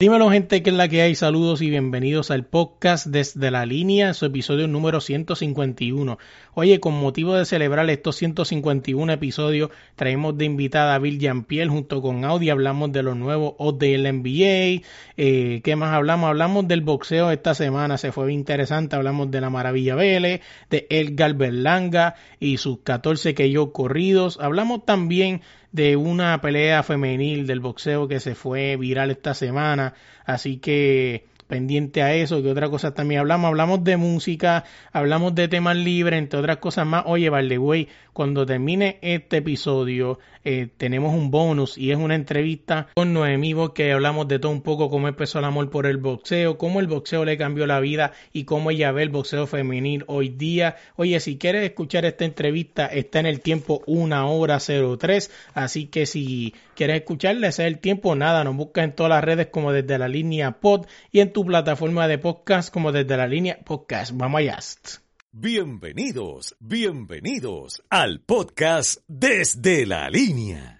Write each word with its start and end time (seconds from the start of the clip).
Dímelo 0.00 0.30
gente, 0.30 0.62
que 0.62 0.70
es 0.70 0.76
la 0.76 0.88
que 0.88 1.02
hay? 1.02 1.14
Saludos 1.14 1.60
y 1.60 1.68
bienvenidos 1.68 2.30
al 2.30 2.46
podcast 2.46 3.06
desde 3.08 3.50
la 3.50 3.66
línea, 3.66 4.14
su 4.14 4.24
episodio 4.24 4.66
número 4.66 5.02
151. 5.02 6.16
Oye, 6.54 6.80
con 6.80 6.94
motivo 6.94 7.34
de 7.34 7.44
celebrar 7.44 7.90
estos 7.90 8.16
151 8.16 9.12
episodios, 9.12 9.68
traemos 9.96 10.38
de 10.38 10.46
invitada 10.46 10.94
a 10.94 10.98
Bill 10.98 11.18
Jean-Pierre 11.18 11.68
junto 11.68 12.00
con 12.00 12.24
Audi, 12.24 12.48
hablamos 12.48 12.92
de 12.92 13.02
los 13.02 13.14
nuevos 13.14 13.54
del 13.78 14.04
NBA, 14.04 14.86
eh, 15.18 15.60
¿qué 15.62 15.76
más 15.76 15.92
hablamos? 15.92 16.30
Hablamos 16.30 16.66
del 16.66 16.80
boxeo 16.80 17.30
esta 17.30 17.52
semana, 17.54 17.98
se 17.98 18.10
fue 18.10 18.32
interesante, 18.32 18.96
hablamos 18.96 19.30
de 19.30 19.42
la 19.42 19.50
Maravilla 19.50 19.96
Vélez, 19.96 20.40
de 20.70 20.86
Edgar 20.88 21.34
Berlanga 21.34 22.14
y 22.38 22.56
sus 22.56 22.78
14 22.78 23.34
que 23.34 23.50
yo 23.50 23.70
corridos, 23.72 24.38
hablamos 24.40 24.86
también 24.86 25.42
de 25.72 25.96
una 25.96 26.40
pelea 26.40 26.82
femenil 26.82 27.46
del 27.46 27.60
boxeo 27.60 28.08
que 28.08 28.20
se 28.20 28.34
fue 28.34 28.76
viral 28.76 29.10
esta 29.10 29.34
semana. 29.34 29.94
Así 30.24 30.58
que 30.58 31.29
pendiente 31.50 32.00
a 32.00 32.14
eso, 32.14 32.40
que 32.42 32.48
otra 32.48 32.70
cosa 32.70 32.94
también 32.94 33.20
hablamos, 33.20 33.48
hablamos 33.48 33.82
de 33.82 33.96
música, 33.96 34.62
hablamos 34.92 35.34
de 35.34 35.48
temas 35.48 35.76
libres, 35.76 36.16
entre 36.16 36.38
otras 36.38 36.58
cosas 36.58 36.86
más. 36.86 37.02
Oye, 37.06 37.28
vale, 37.28 37.58
güey, 37.58 37.88
cuando 38.12 38.46
termine 38.46 38.98
este 39.02 39.38
episodio, 39.38 40.20
eh, 40.44 40.68
tenemos 40.76 41.12
un 41.12 41.32
bonus 41.32 41.76
y 41.76 41.90
es 41.90 41.98
una 41.98 42.14
entrevista 42.14 42.86
con 42.94 43.12
Noemí 43.12 43.54
que 43.74 43.90
hablamos 43.90 44.28
de 44.28 44.38
todo 44.38 44.52
un 44.52 44.62
poco, 44.62 44.88
cómo 44.90 45.08
empezó 45.08 45.40
el 45.40 45.44
amor 45.44 45.70
por 45.70 45.86
el 45.86 45.96
boxeo, 45.96 46.56
cómo 46.56 46.78
el 46.78 46.86
boxeo 46.86 47.24
le 47.24 47.36
cambió 47.36 47.66
la 47.66 47.80
vida 47.80 48.12
y 48.32 48.44
cómo 48.44 48.70
ella 48.70 48.92
ve 48.92 49.02
el 49.02 49.08
boxeo 49.08 49.48
femenil 49.48 50.04
hoy 50.06 50.28
día. 50.28 50.76
Oye, 50.94 51.18
si 51.18 51.36
quieres 51.36 51.64
escuchar 51.64 52.04
esta 52.04 52.24
entrevista, 52.24 52.86
está 52.86 53.18
en 53.18 53.26
el 53.26 53.40
tiempo 53.40 53.82
una 53.86 54.24
hora 54.26 54.58
03, 54.60 55.32
así 55.54 55.86
que 55.86 56.06
si 56.06 56.54
quieres 56.80 57.02
escucharla, 57.02 57.48
ese 57.48 57.66
es 57.66 57.74
el 57.74 57.78
tiempo, 57.78 58.16
nada, 58.16 58.42
nos 58.42 58.56
busca 58.56 58.82
en 58.82 58.94
todas 58.94 59.10
las 59.10 59.22
redes 59.22 59.48
como 59.48 59.70
desde 59.70 59.98
la 59.98 60.08
línea 60.08 60.60
pod 60.60 60.86
y 61.12 61.20
en 61.20 61.30
tu 61.30 61.44
plataforma 61.44 62.08
de 62.08 62.16
podcast 62.16 62.72
como 62.72 62.90
desde 62.90 63.18
la 63.18 63.26
línea 63.26 63.58
podcast. 63.62 64.12
Vamos 64.14 64.38
allá. 64.38 64.58
Bienvenidos, 65.30 66.56
bienvenidos 66.58 67.82
al 67.90 68.20
podcast 68.20 69.02
Desde 69.06 69.84
la 69.84 70.08
Línea. 70.08 70.79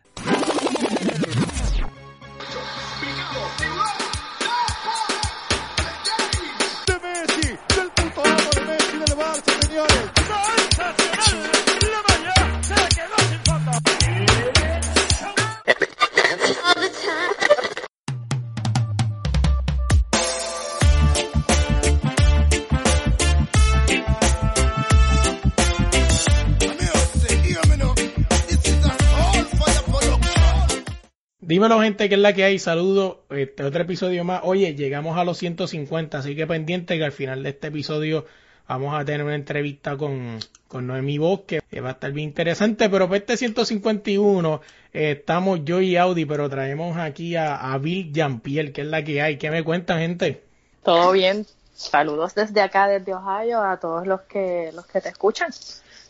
Dímelo 31.51 31.81
gente, 31.81 32.09
que 32.09 32.15
es 32.15 32.21
la 32.21 32.33
que 32.33 32.45
hay. 32.45 32.61
Saludos. 32.61 33.17
Este 33.29 33.65
otro 33.65 33.83
episodio 33.83 34.23
más. 34.23 34.43
Oye, 34.45 34.77
llegamos 34.77 35.19
a 35.19 35.25
los 35.25 35.37
150, 35.39 36.19
así 36.19 36.37
que 36.37 36.47
pendiente 36.47 36.97
que 36.97 37.05
al 37.05 37.11
final 37.11 37.43
de 37.43 37.49
este 37.49 37.67
episodio 37.67 38.25
vamos 38.69 38.95
a 38.95 39.05
tener 39.05 39.25
una 39.25 39.35
entrevista 39.35 39.97
con, 39.97 40.39
con 40.69 40.87
Noemi 40.87 41.19
Bosque. 41.19 41.61
Que 41.69 41.81
va 41.81 41.89
a 41.89 41.93
estar 41.95 42.13
bien 42.13 42.29
interesante, 42.29 42.89
pero 42.89 43.09
para 43.09 43.19
este 43.19 43.37
151 43.37 44.61
eh, 44.93 45.17
estamos 45.19 45.65
yo 45.65 45.81
y 45.81 45.97
Audi, 45.97 46.25
pero 46.25 46.49
traemos 46.49 46.97
aquí 46.97 47.35
a, 47.35 47.77
Bill 47.79 48.13
Jean-Pierre, 48.13 48.71
que 48.71 48.83
es 48.83 48.87
la 48.87 49.03
que 49.03 49.21
hay. 49.21 49.37
¿Qué 49.37 49.51
me 49.51 49.65
cuentan, 49.65 49.99
gente? 49.99 50.45
Todo 50.85 51.11
bien. 51.11 51.45
Saludos 51.75 52.33
desde 52.37 52.61
acá, 52.61 52.87
desde 52.87 53.13
Ohio, 53.13 53.61
a 53.61 53.77
todos 53.81 54.07
los 54.07 54.21
que, 54.21 54.71
los 54.73 54.87
que 54.87 55.01
te 55.01 55.09
escuchan. 55.09 55.51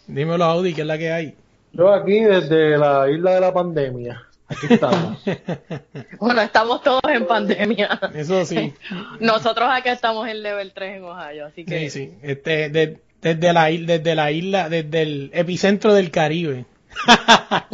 Dímelo, 0.06 0.44
Audi, 0.44 0.75
¿qué 0.75 0.82
es 0.82 0.86
la 0.86 0.98
que 0.98 1.10
hay? 1.10 1.34
Yo 1.72 1.94
aquí 1.94 2.20
desde 2.20 2.76
la 2.76 3.09
isla 3.09 3.36
de 3.36 3.41
la 3.41 3.54
pandemia. 3.54 4.26
Aquí 4.50 4.66
estamos. 4.75 5.22
bueno, 6.19 6.43
estamos 6.43 6.83
todos 6.83 7.00
en 7.09 7.25
pandemia. 7.27 8.00
Eso 8.15 8.44
sí. 8.44 8.75
Nosotros 9.21 9.69
acá 9.71 9.93
estamos 9.93 10.28
en 10.28 10.43
level 10.43 10.72
3 10.75 10.97
en 10.97 11.05
Ohio, 11.05 11.47
así 11.47 11.65
que... 11.65 11.88
Sí, 11.88 11.91
sí. 11.91 12.12
Este, 12.21 12.69
desde, 12.69 13.53
la, 13.53 13.66
desde 13.66 14.15
la 14.16 14.33
isla, 14.33 14.69
desde 14.69 15.03
el 15.03 15.31
epicentro 15.33 15.94
del 15.94 16.10
Caribe. 16.10 16.65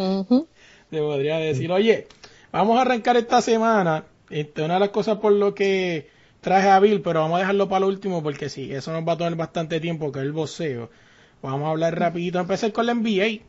Te 0.90 0.98
podría 0.98 1.38
decir, 1.38 1.72
oye, 1.72 2.08
vamos 2.52 2.78
a 2.78 2.82
arrancar 2.82 3.16
esta 3.16 3.40
semana. 3.40 4.04
Este, 4.28 4.62
una 4.62 4.74
de 4.74 4.80
las 4.80 4.90
cosas 4.90 5.16
por 5.16 5.32
lo 5.32 5.54
que 5.54 6.10
traje 6.42 6.68
a 6.68 6.78
Bill, 6.78 7.00
pero 7.00 7.20
vamos 7.20 7.36
a 7.36 7.40
dejarlo 7.40 7.70
para 7.70 7.80
lo 7.80 7.86
último 7.86 8.22
porque 8.22 8.50
sí, 8.50 8.70
eso 8.70 8.92
nos 8.92 9.08
va 9.08 9.14
a 9.14 9.16
tomar 9.16 9.34
bastante 9.34 9.80
tiempo, 9.80 10.12
que 10.12 10.18
es 10.18 10.26
el 10.26 10.32
boxeo. 10.32 10.90
Vamos 11.40 11.66
a 11.66 11.70
hablar 11.70 11.98
rapidito, 11.98 12.38
empezar 12.38 12.70
con 12.72 12.84
la 12.84 12.94
NBA 12.94 13.40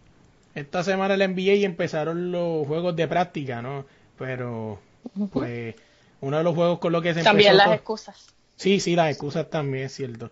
esta 0.58 0.84
semana 0.84 1.14
el 1.14 1.34
NBA 1.34 1.54
y 1.54 1.66
empezaron 1.66 2.32
los 2.32 2.66
juegos 2.66 2.96
de 2.96 3.08
práctica, 3.08 3.62
¿no? 3.62 3.86
Pero, 4.18 4.80
pues, 5.32 5.76
uno 6.20 6.38
de 6.38 6.44
los 6.44 6.56
juegos 6.56 6.80
con 6.80 6.92
lo 6.92 7.02
que 7.02 7.14
se 7.14 7.22
También 7.22 7.56
las 7.58 7.72
excusas. 7.72 8.34
Sí, 8.56 8.80
sí, 8.80 8.96
las 8.96 9.12
excusas 9.12 9.52
también, 9.52 9.86
es 9.86 9.94
cierto. 9.94 10.32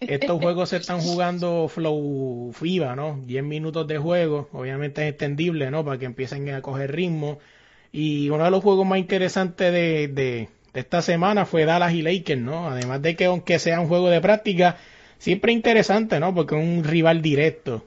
Estos 0.00 0.40
juegos 0.40 0.70
se 0.70 0.78
están 0.78 1.00
jugando 1.00 1.68
flow 1.68 2.52
FIBA, 2.52 2.96
¿no? 2.96 3.20
10 3.24 3.44
minutos 3.44 3.86
de 3.86 3.96
juego, 3.96 4.48
obviamente 4.52 5.02
es 5.04 5.10
extendible, 5.10 5.70
¿no? 5.70 5.84
Para 5.84 5.98
que 5.98 6.06
empiecen 6.06 6.48
a 6.50 6.60
coger 6.60 6.90
ritmo. 6.90 7.38
Y 7.92 8.30
uno 8.30 8.42
de 8.42 8.50
los 8.50 8.60
juegos 8.60 8.84
más 8.84 8.98
interesantes 8.98 9.72
de, 9.72 10.08
de, 10.08 10.48
de 10.72 10.80
esta 10.80 11.00
semana 11.00 11.46
fue 11.46 11.64
Dallas 11.64 11.92
y 11.92 12.02
Lakers, 12.02 12.40
¿no? 12.40 12.68
Además 12.68 13.00
de 13.02 13.14
que 13.14 13.26
aunque 13.26 13.60
sea 13.60 13.78
un 13.78 13.86
juego 13.86 14.10
de 14.10 14.20
práctica, 14.20 14.78
siempre 15.18 15.52
interesante, 15.52 16.18
¿no? 16.18 16.34
Porque 16.34 16.56
es 16.56 16.64
un 16.64 16.82
rival 16.82 17.22
directo 17.22 17.84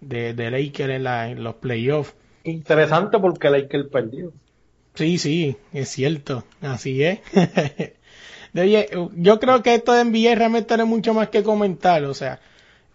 de, 0.00 0.34
de 0.34 0.50
Lakers 0.50 0.90
en, 0.94 1.04
la, 1.04 1.30
en 1.30 1.42
los 1.42 1.56
playoffs. 1.56 2.14
Interesante 2.44 3.18
porque 3.18 3.50
Lakers 3.50 3.88
perdió. 3.88 4.32
Sí, 4.94 5.18
sí, 5.18 5.56
es 5.72 5.88
cierto, 5.90 6.44
así 6.60 7.04
es. 7.04 7.20
Oye, 8.54 8.88
yo 9.14 9.38
creo 9.38 9.62
que 9.62 9.74
esto 9.74 9.92
de 9.92 10.04
NBA 10.04 10.34
realmente 10.34 10.76
no 10.76 10.82
hay 10.82 10.88
mucho 10.88 11.14
más 11.14 11.28
que 11.28 11.42
comentar, 11.42 12.02
o 12.04 12.14
sea, 12.14 12.40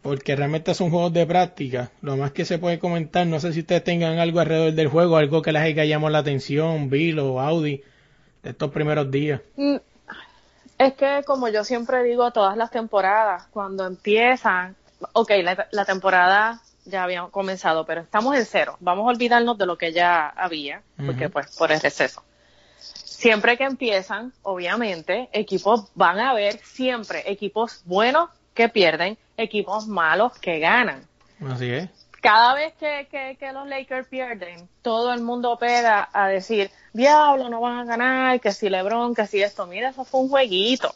porque 0.01 0.35
realmente 0.35 0.73
son 0.73 0.89
juegos 0.89 1.13
de 1.13 1.25
práctica. 1.25 1.91
Lo 2.01 2.17
más 2.17 2.31
que 2.31 2.43
se 2.43 2.57
puede 2.57 2.79
comentar, 2.79 3.25
no 3.27 3.39
sé 3.39 3.53
si 3.53 3.61
ustedes 3.61 3.83
tengan 3.83 4.19
algo 4.19 4.41
alrededor 4.41 4.73
del 4.73 4.89
juego, 4.89 5.15
algo 5.15 5.41
que 5.41 5.53
les 5.53 5.61
haya 5.61 5.85
llamado 5.85 6.11
la 6.11 6.19
atención, 6.19 6.89
Bill 6.89 7.19
o 7.19 7.39
Audi, 7.39 7.81
de 8.41 8.49
estos 8.49 8.71
primeros 8.71 9.09
días. 9.09 9.39
Mm, 9.55 9.77
es 10.79 10.93
que, 10.95 11.21
como 11.25 11.47
yo 11.47 11.63
siempre 11.63 12.03
digo, 12.03 12.31
todas 12.31 12.57
las 12.57 12.71
temporadas, 12.71 13.47
cuando 13.51 13.85
empiezan, 13.85 14.75
ok, 15.13 15.31
la, 15.41 15.67
la 15.71 15.85
temporada 15.85 16.61
ya 16.85 17.03
habíamos 17.03 17.31
comenzado, 17.31 17.85
pero 17.85 18.01
estamos 18.01 18.35
en 18.35 18.45
cero. 18.45 18.77
Vamos 18.79 19.05
a 19.05 19.09
olvidarnos 19.09 19.57
de 19.57 19.65
lo 19.65 19.77
que 19.77 19.93
ya 19.93 20.27
había, 20.27 20.81
porque 21.05 21.29
pues 21.29 21.55
por 21.55 21.71
el 21.71 21.79
receso. 21.79 22.23
Siempre 22.77 23.57
que 23.57 23.63
empiezan, 23.63 24.33
obviamente, 24.41 25.29
equipos 25.31 25.87
van 25.95 26.19
a 26.19 26.33
ver 26.33 26.59
siempre 26.59 27.23
equipos 27.25 27.81
buenos 27.85 28.29
que 28.53 28.69
pierden, 28.69 29.17
equipos 29.37 29.87
malos 29.87 30.33
que 30.39 30.59
ganan. 30.59 31.07
Así 31.49 31.71
es. 31.71 31.89
Cada 32.21 32.53
vez 32.53 32.73
que, 32.79 33.37
que, 33.37 33.51
los 33.51 33.67
Lakers 33.67 34.07
pierden, 34.07 34.69
todo 34.81 35.13
el 35.13 35.21
mundo 35.21 35.57
pega 35.57 36.07
a 36.13 36.27
decir, 36.27 36.71
diablo, 36.93 37.49
no 37.49 37.59
van 37.59 37.79
a 37.79 37.83
ganar, 37.83 38.39
que 38.39 38.51
si 38.51 38.69
LeBron, 38.69 39.13
que 39.13 39.27
si 39.27 39.41
esto, 39.41 39.67
mira, 39.67 39.89
eso 39.89 40.05
fue 40.05 40.21
un 40.21 40.29
jueguito. 40.29 40.93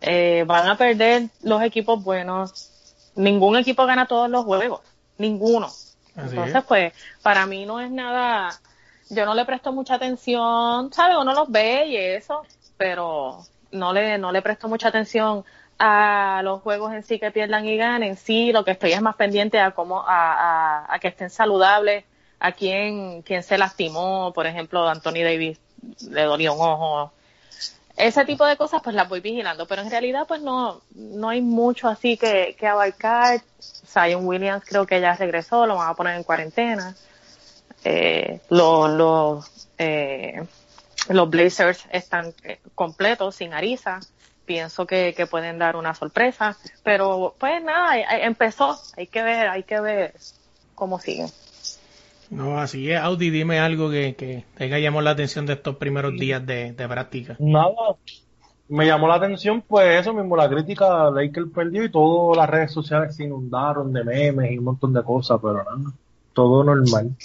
Eh, 0.00 0.44
van 0.46 0.68
a 0.68 0.76
perder 0.76 1.28
los 1.42 1.62
equipos 1.62 2.02
buenos. 2.02 2.70
Ningún 3.16 3.56
equipo 3.56 3.84
gana 3.84 4.06
todos 4.06 4.30
los 4.30 4.44
juegos 4.44 4.80
ninguno. 5.20 5.68
Entonces, 6.16 6.64
pues, 6.66 6.92
para 7.22 7.46
mí 7.46 7.64
no 7.66 7.80
es 7.80 7.90
nada, 7.90 8.50
yo 9.08 9.24
no 9.24 9.34
le 9.34 9.44
presto 9.44 9.72
mucha 9.72 9.94
atención, 9.94 10.92
¿sabes? 10.92 11.16
Uno 11.18 11.32
los 11.32 11.50
ve 11.50 11.86
y 11.86 11.96
eso, 11.96 12.42
pero 12.76 13.44
no 13.70 13.92
le, 13.92 14.18
no 14.18 14.32
le 14.32 14.42
presto 14.42 14.68
mucha 14.68 14.88
atención 14.88 15.44
a 15.78 16.42
los 16.42 16.60
juegos 16.62 16.92
en 16.92 17.02
sí 17.02 17.18
que 17.18 17.30
pierdan 17.30 17.66
y 17.66 17.76
ganen. 17.76 18.16
Sí, 18.16 18.52
lo 18.52 18.64
que 18.64 18.72
estoy 18.72 18.92
es 18.92 19.00
más 19.00 19.16
pendiente 19.16 19.58
a 19.60 19.70
cómo, 19.70 20.04
a, 20.06 20.92
a, 20.92 20.98
que 20.98 21.08
estén 21.08 21.30
saludables, 21.30 22.04
a 22.38 22.52
quién, 22.52 23.22
quién 23.22 23.42
se 23.42 23.56
lastimó, 23.56 24.32
por 24.34 24.46
ejemplo, 24.46 24.88
Anthony 24.88 25.22
Davis 25.22 25.58
le 26.10 26.22
dolió 26.24 26.54
un 26.54 26.60
ojo, 26.60 27.12
ese 28.06 28.24
tipo 28.24 28.46
de 28.46 28.56
cosas 28.56 28.82
pues 28.82 28.94
las 28.94 29.08
voy 29.08 29.20
vigilando, 29.20 29.66
pero 29.66 29.82
en 29.82 29.90
realidad 29.90 30.26
pues 30.26 30.40
no, 30.42 30.80
no 30.94 31.28
hay 31.28 31.40
mucho 31.40 31.88
así 31.88 32.16
que, 32.16 32.56
que 32.58 32.66
abarcar. 32.66 33.40
Zion 33.60 34.26
Williams 34.26 34.64
creo 34.64 34.86
que 34.86 35.00
ya 35.00 35.14
regresó, 35.14 35.66
lo 35.66 35.76
van 35.76 35.90
a 35.90 35.94
poner 35.94 36.16
en 36.16 36.22
cuarentena. 36.22 36.94
Eh, 37.84 38.40
los, 38.50 39.50
eh, 39.78 40.44
los 41.08 41.30
Blazers 41.30 41.84
están 41.90 42.34
eh, 42.44 42.60
completos, 42.74 43.36
sin 43.36 43.52
Ariza. 43.52 44.00
Pienso 44.44 44.86
que, 44.86 45.14
que 45.16 45.26
pueden 45.26 45.58
dar 45.58 45.76
una 45.76 45.94
sorpresa, 45.94 46.56
pero 46.82 47.36
pues 47.38 47.62
nada, 47.62 47.96
empezó, 48.18 48.76
hay 48.96 49.06
que 49.06 49.22
ver, 49.22 49.48
hay 49.48 49.62
que 49.62 49.78
ver 49.80 50.14
cómo 50.74 50.98
siguen. 50.98 51.28
No, 52.30 52.58
así 52.58 52.90
es. 52.90 52.98
Audi, 53.00 53.28
dime 53.30 53.58
algo 53.58 53.90
que, 53.90 54.14
que 54.16 54.44
te 54.54 54.64
haya 54.64 54.78
llamado 54.78 55.02
la 55.02 55.10
atención 55.10 55.46
de 55.46 55.52
estos 55.54 55.76
primeros 55.76 56.16
días 56.16 56.44
de, 56.46 56.72
de 56.72 56.88
práctica. 56.88 57.38
Nada, 57.38 57.96
me 58.68 58.86
llamó 58.86 59.08
la 59.08 59.16
atención, 59.16 59.62
pues 59.62 60.00
eso 60.00 60.14
mismo, 60.14 60.36
la 60.36 60.48
crítica, 60.48 61.10
Lakers 61.10 61.48
perdió 61.54 61.84
y 61.84 61.90
todas 61.90 62.36
las 62.38 62.50
redes 62.50 62.72
sociales 62.72 63.16
se 63.16 63.24
inundaron 63.24 63.92
de 63.92 64.04
memes 64.04 64.52
y 64.52 64.58
un 64.58 64.64
montón 64.64 64.92
de 64.92 65.02
cosas, 65.02 65.38
pero 65.42 65.64
nada, 65.64 65.92
todo 66.34 66.64
normal. 66.64 67.16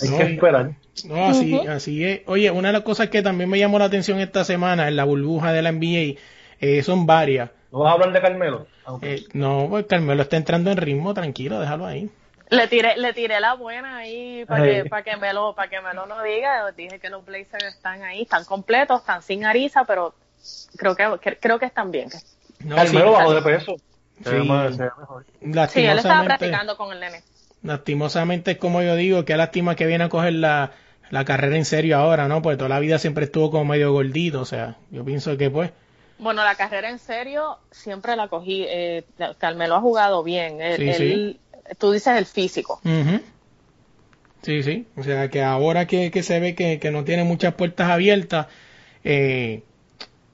Hay 0.00 0.08
No, 0.08 0.16
que 0.16 0.22
esperar. 0.24 0.74
No, 1.04 1.26
así, 1.28 1.66
así 1.66 2.04
es. 2.04 2.22
Oye, 2.26 2.50
una 2.50 2.68
de 2.68 2.72
las 2.74 2.82
cosas 2.82 3.08
que 3.08 3.22
también 3.22 3.48
me 3.50 3.58
llamó 3.58 3.78
la 3.78 3.86
atención 3.86 4.18
esta 4.20 4.44
semana 4.44 4.88
en 4.88 4.96
la 4.96 5.04
burbuja 5.04 5.52
de 5.52 5.62
la 5.62 5.70
NBA 5.70 6.20
eh, 6.60 6.82
son 6.82 7.06
varias. 7.06 7.50
¿No 7.70 7.80
vas 7.80 7.90
a 7.90 7.94
hablar 7.94 8.12
de 8.12 8.20
Carmelo? 8.20 8.66
Eh, 9.00 9.24
no, 9.32 9.66
pues 9.70 9.86
Carmelo 9.86 10.22
está 10.22 10.36
entrando 10.36 10.70
en 10.70 10.76
ritmo, 10.78 11.14
tranquilo, 11.14 11.60
déjalo 11.60 11.86
ahí. 11.86 12.10
Le 12.50 12.66
tiré, 12.68 12.96
le 12.96 13.12
tiré 13.12 13.40
la 13.40 13.54
buena 13.54 13.98
ahí 13.98 14.44
para 14.46 14.64
que, 14.64 14.84
para 14.86 15.02
que 15.02 15.16
me 15.16 15.32
lo, 15.32 15.54
para 15.54 15.68
que 15.68 15.80
me 15.80 15.92
lo 15.94 16.06
no 16.06 16.22
diga. 16.22 16.70
Dije 16.72 16.98
que 16.98 17.10
los 17.10 17.24
Blazers 17.24 17.64
están 17.64 18.02
ahí, 18.02 18.22
están 18.22 18.44
completos, 18.44 19.00
están 19.00 19.22
sin 19.22 19.44
Ariza, 19.44 19.84
pero 19.84 20.14
creo 20.76 20.96
que, 20.96 21.18
que- 21.20 21.38
creo 21.38 21.58
que 21.58 21.66
están 21.66 21.90
bien. 21.90 22.08
No, 22.60 22.76
Carmelo 22.76 23.06
sí, 23.08 23.12
bajó 23.14 23.34
de 23.34 23.42
peso. 23.42 23.76
Sí. 24.24 24.30
Sí, 25.68 25.84
él 25.84 25.98
estaba 25.98 26.24
practicando 26.24 26.76
con 26.76 26.92
el 26.92 27.00
nene. 27.00 27.22
lastimosamente 27.62 28.52
es 28.52 28.58
como 28.58 28.82
yo 28.82 28.96
digo, 28.96 29.24
que 29.24 29.36
lástima 29.36 29.76
que 29.76 29.86
viene 29.86 30.04
a 30.04 30.08
coger 30.08 30.32
la, 30.34 30.72
la 31.10 31.24
carrera 31.24 31.56
en 31.56 31.64
serio 31.64 31.98
ahora, 31.98 32.28
¿no? 32.28 32.42
Porque 32.42 32.56
toda 32.56 32.68
la 32.68 32.80
vida 32.80 32.98
siempre 32.98 33.26
estuvo 33.26 33.50
como 33.50 33.64
medio 33.66 33.92
gordito, 33.92 34.40
o 34.40 34.44
sea, 34.44 34.76
yo 34.90 35.04
pienso 35.04 35.36
que 35.36 35.50
pues, 35.50 35.70
Bueno, 36.18 36.42
la 36.44 36.54
carrera 36.56 36.88
en 36.90 36.98
serio 36.98 37.58
siempre 37.70 38.16
la 38.16 38.28
cogí. 38.28 38.64
Eh, 38.68 39.04
Carmelo 39.38 39.76
ha 39.76 39.80
jugado 39.80 40.22
bien. 40.24 40.60
Él- 40.60 40.76
Sí, 40.76 40.88
él- 41.04 41.40
Tú 41.76 41.90
dices 41.92 42.16
el 42.16 42.26
físico. 42.26 42.80
Sí, 44.42 44.62
sí. 44.62 44.86
O 44.96 45.02
sea, 45.02 45.28
que 45.28 45.42
ahora 45.42 45.86
que, 45.86 46.10
que 46.10 46.22
se 46.22 46.38
ve 46.40 46.54
que, 46.54 46.78
que 46.78 46.90
no 46.90 47.04
tiene 47.04 47.24
muchas 47.24 47.54
puertas 47.54 47.90
abiertas, 47.90 48.46
eh, 49.04 49.62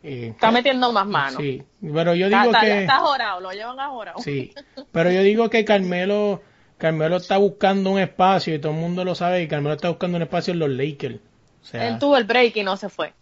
eh, 0.03 0.29
Está 0.29 0.51
metiendo 0.51 0.93
más 0.93 1.07
manos. 1.07 1.41
sí. 1.41 1.63
Pero 1.81 2.15
yo 2.15 2.27
Está, 2.27 2.41
digo 2.43 2.53
está, 2.55 2.61
que, 2.65 2.81
está 2.83 2.97
jorado, 2.99 3.41
lo 3.41 3.51
llevan 3.53 3.81
ahorado. 3.81 4.19
sí. 4.21 4.53
Pero 4.93 5.11
yo 5.11 5.23
digo 5.23 5.49
que 5.51 5.65
Carmelo, 5.65 6.43
Carmelo 6.79 7.17
está 7.17 7.39
buscando 7.39 7.91
un 7.91 7.99
espacio 7.99 8.55
y 8.55 8.59
todo 8.59 8.73
el 8.73 8.79
mundo 8.79 9.05
lo 9.05 9.15
sabe 9.15 9.43
y 9.43 9.49
Carmelo 9.49 9.75
está 9.75 9.89
buscando 9.89 10.17
un 10.17 10.23
espacio 10.23 10.53
en 10.53 10.59
los 10.61 10.71
Lakers. 10.71 11.17
O 11.63 11.65
sea, 11.67 11.89
Él 11.89 11.99
tuvo 11.99 12.17
el 12.19 12.25
break 12.25 12.57
y 12.57 12.63
no 12.63 12.77
se 12.77 12.91
fue. 12.91 13.15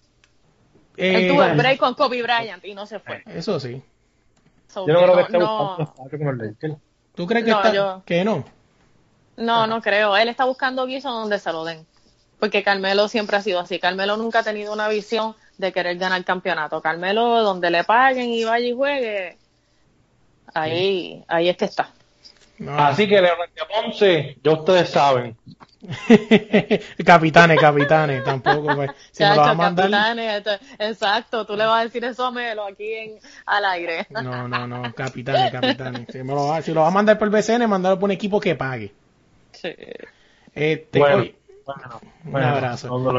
Él 0.97 1.17
eh, 1.25 1.29
tuvo 1.29 1.45
el 1.45 1.57
break 1.57 1.79
con 1.79 1.95
Kobe 1.95 2.23
Bryant 2.23 2.65
y 2.65 2.75
no 2.75 2.87
se 2.87 2.99
fue. 2.99 3.23
eso 3.27 3.59
sí. 3.61 3.81
So 4.69 4.87
Yo 4.87 4.95
no 4.95 5.01
creo 5.01 5.11
que 5.11 5.17
no- 5.17 5.21
esté 5.27 5.39
no- 5.39 5.59
buscando 5.77 5.83
espacio 5.85 6.19
con 6.19 6.27
los 6.39 6.47
Lakers. 6.49 6.75
¿Tú 7.15 7.27
crees 7.27 7.45
que 7.45 7.51
No, 7.51 7.57
está, 7.59 7.73
yo- 7.73 8.03
que 8.07 8.25
no? 8.25 8.45
No, 9.37 9.67
no 9.67 9.81
creo. 9.83 10.17
Él 10.17 10.29
está 10.29 10.45
buscando 10.45 10.87
guiso 10.87 11.11
donde 11.11 11.39
se 11.39 11.53
lo 11.53 11.65
den. 11.65 11.87
Porque 12.39 12.63
Carmelo 12.63 13.09
siempre 13.09 13.37
ha 13.37 13.43
sido 13.43 13.61
así. 13.61 13.79
Carmelo 13.79 14.17
nunca 14.17 14.41
ha 14.41 14.43
tenido 14.43 14.73
una 14.73 14.89
visión 14.89 15.35
de 15.59 15.73
querer 15.73 15.97
ganar 15.97 16.25
campeonato. 16.25 16.81
Carmelo, 16.83 17.43
donde 17.43 17.71
le 17.71 17.85
paguen 17.85 18.31
y 18.31 18.45
vaya 18.45 18.67
y 18.67 18.73
juegue, 18.73 19.39
ahí, 20.55 21.25
ahí 21.29 21.49
es 21.49 21.57
que 21.57 21.65
está. 21.67 21.91
No. 22.59 22.77
Así 22.79 23.09
que 23.09 23.21
Leonardo 23.21 23.53
Ponce, 23.73 24.39
ya 24.43 24.51
ustedes 24.53 24.91
saben. 24.91 25.37
capitanes, 27.05 27.61
capitanes, 27.61 28.25
tampoco. 28.25 28.75
Pues, 28.77 28.91
si 29.11 29.23
me 29.25 29.31
lo 29.31 29.37
va 29.37 29.51
a 29.51 29.55
mandar. 29.55 29.91
capitanes, 29.91 30.37
esto- 30.39 30.65
exacto, 30.79 31.47
tú 31.47 31.57
le 31.57 31.65
vas 31.67 31.81
a 31.81 31.85
decir 31.85 32.05
eso 32.05 32.25
a 32.25 32.31
Melo 32.31 32.65
aquí 32.65 32.93
en, 32.95 33.19
al 33.47 33.65
aire. 33.65 34.07
No, 34.11 34.47
no, 34.47 34.67
no, 34.67 34.95
capitanes, 34.95 35.51
capitanes. 35.51 36.07
Si, 36.11 36.19
me 36.23 36.35
lo 36.35 36.47
va, 36.47 36.63
si 36.63 36.73
lo 36.73 36.83
va 36.83 36.89
a 36.89 36.93
mandar 36.93 37.19
por 37.19 37.31
BCN, 37.31 37.69
mandarlo 37.69 37.99
por 37.99 38.07
un 38.09 38.13
equipo 38.13 38.41
que 38.41 38.55
pague. 38.55 38.93
Sí. 39.53 39.75
Este, 40.55 40.99
Bueno, 40.99 41.17
oye, 41.19 41.35
bueno, 41.65 42.01
Un 42.25 42.37
abrazo. 42.43 42.89
Lo 42.99 43.13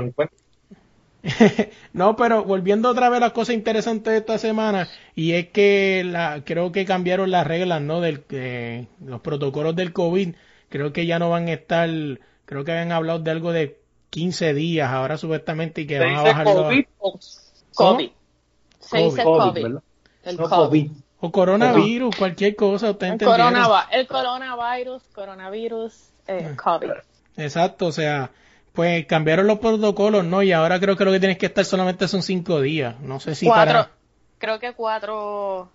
no, 1.94 2.16
pero 2.18 2.44
volviendo 2.44 2.90
otra 2.90 3.08
vez 3.10 3.18
a 3.18 3.22
las 3.22 3.32
cosas 3.32 3.56
interesantes 3.56 4.12
de 4.12 4.18
esta 4.20 4.38
semana, 4.38 4.90
y 5.16 5.34
es 5.34 5.48
que 5.50 6.04
la, 6.06 6.44
creo 6.46 6.72
que 6.74 6.86
cambiaron 6.86 7.32
las 7.32 7.48
reglas, 7.48 7.82
¿no? 7.82 8.02
Del, 8.02 8.26
eh, 8.32 8.88
los 9.04 9.22
protocolos 9.22 9.74
del 9.76 9.94
COVID, 9.94 10.36
creo 10.70 10.92
que 10.92 11.06
ya 11.06 11.20
no 11.20 11.30
van 11.30 11.48
a 11.48 11.54
estar, 11.54 11.90
creo 12.46 12.64
que 12.64 12.72
habían 12.72 12.92
hablado 12.92 13.20
de 13.20 13.32
algo 13.32 13.52
de 13.52 13.80
15 14.10 14.54
días 14.54 14.90
ahora 14.92 15.18
supuestamente 15.18 15.82
y 15.82 15.88
que 15.88 16.00
van 16.00 16.16
a 16.16 16.22
bajarlo. 16.24 16.64
COVID 16.64 16.86
o 17.00 17.20
COVID. 17.76 18.10
Se 18.80 18.98
COVID. 18.98 19.10
dice 19.10 19.24
COVID. 19.24 19.66
El 20.24 20.38
No 20.38 20.50
COVID. 20.50 20.92
O 21.22 21.32
coronavirus, 21.32 22.16
cualquier 22.18 22.56
cosa, 22.56 22.92
usted 22.92 23.08
El, 23.14 23.20
coronava- 23.20 23.88
el 23.92 24.08
coronavirus, 24.08 25.02
coronavirus, 25.16 25.94
eh, 26.28 26.50
Ah. 26.52 26.62
COVID. 26.62 26.92
Exacto, 27.38 27.88
o 27.88 27.92
sea, 27.94 28.30
pues 28.74 29.06
cambiaron 29.06 29.48
los 29.48 29.60
protocolos, 29.60 30.26
¿no? 30.26 30.44
Y 30.44 30.52
ahora 30.52 30.80
creo 30.80 30.98
que 30.98 31.06
lo 31.06 31.12
que 31.12 31.20
tienes 31.20 31.38
que 31.38 31.46
estar 31.46 31.64
solamente 31.64 32.08
son 32.10 32.22
cinco 32.24 32.60
días. 32.62 33.00
No 33.00 33.20
sé 33.22 33.36
si 33.36 33.46
cuatro, 33.46 33.74
para... 33.74 33.92
creo 34.38 34.60
que 34.60 34.74
cuatro, 34.74 35.70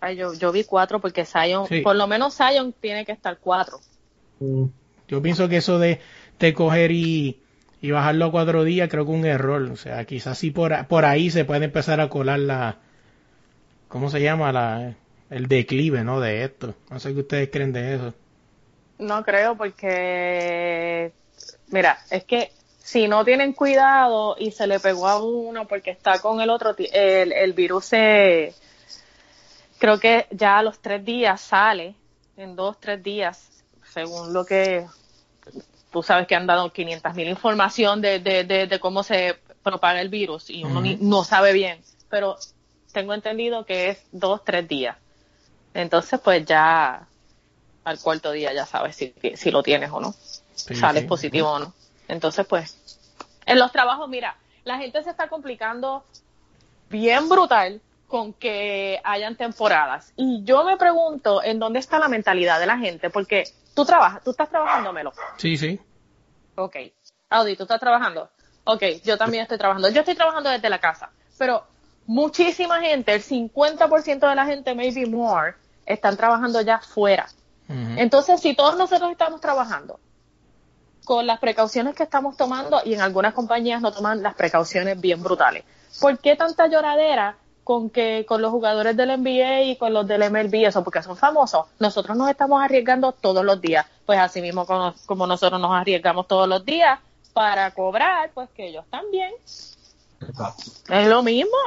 ay, 0.00 0.16
yo, 0.16 0.32
yo 0.34 0.52
vi 0.52 0.64
cuatro 0.64 1.00
porque 1.00 1.24
Zion, 1.26 1.66
Sí. 1.66 1.82
por 1.82 1.94
lo 1.94 2.06
menos 2.06 2.34
Zion 2.36 2.72
tiene 2.80 3.04
que 3.04 3.12
estar 3.12 3.36
cuatro. 3.38 3.78
Mm, 4.40 4.64
Yo 5.08 5.22
pienso 5.22 5.48
que 5.48 5.56
eso 5.56 5.78
de, 5.78 6.00
de 6.38 6.54
coger 6.54 6.92
y, 6.92 7.40
y 7.80 7.90
bajarlo 7.90 8.26
a 8.26 8.30
cuatro 8.30 8.64
días 8.64 8.88
creo 8.88 9.04
que 9.04 9.12
un 9.12 9.26
error. 9.26 9.62
O 9.62 9.76
sea, 9.76 10.04
quizás 10.04 10.38
sí 10.38 10.50
por, 10.50 10.86
por 10.86 11.04
ahí 11.04 11.30
se 11.30 11.44
puede 11.44 11.64
empezar 11.64 12.00
a 12.00 12.08
colar 12.08 12.40
la... 12.40 12.78
¿Cómo 13.88 14.10
se 14.10 14.20
llama? 14.20 14.52
la 14.52 14.94
El 15.30 15.48
declive, 15.48 16.04
¿no? 16.04 16.20
De 16.20 16.44
esto. 16.44 16.74
No 16.90 17.00
sé 17.00 17.14
qué 17.14 17.20
ustedes 17.20 17.50
creen 17.50 17.72
de 17.72 17.94
eso. 17.94 18.14
No 18.98 19.22
creo 19.24 19.56
porque, 19.56 21.12
mira, 21.68 21.98
es 22.10 22.24
que 22.24 22.50
si 22.78 23.06
no 23.06 23.24
tienen 23.24 23.52
cuidado 23.52 24.34
y 24.38 24.50
se 24.50 24.66
le 24.66 24.80
pegó 24.80 25.06
a 25.06 25.22
uno 25.22 25.68
porque 25.68 25.90
está 25.90 26.18
con 26.20 26.40
el 26.40 26.50
otro, 26.50 26.74
el, 26.76 27.32
el 27.32 27.52
virus 27.52 27.84
se, 27.84 28.54
creo 29.78 30.00
que 30.00 30.26
ya 30.30 30.58
a 30.58 30.62
los 30.62 30.80
tres 30.80 31.04
días 31.04 31.40
sale, 31.40 31.94
en 32.36 32.56
dos, 32.56 32.78
tres 32.80 33.02
días, 33.02 33.57
según 33.92 34.32
lo 34.32 34.44
que 34.44 34.86
tú 35.90 36.02
sabes 36.02 36.26
que 36.26 36.34
han 36.34 36.46
dado 36.46 36.72
500 36.72 37.14
mil 37.14 37.28
información 37.28 38.00
de, 38.00 38.18
de, 38.20 38.44
de, 38.44 38.66
de 38.66 38.80
cómo 38.80 39.02
se 39.02 39.38
propaga 39.62 40.00
el 40.00 40.08
virus 40.08 40.50
y 40.50 40.64
uno 40.64 40.80
ni- 40.80 40.96
no 40.96 41.24
sabe 41.24 41.52
bien, 41.52 41.82
pero 42.08 42.36
tengo 42.92 43.14
entendido 43.14 43.64
que 43.64 43.90
es 43.90 44.02
dos, 44.12 44.44
tres 44.44 44.68
días. 44.68 44.96
Entonces, 45.74 46.20
pues 46.20 46.44
ya 46.44 47.06
al 47.84 48.00
cuarto 48.00 48.32
día 48.32 48.52
ya 48.52 48.66
sabes 48.66 48.96
si, 48.96 49.14
si 49.34 49.50
lo 49.50 49.62
tienes 49.62 49.90
o 49.92 50.00
no, 50.00 50.12
Sí, 50.54 50.74
sales 50.74 51.02
sí. 51.02 51.08
positivo 51.08 51.50
o 51.50 51.58
no. 51.58 51.72
Entonces, 52.08 52.46
pues, 52.46 52.76
en 53.46 53.58
los 53.58 53.72
trabajos, 53.72 54.08
mira, 54.08 54.36
la 54.64 54.78
gente 54.78 55.02
se 55.02 55.10
está 55.10 55.28
complicando 55.28 56.04
bien 56.90 57.28
brutal 57.28 57.80
con 58.06 58.32
que 58.32 59.00
hayan 59.04 59.36
temporadas. 59.36 60.12
Y 60.16 60.42
yo 60.44 60.64
me 60.64 60.76
pregunto 60.76 61.42
en 61.42 61.58
dónde 61.58 61.78
está 61.78 61.98
la 61.98 62.08
mentalidad 62.08 62.58
de 62.58 62.66
la 62.66 62.78
gente, 62.78 63.10
porque 63.10 63.44
tú 63.78 63.84
trabajas, 63.84 64.24
tú 64.24 64.32
estás 64.32 64.48
trabajando, 64.48 64.92
Melo. 64.92 65.12
Sí, 65.36 65.56
sí. 65.56 65.78
Ok. 66.56 66.74
Audi, 67.30 67.54
¿tú 67.54 67.62
estás 67.62 67.78
trabajando? 67.78 68.28
Ok, 68.64 68.82
yo 69.04 69.16
también 69.16 69.44
estoy 69.44 69.56
trabajando. 69.56 69.88
Yo 69.88 70.00
estoy 70.00 70.16
trabajando 70.16 70.50
desde 70.50 70.68
la 70.68 70.80
casa, 70.80 71.10
pero 71.38 71.64
muchísima 72.04 72.80
gente, 72.80 73.14
el 73.14 73.22
50% 73.22 74.28
de 74.28 74.34
la 74.34 74.46
gente, 74.46 74.74
maybe 74.74 75.06
more, 75.06 75.54
están 75.86 76.16
trabajando 76.16 76.60
ya 76.60 76.80
fuera. 76.80 77.28
Entonces, 77.68 78.40
si 78.40 78.56
todos 78.56 78.76
nosotros 78.76 79.12
estamos 79.12 79.40
trabajando 79.40 80.00
con 81.04 81.24
las 81.24 81.38
precauciones 81.38 81.94
que 81.94 82.02
estamos 82.02 82.36
tomando 82.36 82.80
y 82.84 82.94
en 82.94 83.00
algunas 83.00 83.32
compañías 83.32 83.80
no 83.80 83.92
toman 83.92 84.24
las 84.24 84.34
precauciones 84.34 85.00
bien 85.00 85.22
brutales, 85.22 85.62
¿por 86.00 86.18
qué 86.18 86.34
tanta 86.34 86.66
lloradera 86.66 87.36
con 87.68 87.90
que 87.90 88.24
con 88.26 88.40
los 88.40 88.50
jugadores 88.50 88.96
del 88.96 89.20
NBA 89.20 89.60
y 89.64 89.76
con 89.76 89.92
los 89.92 90.08
del 90.08 90.30
MLB 90.30 90.66
eso? 90.66 90.82
Porque 90.82 91.02
son 91.02 91.18
famosos. 91.18 91.66
Nosotros 91.78 92.16
nos 92.16 92.30
estamos 92.30 92.62
arriesgando 92.62 93.12
todos 93.12 93.44
los 93.44 93.60
días. 93.60 93.84
Pues 94.06 94.18
así 94.18 94.40
mismo 94.40 94.64
como, 94.64 94.94
como 95.04 95.26
nosotros 95.26 95.60
nos 95.60 95.72
arriesgamos 95.72 96.26
todos 96.26 96.48
los 96.48 96.64
días 96.64 96.98
para 97.34 97.70
cobrar, 97.72 98.30
pues 98.32 98.48
que 98.56 98.68
ellos 98.68 98.86
también. 98.88 99.34
Es 100.88 101.08
lo 101.08 101.22
mismo. 101.22 101.58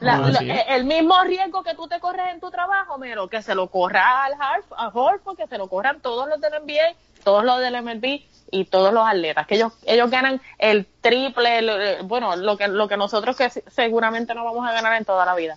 La- 0.00 0.16
Ah, 0.16 0.30
la- 0.30 0.38
sí. 0.40 0.48
el 0.68 0.84
mismo 0.84 1.14
riesgo 1.24 1.62
que 1.62 1.74
tú 1.74 1.88
te 1.88 1.98
corres 2.00 2.26
en 2.32 2.40
tu 2.40 2.50
trabajo, 2.50 2.96
pero 3.00 3.28
que 3.28 3.40
se 3.42 3.54
lo 3.54 3.68
corra 3.68 4.24
al 4.24 4.34
Harf, 4.34 4.66
a 4.76 4.88
Horford, 4.88 5.36
que 5.36 5.46
se 5.46 5.56
lo 5.58 5.68
corran 5.68 6.00
todos 6.00 6.28
los 6.28 6.40
del 6.40 6.52
NBA, 6.54 6.94
todos 7.24 7.44
los 7.44 7.60
del 7.60 7.74
MLB 7.76 8.22
y 8.50 8.64
todos 8.66 8.92
los 8.92 9.06
atletas, 9.06 9.46
que 9.46 9.54
ellos 9.56 9.72
ellos 9.86 10.10
ganan 10.10 10.40
el 10.58 10.86
triple, 11.00 11.58
el- 11.58 11.68
el- 11.70 12.02
bueno, 12.04 12.36
lo 12.36 12.56
que 12.58 12.68
lo 12.68 12.86
que 12.88 12.96
nosotros 12.96 13.36
que 13.36 13.48
se- 13.50 13.64
seguramente 13.70 14.34
no 14.34 14.44
vamos 14.44 14.68
a 14.68 14.72
ganar 14.72 14.94
en 14.98 15.04
toda 15.04 15.24
la 15.24 15.34
vida. 15.34 15.56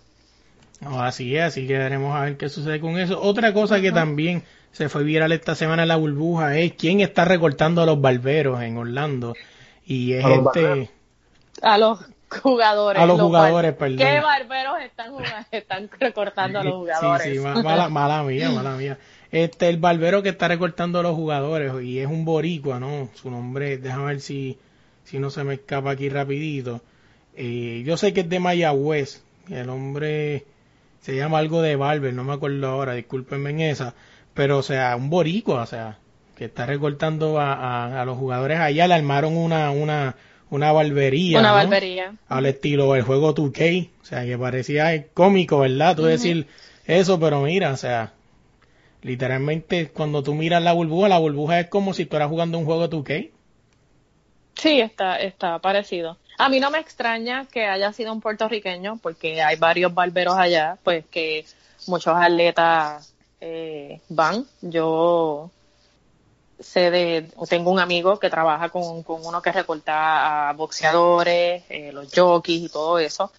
No, 0.82 1.02
así 1.04 1.36
es, 1.36 1.44
así 1.44 1.68
que 1.68 1.78
veremos 1.78 2.16
a 2.16 2.22
ver 2.22 2.38
qué 2.38 2.48
sucede 2.48 2.80
con 2.80 2.98
eso. 2.98 3.22
Otra 3.22 3.54
cosa 3.54 3.82
que 3.82 3.92
también 3.92 4.44
se 4.72 4.88
fue 4.88 5.04
viral 5.04 5.34
esta 5.34 5.54
semana 5.54 5.82
en 5.82 5.90
la 5.90 5.98
burbuja 5.98 6.56
es 6.58 6.74
quién 6.74 7.02
está 7.02 7.26
recortando 7.26 7.82
a 7.82 7.86
los 7.86 8.00
barberos 8.00 8.62
en 8.62 8.78
Orlando. 8.78 9.34
Y 9.86 10.14
es 10.14 10.24
A 10.24 10.30
los 10.30 10.38
este... 10.48 10.64
barberos. 10.64 10.90
A 11.62 11.78
los 11.78 12.00
jugadores. 12.30 13.02
A 13.02 13.06
los 13.06 13.20
jugadores, 13.20 13.74
perdón. 13.74 13.98
¿Qué 13.98 14.20
barberos 14.20 14.80
están, 14.82 15.12
jugando- 15.12 15.48
están 15.52 15.90
recortando 16.00 16.60
a 16.60 16.64
los 16.64 16.74
Sí, 16.74 16.78
jugadores? 16.80 17.34
sí, 17.34 17.40
mala, 17.40 17.90
mala 17.90 18.24
mía, 18.24 18.50
mala 18.56 18.76
mía. 18.76 18.98
Este, 19.32 19.70
el 19.70 19.78
barbero 19.78 20.24
que 20.24 20.30
está 20.30 20.48
recortando 20.48 21.00
a 21.00 21.04
los 21.04 21.16
jugadores 21.16 21.72
y 21.84 22.00
es 22.00 22.08
un 22.08 22.26
boricua, 22.26 22.80
¿no? 22.80 23.10
Su 23.14 23.30
nombre, 23.30 23.78
déjame 23.78 24.06
ver 24.06 24.22
si, 24.22 24.58
si 25.04 25.20
no 25.20 25.30
se 25.30 25.44
me 25.44 25.56
escapa 25.56 25.92
aquí 25.92 26.10
rapidito. 26.10 26.82
Eh, 27.36 27.84
yo 27.86 27.96
sé 27.98 28.14
que 28.14 28.22
es 28.22 28.30
de 28.30 28.40
Mayagüez. 28.40 29.24
El 29.50 29.70
hombre 29.70 30.46
se 31.02 31.16
llama 31.16 31.38
algo 31.40 31.62
de 31.62 31.76
barber, 31.76 32.14
no 32.14 32.24
me 32.24 32.34
acuerdo 32.34 32.68
ahora, 32.68 32.94
discúlpenme 32.94 33.52
en 33.52 33.60
esa. 33.62 33.94
Pero, 34.34 34.58
o 34.60 34.64
sea, 34.64 34.96
un 34.96 35.10
boricua, 35.10 35.62
o 35.64 35.66
sea, 35.66 35.98
que 36.36 36.46
está 36.46 36.66
recortando 36.66 37.40
a, 37.40 37.54
a, 37.54 38.02
a 38.02 38.06
los 38.06 38.18
jugadores 38.18 38.60
allá. 38.60 38.88
Le 38.88 38.94
armaron 38.96 39.36
una, 39.38 39.70
una, 39.72 40.16
una 40.50 40.72
barbería. 40.72 41.40
Una 41.40 41.50
¿no? 41.50 41.56
barbería. 41.56 42.14
Al 42.28 42.46
estilo 42.46 42.94
del 42.94 43.04
juego 43.04 43.36
2K. 43.36 43.90
O 44.02 44.06
sea, 44.06 44.26
que 44.26 44.38
parecía 44.38 45.08
cómico, 45.14 45.60
¿verdad? 45.60 45.96
Tú 45.96 46.04
decir 46.04 46.48
eso, 46.86 47.20
pero 47.20 47.42
mira, 47.42 47.72
o 47.72 47.78
sea, 47.78 48.14
literalmente 49.02 49.90
cuando 49.90 50.24
tú 50.24 50.34
miras 50.34 50.64
la 50.64 50.74
burbuja, 50.74 51.10
la 51.10 51.20
burbuja 51.20 51.60
es 51.60 51.68
como 51.70 51.94
si 51.94 52.06
tú 52.06 52.16
eras 52.16 52.30
jugando 52.30 52.58
un 52.58 52.66
juego 52.66 52.90
2K. 52.90 53.30
Sí, 54.56 54.82
está, 54.82 55.18
está 55.18 55.60
parecido. 55.60 56.18
A 56.38 56.50
mí 56.50 56.60
no 56.60 56.72
me 56.72 56.80
extraña 56.80 57.46
que 57.46 57.66
haya 57.66 57.94
sido 57.94 58.12
un 58.12 58.22
puertorriqueño, 58.22 58.98
porque 59.02 59.42
hay 59.42 59.56
varios 59.58 59.94
barberos 59.94 60.36
allá, 60.38 60.78
pues 60.84 61.06
que 61.06 61.46
muchos 61.88 62.16
atletas 62.16 63.14
eh, 63.40 64.02
van. 64.10 64.46
Yo 64.62 65.52
sé 66.60 66.92
de, 66.92 67.32
tengo 67.48 67.72
un 67.72 67.80
amigo 67.80 68.20
que 68.20 68.30
trabaja 68.30 68.70
con, 68.70 69.04
con 69.04 69.26
uno 69.26 69.42
que 69.42 69.52
recorta 69.52 70.50
a 70.50 70.54
boxeadores, 70.54 71.64
eh, 71.70 71.92
los 71.94 72.12
jockeys 72.14 72.64
y 72.64 72.70
todo 72.70 73.00
eso. 73.00 73.32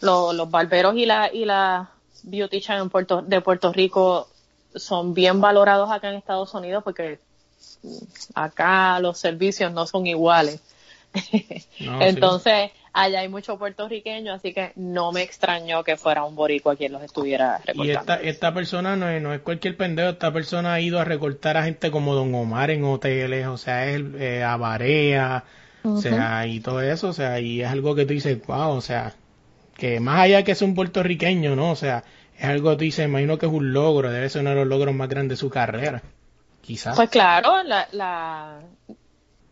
Los, 0.00 0.34
los 0.34 0.50
barberos 0.50 0.96
y 0.96 1.06
la, 1.06 1.32
y 1.32 1.44
la 1.44 1.90
beautician 2.22 2.82
en 2.82 2.90
Puerto, 2.90 3.22
de 3.22 3.40
Puerto 3.40 3.72
Rico 3.72 4.28
son 4.74 5.14
bien 5.14 5.40
valorados 5.40 5.90
acá 5.90 6.10
en 6.10 6.16
Estados 6.16 6.52
Unidos 6.54 6.82
porque 6.84 7.18
acá 8.34 9.00
los 9.00 9.18
servicios 9.18 9.72
no 9.72 9.86
son 9.86 10.06
iguales. 10.06 10.60
No, 11.78 12.00
Entonces, 12.00 12.70
allá 12.96 13.20
hay 13.20 13.28
mucho 13.28 13.58
puertorriqueño, 13.58 14.32
así 14.32 14.54
que 14.54 14.72
no 14.74 15.12
me 15.12 15.22
extrañó 15.22 15.84
que 15.84 15.96
fuera 15.98 16.24
un 16.24 16.34
boricua 16.34 16.76
quien 16.76 16.92
los 16.92 17.02
estuviera 17.02 17.60
Y 17.62 17.66
recortando. 17.66 18.00
esta, 18.00 18.14
esta 18.16 18.54
persona 18.54 18.96
no 18.96 19.08
es, 19.10 19.22
no 19.22 19.34
es 19.34 19.40
cualquier 19.40 19.76
pendejo, 19.76 20.08
esta 20.08 20.32
persona 20.32 20.72
ha 20.72 20.80
ido 20.80 20.98
a 20.98 21.04
recortar 21.04 21.58
a 21.58 21.64
gente 21.64 21.90
como 21.90 22.14
Don 22.14 22.34
Omar 22.34 22.70
en 22.70 22.84
hoteles, 22.84 23.46
o 23.48 23.58
sea, 23.58 23.86
es 23.86 24.02
eh, 24.18 24.42
a 24.42 24.56
Barea, 24.56 25.44
o 25.82 25.98
sea, 25.98 26.46
y 26.46 26.60
todo 26.60 26.80
eso, 26.80 27.08
o 27.08 27.12
sea, 27.12 27.38
y 27.38 27.60
es 27.60 27.68
algo 27.68 27.94
que 27.94 28.06
tú 28.06 28.14
dices, 28.14 28.44
wow, 28.46 28.70
o 28.70 28.80
sea, 28.80 29.14
que 29.76 30.00
más 30.00 30.20
allá 30.20 30.42
que 30.42 30.52
es 30.52 30.62
un 30.62 30.74
puertorriqueño, 30.74 31.54
¿no? 31.54 31.70
O 31.72 31.76
sea, 31.76 32.02
es 32.38 32.44
algo 32.44 32.70
que 32.70 32.76
tú 32.76 32.84
dices, 32.84 33.06
imagino 33.06 33.36
que 33.36 33.46
es 33.46 33.52
un 33.52 33.74
logro, 33.74 34.10
debe 34.10 34.28
ser 34.30 34.40
uno 34.40 34.50
de 34.50 34.56
los 34.56 34.66
logros 34.66 34.94
más 34.94 35.08
grandes 35.08 35.38
de 35.38 35.40
su 35.40 35.50
carrera, 35.50 36.02
quizás. 36.62 36.96
Pues 36.96 37.10
claro, 37.10 37.62
la, 37.62 37.86
la, 37.92 38.60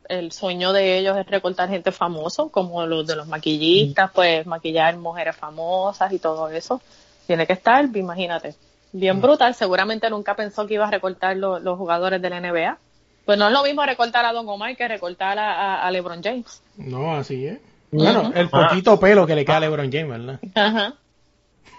el 0.08 0.32
sueño 0.32 0.73
de 0.73 0.99
ellos 0.99 1.16
es 1.16 1.26
recortar 1.26 1.68
gente 1.68 1.92
famosa, 1.92 2.44
como 2.50 2.84
los 2.87 3.06
de 3.06 3.16
los 3.16 3.26
maquillistas, 3.26 4.11
pues 4.12 4.46
maquillar 4.46 4.96
mujeres 4.96 5.37
famosas 5.37 6.12
y 6.12 6.18
todo 6.18 6.49
eso. 6.49 6.80
Tiene 7.26 7.46
que 7.46 7.54
estar, 7.54 7.84
imagínate, 7.96 8.54
bien 8.92 9.20
brutal. 9.20 9.54
Seguramente 9.54 10.11
nunca 10.11 10.34
pensó 10.37 10.66
que 10.66 10.75
iba 10.75 10.87
a 10.87 10.90
recortar 10.90 11.37
lo- 11.37 11.58
los 11.58 11.78
jugadores 11.78 12.20
de 12.20 12.30
la 12.30 12.37
NBA. 12.40 12.78
Pues 13.25 13.38
no 13.38 13.46
es 13.46 13.52
lo 13.52 13.62
mismo 13.62 13.82
recortar 13.87 14.25
a 14.26 14.32
Don 14.32 14.46
Omar 14.49 14.76
que 14.76 14.87
recortar 14.87 15.38
a, 15.38 15.52
a- 15.76 15.87
a 15.87 15.90
LeBron 15.90 16.23
James. 16.23 16.62
No, 16.76 17.14
así 17.16 17.46
es. 17.46 17.58
Bueno, 17.90 18.32
el 18.34 18.50
poquito 18.50 18.99
pelo 19.00 19.26
que 19.26 19.34
le 19.34 19.44
queda 19.44 19.56
a 19.56 19.61
LeBron 19.61 19.90
James, 19.90 20.08
¿verdad? 20.08 20.40
Ajá. 20.54 20.94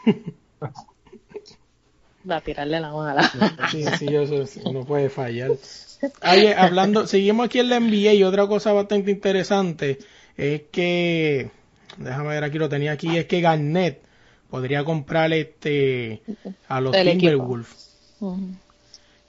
Va 2.30 2.38
a 2.38 2.42
tirarle 2.42 2.80
la 2.80 2.92
mala. 2.92 3.22
Sí, 3.70 3.84
sí, 4.00 4.08
eso 4.16 4.44
no 4.72 4.84
puede 4.84 5.10
fallar. 5.10 5.52
Oye, 6.32 6.54
hablando, 6.54 7.08
seguimos 7.08 7.48
aquí 7.48 7.60
en 7.60 7.70
la 7.70 7.80
NBA 7.80 8.14
y 8.14 8.24
otra 8.24 8.48
cosa 8.48 8.74
bastante 8.74 9.12
interesante 9.12 10.00
es 10.38 10.64
que, 10.72 11.50
déjame 11.98 12.30
ver 12.30 12.44
aquí 12.44 12.58
lo 12.58 12.70
tenía 12.70 12.92
aquí, 12.92 13.18
es 13.18 13.26
que 13.26 13.42
Garnett 13.42 14.02
podría 14.50 14.84
comprar 14.84 15.34
este 15.34 16.22
a 16.68 16.82
los 16.82 16.96
El. 16.96 17.18
Timberwolves. 17.18 17.98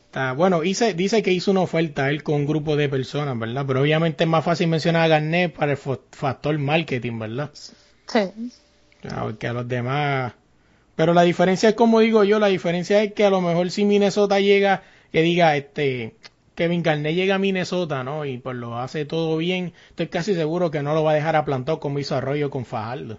Está, 0.06 0.32
bueno, 0.32 0.60
dice, 0.60 0.94
dice 0.94 1.22
que 1.22 1.32
hizo 1.32 1.50
una 1.50 1.60
oferta 1.60 2.08
él 2.10 2.22
con 2.22 2.36
un 2.36 2.46
grupo 2.46 2.76
de 2.76 2.88
personas, 2.88 3.38
¿verdad? 3.38 3.64
Pero 3.66 3.82
obviamente 3.82 4.24
es 4.24 4.30
más 4.30 4.44
fácil 4.44 4.68
mencionar 4.68 5.02
a 5.02 5.08
Garnett 5.08 5.54
para 5.54 5.72
el 5.72 5.78
factor 5.78 6.58
marketing, 6.58 7.18
¿verdad? 7.18 7.50
Sí. 7.54 8.20
Claro, 9.00 9.38
que 9.38 9.46
a 9.46 9.52
los 9.52 9.68
demás. 9.68 10.32
Pero 10.94 11.12
la 11.12 11.22
diferencia 11.22 11.68
es 11.68 11.74
como 11.74 12.00
digo 12.00 12.24
yo, 12.24 12.38
la 12.38 12.46
diferencia 12.46 13.02
es 13.02 13.12
que 13.12 13.24
a 13.24 13.30
lo 13.30 13.40
mejor 13.42 13.70
si 13.70 13.84
Minnesota 13.84 14.40
llega, 14.40 14.82
que 15.12 15.22
diga, 15.22 15.56
este, 15.56 16.14
Kevin 16.56 16.82
Garnett 16.82 17.14
llega 17.14 17.36
a 17.36 17.38
Minnesota, 17.38 18.02
¿no? 18.02 18.24
Y 18.24 18.38
pues 18.38 18.56
lo 18.56 18.78
hace 18.78 19.04
todo 19.04 19.36
bien, 19.36 19.72
estoy 19.90 20.08
casi 20.08 20.34
seguro 20.34 20.70
que 20.72 20.82
no 20.82 20.94
lo 20.94 21.04
va 21.04 21.12
a 21.12 21.14
dejar 21.14 21.36
a 21.36 21.44
plantado 21.44 21.78
como 21.78 21.98
hizo 22.00 22.16
Arroyo 22.16 22.50
con 22.50 22.64
Fajardo. 22.64 23.18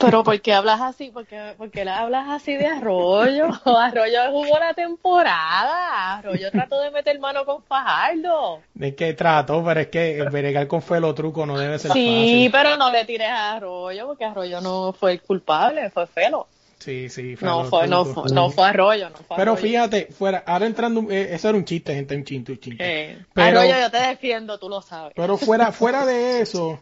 Pero 0.00 0.24
¿por 0.24 0.40
qué 0.40 0.52
hablas 0.52 0.80
así? 0.80 1.10
¿Por 1.10 1.24
qué, 1.26 1.54
por 1.56 1.70
qué 1.70 1.84
le 1.84 1.90
hablas 1.92 2.28
así 2.28 2.54
de 2.56 2.66
Arroyo? 2.66 3.46
Arroyo 3.64 4.18
jugó 4.30 4.58
la 4.58 4.74
temporada. 4.74 6.18
Arroyo 6.18 6.50
trató 6.50 6.80
de 6.80 6.90
meter 6.90 7.18
mano 7.20 7.44
con 7.44 7.62
Fajardo. 7.62 8.60
Es 8.78 8.94
que 8.96 9.14
trato, 9.14 9.62
pero 9.64 9.80
es 9.80 9.86
que 9.88 10.22
bregar 10.24 10.66
con 10.66 10.82
felo 10.82 11.14
truco 11.14 11.46
no 11.46 11.56
debe 11.58 11.78
ser 11.78 11.92
Sí, 11.92 12.06
fácil. 12.06 12.50
pero 12.50 12.76
no 12.76 12.90
le 12.90 13.04
tires 13.04 13.28
a 13.30 13.54
Arroyo 13.54 14.06
porque 14.08 14.24
Arroyo 14.24 14.60
no 14.60 14.92
fue 14.92 15.12
el 15.12 15.22
culpable, 15.22 15.88
fue 15.90 16.06
Felo. 16.06 16.48
Sí, 16.84 17.08
sí, 17.08 17.34
No 17.40 17.64
fue, 17.64 17.88
no 17.88 18.04
fue, 18.04 18.24
no 18.30 18.50
fue 18.50 18.68
Arroyo, 18.68 19.08
no 19.08 19.16
fue 19.16 19.36
Pero 19.38 19.52
Arroyo. 19.52 19.56
fíjate, 19.68 20.08
fuera, 20.12 20.44
ahora 20.46 20.66
entrando, 20.66 21.06
eh, 21.10 21.28
eso 21.34 21.48
era 21.48 21.56
un 21.56 21.64
chiste, 21.64 21.94
gente, 21.94 22.14
un 22.14 22.24
chiste, 22.24 22.52
un 22.52 22.58
chiste. 22.58 22.76
Eh, 22.86 23.18
Pero- 23.32 23.60
Arroyo, 23.60 23.74
yo 23.80 23.90
te 23.90 23.98
defiendo, 24.06 24.58
tú 24.58 24.68
lo 24.68 24.82
sabes. 24.82 25.14
Pero 25.16 25.38
fuera, 25.38 25.72
fuera 25.72 26.04
de 26.04 26.42
eso, 26.42 26.78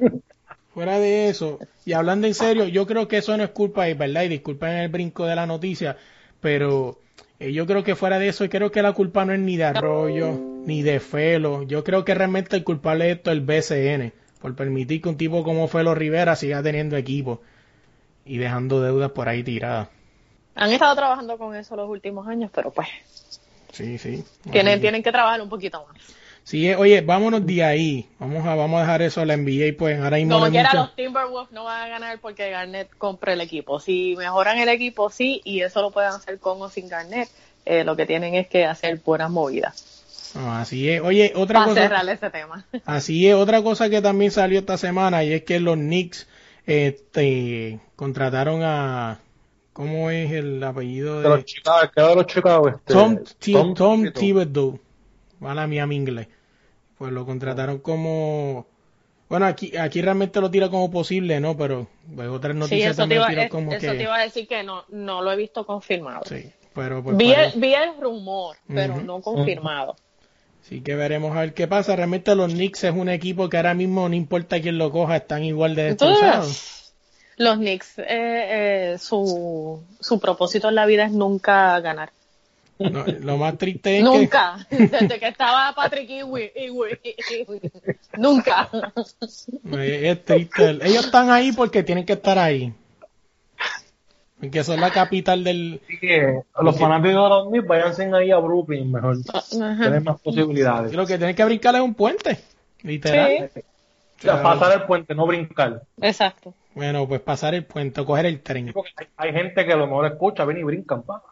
fuera 0.75 0.99
de 0.99 1.29
eso, 1.29 1.61
y 1.85 1.93
hablando 1.93 2.27
en 2.27 2.35
serio, 2.35 2.67
yo 2.67 2.85
creo 2.89 3.07
que 3.07 3.19
eso 3.19 3.37
no 3.37 3.45
es 3.45 3.51
culpa, 3.51 3.89
y 3.89 3.95
verdad, 3.95 4.25
y 4.25 4.29
disculpen 4.29 4.71
el 4.71 4.89
brinco 4.89 5.25
de 5.25 5.37
la 5.37 5.47
noticia, 5.47 5.97
pero 6.41 6.99
eh, 7.39 7.53
yo 7.53 7.65
creo 7.67 7.85
que 7.85 7.95
fuera 7.95 8.19
de 8.19 8.27
eso, 8.27 8.49
creo 8.49 8.73
que 8.73 8.83
la 8.83 8.95
culpa 8.95 9.25
no 9.25 9.33
es 9.33 9.39
ni 9.39 9.57
de 9.57 9.65
Arroyo, 9.65 10.33
ni 10.67 10.83
de 10.83 10.99
Felo, 10.99 11.63
yo 11.63 11.85
creo 11.85 12.05
que 12.05 12.15
realmente 12.15 12.57
el 12.57 12.65
culpable 12.65 13.05
de 13.05 13.13
esto 13.13 13.31
es 13.31 13.37
el 13.37 13.43
BCN, 13.43 14.13
por 14.41 14.57
permitir 14.57 15.01
que 15.01 15.09
un 15.11 15.17
tipo 15.17 15.45
como 15.45 15.69
Felo 15.69 15.95
Rivera 15.95 16.35
siga 16.35 16.61
teniendo 16.61 16.97
equipo 16.97 17.41
y 18.25 18.39
dejando 18.39 18.81
deudas 18.81 19.11
por 19.13 19.29
ahí 19.29 19.43
tiradas. 19.43 19.89
Han 20.55 20.71
estado 20.73 20.95
trabajando 20.95 21.39
con 21.39 21.57
eso 21.57 21.77
los 21.77 21.89
últimos 21.89 22.27
años, 22.29 22.51
pero 22.55 22.71
pues 22.71 22.89
Sí, 23.73 23.97
sí. 23.99 24.23
tienen, 24.51 24.81
tienen 24.81 25.03
que 25.03 25.11
trabajar 25.13 25.41
un 25.41 25.49
poquito 25.49 25.87
más. 25.89 25.97
Sí, 26.45 26.69
eh, 26.69 26.77
oye, 26.77 27.01
vámonos 27.01 27.47
de 27.47 27.63
ahí. 27.65 28.07
Vamos 28.19 28.45
a, 28.47 28.55
vamos 28.57 28.79
a 28.79 28.81
dejar 28.83 29.01
eso 29.03 29.21
a 29.21 29.25
la 29.25 29.35
NBA, 29.37 29.77
pues 29.79 29.99
ahora 30.01 30.17
mismo 30.17 30.35
Como 30.41 30.51
quiera, 30.51 30.71
mucho- 30.71 30.83
los 30.83 30.97
Timberwolves 30.97 31.53
no 31.53 31.65
van 31.65 31.83
a 31.83 31.89
ganar 31.89 32.19
porque 32.21 32.51
Garnett 32.51 32.91
compre 32.99 33.35
el 33.35 33.41
equipo. 33.41 33.79
Si 33.81 34.15
mejoran 34.19 34.59
el 34.59 34.69
equipo, 34.69 35.09
sí, 35.09 35.41
y 35.45 35.61
eso 35.63 35.81
lo 35.81 35.91
pueden 35.93 36.11
hacer 36.11 36.39
con 36.41 36.61
o 36.61 36.69
sin 36.69 36.89
Garnett. 36.89 37.29
eh, 37.65 37.85
lo 37.85 37.95
que 37.95 38.07
tienen 38.07 38.35
es 38.35 38.49
que 38.49 38.67
hacer 38.67 39.01
buenas 39.05 39.31
movidas 39.31 40.33
No, 40.35 40.53
así 40.53 40.89
es. 40.91 41.01
Oye, 41.01 41.33
otra 41.37 41.61
para 41.61 41.69
cosa, 41.71 41.83
cerrar 41.83 42.09
ese 42.09 42.29
tema. 42.29 42.67
así 42.85 43.29
es, 43.29 43.37
otra 43.37 43.63
cosa 43.63 43.89
que 43.89 44.03
también 44.03 44.33
salió 44.33 44.59
esta 44.59 44.77
semana 44.77 45.23
y 45.23 45.33
es 45.33 45.45
que 45.45 45.61
los 45.61 45.77
Knicks 45.77 46.27
este 46.67 47.81
contrataron 47.97 48.61
a 48.63 49.21
¿cómo 49.73 50.11
es 50.11 50.31
el 50.33 50.63
apellido 50.63 51.21
De 51.23 51.29
los 51.29 51.45
Chicago, 51.45 51.91
que 51.95 52.03
de 52.03 52.15
los 52.15 52.27
Chicago, 52.27 52.69
este, 52.69 52.93
Tom, 52.93 53.19
Thi- 53.39 53.53
Tom, 53.53 53.75
Thibodeau. 53.75 54.13
Thibodeau? 54.13 54.81
Mala 55.41 55.67
mía 55.67 55.87
mi 55.87 55.97
inglés. 55.97 56.29
Pues 56.99 57.13
lo 57.13 57.27
contrataron 57.27 57.79
como 57.79 58.67
bueno, 59.29 59.47
aquí 59.47 59.77
aquí 59.79 60.03
realmente 60.03 60.41
lo 60.43 60.51
tira 60.51 60.69
como 60.69 60.91
posible, 60.91 61.41
¿no? 61.41 61.57
Pero 61.57 61.89
pues, 62.15 62.29
otras 62.29 62.53
Sí, 62.53 62.59
noticias 62.59 62.91
eso 62.91 62.97
te, 62.97 63.03
también 63.03 63.21
iba, 63.23 63.29
tiró 63.31 63.43
es- 63.43 63.51
como 63.51 63.73
eso 63.73 63.81
que 63.91 63.97
te 63.97 64.03
iba 64.03 64.15
a 64.17 64.23
decir 64.23 64.47
que 64.47 64.63
no, 64.63 64.85
no 64.91 65.23
lo 65.23 65.33
he 65.33 65.37
visto 65.37 65.65
confirmado. 65.67 66.21
sí, 66.27 66.53
pero 66.75 67.03
pues 67.03 67.17
vi, 67.17 67.33
parece- 67.33 67.55
el, 67.55 67.61
vi 67.61 67.75
el 67.75 68.01
rumor, 68.01 68.57
pero 68.69 69.01
no 69.01 69.21
confirmado. 69.23 69.97
Así 70.65 70.81
que 70.81 70.95
veremos 70.95 71.37
a 71.37 71.41
ver 71.41 71.55
qué 71.55 71.67
pasa. 71.67 71.97
Realmente 71.97 72.35
los 72.35 72.53
Knicks 72.53 72.85
es 72.85 72.93
un 72.95 73.09
equipo 73.09 73.49
que 73.49 73.57
ahora 73.57 73.75
mismo 73.75 74.09
no 74.09 74.15
importa 74.15 74.61
quién 74.61 74.79
lo 74.79 74.91
coja, 74.93 75.17
están 75.17 75.43
igual 75.45 75.75
de 75.75 75.85
destrozados. 75.85 76.93
Los 77.37 77.57
Knicks, 77.57 77.99
eh, 77.99 78.05
eh, 78.09 78.97
su, 78.99 79.83
su 80.01 80.21
propósito 80.21 80.69
en 80.69 80.77
la 80.77 80.87
vida 80.87 81.05
es 81.05 81.13
nunca 81.13 81.81
ganar. 81.81 82.11
No, 82.79 83.05
lo 83.07 83.37
más 83.37 83.59
triste 83.59 83.99
es 83.99 84.05
Nunca. 84.05 84.67
Desde 84.71 85.19
que 85.21 85.29
estaba 85.29 85.73
Patrick 85.75 86.09
Ewing. 86.11 86.51
Ewing- 86.57 86.99
Ewing. 87.31 87.71
Nunca. 88.19 88.69
es 89.79 90.25
triste. 90.25 90.71
Ellos 90.83 91.07
están 91.07 91.31
ahí 91.31 91.53
porque 91.53 91.83
tienen 91.83 92.05
que 92.05 92.15
estar 92.15 92.39
ahí. 92.39 92.73
Porque 94.43 94.65
son 94.65 94.81
la 94.81 94.91
capital 94.91 95.45
del... 95.45 95.81
Así 95.85 96.01
que 96.01 96.41
los 96.61 96.77
fanáticos 96.77 97.23
de 97.23 97.29
los 97.29 97.47
Knicks 97.47 97.69
váyanse 97.69 98.11
ahí 98.13 98.33
a 98.33 98.39
Brooklyn 98.39 98.91
mejor. 98.91 99.19
Ajá. 99.33 99.77
Tienen 99.79 100.03
más 100.03 100.21
posibilidades. 100.21 100.93
Lo 100.95 101.07
que 101.07 101.17
tienen 101.17 101.37
que 101.37 101.45
brincar 101.45 101.77
es 101.77 101.81
un 101.81 101.95
puente. 101.95 102.41
Literal. 102.83 103.51
Sí. 103.55 103.61
O 103.61 104.23
sea, 104.23 104.43
pasar 104.43 104.73
el 104.81 104.83
puente, 104.83 105.15
no 105.15 105.29
brincar. 105.29 105.83
Exacto. 106.01 106.55
Bueno, 106.75 107.07
pues 107.07 107.21
pasar 107.21 107.55
el 107.55 107.65
puente, 107.65 108.01
o 108.01 108.05
coger 108.05 108.27
el 108.27 108.41
tren. 108.41 108.73
Porque 108.73 108.91
hay, 108.97 109.07
hay 109.17 109.33
gente 109.33 109.65
que 109.65 109.75
a 109.75 109.77
lo 109.77 109.87
mejor 109.87 110.07
escucha, 110.07 110.45
ven 110.45 110.59
y 110.59 110.65
brincan, 110.65 111.05
pa. 111.05 111.23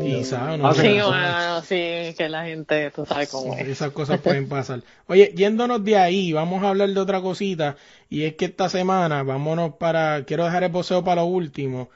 Quizá, 0.00 0.56
no 0.56 0.66
Ah. 0.66 0.74
Sí, 0.74 0.96
Eso 0.96 1.06
bueno, 1.06 1.62
sí, 1.62 2.14
que 2.18 2.28
la 2.28 2.46
gente, 2.46 2.90
tú 2.90 3.06
sabes 3.06 3.30
cómo 3.30 3.54
es. 3.54 3.68
Esas 3.68 3.92
cosas 3.92 4.20
pueden 4.20 4.48
pasar. 4.48 4.80
Oye, 5.06 5.32
yéndonos 5.36 5.84
de 5.84 5.98
ahí, 5.98 6.32
vamos 6.32 6.64
a 6.64 6.70
hablar 6.70 6.88
de 6.88 6.98
otra 6.98 7.20
cosita. 7.20 7.76
Y 8.10 8.24
es 8.24 8.34
que 8.34 8.46
esta 8.46 8.68
semana, 8.68 9.22
vámonos 9.22 9.74
para. 9.76 10.24
Quiero 10.24 10.44
dejar 10.44 10.64
el 10.64 10.72
boxeo 10.72 11.04
para 11.04 11.22
lo 11.22 11.28
último. 11.28 11.90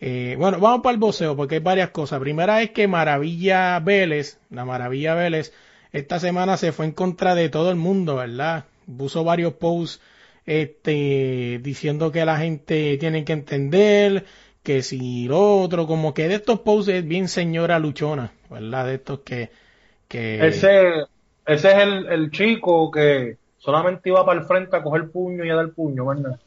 Eh, 0.00 0.36
bueno, 0.38 0.58
vamos 0.60 0.82
para 0.82 0.94
el 0.94 1.00
boxeo 1.00 1.36
porque 1.36 1.56
hay 1.56 1.60
varias 1.60 1.90
cosas. 1.90 2.20
Primera 2.20 2.62
es 2.62 2.70
que 2.70 2.88
Maravilla 2.88 3.78
Vélez, 3.80 4.38
la 4.50 4.64
Maravilla 4.64 5.14
Vélez, 5.14 5.52
esta 5.92 6.18
semana 6.18 6.56
se 6.56 6.72
fue 6.72 6.86
en 6.86 6.92
contra 6.92 7.34
de 7.34 7.48
todo 7.48 7.70
el 7.70 7.76
mundo, 7.76 8.16
¿verdad? 8.16 8.64
Puso 8.96 9.24
varios 9.24 9.54
posts 9.54 10.00
este, 10.44 11.60
diciendo 11.62 12.12
que 12.12 12.24
la 12.24 12.36
gente 12.36 12.96
tiene 12.98 13.24
que 13.24 13.32
entender 13.32 14.24
que 14.62 14.82
si 14.82 15.26
lo 15.28 15.60
otro, 15.60 15.86
como 15.86 16.12
que 16.12 16.28
de 16.28 16.34
estos 16.34 16.60
posts 16.60 16.92
es 16.92 17.06
bien 17.06 17.28
señora 17.28 17.78
luchona, 17.78 18.32
¿verdad? 18.50 18.86
De 18.86 18.94
estos 18.94 19.20
que. 19.20 19.50
que... 20.08 20.46
Ese, 20.46 21.04
ese 21.46 21.68
es 21.68 21.76
el, 21.78 22.06
el 22.06 22.30
chico 22.30 22.90
que 22.90 23.38
solamente 23.58 24.08
iba 24.08 24.24
para 24.26 24.40
el 24.40 24.46
frente 24.46 24.76
a 24.76 24.82
coger 24.82 25.10
puño 25.10 25.44
y 25.44 25.50
a 25.50 25.54
dar 25.54 25.70
puño, 25.70 26.06
¿verdad? 26.06 26.38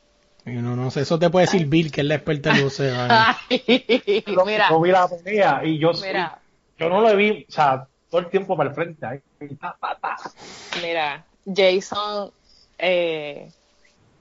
No, 0.50 0.76
no 0.76 0.92
sé, 0.92 1.02
eso 1.02 1.20
te 1.20 1.30
puede 1.30 1.46
decir 1.46 1.68
Bill, 1.68 1.92
que 1.92 2.02
es 2.02 2.08
la 2.08 2.16
experta 2.16 2.52
en. 2.52 2.68
¿eh? 2.68 2.94
Ay, 3.10 4.24
mira, 4.46 4.68
Yo 4.70 4.82
vi 4.82 4.92
la 4.92 5.08
pelea 5.08 5.62
y 5.64 5.80
yo, 5.80 5.92
mira, 6.02 6.40
yo 6.78 6.90
no 6.90 7.02
lo 7.02 7.16
vi, 7.16 7.46
o 7.48 7.52
sea, 7.52 7.88
todo 8.10 8.22
el 8.22 8.30
tiempo 8.30 8.56
para 8.58 8.70
el 8.70 8.76
frente. 8.76 9.06
ahí, 9.06 9.20
ta, 9.60 9.78
ta, 9.80 9.98
ta. 10.02 10.16
mira, 10.82 11.26
Jason, 11.46 12.32
eh, 12.78 13.50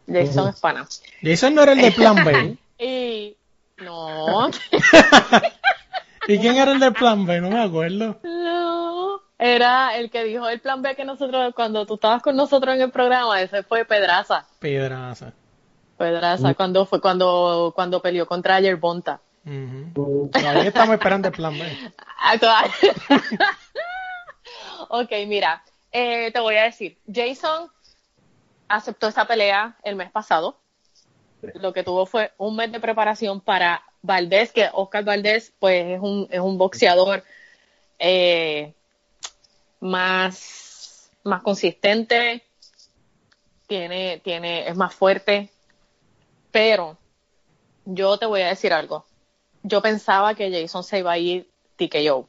Jason 0.06 0.48
es 0.48 0.60
pana. 0.60 0.86
Jason 1.22 1.54
no 1.54 1.62
era 1.62 1.72
el 1.72 1.80
de 1.80 1.92
Plan 1.92 2.24
B. 2.24 2.56
Y, 2.80 3.36
no, 3.78 4.50
¿Y 6.28 6.38
quién 6.38 6.56
era 6.58 6.70
el 6.70 6.78
de 6.78 6.92
Plan 6.92 7.26
B? 7.26 7.40
No 7.40 7.50
me 7.50 7.60
acuerdo. 7.60 8.20
no, 8.22 9.20
era 9.36 9.96
el 9.96 10.10
que 10.10 10.22
dijo 10.22 10.48
el 10.48 10.60
plan 10.60 10.82
B 10.82 10.94
que 10.94 11.04
nosotros, 11.04 11.54
cuando 11.56 11.86
tú 11.86 11.94
estabas 11.94 12.22
con 12.22 12.36
nosotros 12.36 12.76
en 12.76 12.82
el 12.82 12.90
programa, 12.92 13.40
ese 13.40 13.64
fue 13.64 13.84
Pedraza. 13.84 14.46
Pedraza. 14.60 15.32
Pedraza, 15.98 16.54
cuando 16.54 16.86
fue 16.86 17.00
cuando 17.00 17.72
cuando 17.74 18.00
peleó 18.00 18.26
contra 18.26 18.56
Ayer 18.56 18.76
Bonta. 18.76 19.20
Todavía 20.32 20.68
estamos 20.68 20.94
esperando 20.94 21.28
el 21.28 21.34
Plan 21.34 21.58
B. 21.58 21.92
Ah, 22.18 22.64
ok, 24.88 25.10
mira, 25.26 25.62
eh, 25.92 26.30
te 26.32 26.40
voy 26.40 26.56
a 26.56 26.64
decir, 26.64 26.98
Jason 27.12 27.70
aceptó 28.68 29.08
esa 29.08 29.26
pelea 29.26 29.76
el 29.82 29.96
mes 29.96 30.10
pasado. 30.10 30.58
Lo 31.54 31.72
que 31.72 31.84
tuvo 31.84 32.04
fue 32.06 32.32
un 32.36 32.56
mes 32.56 32.72
de 32.72 32.80
preparación 32.80 33.40
para 33.40 33.82
Valdés, 34.02 34.52
que 34.52 34.68
Oscar 34.72 35.04
Valdés, 35.04 35.52
pues 35.58 35.86
es 35.86 36.00
un, 36.00 36.28
es 36.30 36.40
un 36.40 36.58
boxeador 36.58 37.24
eh, 37.98 38.74
más, 39.80 41.10
más 41.24 41.42
consistente, 41.42 42.42
tiene, 43.66 44.20
tiene, 44.24 44.68
es 44.68 44.76
más 44.76 44.94
fuerte, 44.94 45.50
pero 46.50 46.96
yo 47.84 48.18
te 48.18 48.26
voy 48.26 48.42
a 48.42 48.48
decir 48.48 48.72
algo. 48.72 49.04
Yo 49.62 49.82
pensaba 49.82 50.34
que 50.34 50.50
Jason 50.50 50.84
se 50.84 50.98
iba 51.00 51.12
a 51.12 51.18
ir 51.18 51.48
TKO. 51.76 52.28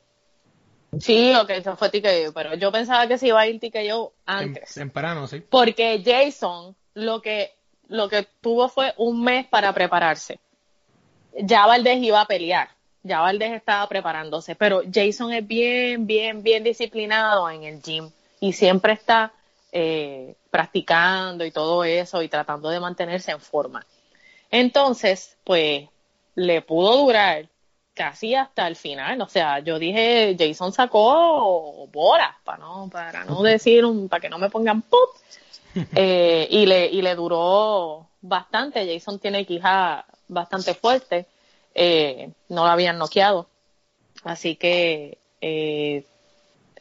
Sí, 0.99 1.33
ok, 1.35 1.49
eso 1.51 1.75
fue 1.75 1.89
TKO, 1.89 2.33
pero 2.33 2.55
yo 2.55 2.71
pensaba 2.71 3.07
que 3.07 3.17
se 3.17 3.27
iba 3.27 3.39
a 3.39 3.47
ir 3.47 3.59
TKO 3.59 4.13
antes. 4.25 4.73
temprano, 4.73 5.27
sí. 5.27 5.41
Porque 5.41 6.01
Jason 6.03 6.75
lo 6.95 7.21
que, 7.21 7.53
lo 7.87 8.09
que 8.09 8.27
tuvo 8.41 8.69
fue 8.69 8.93
un 8.97 9.23
mes 9.23 9.45
para 9.45 9.71
prepararse. 9.73 10.39
Ya 11.37 11.67
Valdés 11.67 12.01
iba 12.01 12.21
a 12.21 12.25
pelear, 12.25 12.69
ya 13.03 13.21
Valdés 13.21 13.51
estaba 13.53 13.87
preparándose, 13.87 14.55
pero 14.55 14.81
Jason 14.91 15.31
es 15.31 15.45
bien, 15.45 16.07
bien, 16.07 16.41
bien 16.41 16.63
disciplinado 16.63 17.49
en 17.49 17.63
el 17.63 17.81
gym 17.81 18.09
y 18.39 18.53
siempre 18.53 18.93
está 18.93 19.31
eh, 19.71 20.35
practicando 20.49 21.45
y 21.45 21.51
todo 21.51 21.83
eso 21.83 22.23
y 22.23 22.29
tratando 22.29 22.69
de 22.69 22.79
mantenerse 22.79 23.31
en 23.31 23.39
forma. 23.39 23.85
Entonces, 24.51 25.37
pues, 25.43 25.87
le 26.35 26.61
pudo 26.61 26.97
durar 26.97 27.49
casi 27.93 28.33
hasta 28.33 28.67
el 28.67 28.75
final. 28.75 29.21
O 29.21 29.27
sea, 29.27 29.59
yo 29.59 29.77
dije, 29.77 30.35
Jason 30.39 30.71
sacó 30.71 31.87
bolas, 31.87 32.35
para 32.43 32.57
no, 32.57 32.89
para 32.89 33.25
no 33.25 33.43
decir, 33.43 33.83
un, 33.83 34.07
para 34.07 34.21
que 34.21 34.29
no 34.29 34.37
me 34.37 34.49
pongan 34.49 34.81
pop. 34.81 35.09
Eh, 35.95 36.47
y 36.49 36.65
le, 36.65 36.87
y 36.87 37.03
le 37.03 37.13
duró 37.13 38.07
bastante. 38.21 38.91
Jason 38.91 39.19
tiene 39.19 39.45
quija 39.45 40.03
bastante 40.27 40.73
fuerte. 40.73 41.27
Eh, 41.75 42.31
no 42.49 42.65
lo 42.65 42.71
habían 42.71 42.97
noqueado. 42.97 43.47
Así 44.23 44.55
que 44.55 45.19
eh, 45.41 46.05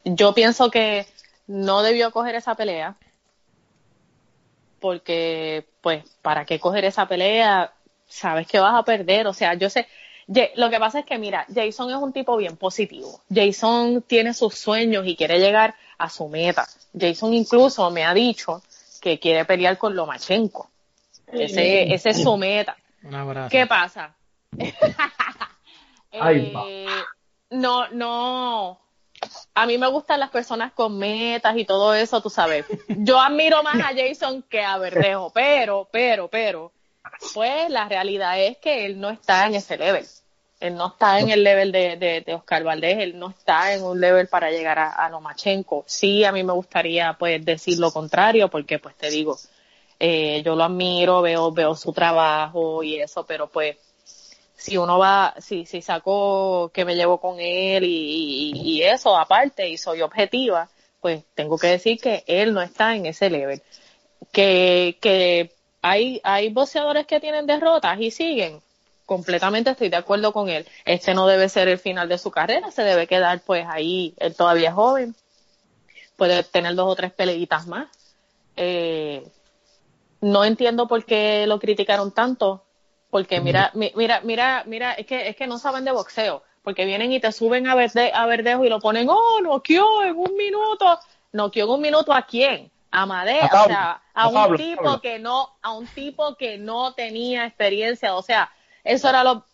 yo 0.05 0.33
pienso 0.35 0.71
que 0.71 1.07
no 1.47 1.83
debió 1.83 2.11
coger 2.13 2.35
esa 2.35 2.55
pelea. 2.55 2.97
Porque, 4.81 5.67
pues, 5.81 6.05
¿para 6.23 6.45
qué 6.45 6.59
coger 6.61 6.85
esa 6.85 7.07
pelea? 7.07 7.73
Sabes 8.07 8.47
que 8.47 8.59
vas 8.59 8.75
a 8.75 8.85
perder. 8.85 9.27
O 9.27 9.33
sea, 9.33 9.55
yo 9.55 9.69
sé, 9.71 9.87
lo 10.57 10.71
que 10.71 10.79
pasa 10.79 11.01
es 11.01 11.07
que, 11.07 11.19
mira, 11.19 11.47
Jason 11.55 11.91
es 11.91 11.97
un 11.97 12.13
tipo 12.13 12.37
bien 12.37 12.57
positivo. 12.57 13.21
Jason 13.33 14.03
tiene 14.03 14.35
sus 14.35 14.55
sueños 14.55 15.07
y 15.07 15.17
quiere 15.17 15.39
llegar 15.39 15.75
a 15.97 16.11
su 16.11 16.29
meta. 16.29 16.67
Jason 16.99 17.33
incluso 17.35 17.91
me 17.91 18.05
ha 18.05 18.15
dicho 18.15 18.63
que 19.01 19.19
quiere 19.19 19.45
pelear 19.45 19.79
con 19.79 19.97
Lomachenko. 19.97 20.71
Ese, 21.27 21.93
ese 21.93 22.11
es 22.11 22.23
su 22.23 22.37
meta. 22.37 22.77
Un 23.03 23.15
abrazo. 23.15 23.51
¿Qué 23.51 23.67
pasa? 23.67 24.15
Ay, 26.13 26.53
Eh, 26.67 26.87
no, 27.51 27.89
no. 27.89 28.81
A 29.55 29.67
mí 29.67 29.79
me 29.79 29.89
gustan 29.89 30.21
las 30.21 30.31
personas 30.31 30.73
con 30.73 30.99
metas 30.99 31.57
y 31.57 31.65
todo 31.65 31.95
eso, 31.95 32.21
tú 32.21 32.31
sabes. 32.31 32.65
Yo 32.89 33.21
admiro 33.21 33.63
más 33.63 33.77
a 33.77 33.93
Jason 33.95 34.43
que 34.43 34.63
a 34.63 34.79
Verdejo, 34.79 35.31
pero, 35.33 35.89
pero, 35.91 36.29
pero, 36.29 36.73
pues 37.35 37.69
la 37.71 37.89
realidad 37.89 38.41
es 38.41 38.59
que 38.59 38.87
él 38.87 39.01
no 39.01 39.11
está 39.11 39.47
en 39.47 39.57
ese 39.57 39.77
level. 39.77 40.07
Él 40.61 40.75
no 40.75 40.89
está 40.89 41.21
en 41.21 41.31
el 41.31 41.45
level 41.45 41.71
de, 41.71 41.97
de, 41.97 42.21
de 42.21 42.35
Oscar 42.35 42.65
Valdés, 42.65 42.99
él 42.99 43.19
no 43.19 43.31
está 43.31 43.75
en 43.75 43.85
un 43.85 44.01
level 44.01 44.27
para 44.27 44.51
llegar 44.51 44.79
a, 44.79 44.91
a 44.91 45.09
Lomachenko. 45.09 45.85
Sí, 45.87 46.25
a 46.25 46.33
mí 46.33 46.43
me 46.43 46.53
gustaría 46.53 47.15
pues 47.19 47.45
decir 47.45 47.79
lo 47.79 47.93
contrario, 47.93 48.49
porque 48.49 48.81
pues 48.81 48.97
te 48.97 49.09
digo, 49.09 49.39
eh, 50.01 50.43
yo 50.45 50.57
lo 50.57 50.65
admiro, 50.65 51.23
veo, 51.23 51.53
veo 51.53 51.75
su 51.75 51.93
trabajo 51.93 52.83
y 52.83 53.01
eso, 53.01 53.25
pero 53.25 53.49
pues 53.49 53.77
si 54.59 54.77
uno 54.79 54.99
va, 54.99 55.35
si, 55.41 55.67
si 55.67 55.83
saco 55.83 56.71
que 56.75 56.85
me 56.85 56.97
llevo 56.97 57.21
con 57.21 57.41
él 57.41 57.85
y, 57.85 58.53
y- 58.55 58.83
eso 58.83 59.17
aparte 59.17 59.69
y 59.69 59.79
soy 59.79 60.03
objetiva, 60.03 60.69
pues 61.01 61.25
tengo 61.35 61.59
que 61.59 61.69
decir 61.69 62.01
que 62.01 62.25
él 62.27 62.53
no 62.55 62.63
está 62.63 62.97
en 62.97 63.07
ese 63.07 63.31
level. 63.31 63.63
Que, 64.33 64.99
que 65.01 65.53
hay, 65.83 66.21
hay 66.25 66.51
boxeadores 66.51 67.07
que 67.07 67.21
tienen 67.21 67.47
derrotas 67.47 68.01
y 68.01 68.11
siguen. 68.11 68.61
Completamente 69.07 69.71
estoy 69.71 69.91
de 69.91 69.97
acuerdo 69.97 70.33
con 70.33 70.49
él. 70.51 70.67
Este 70.85 71.15
no 71.15 71.27
debe 71.29 71.49
ser 71.49 71.69
el 71.69 71.79
final 71.79 72.09
de 72.09 72.19
su 72.19 72.31
carrera, 72.31 72.71
se 72.73 72.83
debe 72.83 73.07
quedar 73.07 73.41
pues 73.47 73.67
ahí, 73.69 74.15
él 74.19 74.35
todavía 74.37 74.71
es 74.71 74.75
joven, 74.75 75.15
puede 76.17 76.43
tener 76.45 76.75
dos 76.75 76.89
o 76.93 76.97
tres 76.97 77.13
peleitas 77.13 77.67
más. 77.67 77.89
Eh, 78.57 79.25
no 80.21 80.45
entiendo 80.45 80.89
por 80.89 81.05
qué 81.05 81.47
lo 81.47 81.59
criticaron 81.61 82.13
tanto, 82.13 82.65
porque 83.11 83.41
mira, 83.41 83.71
mi- 83.75 83.93
mira, 83.95 84.21
mira, 84.23 84.63
mira, 84.67 84.93
es 84.95 85.07
que, 85.07 85.29
es 85.29 85.37
que 85.37 85.47
no 85.47 85.59
saben 85.59 85.85
de 85.85 85.93
boxeo, 85.93 86.43
porque 86.63 86.85
vienen 86.85 87.13
y 87.13 87.21
te 87.21 87.33
suben 87.33 87.67
a, 87.67 87.75
verde, 87.75 88.13
a 88.15 88.27
verdejo 88.27 88.65
y 88.65 88.69
lo 88.69 88.81
ponen, 88.81 89.09
oh, 89.11 89.41
noqueó 89.43 90.03
en 90.03 90.17
un 90.17 90.35
minuto, 90.37 90.99
noqueó 91.33 91.65
en 91.67 91.71
un 91.71 91.81
minuto 91.81 92.13
a 92.13 92.23
quién, 92.23 92.71
a 92.91 93.07
Madea, 93.07 93.47
o 93.47 93.67
sea, 93.67 94.03
a 94.15 94.23
a 94.25 94.29
un 94.29 94.35
Pablo, 94.35 94.57
tipo 94.59 94.83
Pablo. 94.83 95.01
que 95.01 95.19
no, 95.19 95.57
a 95.63 95.73
un 95.73 95.87
tipo 95.89 96.35
que 96.37 96.59
no 96.59 96.95
tenía 96.95 97.47
experiencia, 97.47 98.15
o 98.15 98.23
sea, 98.23 98.51
eso 98.85 99.09
era 99.09 99.25
lo, 99.25 99.45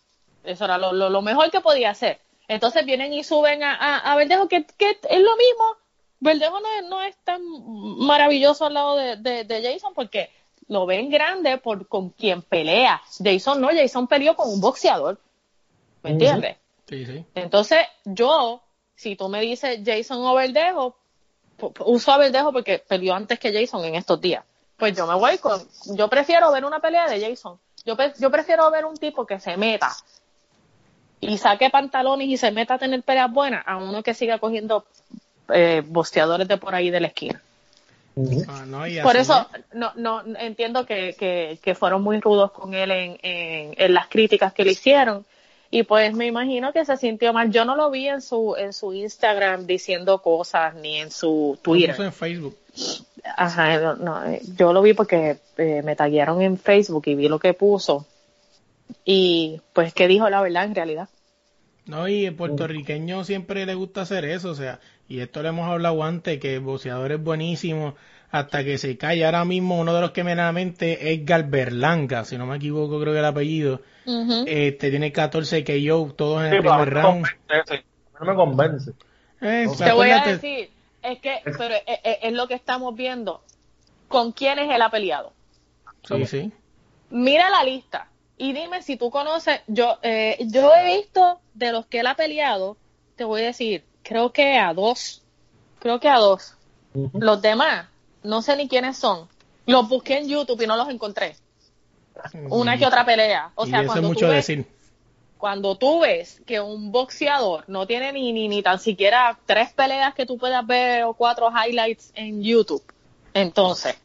eso 0.43 0.65
era 0.65 0.77
lo, 0.77 0.91
lo, 0.93 1.09
lo 1.09 1.21
mejor 1.21 1.49
que 1.51 1.61
podía 1.61 1.91
hacer. 1.91 2.19
Entonces 2.47 2.85
vienen 2.85 3.11
y 3.13 3.23
suben 3.23 3.63
a, 3.63 3.73
a, 3.73 3.97
a 4.11 4.15
Verdejo, 4.15 4.47
que, 4.47 4.65
que 4.65 4.89
es 4.91 5.21
lo 5.21 5.35
mismo. 5.37 5.77
Verdejo 6.19 6.59
no 6.59 6.67
es, 6.77 6.83
no 6.89 7.01
es 7.01 7.17
tan 7.23 7.41
maravilloso 8.05 8.65
al 8.65 8.73
lado 8.75 8.95
de, 8.95 9.15
de, 9.17 9.43
de 9.43 9.63
Jason 9.73 9.93
porque 9.93 10.29
lo 10.67 10.85
ven 10.85 11.09
grande 11.09 11.57
por 11.57 11.87
con 11.87 12.09
quien 12.09 12.41
pelea. 12.41 13.01
Jason 13.23 13.61
no, 13.61 13.69
Jason 13.69 14.07
peleó 14.07 14.35
con 14.35 14.49
un 14.49 14.61
boxeador. 14.61 15.19
¿Me 16.03 16.11
entiendes? 16.11 16.57
Sí, 16.87 17.05
sí. 17.05 17.25
Entonces, 17.33 17.79
yo, 18.03 18.61
si 18.95 19.15
tú 19.15 19.29
me 19.29 19.41
dices 19.41 19.79
Jason 19.83 20.23
o 20.25 20.35
Verdejo, 20.35 20.95
uso 21.85 22.11
a 22.11 22.17
Verdejo 22.17 22.51
porque 22.51 22.79
peleó 22.79 23.13
antes 23.15 23.39
que 23.39 23.53
Jason 23.53 23.85
en 23.85 23.95
estos 23.95 24.21
días. 24.21 24.43
Pues 24.77 24.95
yo 24.95 25.07
me 25.07 25.15
voy 25.15 25.37
con, 25.37 25.61
yo 25.95 26.09
prefiero 26.09 26.51
ver 26.51 26.65
una 26.65 26.79
pelea 26.79 27.07
de 27.07 27.21
Jason. 27.21 27.57
Yo, 27.85 27.95
yo 28.19 28.31
prefiero 28.31 28.69
ver 28.71 28.85
un 28.85 28.97
tipo 28.97 29.25
que 29.25 29.39
se 29.39 29.57
meta 29.57 29.95
y 31.21 31.37
saque 31.37 31.69
pantalones 31.69 32.27
y 32.27 32.37
se 32.37 32.51
meta 32.51 32.75
a 32.75 32.77
tener 32.77 33.01
peleas 33.03 33.31
buenas 33.31 33.63
a 33.65 33.77
uno 33.77 34.03
que 34.03 34.13
siga 34.13 34.39
cogiendo 34.39 34.85
eh, 35.49 35.81
boxeadores 35.85 36.47
de 36.47 36.57
por 36.57 36.75
ahí 36.75 36.89
de 36.89 36.99
la 36.99 37.07
esquina. 37.07 37.41
Ah, 38.47 38.63
no, 38.65 38.87
y 38.87 39.01
Por 39.01 39.17
eso 39.17 39.47
no, 39.73 39.91
no 39.95 40.23
entiendo 40.39 40.85
que, 40.85 41.15
que, 41.19 41.59
que 41.61 41.75
fueron 41.75 42.01
muy 42.01 42.21
rudos 42.21 42.51
con 42.51 42.73
él 42.73 42.91
en, 42.91 43.17
en, 43.21 43.73
en 43.77 43.93
las 43.93 44.07
críticas 44.07 44.53
que 44.53 44.63
le 44.63 44.71
hicieron 44.71 45.25
Y 45.69 45.83
pues 45.83 46.13
me 46.13 46.25
imagino 46.25 46.71
que 46.71 46.85
se 46.85 46.95
sintió 46.95 47.33
mal. 47.33 47.51
Yo 47.51 47.65
no 47.65 47.75
lo 47.75 47.91
vi 47.91 48.07
en 48.07 48.21
su, 48.21 48.55
en 48.57 48.71
su 48.71 48.93
Instagram 48.93 49.65
diciendo 49.65 50.21
cosas 50.21 50.75
ni 50.75 50.97
en 50.97 51.11
su 51.11 51.59
Twitter. 51.61 51.99
en 51.99 52.13
Facebook. 52.13 52.57
Ajá, 53.35 53.95
no, 53.95 54.21
yo 54.55 54.71
lo 54.71 54.81
vi 54.81 54.93
porque 54.93 55.37
eh, 55.57 55.81
me 55.83 55.95
taguearon 55.95 56.41
en 56.41 56.57
Facebook 56.57 57.03
y 57.07 57.15
vi 57.15 57.27
lo 57.27 57.39
que 57.39 57.53
puso. 57.53 58.05
Y 59.03 59.61
pues 59.73 59.93
que 59.93 60.07
dijo 60.07 60.29
la 60.29 60.41
verdad 60.41 60.63
en 60.65 60.75
realidad. 60.75 61.09
No, 61.87 62.07
y 62.07 62.25
el 62.25 62.35
puertorriqueño 62.35 63.23
siempre 63.23 63.65
le 63.65 63.75
gusta 63.75 64.01
hacer 64.01 64.25
eso, 64.25 64.49
o 64.51 64.55
sea, 64.55 64.79
y 65.07 65.19
esto 65.19 65.41
lo 65.41 65.49
hemos 65.49 65.69
hablado 65.69 66.03
antes, 66.03 66.39
que 66.39 66.55
el 66.55 66.61
boxeador 66.61 67.11
es 67.11 67.23
buenísimo 67.23 67.95
hasta 68.31 68.63
que 68.63 68.77
se 68.77 68.97
cae. 68.97 69.25
Ahora 69.25 69.45
mismo 69.45 69.79
uno 69.79 69.93
de 69.93 70.01
los 70.01 70.11
que 70.11 70.23
me 70.23 70.35
da 70.35 70.45
la 70.45 70.51
mente 70.51 71.13
es 71.13 71.25
Berlanga, 71.49 72.25
si 72.25 72.37
no 72.37 72.45
me 72.45 72.57
equivoco 72.57 72.99
creo 72.99 73.13
que 73.13 73.19
el 73.19 73.25
apellido. 73.25 73.81
Este 74.45 74.89
tiene 74.89 75.11
14 75.11 75.63
que 75.63 75.81
yo, 75.81 76.13
todos 76.15 76.43
en 76.43 76.53
el 76.53 76.59
primer 76.61 76.93
round. 76.93 77.25
No 78.19 78.25
me 78.25 78.35
convence. 78.35 78.91
Eh, 79.41 79.67
Te 79.77 79.91
voy 79.91 80.09
a 80.09 80.23
decir, 80.23 80.69
es 81.01 81.19
que, 81.19 81.41
pero 81.57 81.75
es, 81.85 82.33
lo 82.33 82.47
que 82.47 82.53
estamos 82.53 82.95
viendo. 82.95 83.41
¿Con 84.07 84.31
quiénes 84.31 84.69
él 84.69 84.81
ha 84.81 84.89
peleado? 84.89 85.33
Sí, 86.03 86.25
sí. 86.25 86.51
Mira 87.09 87.49
la 87.49 87.63
lista 87.63 88.09
y 88.37 88.53
dime 88.53 88.81
si 88.81 88.97
tú 88.97 89.09
conoces. 89.09 89.61
Yo, 89.67 89.97
eh, 90.01 90.37
yo 90.47 90.73
he 90.73 90.97
visto 90.97 91.39
de 91.53 91.71
los 91.71 91.85
que 91.87 92.01
él 92.01 92.07
ha 92.07 92.15
peleado, 92.15 92.77
te 93.15 93.23
voy 93.23 93.41
a 93.41 93.45
decir, 93.45 93.83
creo 94.05 94.31
que 94.31 94.57
a 94.57 94.73
dos. 94.73 95.21
Creo 95.79 95.99
que 95.99 96.07
a 96.07 96.17
dos. 96.17 96.55
Los 97.13 97.41
demás, 97.41 97.87
no 98.23 98.41
sé 98.41 98.55
ni 98.55 98.69
quiénes 98.69 98.97
son. 98.97 99.27
Los 99.65 99.89
busqué 99.89 100.19
en 100.19 100.29
YouTube 100.29 100.61
y 100.61 100.67
no 100.67 100.77
los 100.77 100.87
encontré. 100.89 101.35
Una 102.49 102.77
que 102.77 102.85
otra 102.85 103.05
pelea. 103.05 103.51
O 103.55 103.65
sea, 103.65 103.85
cuando 103.85 104.07
mucho 104.07 104.27
tú 104.27 104.31
ves, 104.31 104.47
decir. 104.47 104.65
Cuando 105.37 105.75
tú 105.75 105.99
ves 105.99 106.41
que 106.45 106.61
un 106.61 106.91
boxeador 106.91 107.65
no 107.67 107.85
tiene 107.85 108.13
ni, 108.13 108.31
ni, 108.31 108.47
ni 108.47 108.63
tan 108.63 108.79
siquiera 108.79 109.37
tres 109.45 109.73
peleas 109.73 110.13
que 110.13 110.25
tú 110.25 110.37
puedas 110.37 110.65
ver 110.65 111.03
o 111.03 111.13
cuatro 111.13 111.49
highlights 111.51 112.13
en 112.15 112.41
YouTube, 112.41 112.83
entonces, 113.33 113.97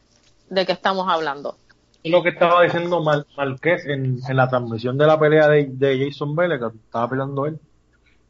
¿de 0.49 0.65
qué 0.65 0.73
estamos 0.73 1.07
hablando? 1.07 1.55
Lo 2.03 2.21
que 2.21 2.29
estaba 2.29 2.63
diciendo 2.63 3.01
Mar 3.01 3.25
Marqués 3.37 3.85
en, 3.85 4.19
en, 4.27 4.35
la 4.35 4.49
transmisión 4.49 4.97
de 4.97 5.07
la 5.07 5.19
pelea 5.19 5.47
de, 5.47 5.67
de 5.67 6.05
Jason 6.05 6.35
Vélez, 6.35 6.59
que 6.59 6.77
estaba 6.77 7.07
peleando 7.07 7.45
él, 7.45 7.59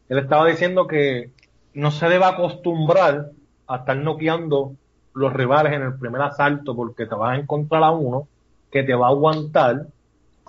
él 0.10 0.20
estaba 0.20 0.46
diciendo 0.46 0.86
que 0.88 1.32
no 1.74 1.92
se 1.92 2.08
debe 2.08 2.26
acostumbrar 2.26 3.32
a 3.68 3.76
estar 3.78 3.98
noqueando 3.98 4.74
los 5.14 5.34
rivales 5.34 5.74
en 5.74 5.82
el 5.82 5.98
primer 5.98 6.22
asalto 6.22 6.76
porque 6.76 7.06
te 7.06 7.16
vas 7.16 7.38
a 7.38 7.42
encontrar 7.42 7.84
a 7.84 7.92
uno 7.92 8.28
que 8.72 8.84
te 8.84 8.94
va 8.94 9.08
a 9.08 9.10
aguantar 9.10 9.88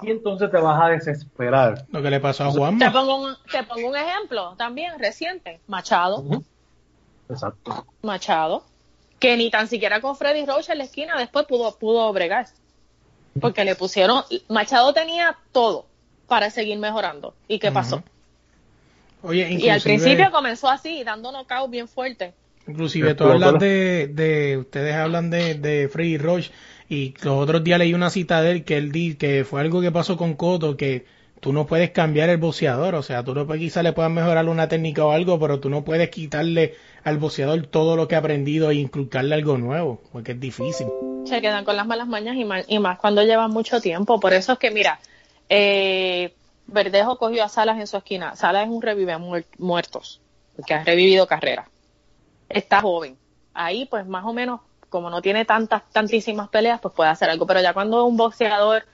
y 0.03 0.11
entonces 0.11 0.51
te 0.51 0.59
vas 0.59 0.81
a 0.83 0.89
desesperar. 0.89 1.87
Lo 1.91 2.03
que 2.03 2.11
le 2.11 2.21
pasó 2.21 2.45
a 2.45 2.51
Juan. 2.51 2.79
Te 2.79 2.91
pongo 2.91 3.25
un, 3.25 3.37
te 3.51 3.63
pongo 3.63 3.89
un 3.89 3.97
ejemplo 3.97 4.55
también 4.57 4.99
reciente, 4.99 5.61
Machado. 5.67 6.25
Exacto. 7.29 7.87
Machado, 8.03 8.65
que 9.19 9.37
ni 9.37 9.51
tan 9.51 9.69
siquiera 9.69 10.01
con 10.01 10.17
Freddy 10.17 10.45
Roach 10.45 10.71
en 10.71 10.79
la 10.79 10.85
esquina 10.85 11.17
después 11.19 11.47
pudo, 11.47 11.77
pudo 11.79 12.13
bregar. 12.13 12.47
Porque 13.41 13.65
le 13.65 13.77
pusieron, 13.77 14.25
Machado 14.49 14.93
tenía 14.93 15.39
todo 15.53 15.87
para 16.27 16.51
seguir 16.51 16.79
mejorando. 16.79 17.35
¿Y 17.49 17.59
qué 17.59 17.71
pasó? 17.71 18.03
Oye, 19.23 19.53
Y 19.53 19.69
al 19.69 19.81
principio 19.81 20.31
comenzó 20.31 20.69
así, 20.69 21.05
dando 21.05 21.31
knockout 21.33 21.71
bien 21.71 21.89
fuerte. 21.89 22.35
Inclusive 22.67 23.15
tú 23.15 23.25
hablas 23.25 23.59
de, 23.59 24.09
de, 24.13 24.57
ustedes 24.59 24.95
hablan 24.95 25.31
de, 25.31 25.55
de 25.55 25.89
Freddy 25.89 26.17
Roach 26.17 26.51
y 26.89 27.15
los 27.23 27.35
otros 27.43 27.65
días 27.65 27.79
leí 27.79 27.95
una 27.95 28.11
cita 28.11 28.41
de 28.43 28.53
él 28.53 28.65
que 28.65 28.77
él 28.77 28.93
di 28.93 29.15
que 29.15 29.45
fue 29.45 29.61
algo 29.61 29.81
que 29.81 29.91
pasó 29.91 30.17
con 30.17 30.35
Coto 30.35 30.77
que 30.77 31.05
tú 31.43 31.53
no 31.53 31.67
puedes 31.67 31.91
cambiar 31.91 32.29
el 32.29 32.37
boceador, 32.37 32.95
o 32.95 33.03
sea, 33.03 33.25
tú 33.25 33.35
no 33.35 33.49
quizás 33.49 33.83
le 33.83 33.93
puedas 33.93 34.13
mejorar 34.13 34.49
una 34.49 34.69
técnica 34.69 35.05
o 35.05 35.11
algo, 35.11 35.41
pero 35.41 35.59
tú 35.59 35.71
no 35.71 35.83
puedes 35.83 36.09
quitarle 36.09 36.77
al 37.03 37.19
boceador 37.19 37.67
todo 37.67 37.97
lo 37.97 38.07
que 38.07 38.15
ha 38.15 38.19
aprendido 38.19 38.71
e 38.71 38.77
inculcarle 38.77 39.35
algo 39.35 39.59
nuevo, 39.59 40.01
porque 40.13 40.33
es 40.33 40.41
difícil. 40.41 40.87
Se 41.25 41.41
quedan 41.41 41.65
con 41.65 41.77
las 41.77 41.85
malas 41.85 42.07
mañas 42.07 42.37
y 42.37 42.45
más, 42.45 42.65
y 42.69 42.79
más 42.79 42.97
cuando 43.01 43.25
llevan 43.25 43.51
mucho 43.51 43.81
tiempo, 43.81 44.21
por 44.21 44.35
eso 44.35 44.53
es 44.53 44.59
que 44.61 44.71
mira, 44.71 45.01
eh, 45.49 46.33
Verdejo 46.73 47.19
cogió 47.19 47.45
a 47.45 47.49
Salas 47.49 47.79
en 47.79 47.87
su 47.87 47.97
esquina, 47.97 48.37
Salas 48.37 48.65
es 48.65 48.71
un 48.71 48.83
revive 48.83 49.17
muertos, 49.59 50.21
porque 50.57 50.75
ha 50.75 50.85
revivido 50.85 51.27
carrera 51.27 51.69
está 52.53 52.81
joven. 52.81 53.17
Ahí, 53.55 53.87
pues 53.87 54.07
más 54.07 54.25
o 54.25 54.33
menos, 54.33 54.61
como 54.89 55.11
no 55.11 55.23
tiene 55.23 55.45
tantas, 55.45 55.83
tantísimas 55.91 56.49
peleas, 56.49 56.81
pues 56.81 56.95
puede 56.95 57.11
hacer 57.11 57.31
algo. 57.31 57.47
Pero 57.47 57.61
ya 57.61 57.73
cuando 57.73 58.05
un 58.05 58.17
boxeador, 58.17 58.85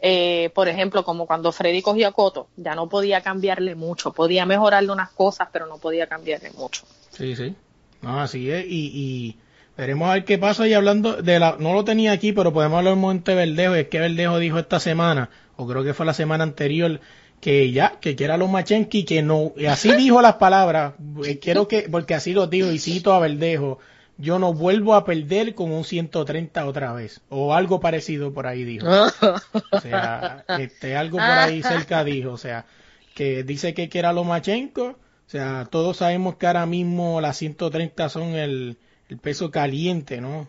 eh, 0.00 0.50
por 0.54 0.68
ejemplo, 0.68 1.04
como 1.04 1.26
cuando 1.26 1.52
Freddy 1.52 1.82
cogió 1.82 2.08
a 2.08 2.12
Coto, 2.12 2.48
ya 2.56 2.74
no 2.74 2.88
podía 2.88 3.20
cambiarle 3.20 3.74
mucho. 3.74 4.12
Podía 4.12 4.46
mejorarle 4.46 4.92
unas 4.92 5.10
cosas, 5.10 5.48
pero 5.52 5.66
no 5.66 5.78
podía 5.78 6.06
cambiarle 6.06 6.50
mucho. 6.52 6.84
Sí, 7.10 7.36
sí. 7.36 7.54
No, 8.02 8.20
así 8.20 8.50
es. 8.50 8.64
Y, 8.66 8.90
y 8.94 9.38
veremos 9.76 10.08
a 10.08 10.14
ver 10.14 10.24
qué 10.24 10.38
pasa. 10.38 10.66
Y 10.66 10.74
hablando 10.74 11.14
de 11.22 11.38
la, 11.38 11.56
no 11.58 11.72
lo 11.74 11.84
tenía 11.84 12.12
aquí, 12.12 12.32
pero 12.32 12.52
podemos 12.52 12.78
hablar 12.78 12.94
un 12.94 13.00
momento 13.00 13.30
de 13.30 13.36
Verdejo. 13.36 13.74
es 13.74 13.88
que 13.88 14.00
Verdejo 14.00 14.38
dijo 14.38 14.58
esta 14.58 14.80
semana, 14.80 15.30
o 15.56 15.66
creo 15.66 15.84
que 15.84 15.94
fue 15.94 16.06
la 16.06 16.14
semana 16.14 16.44
anterior, 16.44 17.00
que 17.40 17.70
ya, 17.70 17.98
que 18.00 18.16
quiera 18.16 18.36
los 18.36 18.48
Lomachenko 18.48 18.98
que 19.06 19.22
no, 19.22 19.52
y 19.56 19.66
así 19.66 19.92
dijo 19.94 20.20
las 20.20 20.34
palabras, 20.34 20.94
eh, 21.24 21.38
quiero 21.38 21.68
que, 21.68 21.88
porque 21.90 22.14
así 22.14 22.32
lo 22.32 22.46
dijo 22.46 22.70
y 22.70 22.78
cito 22.78 23.12
a 23.12 23.20
Verdejo, 23.20 23.78
yo 24.16 24.38
no 24.40 24.52
vuelvo 24.52 24.94
a 24.94 25.04
perder 25.04 25.54
con 25.54 25.70
un 25.72 25.84
130 25.84 26.66
otra 26.66 26.92
vez, 26.92 27.20
o 27.28 27.54
algo 27.54 27.80
parecido 27.80 28.32
por 28.32 28.46
ahí 28.46 28.64
dijo. 28.64 28.86
O 29.70 29.80
sea, 29.80 30.44
este, 30.58 30.96
algo 30.96 31.18
por 31.18 31.26
ahí 31.26 31.62
cerca 31.62 32.02
dijo, 32.02 32.32
o 32.32 32.38
sea, 32.38 32.66
que 33.14 33.44
dice 33.44 33.74
que 33.74 33.88
quiera 33.88 34.12
Lomachenko, 34.12 34.84
o 34.84 35.30
sea, 35.30 35.68
todos 35.70 35.98
sabemos 35.98 36.36
que 36.36 36.46
ahora 36.46 36.66
mismo 36.66 37.20
las 37.20 37.36
130 37.36 38.08
son 38.08 38.34
el, 38.34 38.78
el 39.08 39.18
peso 39.18 39.50
caliente, 39.50 40.20
¿no? 40.20 40.48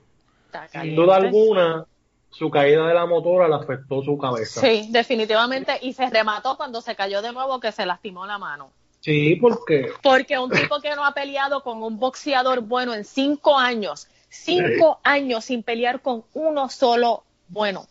Sin 0.71 0.95
duda 0.95 1.17
alguna, 1.17 1.85
su 2.29 2.49
caída 2.49 2.87
de 2.87 2.93
la 2.93 3.05
motora 3.05 3.47
le 3.47 3.55
afectó 3.55 4.01
su 4.03 4.17
cabeza. 4.17 4.61
Sí, 4.61 4.87
definitivamente. 4.91 5.77
Y 5.81 5.93
se 5.93 6.09
remató 6.09 6.57
cuando 6.57 6.81
se 6.81 6.95
cayó 6.95 7.21
de 7.21 7.31
nuevo 7.31 7.59
que 7.59 7.71
se 7.71 7.85
lastimó 7.85 8.25
la 8.25 8.37
mano. 8.37 8.71
Sí, 9.01 9.35
porque. 9.35 9.91
Porque 10.01 10.37
un 10.37 10.51
tipo 10.51 10.79
que 10.79 10.95
no 10.95 11.05
ha 11.05 11.13
peleado 11.13 11.63
con 11.63 11.81
un 11.81 11.99
boxeador 11.99 12.61
bueno 12.61 12.93
en 12.93 13.05
cinco 13.05 13.57
años, 13.57 14.07
cinco 14.29 14.99
años 15.03 15.45
sin 15.45 15.63
pelear 15.63 16.01
con 16.01 16.23
uno 16.33 16.69
solo 16.69 17.23
bueno, 17.47 17.87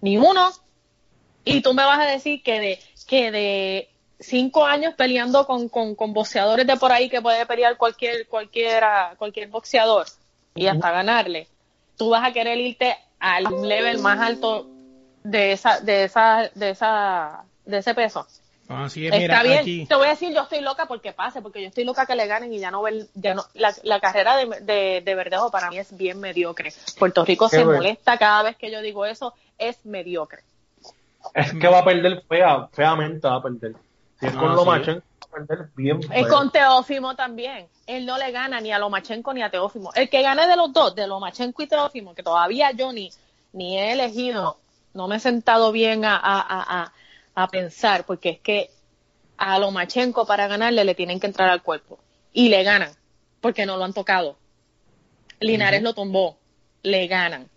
ni 0.00 0.18
uno. 0.18 0.50
Y 1.44 1.62
tú 1.62 1.74
me 1.74 1.84
vas 1.84 2.00
a 2.00 2.10
decir 2.10 2.42
que 2.42 2.60
de, 2.60 2.78
que 3.06 3.30
de 3.30 3.88
cinco 4.18 4.66
años 4.66 4.94
peleando 4.94 5.46
con, 5.46 5.68
con, 5.68 5.94
con 5.94 6.12
boxeadores 6.12 6.66
de 6.66 6.76
por 6.76 6.92
ahí 6.92 7.08
que 7.08 7.22
puede 7.22 7.46
pelear 7.46 7.76
cualquier, 7.76 8.26
cualquiera, 8.26 9.14
cualquier 9.18 9.48
boxeador 9.48 10.06
y 10.54 10.66
hasta 10.66 10.90
ganarle, 10.90 11.48
tú 11.96 12.10
vas 12.10 12.26
a 12.28 12.32
querer 12.32 12.58
irte 12.58 12.96
al 13.20 13.44
level 13.62 14.00
más 14.00 14.18
alto 14.18 14.66
de 15.22 15.52
esa, 15.52 15.80
de 15.80 16.04
esa, 16.04 16.50
de 16.54 16.70
esa, 16.70 17.44
de 17.64 17.78
ese 17.78 17.94
peso. 17.94 18.26
Ah, 18.72 18.86
Está 18.86 19.42
bien. 19.42 19.88
Te 19.88 19.94
voy 19.96 20.06
a 20.06 20.10
decir, 20.10 20.32
yo 20.32 20.42
estoy 20.42 20.60
loca 20.60 20.86
porque 20.86 21.12
pase, 21.12 21.42
porque 21.42 21.60
yo 21.60 21.68
estoy 21.68 21.82
loca 21.84 22.06
que 22.06 22.14
le 22.14 22.28
ganen 22.28 22.52
y 22.52 22.60
ya 22.60 22.70
no 22.70 22.82
ver, 22.82 23.06
ya 23.14 23.34
no, 23.34 23.44
la, 23.54 23.74
la 23.82 23.98
carrera 23.98 24.36
de, 24.36 25.02
de, 25.04 25.14
Verdejo 25.16 25.50
para 25.50 25.70
mí 25.70 25.78
es 25.78 25.96
bien 25.96 26.20
mediocre. 26.20 26.72
Puerto 26.96 27.24
Rico 27.24 27.48
se 27.48 27.64
molesta 27.64 28.16
cada 28.16 28.44
vez 28.44 28.56
que 28.56 28.70
yo 28.70 28.80
digo 28.80 29.04
eso, 29.06 29.34
es 29.58 29.84
mediocre. 29.84 30.42
Es 31.34 31.52
que 31.52 31.66
va 31.66 31.80
a 31.80 31.84
perder 31.84 32.22
fea, 32.28 32.68
feamente 32.72 33.26
va 33.26 33.36
a 33.36 33.42
perder. 33.42 33.74
Si 34.20 34.26
es 34.26 34.36
con 34.36 34.54
lo 34.54 34.64
macho 35.30 36.14
y 36.14 36.24
con 36.24 36.50
Teófimo 36.50 37.14
también. 37.14 37.68
Él 37.86 38.06
no 38.06 38.18
le 38.18 38.30
gana 38.30 38.60
ni 38.60 38.72
a 38.72 38.78
Lomachenko 38.78 39.32
ni 39.32 39.42
a 39.42 39.50
Teófimo. 39.50 39.92
El 39.94 40.08
que 40.08 40.22
gane 40.22 40.46
de 40.46 40.56
los 40.56 40.72
dos, 40.72 40.94
de 40.94 41.06
Lomachenko 41.06 41.62
y 41.62 41.66
Teófimo, 41.66 42.14
que 42.14 42.22
todavía 42.22 42.72
yo 42.72 42.92
ni, 42.92 43.10
he 43.54 43.92
elegido, 43.92 44.58
no 44.94 45.08
me 45.08 45.16
he 45.16 45.20
sentado 45.20 45.72
bien 45.72 46.04
a, 46.04 46.18
a, 46.22 46.92
a, 47.34 47.48
pensar, 47.48 48.04
porque 48.04 48.30
es 48.30 48.40
que 48.40 48.70
a 49.38 49.58
Lomachenko 49.58 50.26
para 50.26 50.46
ganarle 50.46 50.84
le 50.84 50.94
tienen 50.94 51.20
que 51.20 51.26
entrar 51.26 51.48
al 51.48 51.62
cuerpo. 51.62 51.98
Y 52.32 52.48
le 52.48 52.62
ganan, 52.62 52.92
porque 53.40 53.66
no 53.66 53.76
lo 53.76 53.84
han 53.84 53.92
tocado. 53.92 54.36
Linares 55.40 55.82
lo 55.82 55.94
tumbó, 55.94 56.36
le 56.82 57.06
ganan. 57.06 57.48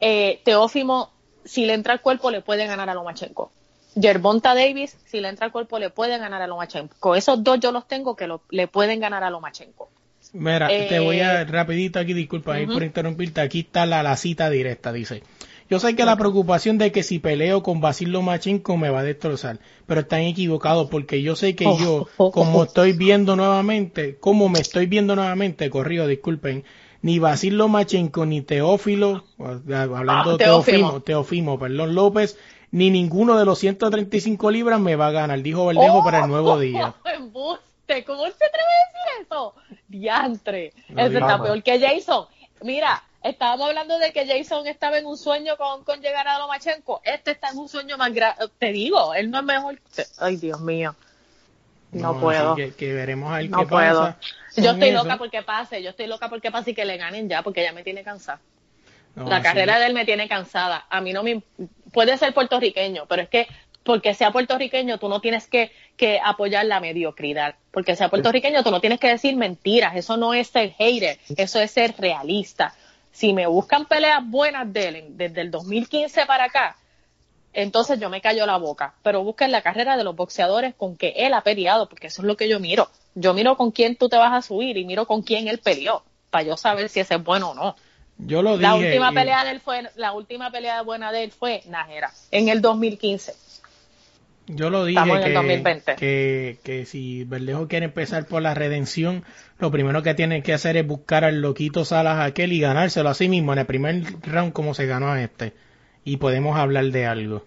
Eh, 0.00 0.40
Teófimo, 0.44 1.10
si 1.44 1.66
le 1.66 1.74
entra 1.74 1.92
al 1.92 2.00
cuerpo, 2.00 2.30
le 2.30 2.42
puede 2.42 2.66
ganar 2.66 2.88
a 2.88 2.94
Lomachenko. 2.94 3.50
Yerbonta 3.94 4.54
Davis, 4.54 4.96
si 5.06 5.20
le 5.20 5.28
entra 5.28 5.46
al 5.46 5.52
cuerpo, 5.52 5.78
le 5.78 5.90
puede 5.90 6.18
ganar 6.18 6.42
a 6.42 6.46
Lomachenko. 6.46 7.16
Esos 7.16 7.42
dos 7.42 7.58
yo 7.60 7.72
los 7.72 7.88
tengo 7.88 8.16
que 8.16 8.28
le 8.50 8.68
pueden 8.68 9.00
ganar 9.00 9.24
a 9.24 9.30
Lomachenko. 9.30 9.88
Mira, 10.32 10.68
te 10.68 10.98
voy 10.98 11.20
a 11.20 11.40
eh, 11.40 11.44
rapidito 11.44 11.98
aquí, 11.98 12.12
disculpa 12.12 12.56
por 12.66 12.82
interrumpirte, 12.82 13.40
aquí 13.40 13.60
está 13.60 13.86
la, 13.86 14.16
cita 14.16 14.50
directa, 14.50 14.92
dice. 14.92 15.22
Yo 15.70 15.78
sé 15.78 15.94
que 15.94 16.04
la 16.04 16.16
preocupación 16.16 16.78
de 16.78 16.92
que 16.92 17.02
si 17.02 17.18
peleo 17.18 17.62
con 17.62 17.80
Basil 17.80 18.10
Lomachenko 18.10 18.78
me 18.78 18.88
va 18.88 19.00
a 19.00 19.04
destrozar, 19.04 19.58
pero 19.86 20.00
están 20.00 20.22
equivocados 20.22 20.88
porque 20.88 21.22
yo 21.22 21.36
sé 21.36 21.54
que 21.54 21.66
oh, 21.66 21.78
yo, 21.78 22.08
oh, 22.16 22.26
oh, 22.26 22.30
como 22.30 22.64
estoy 22.64 22.92
viendo 22.92 23.36
nuevamente, 23.36 24.16
como 24.16 24.48
me 24.48 24.60
estoy 24.60 24.86
viendo 24.86 25.14
nuevamente, 25.14 25.68
corrido, 25.68 26.06
disculpen, 26.06 26.64
ni 27.02 27.18
Basil 27.18 27.56
Lomachenko 27.56 28.26
ni 28.26 28.42
Teófilo, 28.42 29.24
hablando 29.38 30.30
ah, 30.30 30.32
de 30.32 30.38
Teófimo, 30.44 31.00
Teófimo, 31.00 31.58
perdón, 31.58 31.94
López, 31.94 32.36
ni 32.70 32.90
ninguno 32.90 33.38
de 33.38 33.44
los 33.44 33.58
135 33.58 34.50
libras 34.50 34.80
me 34.80 34.96
va 34.96 35.08
a 35.08 35.12
ganar, 35.12 35.40
dijo 35.42 35.66
Verdejo 35.66 36.02
para 36.04 36.20
el 36.24 36.28
nuevo 36.28 36.58
día. 36.58 36.94
Embuste, 37.04 38.04
¿cómo 38.04 38.24
se 38.26 38.44
atreve 38.44 38.64
a 38.64 39.16
decir 39.16 39.26
eso? 39.26 39.54
Diantre, 39.88 40.72
No 40.88 41.02
ese 41.02 41.18
está 41.18 41.42
peor 41.42 41.62
que 41.62 41.80
Jason. 41.80 42.26
Mira, 42.62 43.02
estábamos 43.22 43.68
hablando 43.68 43.98
de 43.98 44.12
que 44.12 44.26
Jason 44.26 44.66
estaba 44.66 44.98
en 44.98 45.06
un 45.06 45.16
sueño 45.16 45.56
con, 45.56 45.84
con 45.84 46.00
llegar 46.00 46.26
a 46.26 46.38
Lomachenko. 46.40 47.00
Este 47.04 47.30
está 47.30 47.50
en 47.50 47.58
un 47.58 47.68
sueño 47.68 47.96
más 47.96 48.12
grande. 48.12 48.44
Te 48.58 48.72
digo, 48.72 49.14
él 49.14 49.30
no 49.30 49.38
es 49.38 49.44
mejor. 49.44 49.78
que- 49.94 50.04
Ay, 50.18 50.36
Dios 50.36 50.60
mío. 50.60 50.94
No, 51.92 52.20
puedo. 52.20 52.54
Que, 52.54 52.72
que 52.74 52.92
veremos 52.92 53.32
a 53.32 53.40
No 53.42 53.60
qué 53.60 53.66
puedo. 53.66 54.00
pasa. 54.00 54.18
Yo 54.56 54.72
estoy 54.72 54.88
eso. 54.88 55.02
loca 55.02 55.18
porque 55.18 55.42
pase, 55.42 55.82
yo 55.82 55.90
estoy 55.90 56.06
loca 56.06 56.28
porque 56.28 56.50
pase 56.50 56.70
y 56.70 56.74
que 56.74 56.84
le 56.84 56.96
ganen 56.96 57.28
ya, 57.28 57.42
porque 57.42 57.62
ya 57.62 57.72
me 57.72 57.82
tiene 57.82 58.02
cansada. 58.02 58.40
No, 59.14 59.28
la 59.28 59.42
carrera 59.42 59.78
de 59.78 59.86
él 59.86 59.94
me 59.94 60.04
tiene 60.04 60.28
cansada. 60.28 60.86
A 60.88 61.00
mí 61.00 61.12
no 61.12 61.22
me... 61.22 61.42
Puede 61.92 62.16
ser 62.18 62.34
puertorriqueño, 62.34 63.06
pero 63.06 63.22
es 63.22 63.28
que 63.28 63.48
porque 63.82 64.12
sea 64.12 64.32
puertorriqueño 64.32 64.98
tú 64.98 65.08
no 65.08 65.20
tienes 65.20 65.46
que, 65.46 65.72
que 65.96 66.20
apoyar 66.22 66.66
la 66.66 66.78
mediocridad. 66.78 67.54
Porque 67.70 67.96
sea 67.96 68.10
puertorriqueño 68.10 68.62
tú 68.62 68.70
no 68.70 68.80
tienes 68.80 69.00
que 69.00 69.08
decir 69.08 69.34
mentiras. 69.36 69.96
Eso 69.96 70.16
no 70.16 70.34
es 70.34 70.48
ser 70.48 70.72
hater, 70.72 71.18
eso 71.36 71.58
es 71.60 71.70
ser 71.70 71.94
realista. 71.98 72.74
Si 73.12 73.32
me 73.32 73.46
buscan 73.46 73.86
peleas 73.86 74.20
buenas 74.24 74.70
de 74.72 74.88
él 74.88 75.04
desde 75.10 75.40
el 75.40 75.50
2015 75.50 76.26
para 76.26 76.44
acá, 76.44 76.76
entonces 77.52 77.98
yo 78.00 78.10
me 78.10 78.20
callo 78.20 78.46
la 78.46 78.56
boca. 78.56 78.94
Pero 79.02 79.22
busquen 79.24 79.50
la 79.52 79.62
carrera 79.62 79.96
de 79.96 80.04
los 80.04 80.14
boxeadores 80.16 80.74
con 80.74 80.96
que 80.96 81.14
él 81.16 81.34
ha 81.34 81.42
peleado, 81.42 81.88
porque 81.88 82.08
eso 82.08 82.22
es 82.22 82.26
lo 82.26 82.36
que 82.36 82.48
yo 82.48 82.60
miro. 82.60 82.88
Yo 83.14 83.34
miro 83.34 83.56
con 83.56 83.70
quién 83.72 83.96
tú 83.96 84.08
te 84.08 84.16
vas 84.16 84.32
a 84.32 84.42
subir 84.46 84.76
y 84.76 84.84
miro 84.84 85.06
con 85.06 85.22
quién 85.22 85.48
él 85.48 85.58
peleó, 85.58 86.02
para 86.30 86.44
yo 86.44 86.56
saber 86.56 86.88
si 86.88 87.00
ese 87.00 87.14
es 87.16 87.24
bueno 87.24 87.50
o 87.50 87.54
no. 87.54 87.76
Yo 88.18 88.42
lo 88.42 88.58
dije. 88.58 88.62
La 88.62 88.74
última 88.74 89.10
y- 89.10 89.14
pelea 89.14 89.44
de 89.44 89.50
él 89.52 89.60
fue, 89.60 89.82
la 89.96 90.12
última 90.12 90.50
pelea 90.50 90.82
buena 90.82 91.10
de 91.12 91.24
él 91.24 91.30
fue 91.32 91.62
Najera, 91.68 92.10
en 92.30 92.48
el 92.48 92.60
2015. 92.60 93.34
Yo 94.50 94.70
lo 94.70 94.86
dije 94.86 94.98
Estamos 94.98 95.18
en 95.18 95.22
el 95.24 95.28
que, 95.28 95.34
2020. 95.34 95.94
que, 95.96 96.58
que 96.64 96.86
si 96.86 97.24
Verdejo 97.24 97.68
quiere 97.68 97.84
empezar 97.86 98.26
por 98.26 98.40
la 98.40 98.54
redención, 98.54 99.22
lo 99.58 99.70
primero 99.70 100.02
que 100.02 100.14
tiene 100.14 100.42
que 100.42 100.54
hacer 100.54 100.76
es 100.78 100.86
buscar 100.86 101.22
al 101.24 101.42
loquito 101.42 101.84
Salas 101.84 102.18
aquel 102.26 102.52
y 102.52 102.60
ganárselo 102.60 103.10
a 103.10 103.14
sí 103.14 103.28
mismo 103.28 103.52
en 103.52 103.58
el 103.58 103.66
primer 103.66 104.02
round 104.22 104.52
como 104.54 104.72
se 104.72 104.86
ganó 104.86 105.10
a 105.12 105.22
este. 105.22 105.52
Y 106.08 106.16
podemos 106.16 106.56
hablar 106.56 106.86
de 106.86 107.04
algo. 107.04 107.44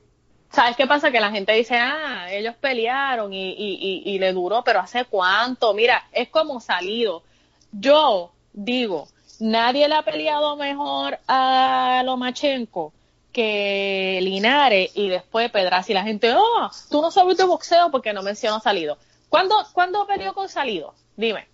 ¿Sabes 0.52 0.76
qué 0.78 0.86
pasa? 0.86 1.10
Que 1.10 1.19
la 1.19 1.32
gente 1.32 1.52
dice, 1.54 1.78
ah, 1.78 2.28
ellos 2.32 2.54
pelearon 2.62 3.34
y, 3.34 3.54
y, 3.54 4.04
y, 4.06 4.12
y 4.13 4.19
le 4.19 4.34
duró, 4.34 4.63
pero 4.63 4.82
¿hace 4.82 5.06
cuánto? 5.06 5.74
Mira, 5.74 6.08
es 6.12 6.30
como 6.30 6.60
salido. 6.60 7.24
Yo 7.71 8.32
digo, 8.54 9.08
nadie 9.39 9.88
le 9.88 9.95
ha 9.95 10.04
peleado 10.04 10.58
mejor 10.58 11.17
a 11.28 12.04
Lomachenko 12.06 12.93
que 13.32 14.19
Linares 14.21 14.91
y 14.93 15.10
después 15.10 15.50
Pedraza 15.50 15.91
y 15.91 15.95
la 15.95 16.04
gente, 16.04 16.32
oh, 16.36 16.69
tú 16.91 17.02
no 17.02 17.10
sabes 17.10 17.38
de 17.38 17.45
boxeo 17.45 17.89
porque 17.89 18.13
no 18.13 18.21
mencionó 18.21 18.60
salido. 18.60 19.00
¿Cuándo, 19.28 19.56
¿Cuándo 19.74 20.06
peleó 20.06 20.36
con 20.36 20.50
salido? 20.50 20.93
Dime. 21.17 21.47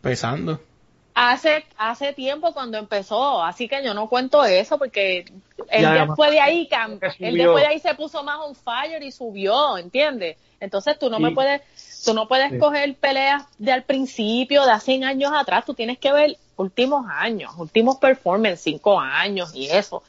Pesando. 0.00 0.60
Hace, 1.16 1.64
hace 1.76 2.12
tiempo 2.12 2.52
cuando 2.52 2.76
empezó, 2.76 3.40
así 3.42 3.68
que 3.68 3.84
yo 3.84 3.94
no 3.94 4.08
cuento 4.08 4.44
eso 4.44 4.78
porque 4.78 5.24
él 5.68 5.86
después 6.08 6.30
de 6.32 6.40
ahí 6.40 6.68
él 7.20 7.36
después 7.38 7.62
de 7.62 7.68
ahí 7.68 7.78
se 7.78 7.94
puso 7.94 8.24
más 8.24 8.38
on 8.40 8.54
fire 8.56 9.00
y 9.00 9.12
subió, 9.12 9.78
¿entiendes? 9.78 10.36
Entonces 10.58 10.98
tú 10.98 11.10
no 11.10 11.20
me 11.20 11.30
puedes, 11.30 11.62
tú 12.04 12.14
no 12.14 12.26
puedes 12.26 12.50
Sí. 12.50 12.58
coger 12.58 12.96
peleas 12.96 13.44
de 13.58 13.70
al 13.70 13.84
principio, 13.84 14.64
de 14.64 14.72
hace 14.72 14.86
100 14.86 15.04
años 15.04 15.30
atrás, 15.32 15.64
tú 15.64 15.72
tienes 15.74 15.98
que 15.98 16.12
ver 16.12 16.36
últimos 16.56 17.06
años, 17.08 17.52
últimos 17.58 17.98
performance, 17.98 18.60
cinco 18.62 18.98
años 18.98 19.54
y 19.54 19.66
eso. 19.70 20.02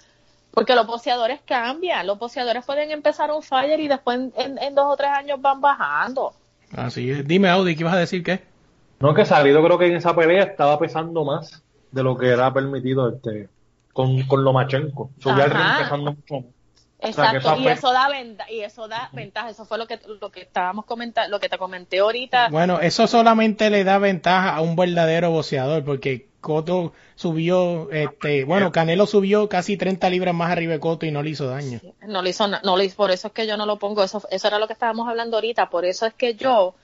Porque 0.52 0.74
los 0.74 0.88
boxeadores 0.88 1.40
cambian, 1.46 2.08
los 2.08 2.18
boxeadores 2.18 2.66
pueden 2.66 2.90
empezar 2.90 3.30
on 3.30 3.44
fire 3.44 3.80
y 3.80 3.88
después 3.88 4.18
en, 4.18 4.34
en- 4.38 4.58
en 4.58 4.74
dos 4.74 4.86
o 4.92 4.98
tres 4.98 5.10
años 5.12 5.40
van 5.40 5.62
bajando. 5.62 6.34
Así 6.76 7.12
es. 7.12 7.28
Dime, 7.28 7.50
Audi, 7.50 7.76
¿qué 7.76 7.82
ibas 7.82 7.94
a 7.94 7.98
decir 8.00 8.24
qué? 8.24 8.42
No, 9.00 9.14
que 9.14 9.26
Salido 9.26 9.64
creo 9.64 9.78
que 9.78 9.88
en 9.88 9.96
esa 9.96 10.16
pelea 10.16 10.44
estaba 10.44 10.80
pesando 10.80 11.24
más 11.26 11.64
de 11.92 12.04
lo 12.04 12.18
que 12.18 12.30
era 12.30 12.54
permitido 12.54 13.10
este 13.10 13.50
con, 13.94 14.24
con 14.24 14.44
Lomachenko. 14.44 15.12
Subía 15.20 15.46
Ajá. 15.46 15.80
pesando 15.84 16.14
mucho 16.14 16.34
más. 16.36 16.46
Exacto, 17.00 17.58
y 17.60 17.68
eso 17.68 17.92
da 17.92 18.08
venta, 18.10 18.50
y 18.50 18.62
eso 18.62 18.88
da 18.88 19.10
ventaja, 19.14 19.50
eso 19.50 19.66
fue 19.66 19.78
lo 19.78 19.86
que 19.86 20.00
lo 20.20 20.32
que 20.32 20.42
estábamos 20.42 20.86
comentando, 20.86 21.30
lo 21.30 21.40
que 21.40 21.50
te 21.50 21.58
comenté 21.58 22.00
ahorita. 22.00 22.48
Bueno, 22.50 22.80
eso 22.80 23.06
solamente 23.06 23.70
le 23.70 23.84
da 23.84 24.00
ventaja 24.00 24.56
a 24.56 24.62
un 24.62 24.76
verdadero 24.76 25.30
boxeador, 25.30 25.84
porque 25.84 26.30
Coto 26.42 26.94
subió, 27.16 27.92
este, 27.92 28.44
bueno, 28.46 28.72
Canelo 28.72 29.06
subió 29.06 29.50
casi 29.50 29.78
30 29.78 30.10
libras 30.10 30.34
más 30.34 30.50
arriba 30.52 30.74
de 30.74 30.80
Coto 30.80 31.06
y 31.06 31.12
no 31.12 31.22
le 31.22 31.32
hizo 31.32 31.48
daño. 31.48 31.80
No 32.08 32.22
le 32.22 32.30
hizo 32.32 32.48
na- 32.48 32.62
no 32.64 32.76
le 32.78 32.86
hizo- 32.86 32.96
por 32.96 33.12
eso 33.12 33.28
es 33.28 33.34
que 33.34 33.46
yo 33.46 33.58
no 33.58 33.66
lo 33.66 33.78
pongo, 33.78 34.04
eso 34.04 34.22
eso 34.32 34.48
era 34.48 34.58
lo 34.58 34.66
que 34.66 34.74
estábamos 34.74 35.08
hablando 35.08 35.38
ahorita, 35.38 35.70
por 35.70 35.86
eso 35.86 36.06
es 36.08 36.14
que 36.14 36.34
yo 36.36 36.76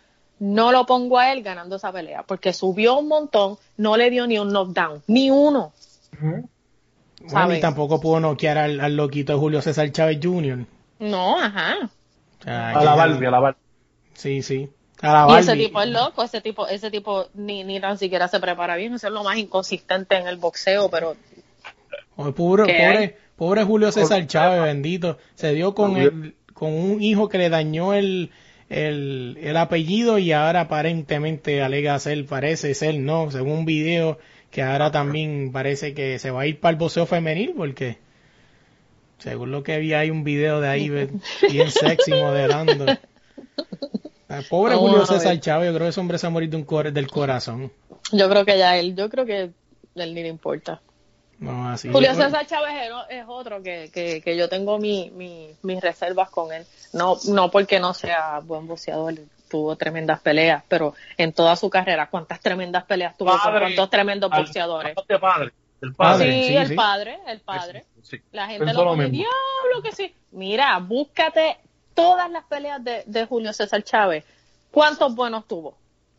no 0.42 0.72
lo 0.72 0.88
pongo 0.88 1.20
a 1.20 1.32
él 1.32 1.44
ganando 1.44 1.76
esa 1.76 1.92
pelea, 1.92 2.24
porque 2.24 2.52
subió 2.52 2.98
un 2.98 3.08
montón, 3.08 3.58
no 3.78 3.96
le 3.96 4.10
dio 4.10 4.26
ni 4.26 4.40
un 4.40 4.50
knockdown, 4.52 5.04
ni 5.06 5.30
uno. 5.30 5.72
Bueno, 6.20 6.48
¿Sabes? 7.28 7.60
y 7.60 7.62
tampoco 7.62 8.02
pudo 8.02 8.20
noquear 8.20 8.58
al, 8.58 8.80
al 8.80 8.96
loquito 8.96 9.34
de 9.34 9.40
Julio 9.40 9.62
César 9.62 9.92
Chávez 9.92 10.18
Jr. 10.22 10.66
No, 10.98 11.40
ajá. 11.40 11.76
O 12.40 12.44
sea, 12.44 12.72
A 12.72 12.84
la 12.84 12.96
Barbie, 12.96 13.28
a 13.28 13.32
la 13.32 13.40
Barbie. 13.40 13.60
Sí, 14.16 14.42
sí. 14.42 14.68
A 15.02 15.14
la 15.28 15.36
Y 15.36 15.40
ese 15.40 15.50
Barbie. 15.52 15.66
tipo 15.68 15.82
es 15.84 15.90
loco, 15.90 16.24
ese 16.24 16.42
tipo, 16.42 16.68
ese 16.68 16.90
tipo 16.90 17.28
ni, 17.36 17.64
ni 17.64 17.80
tan 17.80 18.00
siquiera 18.00 18.28
se 18.28 18.40
prepara 18.40 18.76
bien, 18.76 18.96
eso 18.96 19.08
es 19.08 19.14
lo 19.14 19.24
más 19.24 19.38
inconsistente 19.38 20.16
en 20.18 20.26
el 20.28 20.38
boxeo, 20.38 20.90
pero 20.90 21.16
Oye, 22.16 22.32
pobre, 22.34 22.66
¿Qué 22.66 22.74
pobre, 22.74 23.18
pobre 23.36 23.64
Julio 23.64 23.92
César 23.92 24.26
Chávez, 24.26 24.64
bendito. 24.64 25.18
Se 25.36 25.54
dio 25.54 25.76
con, 25.76 25.98
el, 25.98 26.36
con 26.54 26.74
un 26.74 27.02
hijo 27.02 27.30
que 27.30 27.38
le 27.38 27.50
dañó 27.50 27.94
el, 27.94 28.32
el, 28.72 29.38
el 29.42 29.58
apellido 29.58 30.18
y 30.18 30.32
ahora 30.32 30.62
aparentemente 30.62 31.62
alega 31.62 32.00
ser, 32.00 32.26
parece 32.26 32.74
ser, 32.74 32.96
no, 33.00 33.30
según 33.30 33.52
un 33.52 33.66
video 33.66 34.18
que 34.50 34.62
ahora 34.64 34.92
también 34.92 35.52
parece 35.52 35.94
que 35.94 36.18
se 36.20 36.32
va 36.32 36.42
a 36.42 36.48
ir 36.48 36.60
para 36.60 36.72
el 36.72 36.78
boxeo 36.78 37.06
femenil 37.06 37.54
porque 37.56 37.98
según 39.18 39.52
lo 39.52 39.62
que 39.64 39.78
vi 39.80 39.94
hay 39.94 40.10
un 40.10 40.24
video 40.24 40.62
de 40.62 40.68
ahí 40.70 40.90
bien 40.90 41.22
sexy 41.70 42.12
modelando. 42.12 42.86
Ah, 44.30 44.42
Pobre 44.50 44.76
Vamos 44.76 44.90
Julio 44.90 45.04
a. 45.04 45.06
César 45.08 45.40
Chávez, 45.40 45.68
yo 45.68 45.74
creo 45.76 45.86
que 45.86 45.90
ese 45.90 46.00
hombre 46.00 46.18
se 46.18 46.26
ha 46.28 46.30
morido 46.30 46.52
de 46.52 46.58
un 46.58 46.64
cor- 46.64 46.92
del 46.94 47.08
corazón. 47.08 47.72
yo 48.14 48.30
creo 48.30 48.46
que 48.46 48.58
ya 48.58 48.78
él, 48.78 48.96
yo 48.96 49.10
creo 49.10 49.26
que 49.26 49.52
él 49.96 50.16
ni 50.16 50.24
le 50.24 50.30
importa. 50.30 50.82
No, 51.42 51.70
así. 51.70 51.92
Julio 51.92 52.14
César 52.14 52.46
Chávez 52.46 52.74
es, 53.10 53.26
otro 53.28 53.62
que, 53.64 53.90
que, 53.92 54.22
que 54.22 54.38
yo 54.38 54.48
tengo 54.48 54.78
mi, 54.78 55.10
mi, 55.10 55.50
mis 55.64 55.82
reservas 55.82 56.30
con 56.30 56.54
él. 56.54 56.66
No, 56.94 57.18
no 57.30 57.50
porque 57.50 57.80
no 57.80 57.94
sea 57.96 58.40
buen 58.44 58.68
boxeador, 58.68 59.16
tuvo 59.50 59.76
tremendas 59.76 60.22
peleas, 60.22 60.64
pero 60.68 60.94
en 61.18 61.34
toda 61.34 61.56
su 61.56 61.70
carrera, 61.70 62.10
¿cuántas 62.10 62.40
tremendas 62.40 62.84
peleas 62.86 63.18
tuvo 63.18 63.32
con 63.32 63.52
cuántos 63.60 63.90
tremendos 63.90 64.32
Al- 64.32 64.44
boxeadores? 64.44 64.96
padre. 65.20 65.52
El 65.82 65.96
Padre, 65.96 66.26
padre. 66.28 66.42
sí, 66.44 66.48
sí, 66.48 66.56
el 66.58 66.68
sí. 66.68 66.76
padre, 66.76 67.20
el 67.26 67.40
padre. 67.40 67.86
Sí. 68.04 68.22
La 68.32 68.46
gente 68.48 68.66
Pensó 68.66 68.84
lo 68.84 68.92
pone, 68.92 69.10
diablo 69.10 69.82
que 69.84 69.92
sí. 69.92 70.14
Mira, 70.30 70.78
búscate 70.78 71.58
todas 71.96 72.30
las 72.30 72.44
peleas 72.44 72.84
de, 72.84 73.02
de 73.08 73.26
Julio 73.26 73.52
César 73.52 73.82
Chávez. 73.82 74.24
¿Cuántos 74.70 75.16
buenos 75.16 75.48
tuvo? 75.48 75.76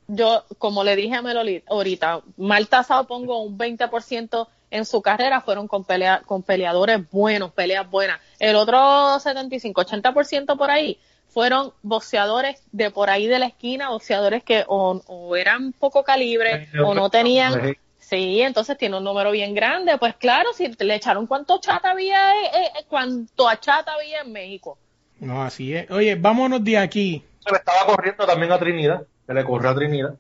Yo, 0.09 0.45
como 0.59 0.83
le 0.83 0.97
dije 0.97 1.15
a 1.15 1.23
Meloli 1.23 1.63
ahorita, 1.69 2.23
mal 2.39 2.67
tasado 2.67 3.07
pongo 3.07 3.41
un 3.41 3.57
20% 3.57 4.49
en 4.73 4.85
su 4.87 5.01
carrera 5.03 5.41
fueron 5.41 5.69
con, 5.69 5.85
pelea, 5.85 6.23
con 6.27 6.43
peleadores 6.43 7.09
buenos, 7.11 7.53
peleas 7.53 7.89
buenas. 7.91 8.21
El 8.39 8.57
otro 8.57 9.21
75, 9.21 9.81
80% 9.85 10.57
por 10.57 10.71
ahí 10.71 10.99
fueron 11.29 11.73
boxeadores 11.83 12.63
de 12.73 12.91
por 12.91 13.09
ahí 13.11 13.27
de 13.27 13.39
la 13.39 13.47
esquina, 13.47 13.91
boxeadores 13.91 14.43
que 14.43 14.65
o, 14.67 15.01
o 15.07 15.37
eran 15.37 15.73
poco 15.73 16.03
calibre 16.03 16.69
o 16.85 16.95
no 16.95 17.09
tenían 17.11 17.77
Sí, 17.99 18.43
entonces 18.43 18.77
tiene 18.77 18.99
un 18.99 19.05
número 19.05 19.31
bien 19.31 19.55
grande. 19.55 19.97
Pues 19.97 20.15
claro, 20.17 20.51
si 20.55 20.69
le 20.79 20.95
echaron 20.97 21.27
cuánto 21.27 21.59
chata 21.61 21.93
había, 21.93 22.33
eh, 22.33 22.47
eh, 22.79 22.85
cuánto 22.89 23.49
a 23.49 23.59
chata 23.59 23.93
había 23.95 24.21
en 24.21 24.33
México. 24.33 24.77
No, 25.21 25.43
así 25.43 25.73
es. 25.75 25.91
Oye, 25.91 26.17
vámonos 26.17 26.63
de 26.63 26.77
aquí. 26.77 27.25
Se 27.39 27.51
le 27.51 27.57
estaba 27.59 27.87
corriendo 27.87 28.27
también 28.27 28.53
a 28.53 28.59
Trinidad. 28.59 29.03
Se 29.27 29.33
le 29.33 29.45
corrió 29.45 29.71
a 29.71 29.75
Trinidad. 29.75 30.15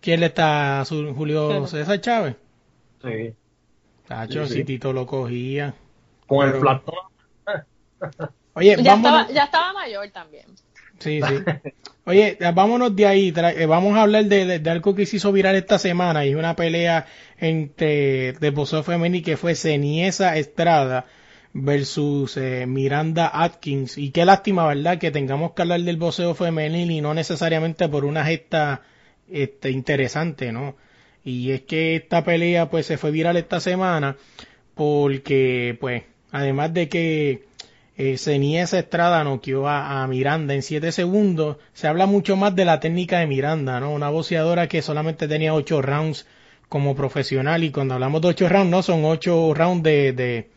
¿Quién 0.00 0.20
le 0.20 0.26
está? 0.26 0.84
Su- 0.84 1.14
Julio 1.14 1.66
César 1.66 1.98
Chávez. 2.00 2.36
Sí. 3.06 3.34
Tacho, 4.06 4.46
Sí, 4.46 4.52
sí. 4.52 4.58
si 4.60 4.64
Tito 4.64 4.92
lo 4.92 5.06
cogía. 5.06 5.74
Con 6.26 6.40
Pero- 6.44 6.54
el 6.56 6.60
platón. 6.60 6.94
Oye, 8.54 8.76
Ya, 8.82 8.94
estaba, 8.94 9.28
ya 9.28 9.44
estaba 9.44 9.72
mayor 9.72 10.08
también. 10.10 10.46
Sí, 10.98 11.20
sí. 11.28 11.34
Oye, 12.04 12.38
vámonos 12.54 12.94
de 12.96 13.06
ahí. 13.06 13.34
Eh, 13.36 13.66
Vamos 13.66 13.96
a 13.96 14.02
hablar 14.02 14.24
de, 14.26 14.58
de 14.60 14.70
algo 14.70 14.94
que 14.94 15.04
se 15.06 15.16
hizo 15.16 15.32
viral 15.32 15.56
esta 15.56 15.78
semana 15.78 16.24
y 16.24 16.34
una 16.34 16.54
pelea 16.56 17.06
entre 17.38 18.32
de 18.32 18.50
boxeo 18.50 18.82
femenil 18.82 19.22
que 19.22 19.36
fue 19.36 19.54
Ceniesa 19.54 20.36
Estrada 20.36 21.04
versus 21.52 22.36
eh, 22.36 22.64
Miranda 22.66 23.30
Atkins. 23.32 23.98
Y 23.98 24.10
qué 24.10 24.24
lástima, 24.24 24.66
¿verdad? 24.68 24.98
Que 24.98 25.10
tengamos 25.10 25.52
que 25.52 25.62
hablar 25.62 25.80
del 25.80 25.96
boxeo 25.96 26.34
femenil 26.34 26.90
y 26.90 27.00
no 27.00 27.12
necesariamente 27.12 27.88
por 27.88 28.04
una 28.04 28.24
gesta 28.24 28.82
este, 29.28 29.70
interesante, 29.70 30.52
¿no? 30.52 30.76
Y 31.26 31.50
es 31.50 31.62
que 31.62 31.96
esta 31.96 32.24
pelea 32.24 32.70
pues 32.70 32.86
se 32.86 32.96
fue 32.96 33.10
viral 33.10 33.36
esta 33.36 33.60
semana 33.60 34.16
porque 34.74 35.76
pues 35.80 36.04
además 36.30 36.72
de 36.72 36.88
que 36.88 37.42
eh, 37.98 38.12
esa 38.14 38.78
Estrada 38.78 39.24
noqueó 39.24 39.66
a, 39.68 40.02
a, 40.02 40.06
Miranda 40.06 40.54
en 40.54 40.62
7 40.62 40.92
segundos. 40.92 41.56
Se 41.72 41.88
habla 41.88 42.06
mucho 42.06 42.36
más 42.36 42.54
de 42.54 42.64
la 42.64 42.78
técnica 42.78 43.18
de 43.18 43.26
Miranda, 43.26 43.80
¿no? 43.80 43.92
Una 43.92 44.08
boxeadora 44.08 44.68
que 44.68 44.82
solamente 44.82 45.26
tenía 45.26 45.52
8 45.52 45.82
rounds 45.82 46.26
como 46.68 46.94
profesional 46.94 47.64
y 47.64 47.70
cuando 47.70 47.94
hablamos 47.94 48.22
de 48.22 48.28
8 48.28 48.48
rounds, 48.48 48.70
no 48.70 48.82
son 48.82 49.04
8 49.04 49.52
rounds 49.52 49.82
de, 49.82 50.12
de 50.12 50.50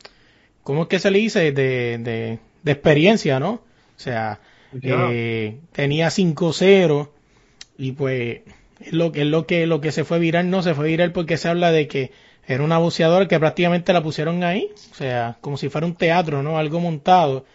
¿cómo 0.64 0.84
es 0.84 0.88
que 0.88 1.00
se 1.00 1.10
le 1.10 1.18
dice? 1.18 1.52
De, 1.52 1.98
de, 1.98 2.40
de 2.62 2.72
experiencia, 2.72 3.40
¿no? 3.40 3.52
O 3.52 3.62
sea, 4.02 4.40
eh, 4.84 5.58
tenía 5.72 6.10
5-0 6.10 7.10
y 7.78 7.92
pues 7.94 8.42
es 8.46 8.54
lo, 8.92 9.14
es 9.14 9.26
lo 9.26 9.46
que 9.46 9.68
lo 9.68 9.82
que 9.82 9.92
se 9.92 10.04
fue 10.04 10.20
viral, 10.20 10.50
no 10.50 10.62
se 10.62 10.74
fue 10.74 10.88
viral 10.88 11.12
porque 11.12 11.38
se 11.38 11.48
habla 11.48 11.72
de 11.72 11.88
que 11.88 12.12
era 12.48 12.64
una 12.64 12.78
boxeadora 12.80 13.28
que 13.28 13.40
prácticamente 13.40 13.94
la 13.94 14.02
pusieron 14.02 14.44
ahí, 14.44 14.70
o 14.92 14.96
sea, 14.96 15.38
como 15.42 15.58
si 15.58 15.70
fuera 15.70 15.86
un 15.86 15.96
teatro, 15.96 16.42
¿no? 16.42 16.58
Algo 16.58 16.80
montado. 16.80 17.46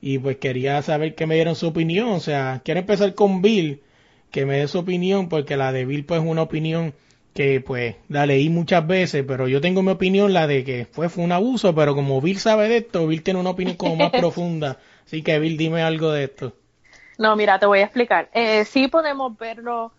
Y 0.00 0.18
pues 0.18 0.38
quería 0.38 0.80
saber 0.80 1.14
que 1.14 1.26
me 1.26 1.34
dieron 1.34 1.56
su 1.56 1.68
opinión, 1.68 2.08
o 2.08 2.20
sea, 2.20 2.62
quiero 2.64 2.80
empezar 2.80 3.14
con 3.14 3.42
Bill, 3.42 3.82
que 4.30 4.46
me 4.46 4.58
dé 4.58 4.68
su 4.68 4.78
opinión, 4.78 5.28
porque 5.28 5.56
la 5.56 5.72
de 5.72 5.84
Bill 5.84 6.06
pues 6.06 6.22
es 6.22 6.26
una 6.26 6.42
opinión 6.42 6.94
que 7.34 7.60
pues 7.60 7.96
la 8.08 8.26
leí 8.26 8.48
muchas 8.48 8.86
veces, 8.86 9.24
pero 9.26 9.46
yo 9.46 9.60
tengo 9.60 9.82
mi 9.82 9.90
opinión, 9.90 10.32
la 10.32 10.46
de 10.46 10.64
que 10.64 10.86
fue, 10.90 11.08
fue 11.10 11.22
un 11.22 11.32
abuso, 11.32 11.74
pero 11.74 11.94
como 11.94 12.20
Bill 12.20 12.38
sabe 12.38 12.68
de 12.68 12.78
esto, 12.78 13.06
Bill 13.06 13.22
tiene 13.22 13.40
una 13.40 13.50
opinión 13.50 13.76
como 13.76 13.96
más 13.96 14.10
profunda. 14.18 14.78
Así 15.04 15.22
que 15.22 15.38
Bill, 15.38 15.58
dime 15.58 15.82
algo 15.82 16.12
de 16.12 16.24
esto. 16.24 16.54
No, 17.18 17.36
mira, 17.36 17.58
te 17.58 17.66
voy 17.66 17.80
a 17.80 17.84
explicar. 17.84 18.30
Eh, 18.32 18.64
sí 18.64 18.88
podemos 18.88 19.36
verlo 19.36 19.92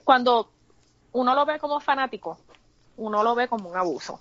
cuando 0.00 0.50
uno 1.12 1.34
lo 1.34 1.44
ve 1.44 1.58
como 1.58 1.80
fanático, 1.80 2.38
uno 2.96 3.22
lo 3.22 3.34
ve 3.34 3.48
como 3.48 3.68
un 3.68 3.76
abuso. 3.76 4.20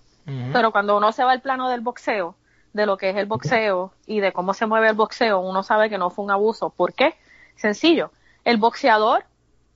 Pero 0.53 0.71
cuando 0.71 0.95
uno 0.95 1.11
se 1.11 1.23
va 1.23 1.31
al 1.31 1.41
plano 1.41 1.67
del 1.67 1.81
boxeo, 1.81 2.35
de 2.73 2.85
lo 2.85 2.97
que 2.97 3.09
es 3.09 3.17
el 3.17 3.25
boxeo 3.25 3.91
y 4.05 4.19
de 4.19 4.31
cómo 4.31 4.53
se 4.53 4.65
mueve 4.65 4.87
el 4.89 4.95
boxeo, 4.95 5.39
uno 5.39 5.63
sabe 5.63 5.89
que 5.89 5.97
no 5.97 6.09
fue 6.09 6.23
un 6.23 6.31
abuso. 6.31 6.69
¿Por 6.69 6.93
qué? 6.93 7.15
Sencillo. 7.55 8.11
El 8.45 8.57
boxeador 8.57 9.25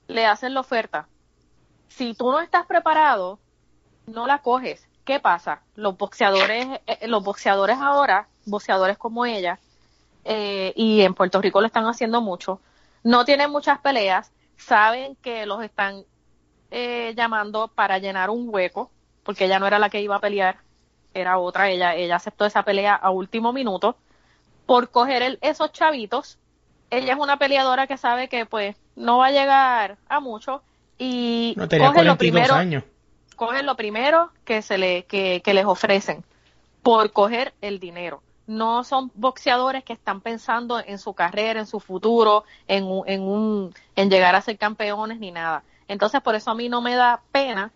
le 0.06 0.24
hacen 0.24 0.54
la 0.54 0.60
oferta. 0.60 1.08
Si 1.88 2.14
tú 2.14 2.30
no 2.30 2.40
estás 2.40 2.64
preparado, 2.66 3.38
no 4.06 4.26
la 4.26 4.38
coges. 4.38 4.86
¿Qué 5.04 5.20
pasa? 5.20 5.62
Los 5.74 5.96
boxeadores, 5.98 6.80
eh, 6.86 7.06
los 7.06 7.22
boxeadores 7.22 7.78
ahora, 7.78 8.28
boxeadores 8.44 8.98
como 8.98 9.24
ella, 9.26 9.58
eh, 10.24 10.72
y 10.74 11.02
en 11.02 11.14
Puerto 11.14 11.40
Rico 11.40 11.60
lo 11.60 11.66
están 11.66 11.86
haciendo 11.86 12.20
mucho, 12.20 12.60
no 13.04 13.24
tienen 13.24 13.52
muchas 13.52 13.78
peleas, 13.78 14.32
saben 14.56 15.16
que 15.16 15.46
los 15.46 15.62
están 15.62 16.04
eh, 16.70 17.14
llamando 17.16 17.68
para 17.68 17.98
llenar 17.98 18.30
un 18.30 18.48
hueco, 18.48 18.90
porque 19.22 19.44
ella 19.44 19.58
no 19.58 19.66
era 19.66 19.78
la 19.78 19.90
que 19.90 20.00
iba 20.00 20.16
a 20.16 20.20
pelear, 20.20 20.58
era 21.14 21.38
otra, 21.38 21.70
ella, 21.70 21.94
ella 21.94 22.16
aceptó 22.16 22.44
esa 22.44 22.62
pelea 22.62 22.94
a 22.94 23.10
último 23.10 23.52
minuto, 23.52 23.96
por 24.66 24.90
coger 24.90 25.38
esos 25.40 25.72
chavitos, 25.72 26.38
ella 26.90 27.14
es 27.14 27.18
una 27.18 27.36
peleadora 27.38 27.86
que 27.86 27.96
sabe 27.96 28.28
que 28.28 28.46
pues 28.46 28.76
no 28.94 29.18
va 29.18 29.26
a 29.26 29.32
llegar 29.32 29.96
a 30.08 30.20
mucho 30.20 30.62
y 30.98 31.54
coge 31.56 32.04
lo 32.04 32.16
primero, 32.16 32.54
años. 32.54 32.84
coge 33.34 33.62
lo 33.62 33.76
primero 33.76 34.30
que 34.44 34.62
se 34.62 34.78
le, 34.78 35.04
que, 35.04 35.42
que 35.44 35.54
les 35.54 35.64
ofrecen 35.64 36.24
por 36.82 37.12
coger 37.12 37.52
el 37.60 37.80
dinero 37.80 38.22
no 38.46 38.84
son 38.84 39.10
boxeadores 39.14 39.84
que 39.84 39.92
están 39.92 40.20
pensando 40.20 40.78
en 40.78 40.98
su 40.98 41.14
carrera, 41.14 41.60
en 41.60 41.66
su 41.66 41.80
futuro, 41.80 42.44
en, 42.68 42.86
en, 43.06 43.22
un, 43.22 43.74
en 43.96 44.10
llegar 44.10 44.34
a 44.34 44.40
ser 44.40 44.56
campeones 44.56 45.18
ni 45.18 45.32
nada. 45.32 45.64
Entonces, 45.88 46.20
por 46.20 46.34
eso 46.34 46.50
a 46.50 46.54
mí 46.54 46.68
no 46.68 46.80
me 46.80 46.94
da 46.94 47.22
pena 47.32 47.72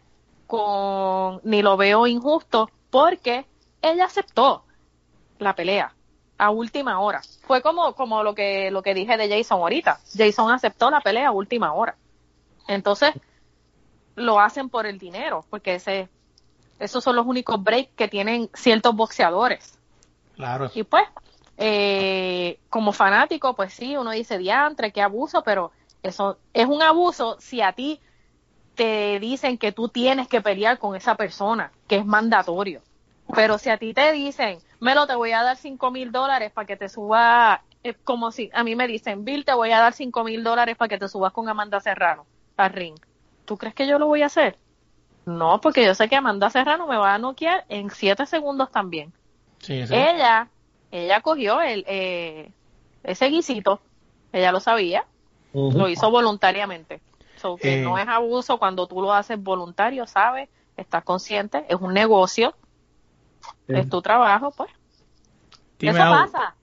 con, 0.47 1.41
ni 1.45 1.63
lo 1.63 1.77
veo 1.77 2.07
injusto, 2.07 2.71
porque 2.91 3.47
ella 3.83 4.05
aceptó 4.05 4.65
la 5.39 5.55
pelea 5.55 5.95
a 6.39 6.51
última 6.51 7.01
hora. 7.01 7.21
Fue 7.43 7.63
como, 7.63 7.95
como 7.95 8.23
lo 8.23 8.35
que, 8.35 8.71
lo 8.71 8.83
que 8.83 8.95
dije 8.95 9.17
de 9.17 9.29
Jason 9.29 9.61
ahorita. 9.61 10.01
Jason 10.17 10.51
aceptó 10.51 10.91
la 10.91 11.01
pelea 11.01 11.29
a 11.29 11.33
última 11.33 11.73
hora. 11.73 11.97
Entonces, 12.67 13.13
lo 14.15 14.41
hacen 14.41 14.69
por 14.69 14.87
el 14.87 14.99
dinero, 14.99 15.45
porque 15.51 15.75
ese, 15.75 16.09
esos 16.79 17.03
son 17.03 17.17
los 17.17 17.27
únicos 17.27 17.63
breaks 17.63 17.93
que 17.95 18.09
tienen 18.09 18.49
ciertos 18.55 18.95
boxeadores. 18.95 19.80
Y 20.75 20.83
pues, 20.85 21.05
eh, 21.57 22.59
como 22.69 22.93
fanático, 22.93 23.55
pues 23.55 23.73
sí, 23.73 23.97
uno 23.97 24.11
dice 24.11 24.39
diantre, 24.39 24.93
qué 24.93 25.03
abuso, 25.03 25.43
pero 25.43 25.73
eso 26.03 26.39
es 26.55 26.67
un 26.67 26.83
abuso 26.83 27.37
si 27.39 27.61
a 27.61 27.73
ti 27.73 28.01
te 28.75 29.19
dicen 29.21 29.59
que 29.59 29.73
tú 29.73 29.89
tienes 29.89 30.29
que 30.29 30.41
pelear 30.41 30.79
con 30.79 30.97
esa 30.97 31.15
persona, 31.15 31.73
que 31.87 31.97
es 31.97 32.07
mandatorio. 32.07 32.81
Pero 33.35 33.59
si 33.59 33.71
a 33.71 33.77
ti 33.77 33.93
te 33.93 34.11
dicen, 34.13 34.59
Melo, 34.81 35.07
te 35.07 35.15
voy 35.15 35.33
a 35.33 35.43
dar 35.43 35.57
cinco 35.57 35.91
mil 35.91 36.11
dólares 36.11 36.51
para 36.53 36.67
que 36.67 36.77
te 36.77 36.89
suba, 36.89 37.63
como 38.05 38.33
si 38.33 38.51
a 38.55 38.65
mí 38.65 38.75
me 38.75 38.87
dicen, 38.87 39.25
Bill, 39.25 39.45
te 39.45 39.53
voy 39.53 39.71
a 39.73 39.81
dar 39.81 39.93
cinco 39.93 40.25
mil 40.25 40.43
dólares 40.43 40.77
para 40.77 40.89
que 40.89 40.99
te 40.99 41.09
subas 41.09 41.33
con 41.33 41.49
Amanda 41.49 41.81
Serrano 41.81 42.27
al 42.57 42.73
ring. 42.73 42.97
¿Tú 43.45 43.57
crees 43.57 43.75
que 43.75 43.87
yo 43.87 43.99
lo 43.99 44.07
voy 44.07 44.23
a 44.23 44.27
hacer? 44.27 44.59
No, 45.27 45.61
porque 45.61 45.85
yo 45.85 45.95
sé 45.95 46.09
que 46.09 46.17
Amanda 46.17 46.51
Serrano 46.51 46.87
me 46.87 46.97
va 46.97 47.15
a 47.15 47.19
noquear 47.19 47.65
en 47.69 47.91
siete 47.91 48.27
segundos 48.27 48.71
también. 48.71 49.13
Ella, 49.69 50.49
ella 50.91 51.21
cogió 51.21 51.61
el, 51.61 51.85
eh, 51.87 52.51
ese 53.03 53.27
guisito, 53.27 53.81
ella 54.33 54.53
lo 54.53 54.61
sabía, 54.61 55.05
lo 55.53 55.89
hizo 55.89 56.11
voluntariamente. 56.11 57.01
que 57.61 57.83
no 57.83 57.99
eh. 57.99 58.03
es 58.03 58.09
abuso 58.09 58.59
cuando 58.59 58.87
tú 58.87 59.03
lo 59.03 59.13
haces 59.13 59.43
voluntario, 59.43 60.07
¿sabes? 60.07 60.49
Estás 60.77 61.05
consciente, 61.05 61.65
es 61.69 61.77
un 61.81 61.93
negocio, 61.93 62.55
es 63.69 63.89
tu 63.89 64.01
trabajo, 64.03 64.51
pues. 64.51 64.71
Eso 65.79 65.99
pasa, 65.99 66.55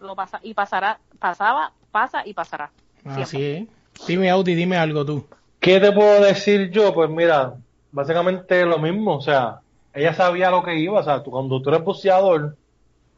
lo 0.00 0.14
pasa 0.14 0.40
y 0.42 0.54
pasará, 0.54 0.98
pasaba, 1.18 1.72
pasa 1.90 2.26
y 2.26 2.34
pasará. 2.34 2.70
Así 3.04 3.44
es. 3.44 3.68
Dime 4.06 4.30
Audi, 4.30 4.54
dime 4.54 4.76
algo 4.76 5.04
tú. 5.04 5.26
¿Qué 5.60 5.78
te 5.78 5.92
puedo 5.92 6.22
decir 6.22 6.70
yo? 6.70 6.92
Pues 6.92 7.10
mira, 7.10 7.54
básicamente 7.92 8.64
lo 8.64 8.78
mismo, 8.78 9.16
o 9.16 9.20
sea, 9.20 9.60
ella 9.94 10.14
sabía 10.14 10.50
lo 10.50 10.62
que 10.62 10.78
iba, 10.78 11.00
o 11.00 11.02
sea, 11.02 11.22
tú, 11.22 11.30
cuando 11.30 11.60
tú 11.60 11.70
eres 11.70 11.84
boxeador, 11.84 12.56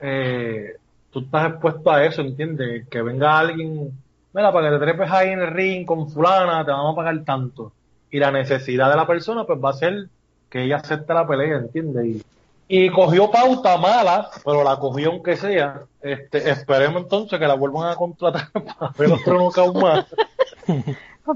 eh, 0.01 0.77
tú 1.11 1.21
estás 1.21 1.53
expuesto 1.53 1.91
a 1.91 2.05
eso, 2.05 2.23
¿entiendes? 2.23 2.89
Que 2.89 3.03
venga 3.03 3.39
alguien, 3.39 3.93
mira, 4.33 4.53
para 4.53 4.69
que 4.69 4.77
te 4.77 4.85
trepes 4.85 5.11
ahí 5.11 5.31
en 5.31 5.41
el 5.41 5.53
ring 5.53 5.87
con 5.87 6.11
fulana, 6.11 6.65
te 6.65 6.73
vamos 6.73 6.93
a 6.93 6.97
pagar 6.97 7.25
tanto. 7.25 7.73
Y 8.11 8.19
la 8.19 8.31
necesidad 8.31 8.91
de 8.91 8.97
la 8.97 9.07
persona, 9.07 9.45
pues 9.45 9.59
va 9.63 9.71
a 9.71 9.75
ser 9.75 10.09
que 10.51 10.65
ella 10.65 10.77
acepte 10.77 11.15
la 11.15 11.27
pelea, 11.27 11.59
¿entiendes? 11.59 12.25
Y, 12.67 12.91
cogió 12.91 13.31
pauta 13.31 13.77
mala, 13.77 14.31
pero 14.45 14.65
la 14.65 14.77
cogió 14.77 15.11
aunque 15.11 15.37
sea. 15.37 15.83
Este, 16.01 16.51
esperemos 16.51 17.03
entonces 17.03 17.39
que 17.39 17.47
la 17.47 17.55
vuelvan 17.55 17.91
a 17.91 17.97
contratar 17.97 18.51
para 18.53 18.93
ver 18.99 19.13
otro 19.13 19.39
knockout 19.39 19.77
más. 19.77 20.07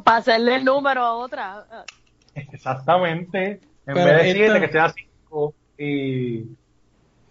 para 0.04 0.16
hacerle 0.18 0.56
el 0.56 0.64
número 0.64 1.02
a 1.02 1.14
otra. 1.14 1.64
Exactamente. 2.34 3.60
En 3.86 3.94
vez 3.94 4.04
de 4.04 4.32
siete, 4.32 4.60
que 4.60 4.68
sea 4.68 4.94
Y 5.78 6.44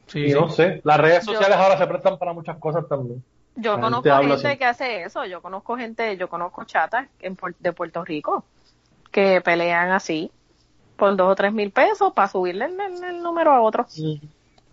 Sí, 0.07 0.31
no 0.31 0.49
sé, 0.49 0.81
las 0.83 0.97
redes 0.99 1.25
sociales 1.25 1.57
ahora 1.57 1.77
se 1.77 1.85
prestan 1.85 2.17
para 2.17 2.33
muchas 2.33 2.57
cosas 2.57 2.87
también. 2.87 3.23
Yo 3.55 3.79
conozco 3.79 4.09
gente, 4.21 4.57
que 4.57 4.65
hace 4.65 5.03
eso, 5.03 5.25
yo 5.25 5.41
conozco 5.41 5.75
gente, 5.75 6.15
yo 6.15 6.29
conozco 6.29 6.63
chatas 6.63 7.07
de 7.59 7.73
Puerto 7.73 8.05
Rico 8.05 8.45
que 9.11 9.41
pelean 9.41 9.91
así 9.91 10.31
por 10.95 11.15
dos 11.15 11.31
o 11.31 11.35
tres 11.35 11.51
mil 11.51 11.71
pesos 11.71 12.13
para 12.13 12.27
subirle 12.27 12.65
el, 12.65 13.21
número 13.21 13.51
a 13.51 13.61
otro. 13.61 13.85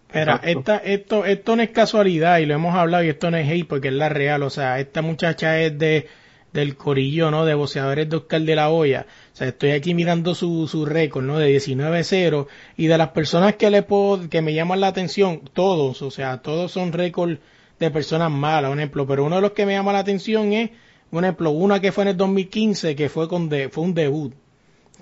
Espera, 0.06 0.40
esta, 0.44 0.76
esto, 0.76 1.24
esto 1.24 1.56
no 1.56 1.62
es 1.62 1.70
casualidad 1.70 2.38
y 2.38 2.46
lo 2.46 2.54
hemos 2.54 2.74
hablado 2.74 3.02
y 3.02 3.08
esto 3.08 3.30
no 3.30 3.36
es 3.36 3.48
hate 3.48 3.66
porque 3.66 3.88
es 3.88 3.94
la 3.94 4.10
real, 4.10 4.42
o 4.42 4.50
sea, 4.50 4.78
esta 4.78 5.02
muchacha 5.02 5.58
es 5.58 5.76
de 5.76 6.06
del 6.52 6.76
corillo, 6.76 7.32
¿no? 7.32 7.44
De 7.44 7.54
boxeadores 7.54 8.08
de 8.08 8.16
Oscar 8.16 8.40
de 8.42 8.54
la 8.54 8.70
Hoya. 8.70 9.06
O 9.34 9.36
sea, 9.36 9.48
estoy 9.48 9.72
aquí 9.72 9.94
mirando 9.94 10.36
su, 10.36 10.68
su 10.68 10.86
récord, 10.86 11.24
¿no? 11.24 11.38
De 11.38 11.52
19-0 11.56 12.46
y 12.76 12.86
de 12.86 12.96
las 12.96 13.08
personas 13.08 13.56
que 13.56 13.68
le 13.68 13.82
puedo, 13.82 14.30
que 14.30 14.42
me 14.42 14.54
llaman 14.54 14.80
la 14.80 14.86
atención, 14.86 15.40
todos, 15.52 16.02
o 16.02 16.12
sea, 16.12 16.40
todos 16.40 16.70
son 16.70 16.92
récords 16.92 17.40
de 17.80 17.90
personas 17.90 18.30
malas, 18.30 18.70
un 18.70 18.78
ejemplo, 18.78 19.08
pero 19.08 19.24
uno 19.24 19.36
de 19.36 19.42
los 19.42 19.50
que 19.50 19.66
me 19.66 19.72
llama 19.72 19.92
la 19.92 19.98
atención 19.98 20.52
es, 20.52 20.70
un 21.10 21.24
ejemplo, 21.24 21.50
una 21.50 21.80
que 21.80 21.90
fue 21.90 22.04
en 22.04 22.08
el 22.10 22.16
2015 22.16 22.94
que 22.94 23.08
fue 23.08 23.28
con 23.28 23.48
de, 23.48 23.68
fue 23.70 23.82
un 23.82 23.94
debut. 23.94 24.32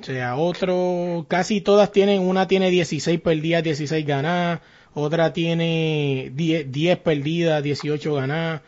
O 0.00 0.02
sea, 0.02 0.36
otro, 0.36 1.26
casi 1.28 1.60
todas 1.60 1.92
tienen, 1.92 2.22
una 2.22 2.48
tiene 2.48 2.70
16 2.70 3.20
perdidas, 3.20 3.62
16 3.62 4.06
ganadas, 4.06 4.60
otra 4.94 5.34
tiene 5.34 6.32
10, 6.34 6.72
10 6.72 6.98
perdidas, 7.00 7.62
18 7.62 8.14
ganadas 8.14 8.62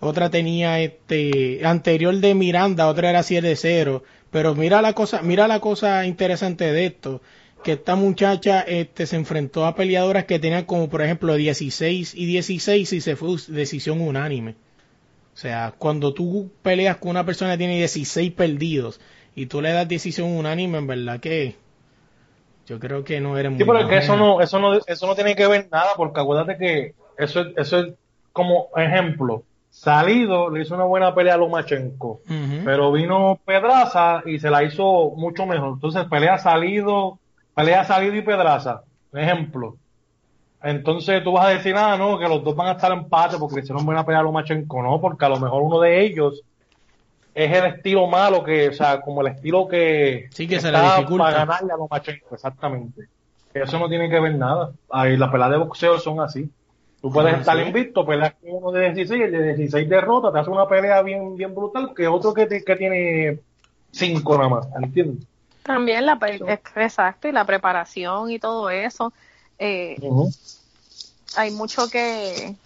otra 0.00 0.30
tenía 0.30 0.80
este 0.80 1.60
anterior 1.64 2.14
de 2.16 2.34
Miranda, 2.34 2.88
otra 2.88 3.10
era 3.10 3.20
7-0, 3.20 4.02
pero 4.36 4.54
mira 4.54 4.82
la 4.82 4.92
cosa, 4.92 5.22
mira 5.22 5.48
la 5.48 5.60
cosa 5.60 6.04
interesante 6.04 6.70
de 6.70 6.84
esto, 6.84 7.22
que 7.64 7.72
esta 7.72 7.96
muchacha 7.96 8.60
este 8.60 9.06
se 9.06 9.16
enfrentó 9.16 9.64
a 9.64 9.74
peleadoras 9.74 10.26
que 10.26 10.38
tenían 10.38 10.66
como 10.66 10.90
por 10.90 11.00
ejemplo 11.00 11.36
16 11.36 12.14
y 12.14 12.26
16 12.26 12.92
y 12.92 13.00
se 13.00 13.16
fue 13.16 13.30
decisión 13.48 14.02
unánime. 14.02 14.56
O 15.32 15.38
sea, 15.38 15.72
cuando 15.78 16.12
tú 16.12 16.50
peleas 16.60 16.98
con 16.98 17.12
una 17.12 17.24
persona 17.24 17.52
que 17.52 17.56
tiene 17.56 17.78
16 17.78 18.30
perdidos 18.32 19.00
y 19.34 19.46
tú 19.46 19.62
le 19.62 19.72
das 19.72 19.88
decisión 19.88 20.28
unánime, 20.28 20.76
en 20.76 20.86
verdad 20.86 21.18
que 21.18 21.56
yo 22.66 22.78
creo 22.78 23.04
que 23.04 23.22
no 23.22 23.38
eres 23.38 23.52
muy 23.52 23.58
Sí, 23.58 23.64
pero 23.64 23.78
es 23.78 23.86
que 23.86 23.96
eso 23.96 24.18
no, 24.18 24.42
eso 24.42 24.58
no, 24.58 24.74
eso 24.86 25.06
no 25.06 25.14
tiene 25.14 25.34
que 25.34 25.46
ver 25.46 25.66
nada, 25.72 25.92
porque 25.96 26.20
acuérdate 26.20 26.58
que 26.58 26.94
eso, 27.16 27.42
eso 27.56 27.80
es 27.80 27.94
como 28.34 28.68
ejemplo, 28.76 29.44
Salido 29.78 30.48
le 30.48 30.62
hizo 30.62 30.74
una 30.74 30.84
buena 30.84 31.14
pelea 31.14 31.34
a 31.34 31.36
Lomachenko, 31.36 32.20
Ujú. 32.24 32.64
pero 32.64 32.90
vino 32.92 33.38
Pedraza 33.44 34.22
y 34.24 34.38
se 34.38 34.48
la 34.48 34.64
hizo 34.64 35.10
mucho 35.16 35.44
mejor. 35.44 35.74
Entonces, 35.74 36.06
pelea 36.06 36.38
Salido, 36.38 37.18
pelea 37.54 37.84
Salido 37.84 38.14
y 38.16 38.22
Pedraza, 38.22 38.82
ejemplo. 39.12 39.76
Entonces 40.62 41.22
tú 41.22 41.32
vas 41.32 41.44
a 41.46 41.50
decir, 41.50 41.74
ah, 41.76 41.96
no, 41.98 42.18
que 42.18 42.26
los 42.26 42.42
dos 42.42 42.56
van 42.56 42.68
a 42.68 42.72
estar 42.72 42.90
en 42.90 43.00
empate 43.00 43.36
porque 43.38 43.56
le 43.56 43.60
hicieron 43.60 43.84
buena 43.84 44.04
pelea 44.04 44.20
a 44.20 44.24
Lomachenko. 44.24 44.82
No, 44.82 44.98
porque 44.98 45.26
a 45.26 45.28
lo 45.28 45.38
mejor 45.38 45.60
uno 45.62 45.78
de 45.78 46.04
ellos 46.04 46.40
es 47.34 47.52
el 47.54 47.66
estilo 47.66 48.06
malo 48.06 48.42
que, 48.42 48.68
o 48.68 48.72
sea, 48.72 49.02
como 49.02 49.20
el 49.20 49.26
estilo 49.28 49.68
que, 49.68 50.28
Sí, 50.32 50.48
que 50.48 50.58
se 50.58 50.72
le 50.72 50.80
dificulta. 50.80 51.24
para 51.24 51.36
ganarle 51.44 51.72
a 51.72 51.76
Lomachenko, 51.76 52.34
exactamente. 52.34 53.02
Eso 53.52 53.78
no 53.78 53.88
tiene 53.90 54.08
que 54.08 54.18
ver 54.20 54.34
nada. 54.36 54.70
Ahí 54.90 55.18
las 55.18 55.30
peleas 55.30 55.50
de 55.50 55.58
boxeo 55.58 55.98
son 55.98 56.20
así. 56.20 56.50
Tú 57.06 57.12
puedes 57.12 57.34
Ah, 57.34 57.38
estar 57.38 57.56
sí. 57.56 57.62
invicto, 57.62 58.04
peleas 58.04 58.34
con 58.34 58.50
uno 58.50 58.72
de 58.72 58.86
16, 58.86 59.22
el 59.22 59.30
de 59.30 59.54
16 59.54 59.88
derrotas, 59.88 60.32
te 60.32 60.40
hace 60.40 60.50
una 60.50 60.66
pelea 60.68 61.02
bien, 61.02 61.36
bien 61.36 61.54
brutal 61.54 61.94
que 61.94 62.08
otro 62.08 62.34
que, 62.34 62.46
te- 62.46 62.64
que 62.64 62.74
tiene 62.74 63.38
5 63.92 64.36
nada 64.36 64.48
más, 64.48 64.66
¿entiendes? 64.82 65.24
También 65.62 66.04
la, 66.04 66.18
exacto, 66.74 67.28
y 67.28 67.32
la 67.32 67.44
preparación 67.44 68.28
y 68.32 68.40
todo 68.40 68.70
eso. 68.70 69.12
Eh, 69.56 69.96
hay 71.36 71.52
mucho 71.52 71.88
que, 71.88 72.56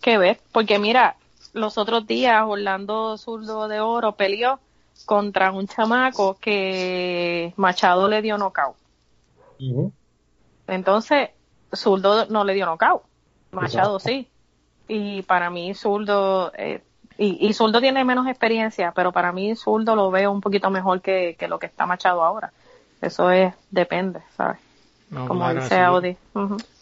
que 0.00 0.18
ver, 0.18 0.40
porque 0.52 0.78
mira, 0.78 1.16
los 1.52 1.78
otros 1.78 2.06
días 2.06 2.44
Orlando 2.46 3.18
Zurdo 3.18 3.66
de 3.66 3.80
Oro 3.80 4.12
peleó 4.12 4.60
contra 5.04 5.50
un 5.50 5.66
chamaco 5.66 6.38
que 6.38 7.52
Machado 7.56 8.06
le 8.08 8.22
dio 8.22 8.38
knockout. 8.38 8.76
Entonces, 10.68 11.30
Zurdo 11.74 12.26
no 12.26 12.44
le 12.44 12.54
dio 12.54 12.66
knockout, 12.66 13.02
Machado 13.56 13.98
sí. 13.98 14.28
Y 14.88 15.22
para 15.22 15.50
mí 15.50 15.74
Zurdo, 15.74 16.52
eh, 16.56 16.80
y, 17.18 17.44
y 17.46 17.52
Zurdo 17.52 17.80
tiene 17.80 18.04
menos 18.04 18.26
experiencia, 18.28 18.92
pero 18.94 19.10
para 19.12 19.32
mí 19.32 19.56
Zurdo 19.56 19.96
lo 19.96 20.10
veo 20.10 20.30
un 20.30 20.40
poquito 20.40 20.70
mejor 20.70 21.00
que, 21.00 21.34
que 21.38 21.48
lo 21.48 21.58
que 21.58 21.66
está 21.66 21.86
Machado 21.86 22.22
ahora. 22.22 22.52
Eso 23.02 23.30
es, 23.30 23.52
depende, 23.70 24.20
¿sabes? 24.36 24.58
No, 25.10 25.28
Como 25.28 25.40
claro, 25.40 25.62
dice 25.62 25.74
es. 25.74 25.80
Audi. 25.80 26.16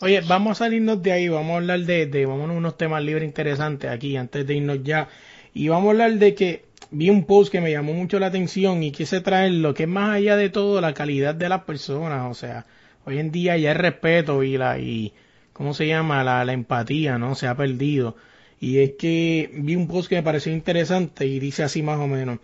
Oye, 0.00 0.20
vamos 0.26 0.52
a 0.52 0.64
salirnos 0.64 1.02
de 1.02 1.12
ahí, 1.12 1.28
vamos 1.28 1.52
a 1.52 1.56
hablar 1.56 1.80
de, 1.80 2.06
de 2.06 2.26
vámonos 2.26 2.54
a 2.54 2.58
unos 2.58 2.76
temas 2.76 3.02
libres 3.02 3.24
interesantes 3.24 3.90
aquí 3.90 4.16
antes 4.16 4.46
de 4.46 4.54
irnos 4.54 4.82
ya. 4.82 5.08
Y 5.52 5.68
vamos 5.68 5.88
a 5.88 5.90
hablar 5.90 6.12
de 6.12 6.34
que 6.34 6.64
vi 6.90 7.10
un 7.10 7.24
post 7.24 7.50
que 7.52 7.60
me 7.60 7.70
llamó 7.70 7.92
mucho 7.92 8.18
la 8.18 8.26
atención 8.26 8.82
y 8.82 8.92
quise 8.92 9.20
traer 9.20 9.52
lo 9.52 9.74
que 9.74 9.82
es 9.84 9.88
más 9.88 10.10
allá 10.16 10.36
de 10.36 10.48
todo 10.50 10.80
la 10.80 10.94
calidad 10.94 11.34
de 11.34 11.48
las 11.48 11.64
personas, 11.64 12.30
o 12.30 12.34
sea, 12.34 12.66
hoy 13.04 13.18
en 13.18 13.30
día 13.30 13.56
ya 13.56 13.72
el 13.72 13.78
respeto 13.78 14.42
y 14.42 14.56
la 14.56 14.78
y 14.78 15.12
¿cómo 15.54 15.72
se 15.72 15.86
llama? 15.86 16.22
La, 16.22 16.44
la 16.44 16.52
empatía, 16.52 17.16
¿no? 17.16 17.34
Se 17.34 17.46
ha 17.46 17.56
perdido. 17.56 18.16
Y 18.60 18.80
es 18.80 18.92
que 18.98 19.50
vi 19.54 19.76
un 19.76 19.88
post 19.88 20.10
que 20.10 20.16
me 20.16 20.22
pareció 20.22 20.52
interesante 20.52 21.26
y 21.26 21.40
dice 21.40 21.62
así 21.62 21.82
más 21.82 21.98
o 21.98 22.06
menos. 22.06 22.38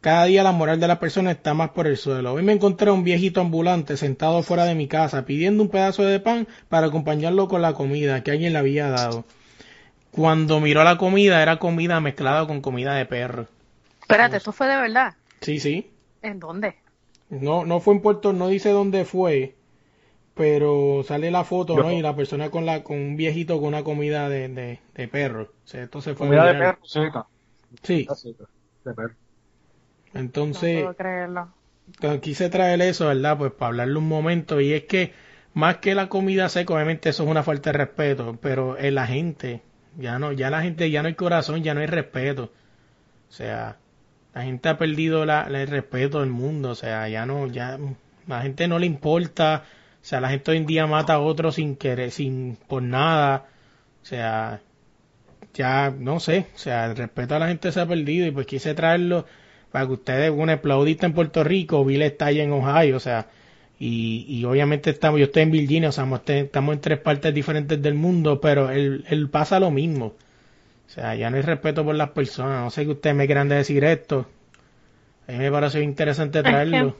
Cada 0.00 0.24
día 0.24 0.42
la 0.42 0.52
moral 0.52 0.80
de 0.80 0.88
la 0.88 0.98
persona 0.98 1.30
está 1.30 1.52
más 1.52 1.70
por 1.70 1.86
el 1.86 1.98
suelo. 1.98 2.32
Hoy 2.32 2.42
me 2.42 2.52
encontré 2.52 2.88
a 2.88 2.92
un 2.92 3.04
viejito 3.04 3.42
ambulante 3.42 3.98
sentado 3.98 4.42
fuera 4.42 4.64
de 4.64 4.74
mi 4.74 4.88
casa 4.88 5.26
pidiendo 5.26 5.62
un 5.62 5.68
pedazo 5.68 6.04
de 6.04 6.20
pan 6.20 6.48
para 6.70 6.86
acompañarlo 6.86 7.48
con 7.48 7.60
la 7.60 7.74
comida 7.74 8.22
que 8.22 8.30
alguien 8.30 8.54
le 8.54 8.58
había 8.58 8.88
dado. 8.88 9.26
Cuando 10.10 10.58
miró 10.58 10.84
la 10.84 10.96
comida 10.96 11.42
era 11.42 11.58
comida 11.58 12.00
mezclada 12.00 12.46
con 12.46 12.62
comida 12.62 12.94
de 12.94 13.04
perro. 13.04 13.46
Espérate, 14.00 14.38
¿eso 14.38 14.52
fue 14.52 14.68
de 14.68 14.76
verdad? 14.76 15.14
Sí, 15.42 15.60
sí. 15.60 15.90
¿En 16.22 16.40
dónde? 16.40 16.76
No, 17.28 17.66
no 17.66 17.80
fue 17.80 17.94
en 17.94 18.00
Puerto, 18.00 18.32
no 18.32 18.48
dice 18.48 18.70
dónde 18.70 19.04
fue, 19.04 19.54
pero 20.34 21.02
sale 21.04 21.30
la 21.30 21.44
foto, 21.44 21.76
Yo- 21.76 21.82
¿no? 21.82 21.92
Y 21.92 22.02
la 22.02 22.16
persona 22.16 22.50
con 22.50 22.66
la 22.66 22.82
con 22.84 22.98
un 22.98 23.16
viejito 23.16 23.58
con 23.58 23.68
una 23.68 23.84
comida 23.84 24.28
de, 24.28 24.48
de, 24.48 24.80
de 24.94 25.08
perro. 25.08 25.44
O 25.64 25.68
sea, 25.68 25.82
esto 25.84 26.00
se 26.00 26.14
fue 26.14 26.26
Comida 26.26 26.46
de 26.46 26.54
perro 26.54 26.78
seca. 26.84 27.26
Sí, 27.82 27.98
Comida 28.06 28.14
seca, 28.14 28.44
de 28.84 28.94
perro. 28.94 29.16
entonces 30.14 30.62
no 30.72 30.82
puedo 30.82 30.94
creerlo. 30.96 31.54
Entonces, 31.86 32.20
quise 32.20 32.48
traer 32.50 32.80
eso, 32.82 33.06
¿verdad? 33.08 33.38
Pues 33.38 33.52
para 33.52 33.68
hablarle 33.68 33.98
un 33.98 34.08
momento. 34.08 34.60
Y 34.60 34.72
es 34.72 34.84
que 34.84 35.12
más 35.54 35.78
que 35.78 35.94
la 35.94 36.08
comida 36.08 36.48
seca, 36.48 36.74
obviamente 36.74 37.08
eso 37.10 37.24
es 37.24 37.28
una 37.30 37.42
falta 37.42 37.72
de 37.72 37.78
respeto, 37.78 38.38
pero 38.40 38.78
en 38.78 38.94
la 38.94 39.06
gente, 39.06 39.62
ya 39.98 40.18
no, 40.18 40.32
ya 40.32 40.50
la 40.50 40.62
gente, 40.62 40.90
ya 40.90 41.02
no 41.02 41.08
hay 41.08 41.14
corazón, 41.14 41.62
ya 41.62 41.74
no 41.74 41.80
hay 41.80 41.86
respeto. 41.86 42.52
O 43.30 43.32
sea, 43.32 43.78
la 44.34 44.42
gente 44.44 44.68
ha 44.70 44.78
perdido 44.78 45.26
la, 45.26 45.48
la- 45.50 45.62
el 45.62 45.68
respeto 45.68 46.20
del 46.20 46.30
mundo, 46.30 46.70
o 46.70 46.74
sea, 46.76 47.08
ya 47.08 47.26
no, 47.26 47.46
ya 47.48 47.78
la 48.28 48.42
gente 48.42 48.68
no 48.68 48.78
le 48.78 48.86
importa, 48.86 49.64
o 50.02 50.04
sea, 50.04 50.20
la 50.20 50.30
gente 50.30 50.50
hoy 50.50 50.56
en 50.58 50.66
día 50.66 50.86
mata 50.86 51.14
a 51.14 51.20
otro 51.20 51.52
sin 51.52 51.76
querer, 51.76 52.10
sin 52.10 52.56
por 52.68 52.82
nada, 52.82 53.46
o 54.02 54.04
sea, 54.04 54.60
ya 55.54 55.94
no 55.96 56.20
sé, 56.20 56.46
o 56.54 56.58
sea, 56.58 56.86
el 56.86 56.96
respeto 56.96 57.34
a 57.34 57.38
la 57.38 57.48
gente 57.48 57.72
se 57.72 57.80
ha 57.80 57.86
perdido 57.86 58.26
y 58.26 58.30
pues 58.30 58.46
quise 58.46 58.74
traerlo 58.74 59.26
para 59.70 59.86
que 59.86 59.92
ustedes, 59.92 60.30
un 60.30 60.50
aplaudista 60.50 61.06
en 61.06 61.12
Puerto 61.12 61.44
Rico, 61.44 61.84
Bill 61.84 62.02
está 62.02 62.26
allá 62.26 62.42
en 62.42 62.52
Ohio, 62.52 62.96
o 62.96 63.00
sea, 63.00 63.28
y, 63.78 64.26
y 64.28 64.44
obviamente 64.44 64.90
estamos, 64.90 65.18
yo 65.18 65.26
estoy 65.26 65.44
en 65.44 65.50
Virginia, 65.52 65.88
o 65.88 65.92
sea, 65.92 66.04
estamos, 66.26 66.74
en 66.74 66.80
tres 66.82 66.98
partes 66.98 67.32
diferentes 67.32 67.80
del 67.80 67.94
mundo, 67.94 68.40
pero 68.40 68.70
él, 68.70 69.04
él 69.08 69.30
pasa 69.30 69.58
lo 69.58 69.70
mismo. 69.70 70.06
O 70.86 70.92
sea, 70.92 71.14
ya 71.14 71.30
no 71.30 71.36
hay 71.36 71.42
respeto 71.42 71.82
por 71.82 71.94
las 71.94 72.10
personas. 72.10 72.62
No 72.62 72.70
sé 72.70 72.84
que 72.84 72.90
ustedes 72.90 73.16
me 73.16 73.24
quieran 73.24 73.48
decir 73.48 73.84
esto. 73.84 74.26
A 75.26 75.32
mí 75.32 75.38
me 75.38 75.50
pareció 75.50 75.80
interesante 75.80 76.42
traerlo. 76.42 76.96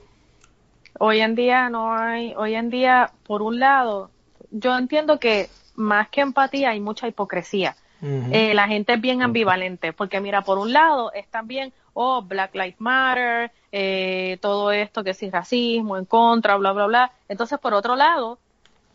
Hoy 1.03 1.19
en 1.19 1.33
día 1.33 1.67
no 1.71 1.95
hay, 1.95 2.35
hoy 2.37 2.53
en 2.53 2.69
día, 2.69 3.11
por 3.23 3.41
un 3.41 3.59
lado, 3.59 4.11
yo 4.51 4.77
entiendo 4.77 5.19
que 5.19 5.49
más 5.73 6.09
que 6.09 6.21
empatía 6.21 6.69
hay 6.69 6.79
mucha 6.79 7.07
hipocresía. 7.07 7.75
Eh, 8.03 8.53
la 8.53 8.67
gente 8.67 8.93
es 8.93 9.01
bien 9.01 9.23
ambivalente, 9.23 9.93
porque 9.93 10.21
mira, 10.21 10.43
por 10.43 10.59
un 10.59 10.71
lado 10.71 11.11
es 11.13 11.27
también, 11.27 11.73
oh, 11.95 12.21
Black 12.21 12.53
Lives 12.53 12.79
Matter, 12.79 13.51
eh, 13.71 14.37
todo 14.41 14.71
esto 14.71 15.03
que 15.03 15.15
sí 15.15 15.31
racismo, 15.31 15.97
en 15.97 16.05
contra, 16.05 16.55
bla, 16.57 16.71
bla, 16.71 16.85
bla. 16.85 17.11
Entonces, 17.27 17.57
por 17.57 17.73
otro 17.73 17.95
lado, 17.95 18.37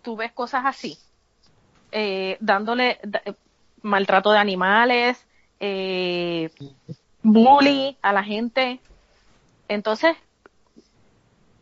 tú 0.03 0.15
ves 0.15 0.31
cosas 0.31 0.63
así, 0.65 0.97
eh, 1.91 2.37
dándole 2.39 3.01
eh, 3.03 3.33
maltrato 3.83 4.31
de 4.31 4.39
animales, 4.39 5.27
eh, 5.59 6.51
bully 7.25 7.97
a 8.01 8.13
la 8.13 8.23
gente. 8.23 8.79
Entonces, 9.67 10.17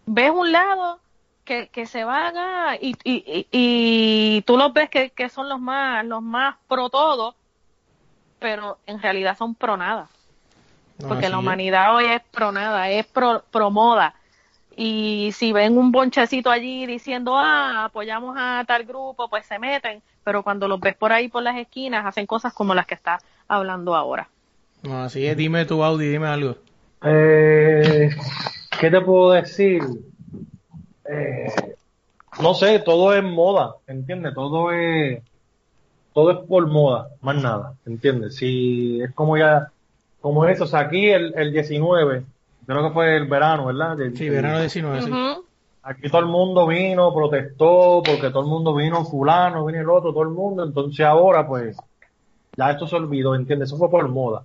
ves 0.06 0.30
un 0.30 0.52
lado 0.52 1.00
que, 1.44 1.68
que 1.68 1.86
se 1.86 2.04
van 2.04 2.36
a, 2.36 2.76
y, 2.80 2.96
y, 3.04 3.14
y, 3.26 3.48
y 3.52 4.42
tú 4.42 4.56
los 4.56 4.72
ves 4.72 4.88
que, 4.90 5.10
que 5.10 5.28
son 5.28 5.48
los 5.48 5.60
más, 5.60 6.04
los 6.06 6.22
más 6.22 6.56
pro 6.68 6.88
todo, 6.90 7.34
pero 8.38 8.78
en 8.86 9.00
realidad 9.00 9.36
son 9.36 9.54
pro 9.54 9.76
nada. 9.76 10.08
No, 10.98 11.08
Porque 11.08 11.28
la 11.28 11.36
es. 11.36 11.40
humanidad 11.40 11.94
hoy 11.94 12.06
es 12.06 12.22
pro 12.30 12.52
nada, 12.52 12.88
es 12.90 13.06
pro, 13.06 13.44
pro 13.50 13.70
moda. 13.70 14.14
Y 14.76 15.30
si 15.32 15.52
ven 15.52 15.78
un 15.78 15.92
bonchecito 15.92 16.50
allí 16.50 16.86
diciendo, 16.86 17.36
ah, 17.38 17.84
apoyamos 17.84 18.36
a 18.38 18.64
tal 18.66 18.84
grupo, 18.84 19.28
pues 19.28 19.46
se 19.46 19.58
meten. 19.58 20.02
Pero 20.24 20.42
cuando 20.42 20.66
los 20.68 20.80
ves 20.80 20.96
por 20.96 21.12
ahí 21.12 21.28
por 21.28 21.42
las 21.42 21.56
esquinas, 21.56 22.06
hacen 22.06 22.26
cosas 22.26 22.52
como 22.52 22.74
las 22.74 22.86
que 22.86 22.94
está 22.94 23.20
hablando 23.48 23.94
ahora. 23.94 24.28
Así 24.90 25.26
es. 25.26 25.36
Dime 25.36 25.64
tu 25.64 25.82
Audi, 25.84 26.08
dime 26.08 26.26
algo. 26.28 26.56
Eh, 27.02 28.10
¿Qué 28.80 28.90
te 28.90 29.00
puedo 29.00 29.32
decir? 29.32 29.82
Eh, 31.08 31.46
no 32.40 32.54
sé, 32.54 32.78
todo 32.80 33.14
es 33.14 33.22
moda, 33.22 33.76
¿entiendes? 33.86 34.34
Todo 34.34 34.72
es, 34.72 35.22
todo 36.12 36.30
es 36.32 36.38
por 36.48 36.66
moda, 36.66 37.08
más 37.20 37.36
nada, 37.42 37.74
¿entiendes? 37.86 38.36
Si 38.36 39.00
es 39.00 39.12
como 39.14 39.36
ya, 39.36 39.70
como 40.20 40.46
eso, 40.46 40.64
o 40.64 40.66
sea, 40.66 40.80
aquí 40.80 41.06
el, 41.10 41.32
el 41.36 41.52
19, 41.52 42.24
creo 42.66 42.88
que 42.88 42.94
fue 42.94 43.16
el 43.16 43.26
verano, 43.26 43.66
¿verdad? 43.66 44.00
El- 44.00 44.16
Sí, 44.16 44.26
el- 44.26 44.32
verano 44.32 44.60
19, 44.60 45.02
sí. 45.02 45.10
Aquí 45.86 46.08
todo 46.08 46.20
el 46.22 46.26
mundo 46.28 46.66
vino, 46.66 47.12
protestó, 47.12 48.02
porque 48.04 48.30
todo 48.30 48.40
el 48.40 48.48
mundo 48.48 48.74
vino 48.74 49.04
fulano, 49.04 49.66
vino 49.66 49.80
el 49.80 49.90
otro, 49.90 50.12
todo 50.12 50.22
el 50.22 50.30
mundo, 50.30 50.64
entonces 50.64 51.04
ahora 51.04 51.46
pues 51.46 51.76
ya 52.56 52.70
esto 52.70 52.86
se 52.86 52.96
olvidó, 52.96 53.34
¿entiendes? 53.34 53.68
Eso 53.68 53.76
fue 53.76 53.90
por 53.90 54.08
moda. 54.08 54.44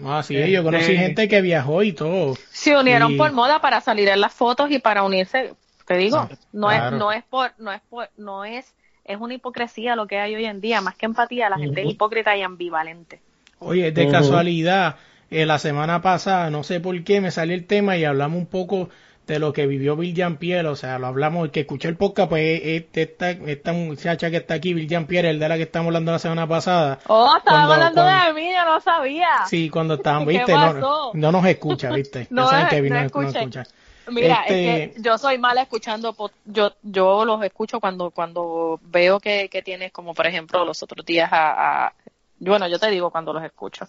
No, 0.00 0.16
así 0.16 0.36
es. 0.36 0.48
Yo 0.50 0.62
conocí 0.62 0.84
Este- 0.92 0.96
gente 0.96 1.28
que 1.28 1.40
viajó 1.40 1.82
y 1.82 1.92
todo. 1.92 2.36
Se 2.50 2.76
unieron 2.76 3.12
Y- 3.12 3.16
por 3.16 3.32
moda 3.32 3.60
para 3.60 3.80
salir 3.80 4.08
en 4.08 4.20
las 4.20 4.32
fotos 4.32 4.70
y 4.70 4.78
para 4.78 5.02
unirse. 5.02 5.54
Te 5.86 5.96
digo, 5.96 6.28
no 6.52 6.68
Claro. 6.68 6.86
es, 6.96 7.00
no 7.00 7.12
es 7.12 7.24
por, 7.24 7.50
no 7.58 7.72
es 7.72 7.80
por, 7.90 8.08
no 8.16 8.44
es, 8.44 8.74
es 9.04 9.18
una 9.20 9.34
hipocresía 9.34 9.96
lo 9.96 10.06
que 10.06 10.18
hay 10.20 10.34
hoy 10.36 10.44
en 10.44 10.60
día, 10.60 10.80
más 10.80 10.94
que 10.94 11.06
empatía, 11.06 11.50
la 11.50 11.58
gente 11.58 11.82
es 11.82 11.88
hipócrita 11.90 12.36
y 12.36 12.42
ambivalente. 12.42 13.20
Oye, 13.58 13.90
de 13.92 14.08
casualidad, 14.08 14.96
eh, 15.30 15.46
la 15.46 15.58
semana 15.58 16.00
pasada, 16.00 16.48
no 16.50 16.62
sé 16.62 16.78
por 16.80 17.02
qué, 17.04 17.20
me 17.20 17.30
salió 17.30 17.54
el 17.54 17.66
tema 17.66 17.96
y 17.96 18.04
hablamos 18.04 18.38
un 18.38 18.46
poco 18.46 18.88
de 19.26 19.38
lo 19.38 19.52
que 19.52 19.66
vivió 19.66 19.94
Bill 19.96 20.14
Jean-Pierre, 20.14 20.66
o 20.68 20.74
sea, 20.76 20.98
lo 20.98 21.06
hablamos, 21.06 21.44
el 21.44 21.50
que 21.52 21.60
escuchó 21.60 21.88
el 21.88 21.96
podcast, 21.96 22.28
pues 22.30 22.60
es- 22.64 22.84
esta, 22.94 23.30
esta 23.30 23.72
muchacha 23.72 24.28
que 24.30 24.38
está 24.38 24.54
aquí, 24.54 24.74
Bill 24.74 24.88
Jean-Pierre, 24.88 25.30
el 25.30 25.38
de 25.38 25.48
la 25.48 25.56
que 25.56 25.62
estamos 25.64 25.88
hablando 25.88 26.10
la 26.12 26.18
semana 26.18 26.48
pasada. 26.48 26.98
Oh, 27.06 27.36
Cuando- 27.44 27.72
hablando 27.74 28.02
cuando- 28.02 28.26
de 28.26 28.29
no 28.70 28.80
sabía. 28.80 29.28
Sí, 29.48 29.68
cuando 29.70 29.94
estaban, 29.94 30.24
¿Qué 30.26 30.32
viste, 30.38 30.52
no, 30.52 31.12
no 31.14 31.32
nos 31.32 31.44
escucha, 31.46 31.90
viste. 31.90 32.26
No 32.30 32.48
saben 32.48 32.68
que 32.68 32.80
Bill 32.80 32.92
no 32.92 33.00
escucha. 33.00 33.64
Mira, 34.08 34.42
Este- 34.46 34.84
es 34.84 34.90
que 34.94 35.02
yo 35.02 35.18
soy 35.18 35.38
mala 35.38 35.62
escuchando, 35.62 36.16
yo 36.44 36.72
yo 36.82 37.24
los 37.24 37.42
escucho 37.44 37.80
cuando 37.80 38.10
cuando 38.10 38.80
veo 38.82 39.20
que, 39.20 39.48
que 39.48 39.62
tienes, 39.62 39.92
como 39.92 40.14
por 40.14 40.26
ejemplo 40.26 40.64
los 40.64 40.82
otros 40.82 41.04
días 41.06 41.30
a, 41.32 41.86
a- 41.86 41.92
bueno, 42.38 42.66
yo 42.66 42.78
te 42.78 42.90
digo 42.90 43.10
cuando 43.10 43.32
los 43.32 43.44
escucho, 43.44 43.86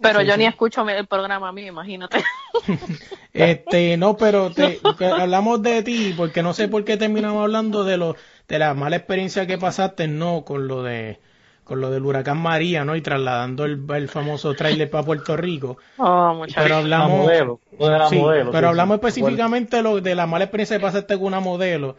pero 0.00 0.20
Sí, 0.20 0.26
yo 0.26 0.34
sí. 0.34 0.40
ni 0.40 0.46
escucho 0.46 0.86
el 0.88 1.06
programa 1.06 1.48
a 1.48 1.52
mí, 1.52 1.66
imagínate. 1.66 2.22
Este, 3.32 3.96
no, 3.98 4.16
pero 4.16 4.50
te, 4.50 4.80
hablamos 5.20 5.62
de 5.62 5.82
ti 5.82 6.14
porque 6.16 6.42
no 6.42 6.54
sé 6.54 6.68
por 6.68 6.84
qué 6.84 6.96
terminamos 6.96 7.42
hablando 7.42 7.84
de 7.84 7.98
lo 7.98 8.16
de 8.48 8.58
la 8.58 8.72
mala 8.74 8.96
experiencia 8.96 9.46
que 9.46 9.58
pasaste, 9.58 10.08
no, 10.08 10.44
con 10.44 10.66
lo 10.68 10.82
de 10.82 11.20
con 11.66 11.80
lo 11.80 11.90
del 11.90 12.04
huracán 12.04 12.38
María, 12.38 12.84
¿no? 12.84 12.94
Y 12.94 13.02
trasladando 13.02 13.64
el, 13.64 13.84
el 13.92 14.08
famoso 14.08 14.54
tráiler 14.54 14.88
para 14.88 15.04
Puerto 15.04 15.36
Rico. 15.36 15.76
Oh, 15.98 16.34
muchachos. 16.34 16.62
Pero 16.62 16.74
La 16.76 16.80
hablamos 16.80 17.18
modelo, 17.22 17.60
lo 17.78 17.88
de 17.88 17.98
la 17.98 18.08
sí, 18.08 18.16
modelo. 18.16 18.50
pero 18.52 18.68
sí, 18.68 18.70
hablamos 18.70 18.94
sí. 18.94 19.00
específicamente 19.06 19.82
lo, 19.82 20.00
de 20.00 20.14
la 20.14 20.26
mala 20.26 20.44
experiencia 20.44 20.76
que 20.76 20.82
pasaste 20.82 21.14
con 21.16 21.24
una 21.26 21.40
modelo. 21.40 21.96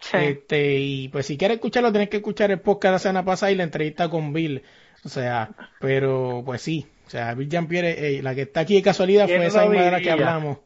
Sí. 0.00 0.18
Este, 0.18 0.78
y 0.78 1.08
pues 1.08 1.24
si 1.26 1.38
quieres 1.38 1.56
escucharlo, 1.56 1.90
tienes 1.92 2.10
que 2.10 2.18
escuchar 2.18 2.50
el 2.50 2.60
podcast 2.60 2.90
de 2.90 2.92
la 2.92 2.98
semana 2.98 3.24
pasada 3.24 3.50
y 3.52 3.54
la 3.54 3.62
entrevista 3.64 4.10
con 4.10 4.34
Bill. 4.34 4.62
O 5.04 5.08
sea, 5.08 5.50
pero 5.80 6.42
pues 6.44 6.60
sí. 6.60 6.86
O 7.06 7.10
sea, 7.10 7.32
Bill 7.34 7.48
Jean-Pierre, 7.48 8.18
eh, 8.18 8.22
la 8.22 8.34
que 8.34 8.42
está 8.42 8.60
aquí 8.60 8.74
de 8.74 8.82
casualidad 8.82 9.26
¿Quién 9.26 9.38
fue 9.38 9.46
esa 9.46 9.64
misma 9.64 9.84
de 9.84 9.90
la 9.92 10.00
que 10.00 10.10
hablamos. 10.10 10.58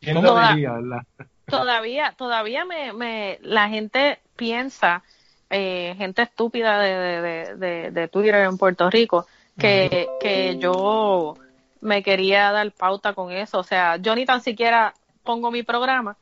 ¿Quién 0.00 0.14
¿Cómo? 0.14 0.28
lo 0.28 0.48
diría, 0.48 0.72
verdad? 0.72 1.02
todavía 1.46 2.14
todavía 2.16 2.64
me, 2.64 2.92
me 2.92 3.38
la 3.42 3.68
gente 3.68 4.20
piensa 4.36 5.02
eh, 5.50 5.94
gente 5.98 6.22
estúpida 6.22 6.78
de, 6.78 6.94
de, 6.96 7.22
de, 7.22 7.56
de- 7.56 7.90
de 7.90 8.08
Twitter 8.08 8.36
en 8.36 8.56
Puerto 8.56 8.88
Rico 8.90 9.26
que, 9.58 10.08
que 10.20 10.56
yo 10.58 11.36
me 11.80 12.02
quería 12.02 12.50
dar 12.52 12.70
pauta 12.72 13.12
con 13.14 13.30
eso. 13.32 13.58
O 13.58 13.64
sea 13.64 13.96
yo 13.96 14.14
ni 14.14 14.24
tan 14.24 14.40
siquiera 14.40 14.94
pongo 15.22 15.50
mi 15.50 15.62
programa. 15.62 16.16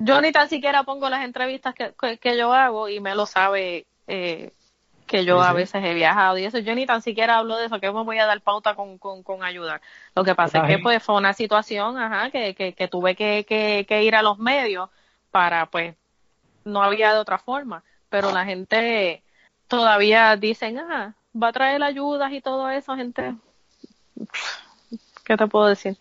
Yo 0.00 0.20
ni 0.20 0.32
tan 0.32 0.48
siquiera 0.48 0.82
pongo 0.82 1.08
las 1.08 1.24
entrevistas 1.24 1.74
que, 1.74 1.92
que, 2.00 2.18
que 2.18 2.36
yo 2.36 2.52
hago 2.52 2.88
y 2.88 3.00
me 3.00 3.14
lo 3.14 3.26
sabe 3.26 3.86
eh, 4.06 4.52
que 5.06 5.24
yo 5.24 5.40
Sí, 5.40 5.46
a 5.48 5.52
veces 5.52 5.84
he 5.84 5.94
viajado 5.94 6.38
y 6.38 6.44
eso. 6.44 6.58
Yo 6.58 6.74
ni 6.74 6.86
tan 6.86 7.02
siquiera 7.02 7.38
hablo 7.38 7.56
de 7.56 7.66
eso 7.66 7.80
que 7.80 7.90
me 7.92 8.02
voy 8.02 8.18
a 8.18 8.26
dar 8.26 8.40
pauta 8.40 8.74
con, 8.74 8.98
con, 8.98 9.22
con 9.22 9.42
ayudar. 9.42 9.80
Lo 10.14 10.24
que 10.24 10.34
pasa 10.34 10.58
es 10.58 10.64
que 10.64 10.78
pues 10.82 11.02
fue 11.02 11.14
una 11.16 11.32
situación 11.34 11.96
ajá 11.98 12.30
que, 12.30 12.54
que, 12.54 12.74
que 12.74 12.88
tuve 12.88 13.14
que, 13.16 13.44
que, 13.46 13.84
que 13.88 14.02
ir 14.02 14.14
a 14.16 14.22
los 14.22 14.38
medios 14.38 14.90
para 15.30 15.66
pues 15.66 15.94
no 16.64 16.82
había 16.82 17.12
de 17.12 17.18
otra 17.18 17.38
forma 17.38 17.82
pero 18.14 18.30
la 18.30 18.44
gente 18.44 19.24
todavía 19.66 20.36
dicen 20.36 20.78
ah 20.78 21.16
va 21.34 21.48
a 21.48 21.52
traer 21.52 21.82
ayudas 21.82 22.32
y 22.32 22.40
todo 22.40 22.70
eso 22.70 22.94
gente 22.94 23.34
qué 25.24 25.36
te 25.36 25.48
puedo 25.48 25.66
decir 25.66 25.98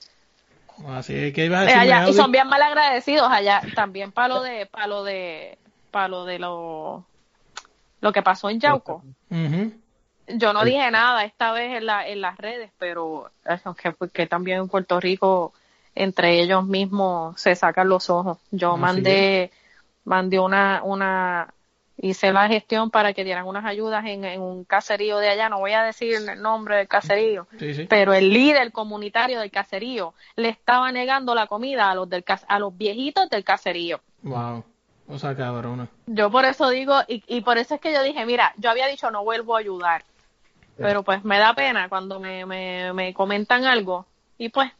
Así 0.89 1.34
que 1.34 1.45
ibas 1.45 1.68
a 1.68 1.72
eh, 1.72 1.74
allá, 1.74 2.07
y 2.07 2.14
son 2.14 2.32
bien 2.32 2.47
mal 2.47 2.61
agradecidos 2.61 3.28
allá 3.32 3.64
también 3.74 4.11
para 4.11 4.28
lo 4.28 4.41
de 4.43 4.68
para 4.68 4.86
lo 4.86 5.03
de 5.03 5.57
para 5.89 6.07
lo 6.07 6.26
de 6.26 6.38
lo 6.38 7.03
lo 8.01 8.11
que 8.11 8.22
pasó 8.22 8.51
en 8.51 8.59
Yauco. 8.59 9.03
Yo 10.28 10.53
no 10.53 10.64
dije 10.64 10.91
nada 10.91 11.26
esta 11.26 11.51
vez 11.51 11.78
en 11.78 11.88
la 11.88 12.07
en 12.07 12.22
las 12.22 12.38
redes 12.38 12.72
pero 12.78 13.32
eso 13.43 13.74
que 13.74 13.95
que 14.14 14.28
también 14.28 14.59
en 14.59 14.68
Puerto 14.68 14.99
Rico 14.99 15.53
entre 15.95 16.41
ellos 16.41 16.64
mismos 16.64 17.41
se 17.41 17.55
sacan 17.55 17.89
los 17.89 18.11
ojos. 18.11 18.38
Yo 18.51 18.74
Así 18.74 18.82
mandé 18.82 19.51
mandé 20.05 20.39
una 20.39 20.82
una 20.84 21.53
hice 22.04 22.34
la 22.34 22.47
gestión 22.49 22.91
para 22.91 23.14
que 23.14 23.24
dieran 23.24 23.47
unas 23.47 23.64
ayudas 23.64 24.06
en, 24.06 24.26
en 24.26 24.41
un 24.41 24.66
caserío 24.66 25.20
de 25.20 25.30
allá 25.30 25.47
no 25.47 25.60
voy 25.60 25.72
a 25.72 25.84
decir 25.84 26.16
el 26.16 26.41
nombre 26.41 26.76
del 26.76 26.88
caserío 26.88 27.47
Sí, 27.58 27.74
sí. 27.74 27.86
pero 27.86 28.14
el 28.14 28.30
líder 28.30 28.72
comunitario 28.74 29.39
del 29.39 29.49
caserío 29.51 30.14
le 30.36 30.49
estaba 30.49 30.91
negando 30.91 31.34
la 31.34 31.47
comida 31.47 31.89
a 31.89 31.95
los 31.95 32.10
del 32.10 32.26
a 32.47 32.60
los 32.60 32.78
viejitos 32.78 33.30
del 33.30 33.43
caserío. 33.45 34.01
Wow. 34.22 34.66
O 35.08 35.18
sea, 35.18 35.36
cabrona. 35.36 35.88
Yo 36.08 36.30
por 36.30 36.43
eso 36.45 36.70
digo 36.70 36.95
y, 37.08 37.24
y 37.28 37.41
por 37.41 37.58
eso 37.58 37.76
es 37.76 37.82
que 37.82 37.93
yo 37.93 38.01
dije, 38.04 38.26
mira, 38.26 38.54
yo 38.58 38.70
había 38.70 38.88
dicho 38.88 39.10
no 39.10 39.24
vuelvo 39.24 39.56
a 39.56 39.60
ayudar, 39.60 40.04
pero 40.78 41.04
pues 41.04 41.24
me 41.24 41.38
da 41.39 41.54
pena 41.54 41.88
cuando 41.88 42.20
me, 42.20 42.45
me, 42.45 42.91
me 42.93 43.14
comentan 43.14 43.64
algo 43.66 44.06
y 44.38 44.49
pues 44.49 44.72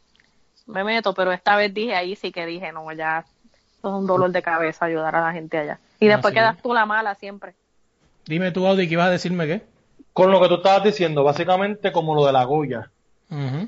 me 0.66 0.84
meto, 0.84 1.14
pero 1.14 1.32
esta 1.32 1.56
vez 1.56 1.72
dije 1.72 1.94
ahí 1.94 2.16
sí 2.16 2.32
que 2.32 2.44
dije, 2.46 2.70
no, 2.72 2.90
ya 2.92 3.24
es 3.88 3.94
un 3.94 4.06
dolor 4.06 4.30
de 4.30 4.42
cabeza 4.42 4.84
ayudar 4.86 5.14
a 5.16 5.20
la 5.20 5.32
gente 5.32 5.58
allá. 5.58 5.78
Y 6.00 6.06
después 6.06 6.32
Así 6.32 6.38
es. 6.38 6.42
quedas 6.42 6.62
tú 6.62 6.72
la 6.74 6.86
mala 6.86 7.14
siempre. 7.14 7.54
Dime 8.26 8.50
tú, 8.52 8.66
Audi, 8.66 8.86
que 8.88 8.94
ibas 8.94 9.08
a 9.08 9.10
decirme 9.10 9.46
qué. 9.46 9.62
Con 10.12 10.30
lo 10.30 10.40
que 10.40 10.48
tú 10.48 10.54
estabas 10.56 10.84
diciendo, 10.84 11.24
básicamente 11.24 11.92
como 11.92 12.14
lo 12.14 12.24
de 12.26 12.32
la 12.32 12.44
Goya. 12.44 12.90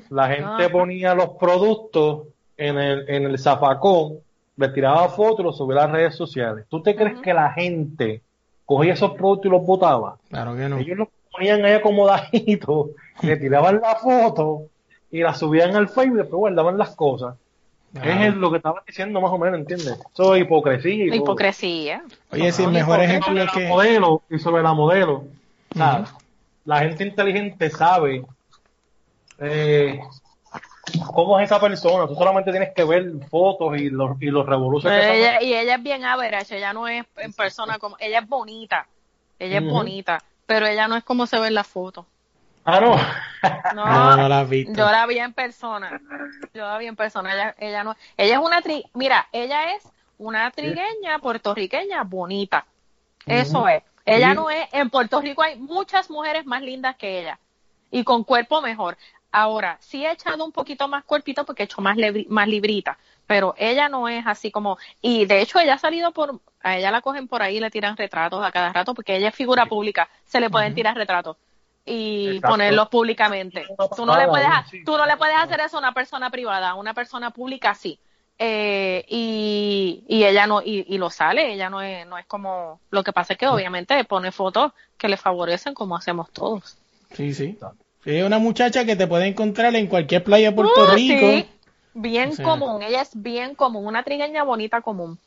La 0.09 0.27
gente 0.27 0.45
Ajá. 0.63 0.69
ponía 0.69 1.13
los 1.13 1.31
productos 1.31 2.27
en 2.55 2.77
el, 2.77 3.09
en 3.09 3.23
el 3.25 3.37
zafacón, 3.37 4.19
le 4.55 4.69
tiraba 4.69 5.09
fotos 5.09 5.41
y 5.41 5.43
los 5.43 5.57
subía 5.57 5.77
a 5.83 5.87
las 5.87 5.91
redes 5.91 6.15
sociales. 6.15 6.65
¿Tú 6.69 6.81
te 6.81 6.95
crees 6.95 7.19
que 7.19 7.33
la 7.33 7.51
gente 7.51 8.21
cogía 8.65 8.93
esos 8.93 9.11
productos 9.11 9.45
y 9.47 9.49
los 9.49 9.65
botaba? 9.65 10.17
Claro 10.29 10.55
que 10.55 10.69
no. 10.69 10.77
Ellos 10.77 10.97
los 10.97 11.07
ponían 11.31 11.65
ahí 11.65 11.73
acomodaditos, 11.73 12.91
le 13.21 13.37
tiraban 13.37 13.81
la 13.81 13.95
foto 13.95 14.63
y 15.11 15.21
la 15.21 15.33
subían 15.33 15.75
al 15.75 15.89
Facebook 15.89 16.15
y 16.15 16.19
después 16.19 16.39
guardaban 16.39 16.77
las 16.77 16.95
cosas. 16.95 17.35
Es 17.93 18.35
lo 18.35 18.51
que 18.51 18.57
estabas 18.57 18.85
diciendo 18.85 19.21
más 19.21 19.31
o 19.31 19.37
menos, 19.37 19.59
¿entiendes? 19.59 19.97
Eso 20.13 20.35
es 20.35 20.41
hipocresía. 20.41 20.93
y 20.93 21.09
La 21.09 21.15
todo. 21.15 21.23
hipocresía. 21.23 22.03
Oye, 22.31 22.51
sí, 22.51 22.63
el 22.63 22.71
mejor 22.71 22.99
ejemplo 23.01 23.27
sobre 23.27 23.41
es 23.41 23.45
la 23.47 23.53
que... 23.53 23.67
modelo 23.67 24.21
y 24.29 24.39
sobre 24.39 24.63
la 24.63 24.73
modelo. 24.73 25.23
La 26.65 26.79
gente 26.79 27.05
inteligente 27.05 27.69
sabe 27.69 28.25
eh, 29.39 29.99
cómo 31.13 31.39
es 31.39 31.45
esa 31.45 31.59
persona. 31.59 32.07
Tú 32.07 32.15
solamente 32.15 32.51
tienes 32.51 32.73
que 32.73 32.83
ver 32.83 33.11
fotos 33.29 33.79
y 33.79 33.89
los, 33.89 34.21
y 34.21 34.25
los 34.25 34.45
revoluciones 34.45 35.05
ella, 35.05 35.41
y 35.41 35.53
ella 35.53 35.75
es 35.75 35.83
bien 35.83 36.03
average, 36.03 36.57
ella 36.57 36.73
no 36.73 36.87
es 36.87 37.05
en 37.17 37.33
persona 37.33 37.79
como, 37.79 37.95
ella 37.99 38.19
es 38.19 38.27
bonita, 38.27 38.87
ella 39.39 39.59
es 39.59 39.65
bonita, 39.65 40.23
pero 40.45 40.65
ella 40.65 40.87
no 40.87 40.95
es 40.95 41.03
como 41.03 41.25
se 41.25 41.39
ve 41.39 41.47
en 41.47 41.53
la 41.53 41.63
foto. 41.63 42.05
Ah, 42.69 42.81
no. 42.81 42.97
No, 43.75 43.85
No, 43.85 44.17
no 44.17 44.27
la 44.29 44.41
has 44.41 44.49
visto. 44.49 44.73
yo 44.73 44.91
la 44.91 45.05
vi 45.05 45.19
en 45.19 45.31
persona, 45.33 46.01
yo 46.53 46.65
la 46.67 46.77
vi 46.77 46.87
en 46.87 46.97
persona, 46.97 47.33
ella, 47.33 47.55
ella 47.59 47.83
no, 47.85 47.95
ella 48.17 48.33
es 48.35 48.41
una 48.41 48.61
tri, 48.61 48.85
mira, 48.93 49.27
ella 49.31 49.73
es 49.73 49.83
una 50.17 50.51
trigueña 50.51 51.19
puertorriqueña 51.19 52.03
bonita, 52.03 52.65
eso 53.25 53.59
Ujú. 53.59 53.67
es, 53.69 53.83
ella 54.05 54.29
Sí. 54.29 54.35
no 54.35 54.49
es, 54.49 54.67
en 54.73 54.89
Puerto 54.89 55.21
Rico 55.21 55.43
hay 55.43 55.55
muchas 55.57 56.09
mujeres 56.09 56.45
más 56.45 56.61
lindas 56.61 56.97
que 56.97 57.21
ella, 57.21 57.39
y 57.89 58.03
con 58.03 58.25
cuerpo 58.25 58.61
mejor. 58.61 58.97
Ahora, 59.31 59.77
sí 59.79 60.05
he 60.05 60.11
echado 60.11 60.43
un 60.43 60.51
poquito 60.51 60.87
más 60.89 61.03
cuerpito 61.05 61.45
porque 61.45 61.63
he 61.63 61.65
hecho 61.65 61.81
más, 61.81 61.95
más 62.27 62.47
librita, 62.49 62.97
pero 63.27 63.55
ella 63.57 63.87
no 63.87 64.09
es 64.09 64.25
así 64.27 64.51
como, 64.51 64.77
y 65.01 65.25
de 65.25 65.41
hecho 65.41 65.59
ella 65.59 65.75
ha 65.75 65.77
salido 65.77 66.11
por, 66.11 66.41
a 66.61 66.77
ella 66.77 66.91
la 66.91 67.01
cogen 67.01 67.27
por 67.29 67.41
ahí 67.41 67.57
y 67.57 67.59
le 67.61 67.69
tiran 67.71 67.95
retratos 67.95 68.43
a 68.43 68.51
cada 68.51 68.73
rato 68.73 68.93
porque 68.93 69.15
ella 69.15 69.29
es 69.29 69.35
figura 69.35 69.65
pública, 69.67 70.09
se 70.25 70.39
le 70.41 70.49
pueden 70.49 70.73
tirar 70.73 70.95
retratos 70.95 71.37
y 71.87 72.27
Exacto. 72.27 72.49
ponerlos 72.49 72.89
públicamente. 72.89 73.65
Tú 73.95 74.05
no 74.05 74.17
le 74.17 74.27
puedes, 74.27 74.47
tú 74.85 74.97
no 74.97 75.05
le 75.05 75.17
puedes 75.17 75.35
hacer 75.37 75.59
eso 75.61 75.77
a 75.77 75.79
una 75.79 75.93
persona 75.93 76.29
privada, 76.29 76.69
a 76.71 76.75
una 76.75 76.93
persona 76.93 77.31
pública 77.31 77.73
sí. 77.73 77.99
Eh, 78.39 79.03
y, 79.07 80.03
y 80.07 80.23
ella 80.23 80.45
no, 80.45 80.61
y, 80.61 80.85
y 80.87 80.97
lo 80.99 81.09
sale, 81.09 81.53
ella 81.53 81.71
no 81.71 81.81
es, 81.81 82.05
no 82.05 82.19
es 82.19 82.25
como, 82.27 82.79
lo 82.91 83.03
que 83.03 83.11
pasa 83.11 83.33
es 83.33 83.39
que 83.39 83.47
obviamente 83.47 84.03
pone 84.03 84.31
fotos 84.31 84.73
que 84.97 85.07
le 85.07 85.17
favorecen 85.17 85.73
como 85.73 85.95
hacemos 85.97 86.31
todos. 86.31 86.77
Sí, 87.15 87.33
sí. 87.33 87.57
Sí, 88.03 88.15
Es 88.15 88.23
una 88.23 88.37
muchacha 88.37 88.85
que 88.85 88.95
te 88.95 89.07
puede 89.07 89.25
encontrar 89.27 89.75
en 89.75 89.87
cualquier 89.87 90.23
playa 90.23 90.49
de 90.51 90.55
Puerto 90.55 90.83
Uh, 90.83 90.93
Rico. 90.93 91.27
sí. 91.31 91.45
Bien 91.95 92.29
O 92.29 92.33
sea. 92.33 92.45
común, 92.45 92.83
ella 92.83 93.01
es 93.01 93.09
bien 93.19 93.55
común, 93.55 93.87
una 93.87 94.03
trigueña 94.03 94.43
bonita 94.43 94.81
común. 94.81 95.17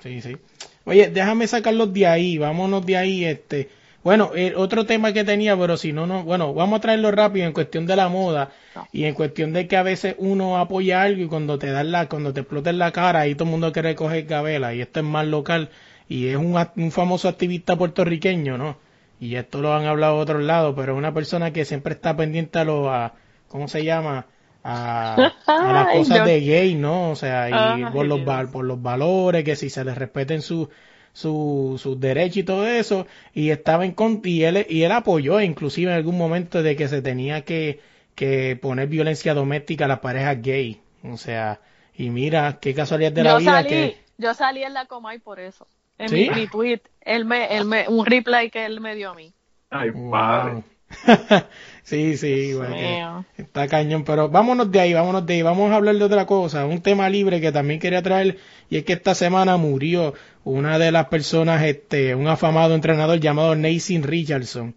Sí, 0.00 0.20
sí. 0.20 0.36
Oye, 0.84 1.08
déjame 1.08 1.48
sacarlos 1.48 1.92
de 1.92 2.06
ahí, 2.06 2.38
vámonos 2.38 2.86
de 2.86 2.96
ahí, 2.96 3.24
este. 3.24 3.68
Bueno, 4.04 4.32
el 4.34 4.54
otro 4.56 4.84
tema 4.86 5.12
que 5.12 5.24
tenía, 5.24 5.56
pero 5.56 5.76
si 5.76 5.92
no, 5.92 6.06
no, 6.06 6.22
bueno, 6.24 6.52
vamos 6.54 6.78
a 6.78 6.80
traerlo 6.82 7.10
rápido 7.10 7.46
en 7.46 7.52
cuestión 7.54 7.86
de 7.86 7.96
la 7.96 8.08
moda 8.08 8.50
No. 8.74 8.86
y 8.92 9.04
en 9.04 9.14
cuestión 9.14 9.52
de 9.52 9.66
que 9.66 9.76
a 9.76 9.82
veces 9.82 10.14
uno 10.18 10.58
apoya 10.58 11.02
algo 11.02 11.22
y 11.22 11.26
cuando 11.26 11.58
te 11.58 11.70
dan 11.70 11.90
la, 11.90 12.08
cuando 12.08 12.32
te 12.34 12.40
explota 12.40 12.70
en 12.70 12.78
la 12.78 12.92
cara, 12.92 13.20
ahí 13.20 13.34
todo 13.34 13.44
el 13.46 13.50
mundo 13.52 13.72
quiere 13.72 13.94
coger 13.96 14.26
gabela 14.26 14.74
y 14.74 14.80
esto 14.82 15.00
es 15.00 15.06
más 15.06 15.26
local 15.26 15.70
y 16.08 16.28
es 16.28 16.36
un, 16.36 16.54
un 16.76 16.92
famoso 16.92 17.28
activista 17.28 17.76
puertorriqueño, 17.76 18.58
¿no? 18.58 18.78
Y 19.18 19.36
esto 19.36 19.60
lo 19.62 19.72
han 19.74 19.86
hablado 19.86 20.16
a 20.16 20.18
otros 20.20 20.42
lados, 20.42 20.74
pero 20.76 20.92
es 20.92 20.98
una 20.98 21.14
persona 21.14 21.52
que 21.52 21.64
siempre 21.64 21.94
está 21.94 22.14
pendiente 22.16 22.58
a 22.58 22.64
lo, 22.64 22.90
a, 22.92 23.14
¿cómo 23.48 23.68
se 23.68 23.84
llama? 23.84 24.26
A, 24.62 25.32
a 25.56 25.72
las 25.72 25.88
Ay, 25.90 25.98
cosas 25.98 26.22
de 26.24 26.40
gay, 26.40 26.74
¿no? 26.74 27.10
O 27.10 27.16
sea, 27.16 27.48
y 27.50 27.86
por 27.86 28.06
los, 28.06 28.20
por 28.50 28.64
los 28.64 28.82
valores, 28.82 29.44
que 29.44 29.56
si 29.56 29.70
se 29.70 29.84
les 29.84 29.96
respeten 29.96 30.42
sus 30.42 30.68
su, 31.14 31.76
sus 31.82 31.98
derechos 32.00 32.38
y 32.38 32.44
todo 32.44 32.66
eso, 32.68 33.06
y 33.34 33.50
estaba 33.50 33.86
en 33.86 33.92
contra, 33.92 34.30
y 34.30 34.44
él, 34.44 34.66
y 34.68 34.82
él 34.84 34.92
apoyó 34.92 35.40
inclusive 35.40 35.90
en 35.92 35.96
algún 35.98 36.18
momento 36.18 36.62
de 36.62 36.76
que 36.76 36.88
se 36.88 37.02
tenía 37.02 37.44
que, 37.44 37.80
que 38.16 38.58
poner 38.60 38.88
violencia 38.88 39.34
doméstica 39.34 39.86
a 39.86 39.88
las 39.88 40.00
parejas 40.00 40.42
gay. 40.42 40.82
O 41.04 41.16
sea, 41.18 41.60
y 41.96 42.10
mira, 42.10 42.58
qué 42.60 42.74
casualidad 42.74 43.12
de 43.12 43.24
la 43.24 43.32
yo 43.32 43.36
vida 43.36 43.50
salí, 43.52 43.68
que... 43.68 43.98
yo 44.18 44.34
salí 44.34 44.62
en 44.62 44.74
la 44.74 44.86
Comay 44.86 45.18
por 45.18 45.40
eso. 45.40 45.68
En 45.98 46.10
¿Sí? 46.10 46.28
mi, 46.28 46.30
mi 46.30 46.48
tweet, 46.48 46.82
él 47.00 47.24
me, 47.24 47.56
él 47.56 47.64
me, 47.64 47.88
un 47.88 48.04
reply 48.06 48.50
que 48.50 48.66
él 48.66 48.80
me 48.80 48.94
dio 48.94 49.10
a 49.10 49.14
mí. 49.14 49.34
Ay, 49.70 49.90
Wow. 49.90 50.10
padre. 50.10 50.64
sí, 51.82 52.16
sí, 52.16 52.54
bueno, 52.54 53.24
está 53.36 53.68
cañón, 53.68 54.04
pero 54.04 54.28
vámonos 54.28 54.70
de 54.70 54.80
ahí, 54.80 54.92
vámonos 54.94 55.26
de 55.26 55.34
ahí, 55.34 55.42
vamos 55.42 55.70
a 55.70 55.76
hablar 55.76 55.96
de 55.96 56.04
otra 56.04 56.26
cosa, 56.26 56.66
un 56.66 56.80
tema 56.80 57.08
libre 57.08 57.40
que 57.40 57.52
también 57.52 57.80
quería 57.80 58.02
traer, 58.02 58.38
y 58.70 58.78
es 58.78 58.84
que 58.84 58.94
esta 58.94 59.14
semana 59.14 59.56
murió 59.56 60.14
una 60.44 60.78
de 60.78 60.92
las 60.92 61.06
personas, 61.06 61.62
este, 61.62 62.14
un 62.14 62.28
afamado 62.28 62.74
entrenador 62.74 63.20
llamado 63.20 63.54
Nathan 63.54 64.02
Richardson, 64.02 64.74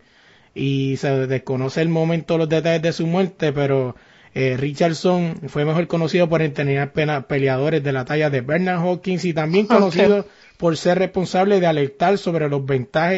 y 0.53 0.97
se 0.97 1.27
desconoce 1.27 1.81
el 1.81 1.89
momento, 1.89 2.37
los 2.37 2.49
detalles 2.49 2.81
de 2.81 2.93
su 2.93 3.05
muerte, 3.05 3.53
pero 3.53 3.95
eh, 4.33 4.55
Richardson 4.55 5.35
fue 5.47 5.65
mejor 5.65 5.87
conocido 5.87 6.29
por 6.29 6.41
entrenar 6.41 6.91
peleadores 7.27 7.83
de 7.83 7.91
la 7.91 8.05
talla 8.05 8.29
de 8.29 8.41
Bernard 8.41 8.79
Hawkins 8.79 9.25
y 9.25 9.33
también 9.33 9.65
conocido 9.67 10.27
por 10.57 10.77
ser 10.77 10.99
responsable 10.99 11.59
de 11.59 11.67
alertar 11.67 12.17
sobre 12.17 12.49
los, 12.49 12.61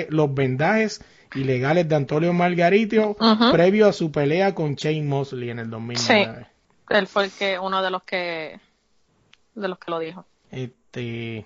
los 0.10 0.34
vendajes 0.34 1.02
ilegales 1.36 1.88
de 1.88 1.96
Antonio 1.96 2.34
Margarito 2.34 3.16
Ujú. 3.20 3.52
previo 3.52 3.88
a 3.88 3.94
su 3.94 4.12
pelea 4.12 4.56
con 4.56 4.76
Shane 4.76 5.04
Mosley 5.04 5.50
en 5.50 5.60
el 5.60 5.70
2009. 5.70 6.48
Él 6.90 7.08
fue 7.08 7.26
el 7.26 7.32
que, 7.32 7.60
uno 7.60 7.82
de 7.84 7.92
los 7.92 8.04
que, 8.04 8.60
de 9.56 9.68
los 9.68 9.78
que 9.78 9.92
lo 9.92 10.00
dijo. 10.00 10.26
Este, 10.52 11.46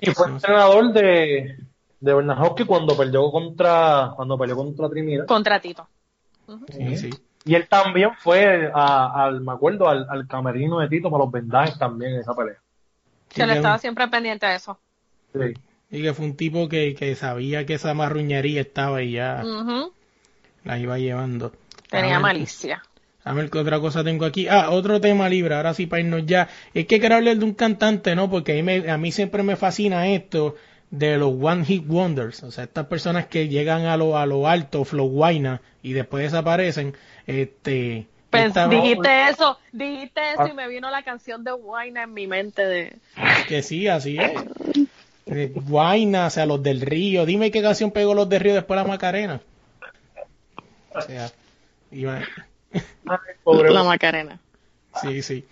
Y 0.00 0.10
fue 0.12 0.28
entrenador 0.28 0.92
de, 0.92 1.56
de 2.00 2.14
Bernard 2.14 2.40
Hopkins 2.42 2.68
cuando 2.68 2.96
perdió 2.96 3.30
contra, 3.30 4.12
cuando 4.14 4.38
peleó 4.38 4.56
contra 4.56 4.88
Trinidad. 4.88 5.26
Contra 5.26 5.60
Tito. 5.60 5.88
sí, 6.70 6.96
sí. 6.96 7.10
Y 7.46 7.54
él 7.56 7.66
también 7.68 8.10
fue 8.20 8.70
a- 8.72 9.24
al, 9.26 9.40
me 9.42 9.52
acuerdo, 9.52 9.88
al, 9.88 10.06
al 10.08 10.26
camerino 10.26 10.78
de 10.78 10.88
Tito 10.88 11.10
para 11.10 11.24
los 11.24 11.32
vendajes 11.32 11.76
también 11.78 12.12
en 12.14 12.20
esa 12.20 12.32
pelea. 12.34 12.56
Sí, 13.30 13.40
Se 13.40 13.46
le 13.46 13.54
estaba 13.56 13.76
siempre 13.78 14.06
pendiente 14.08 14.46
a 14.46 14.54
eso. 14.54 14.78
Sí. 15.32 15.52
Y 15.90 16.02
que 16.02 16.12
fue 16.14 16.26
un 16.26 16.36
tipo 16.36 16.68
que, 16.68 16.94
que 16.94 17.14
sabía 17.14 17.66
que 17.66 17.74
esa 17.74 17.94
marruñería 17.94 18.60
estaba 18.62 19.02
y 19.02 19.12
ya 19.12 19.42
la 20.64 20.78
iba 20.78 20.98
llevando. 20.98 21.52
Tenía 21.90 22.12
A 22.16 22.18
ver, 22.18 22.22
malicia. 22.22 22.82
A 23.24 23.32
ver 23.32 23.48
qué 23.50 23.58
otra 23.58 23.80
cosa 23.80 24.02
tengo 24.04 24.24
aquí. 24.24 24.48
Ah, 24.48 24.70
otro 24.70 25.00
tema 25.00 25.28
libre, 25.28 25.54
ahora 25.54 25.72
sí 25.74 25.86
para 25.86 26.00
irnos 26.00 26.26
ya. 26.26 26.48
Es 26.74 26.86
que 26.86 27.00
quiero 27.00 27.14
hablar 27.16 27.36
de 27.36 27.44
un 27.44 27.54
cantante, 27.54 28.14
¿no? 28.14 28.28
Porque 28.30 28.52
a 28.52 28.54
mí, 28.56 28.62
me- 28.62 28.90
a 28.90 28.98
mí 28.98 29.12
siempre 29.12 29.42
me 29.42 29.56
fascina 29.56 30.08
esto 30.08 30.56
de 30.90 31.16
los 31.16 31.32
One 31.40 31.64
Hit 31.64 31.84
Wonders. 31.88 32.42
O 32.42 32.50
sea, 32.50 32.64
estas 32.64 32.86
personas 32.86 33.26
que 33.26 33.48
llegan 33.48 33.86
a 33.86 33.96
lo, 33.96 34.18
a 34.18 34.26
lo 34.26 34.46
alto, 34.48 34.84
flow 34.84 35.08
guayna, 35.08 35.60
y 35.82 35.92
después 35.92 36.24
desaparecen. 36.24 36.94
Este. 37.26 38.06
Esta- 38.32 38.66
dijiste 38.68 39.28
eso, 39.30 39.58
dijiste 39.72 40.20
eso 40.32 40.42
Ah. 40.42 40.48
y 40.50 40.54
me 40.54 40.66
vino 40.66 40.90
la 40.90 41.02
canción 41.04 41.44
de 41.44 41.52
Wine 41.52 42.02
en 42.02 42.12
mi 42.12 42.26
mente 42.26 42.66
de... 42.66 42.96
Que 43.48 43.62
sí, 43.62 43.86
así 43.86 44.18
es. 44.18 44.32
Eh, 45.26 45.52
Guayna, 45.54 46.26
o 46.26 46.30
sea, 46.30 46.46
los 46.46 46.62
del 46.62 46.80
Río. 46.80 47.24
Dime 47.26 47.50
qué 47.50 47.62
canción 47.62 47.90
pegó 47.90 48.14
los 48.14 48.28
del 48.28 48.40
Río 48.40 48.54
después 48.54 48.78
de 48.78 48.82
la 48.84 48.88
Macarena. 48.88 49.40
O 50.94 51.00
sea, 51.00 51.30
iba- 51.90 52.22
Ay, 53.06 53.18
pobre. 53.42 53.70
La 53.72 53.82
Macarena. 53.84 54.38
Sí, 55.00 55.22
sí. 55.22 55.44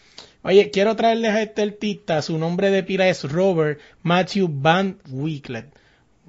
Oye, 0.42 0.70
quiero 0.70 0.94
traerles 0.96 1.30
a 1.32 1.42
este 1.42 1.62
artista. 1.62 2.20
Su 2.22 2.36
nombre 2.38 2.70
de 2.70 2.82
pila 2.82 3.08
es 3.08 3.24
Robert 3.30 3.80
Matthew 4.02 4.48
Van 4.50 4.98
Wicklet. 5.08 5.66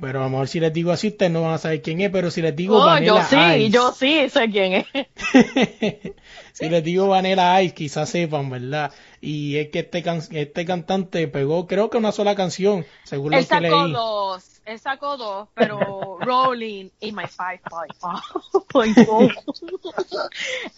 Pero 0.01 0.23
a 0.23 0.27
ver 0.27 0.47
si 0.47 0.59
les 0.59 0.73
digo 0.73 0.91
así, 0.91 1.09
ustedes 1.09 1.31
no 1.31 1.43
van 1.43 1.53
a 1.53 1.57
saber 1.59 1.81
quién 1.81 2.01
es, 2.01 2.09
pero 2.09 2.31
si 2.31 2.41
les 2.41 2.55
digo 2.55 2.77
Oh, 2.81 2.85
Vanilla 2.85 3.21
yo 3.21 3.23
sí, 3.29 3.35
Ice. 3.63 3.69
yo 3.69 3.91
sí 3.91 4.29
sé 4.29 4.49
quién 4.49 4.73
es. 4.73 4.87
si 6.53 6.67
les 6.69 6.83
digo 6.83 7.07
Vanilla 7.07 7.61
Ice, 7.61 7.73
quizás 7.75 8.09
sepan, 8.09 8.49
¿verdad? 8.49 8.91
Y 9.21 9.57
es 9.57 9.69
que 9.69 9.79
este, 9.79 10.01
can- 10.03 10.21
este 10.31 10.65
cantante 10.65 11.27
pegó, 11.27 11.67
creo 11.67 11.89
que 11.91 11.97
una 11.97 12.11
sola 12.11 12.35
canción, 12.35 12.85
según 13.03 13.33
Él 13.33 13.41
lo 13.41 13.47
que 13.47 13.49
sacó 13.69 13.83
leí. 13.85 13.91
dos, 13.93 14.61
él 14.65 14.79
sacó 14.79 15.15
dos, 15.17 15.49
pero 15.53 16.17
Rolling 16.21 16.89
y 16.99 17.11
My 17.11 17.25
Five 17.27 17.61
Point 17.69 18.95
Five. 18.97 19.35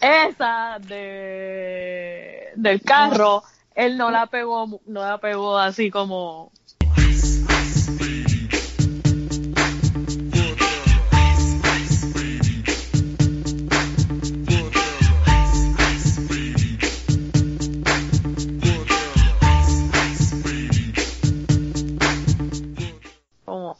Esa 0.00 0.78
de 0.80 2.48
del 2.56 2.80
carro, 2.82 3.42
él 3.74 3.96
no 3.96 4.10
la 4.10 4.26
pegó, 4.26 4.80
no 4.86 5.00
la 5.02 5.18
pegó 5.18 5.58
así 5.58 5.90
como 5.90 6.52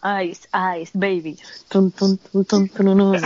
como 0.01 0.21
Ice, 0.23 0.49
Ice, 0.81 0.93
Baby. 0.95 1.39
Tun, 1.69 1.91
tun, 1.93 2.19
tun, 2.19 2.45
tun, 2.45 2.69
tun, 2.69 2.97
tun. 2.99 3.19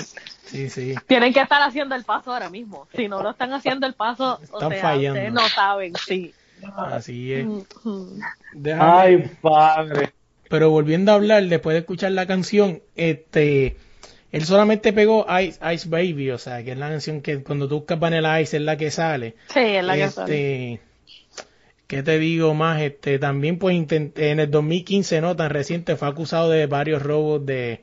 Sí, 0.46 0.68
sí. 0.68 0.94
Tienen 1.06 1.32
que 1.32 1.40
estar 1.40 1.62
haciendo 1.62 1.94
el 1.94 2.04
paso 2.04 2.32
ahora 2.32 2.50
mismo. 2.50 2.88
Si 2.94 3.06
no 3.08 3.22
lo 3.22 3.30
están 3.30 3.52
haciendo 3.52 3.86
el 3.86 3.94
paso, 3.94 4.38
o 4.50 4.56
Están 4.56 4.70
sea, 4.70 4.82
fallando. 4.82 5.18
ustedes 5.20 5.32
no 5.32 5.48
saben, 5.48 5.92
sí. 6.06 6.34
Así 6.76 7.32
es. 7.32 7.46
Ujú. 7.46 8.18
Déjame- 8.52 9.00
Ay, 9.00 9.30
padre. 9.40 10.12
Pero 10.48 10.70
volviendo 10.70 11.12
a 11.12 11.14
hablar, 11.14 11.44
después 11.46 11.74
de 11.74 11.80
escuchar 11.80 12.10
la 12.12 12.26
canción, 12.26 12.82
este, 12.96 13.76
él 14.32 14.44
solamente 14.44 14.92
pegó 14.92 15.24
Ice, 15.40 15.60
Ice 15.72 15.88
Baby, 15.88 16.32
o 16.32 16.38
sea, 16.38 16.64
que 16.64 16.72
es 16.72 16.78
la 16.78 16.88
canción 16.88 17.20
que 17.20 17.42
cuando 17.44 17.68
tú 17.68 17.76
buscas 17.78 18.00
Vanilla 18.00 18.40
Ice 18.40 18.56
es 18.56 18.62
la 18.64 18.76
que 18.76 18.90
sale. 18.90 19.36
Sí, 19.54 19.60
es 19.60 19.84
la 19.84 19.94
que 19.94 20.10
sale. 20.10 20.80
¿Qué 21.90 22.02
te 22.02 22.18
digo 22.18 22.54
más? 22.54 22.80
Este, 22.82 23.18
también 23.18 23.58
pues 23.58 23.76
intent- 23.76 24.18
en 24.18 24.40
el 24.40 24.50
2015, 24.50 25.20
no 25.20 25.36
tan 25.36 25.50
reciente, 25.50 25.96
fue 25.96 26.08
acusado 26.08 26.50
de 26.50 26.66
varios 26.66 27.02
robos 27.02 27.44
de, 27.46 27.82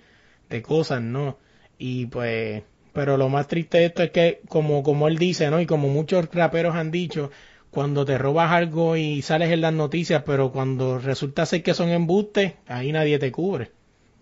de 0.49 0.61
cosas, 0.61 1.01
¿no? 1.01 1.37
Y 1.77 2.07
pues, 2.07 2.63
pero 2.93 3.17
lo 3.17 3.29
más 3.29 3.47
triste 3.47 3.79
de 3.79 3.85
esto 3.87 4.03
es 4.03 4.11
que, 4.11 4.41
como, 4.49 4.83
como 4.83 5.07
él 5.07 5.17
dice, 5.17 5.49
¿no? 5.51 5.59
Y 5.61 5.65
como 5.67 5.89
muchos 5.89 6.33
raperos 6.33 6.75
han 6.75 6.91
dicho, 6.91 7.31
cuando 7.71 8.05
te 8.05 8.17
robas 8.17 8.51
algo 8.51 8.95
y 8.97 9.21
sales 9.21 9.51
en 9.51 9.61
las 9.61 9.73
noticias, 9.73 10.23
pero 10.25 10.51
cuando 10.51 10.99
resulta 10.99 11.45
ser 11.45 11.63
que 11.63 11.73
son 11.75 11.89
embustes, 11.89 12.53
ahí 12.67 12.91
nadie 12.91 13.19
te 13.19 13.31
cubre. 13.31 13.71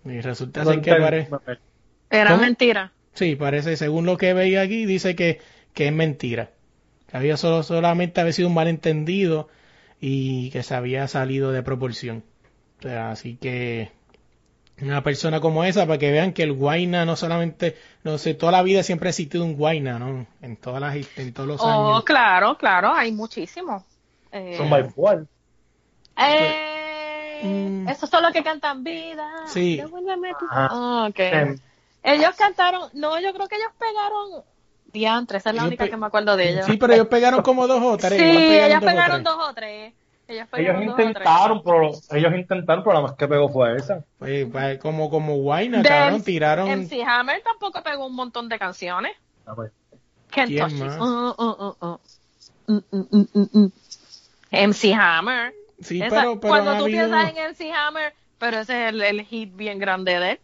Y 0.04 0.20
resulta 0.20 0.64
ser 0.66 0.80
que 0.82 0.96
parece... 0.96 1.36
Era 2.10 2.36
¿Cómo? 2.36 2.36
mentira. 2.36 2.92
Sí, 3.14 3.36
parece, 3.36 3.76
según 3.76 4.06
lo 4.06 4.16
que 4.18 4.34
veía 4.34 4.62
aquí, 4.62 4.86
dice 4.86 5.16
que, 5.16 5.40
que 5.74 5.88
es 5.88 5.92
mentira. 5.92 6.52
Que 7.08 7.16
había 7.18 7.36
solo, 7.36 7.62
solamente 7.62 8.20
había 8.20 8.32
sido 8.34 8.48
un 8.48 8.54
malentendido 8.54 9.48
y 10.00 10.50
que 10.50 10.62
se 10.62 10.74
había 10.74 11.08
salido 11.08 11.52
de 11.52 11.62
proporción. 11.62 12.24
O 12.78 12.82
sea, 12.82 13.10
así 13.10 13.36
que 13.36 13.90
una 14.82 15.02
persona 15.02 15.40
como 15.40 15.64
esa, 15.64 15.86
para 15.86 15.98
que 15.98 16.10
vean 16.12 16.32
que 16.34 16.42
el 16.42 16.52
guayna 16.52 17.04
no 17.06 17.16
solamente, 17.16 17.76
no 18.04 18.18
sé, 18.18 18.34
toda 18.34 18.52
la 18.52 18.62
vida 18.62 18.82
siempre 18.82 19.08
ha 19.08 19.10
existido 19.10 19.44
un 19.44 19.54
guayna, 19.56 19.98
¿no? 19.98 20.26
En 20.42 20.56
todas 20.56 20.80
las, 20.80 20.96
en 21.18 21.32
todos 21.32 21.48
los 21.48 21.60
Oh, 21.62 21.92
años. 21.92 22.04
claro, 22.04 22.58
claro, 22.58 22.92
hay 22.92 23.10
muchísimos. 23.12 23.82
Eh, 24.32 24.54
Son 24.58 24.68
by 24.68 24.84
four. 24.90 25.26
eh, 26.18 26.62
Mm. 27.42 27.86
Esos 27.88 28.08
son 28.08 28.22
los 28.22 28.32
que 28.32 28.42
cantan 28.42 28.82
vida. 28.82 29.30
Sí. 29.46 29.76
devuélveme 29.76 30.32
tu- 30.38 30.46
Ajá. 30.50 30.68
Ah, 30.70 31.06
ok. 31.10 31.18
Em, 31.18 31.58
Ellos 32.02 32.34
cantaron, 32.36 32.88
no, 32.94 33.20
yo 33.20 33.34
creo 33.34 33.46
que 33.46 33.56
ellos 33.56 33.72
pegaron 33.78 34.42
diantre, 34.98 35.38
esa 35.38 35.50
es 35.50 35.56
la 35.56 35.62
Ellos 35.62 35.68
única 35.68 35.88
que 35.88 35.96
me 35.96 36.06
acuerdo 36.06 36.36
de 36.36 36.48
ellos. 36.50 36.66
Sí, 36.66 36.76
pero 36.76 36.94
ellos 36.94 37.06
pegaron 37.08 37.42
como 37.42 37.66
dos 37.66 37.82
o 37.82 37.96
tres. 37.96 38.18
Sí, 38.18 38.24
igual 38.24 38.80
pegaron 38.80 39.22
dos 39.22 39.36
o 39.48 39.54
tres. 39.54 39.92
Ellos 40.28 40.48
ellos 40.56 40.82
intentaron, 40.82 41.62
pero 41.62 41.92
ellos 42.10 42.32
intentaron, 42.34 42.82
pero 42.82 42.94
la 42.94 43.00
más 43.02 43.12
que 43.14 43.28
pegó 43.28 43.48
fue 43.48 43.76
esa. 43.76 44.02
Pues, 44.18 44.46
pues, 44.50 44.78
como, 44.78 45.08
como 45.08 45.36
guayna, 45.36 45.82
cabrón, 45.84 46.14
MC 46.16 46.24
tiraron. 46.24 46.68
MC 46.68 47.02
Hammer 47.06 47.42
tampoco 47.42 47.80
pegó 47.82 48.06
un 48.06 48.16
montón 48.16 48.48
de 48.48 48.58
canciones. 48.58 49.12
Ah, 49.46 49.54
pues. 49.54 49.70
Uh, 50.36 51.04
uh, 51.38 51.76
uh, 51.80 51.86
uh. 51.86 51.98
Mm, 52.66 52.78
mm, 52.90 53.06
mm, 53.10 53.26
mm, 53.34 53.48
mm. 53.52 53.72
MC 54.50 54.92
Hammer. 54.94 55.54
Sí, 55.80 56.02
Esa- 56.02 56.16
pero, 56.22 56.40
pero 56.40 56.50
cuando 56.52 56.76
tú 56.78 56.84
habido- 56.84 57.08
piensas 57.08 57.30
en 57.30 57.36
MC 57.36 57.72
Hammer, 57.72 58.14
pero 58.38 58.58
ese 58.58 58.82
es 58.84 58.88
el, 58.92 59.02
el 59.02 59.22
hit 59.22 59.54
bien 59.54 59.78
grande 59.78 60.18
de 60.18 60.30
él. 60.32 60.40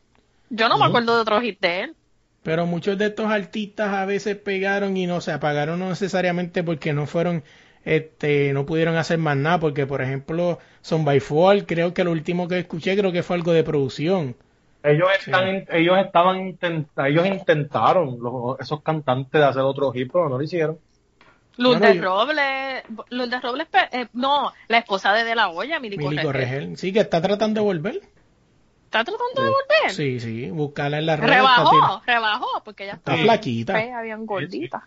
Yo 0.51 0.69
no 0.69 0.77
me 0.77 0.83
Ujú. 0.83 0.91
acuerdo 0.91 1.17
de 1.17 1.23
otro 1.23 1.41
hit 1.41 1.59
de 1.61 1.81
él. 1.81 1.97
Pero 2.43 2.67
muchos 2.67 2.99
de 2.99 3.07
estos 3.07 3.27
artistas 3.31 3.95
a 3.95 4.05
veces 4.05 4.37
pegaron 4.37 4.97
y 4.97 5.07
no 5.07 5.21
se 5.21 5.31
apagaron 5.33 5.79
no 5.79 5.89
necesariamente 5.91 6.65
porque 6.65 6.93
no 6.93 7.07
fueron, 7.07 7.45
este, 7.85 8.53
no 8.53 8.67
pudieron 8.67 8.97
hacer 8.97 9.19
más 9.19 9.37
nada, 9.37 9.61
porque 9.61 9.87
por 9.87 10.03
ejemplo, 10.03 10.59
Son 10.81 11.05
by 11.05 11.21
Fall, 11.21 11.67
creo 11.67 11.95
que 11.95 12.03
lo 12.05 12.11
último 12.11 12.49
que 12.49 12.59
escuché 12.59 12.97
creo 12.97 13.13
que 13.13 13.23
fue 13.23 13.37
algo 13.37 13.53
de 13.53 13.63
producción. 13.63 14.35
Ellos 14.83 15.09
están, 15.17 15.65
ellos 15.71 15.97
estaban 16.05 16.41
intenta, 16.49 17.07
ellos 17.07 17.25
intentaron 17.25 18.19
los, 18.21 18.59
esos 18.59 18.83
cantantes 18.83 19.41
de 19.41 19.47
hacer 19.47 19.63
otro 19.63 19.93
hip, 19.95 20.11
pero 20.13 20.29
no 20.29 20.37
lo 20.39 20.43
hicieron. 20.43 20.79
Luz 21.59 21.79
Bueno, 21.79 21.87
de 21.95 21.97
yo- 22.01 22.03
Robles, 22.03 22.83
Luz 23.11 23.31
de 23.31 23.41
Robles, 23.41 23.69
eh, 23.93 24.07
no, 24.15 24.51
la 24.67 24.79
esposa 24.79 25.13
de 25.13 25.23
De 25.23 25.37
La 25.37 25.51
Hoya, 25.51 25.79
Mili 25.79 25.97
Mili 25.97 26.17
Corregel. 26.17 26.27
Corregel. 26.27 26.77
Sí, 26.79 26.93
que 26.93 26.99
está 27.01 27.23
tratando 27.23 27.61
de 27.61 27.65
volver. 27.67 28.01
¿Está 28.93 29.05
tratando 29.05 29.43
de 29.43 29.49
volver? 29.49 29.91
Sí, 29.91 30.21
sí, 30.21 30.51
buscarla 30.51 30.99
en 30.99 31.07
para 31.07 31.17
tirar- 31.23 31.37
Rebajó, 31.39 32.03
rebajó, 32.05 32.63
porque 32.63 32.85
ella 32.85 32.93
Está 32.95 33.13
está 33.15 33.23
flaquita. 33.25 33.73
fea, 33.73 34.03
bien 34.03 34.27
gordita. 34.27 34.87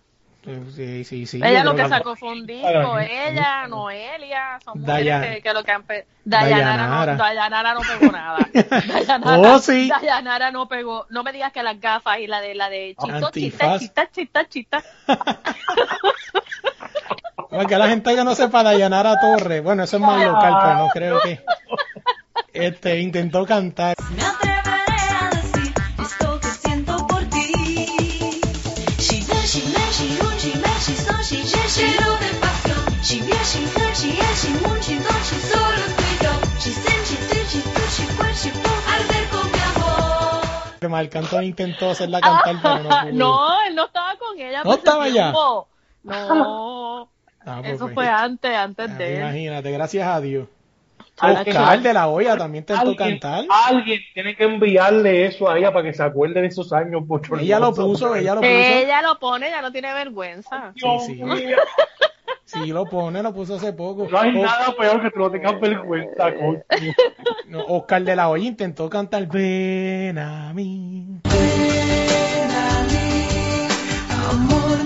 Sí, 0.75 1.03
sí, 1.05 1.25
sí. 1.25 1.41
ella 1.43 1.63
lo 1.63 1.73
que 1.75 1.89
sacó 1.89 2.15
fue 2.15 2.29
un 2.33 2.45
disco, 2.45 2.99
ella, 2.99 3.65
Noelia, 3.67 4.59
son 4.63 4.79
mujeres 4.79 5.27
que, 5.37 5.41
que 5.41 5.53
lo 5.55 5.63
que 5.63 5.71
han 5.71 5.81
pe- 5.81 6.05
Dayanara 6.23 6.83
Dayanara. 6.87 7.11
no, 7.13 7.17
Dayanara 7.23 7.73
no 7.73 7.79
pegó 7.81 8.11
nada. 8.11 8.47
Dayanara, 8.87 9.39
Oh, 9.55 9.57
sí. 9.57 9.89
Dayanara 9.89 10.51
no 10.51 10.67
pegó, 10.67 11.07
no 11.09 11.23
me 11.23 11.31
digas 11.31 11.51
que 11.51 11.63
las 11.63 11.79
gafas 11.81 12.19
y 12.19 12.27
la 12.27 12.41
de 12.41 12.53
la 12.53 12.69
de 12.69 12.95
chito, 13.03 13.31
chita, 13.31 13.79
chita, 13.79 14.11
chita, 14.11 14.47
chita. 14.47 14.83
Para 17.49 17.65
que 17.65 17.77
la 17.77 17.87
gente 17.87 18.15
que 18.15 18.23
no 18.23 18.35
sepa 18.35 18.63
Dayanara 18.63 19.19
Torres, 19.19 19.63
bueno, 19.63 19.83
eso 19.83 19.95
es 19.97 20.01
más 20.01 20.23
local, 20.23 20.53
pero 20.61 20.75
no 20.77 20.87
creo 20.89 21.19
que. 21.21 21.41
Este, 22.55 22.99
intentó 23.01 23.45
cantar. 23.45 23.95
Intentó 41.43 41.89
hacerla 41.91 42.21
cantar, 42.21 42.55
pero 42.61 42.83
no 42.83 42.89
pudo. 42.89 43.11
no, 43.13 43.61
él 43.67 43.75
no 43.75 43.85
estaba 43.85 44.15
con 44.17 44.39
ella. 44.39 44.63
¿No 44.63 44.73
estaba 44.73 45.07
ya? 45.09 45.31
No, 45.31 45.67
Ah, 47.47 47.59
pues, 47.61 47.73
eso 47.73 47.85
pues. 47.85 47.93
fue 47.93 48.07
antes, 48.07 48.55
antes 48.55 48.89
Ah, 48.89 48.93
de 48.95 49.13
él. 49.13 49.21
Imagínate, 49.21 49.71
gracias 49.71 50.07
a 50.07 50.19
Dios. 50.19 50.47
Oscar 51.21 51.81
de 51.81 51.93
la 51.93 52.07
olla 52.07 52.37
también 52.37 52.61
intentó 52.63 52.81
Alguien, 52.89 53.19
cantar. 53.19 53.45
alguien 53.67 54.01
tiene 54.13 54.35
que 54.35 54.43
enviarle 54.43 55.25
eso 55.25 55.49
a 55.49 55.57
ella 55.57 55.71
para 55.71 55.85
que 55.85 55.93
se 55.93 56.03
acuerde 56.03 56.41
de 56.41 56.47
esos 56.47 56.73
años 56.73 57.07
bochornosos. 57.07 57.45
Ella 57.45 57.59
lo 57.59 57.73
puso, 57.73 58.15
ella 58.15 58.35
lo 58.35 58.41
puso. 58.41 58.51
Ella 58.51 59.01
lo 59.01 59.17
pone, 59.19 59.47
ella 59.47 59.61
no 59.61 59.71
tiene 59.71 59.93
vergüenza. 59.93 60.71
Dios 60.75 61.05
Sí, 61.05 61.15
sí. 61.15 61.23
mío, 61.23 61.57
Sí, 62.47 62.67
lo 62.67 62.85
pone, 62.85 63.23
lo 63.23 63.33
puso 63.33 63.55
hace 63.55 63.73
poco. 63.73 64.07
No 64.09 64.19
hay 64.19 64.31
nada 64.33 64.73
peor 64.77 65.01
que 65.01 65.09
tú 65.09 65.19
no 65.19 65.31
tengas 65.31 65.59
vergüenza, 65.59 66.33
coño. 66.35 66.61
no, 67.47 67.63
Oscar 67.65 68.03
de 68.03 68.15
la 68.15 68.29
olla 68.29 68.43
intentó 68.45 68.87
cantar 68.89 69.25
Ven 69.27 70.17
a 70.19 70.53
mí. 70.53 71.07
Ven 71.23 72.51
a 72.51 72.83
mí, 72.83 73.67
amor, 74.29 74.77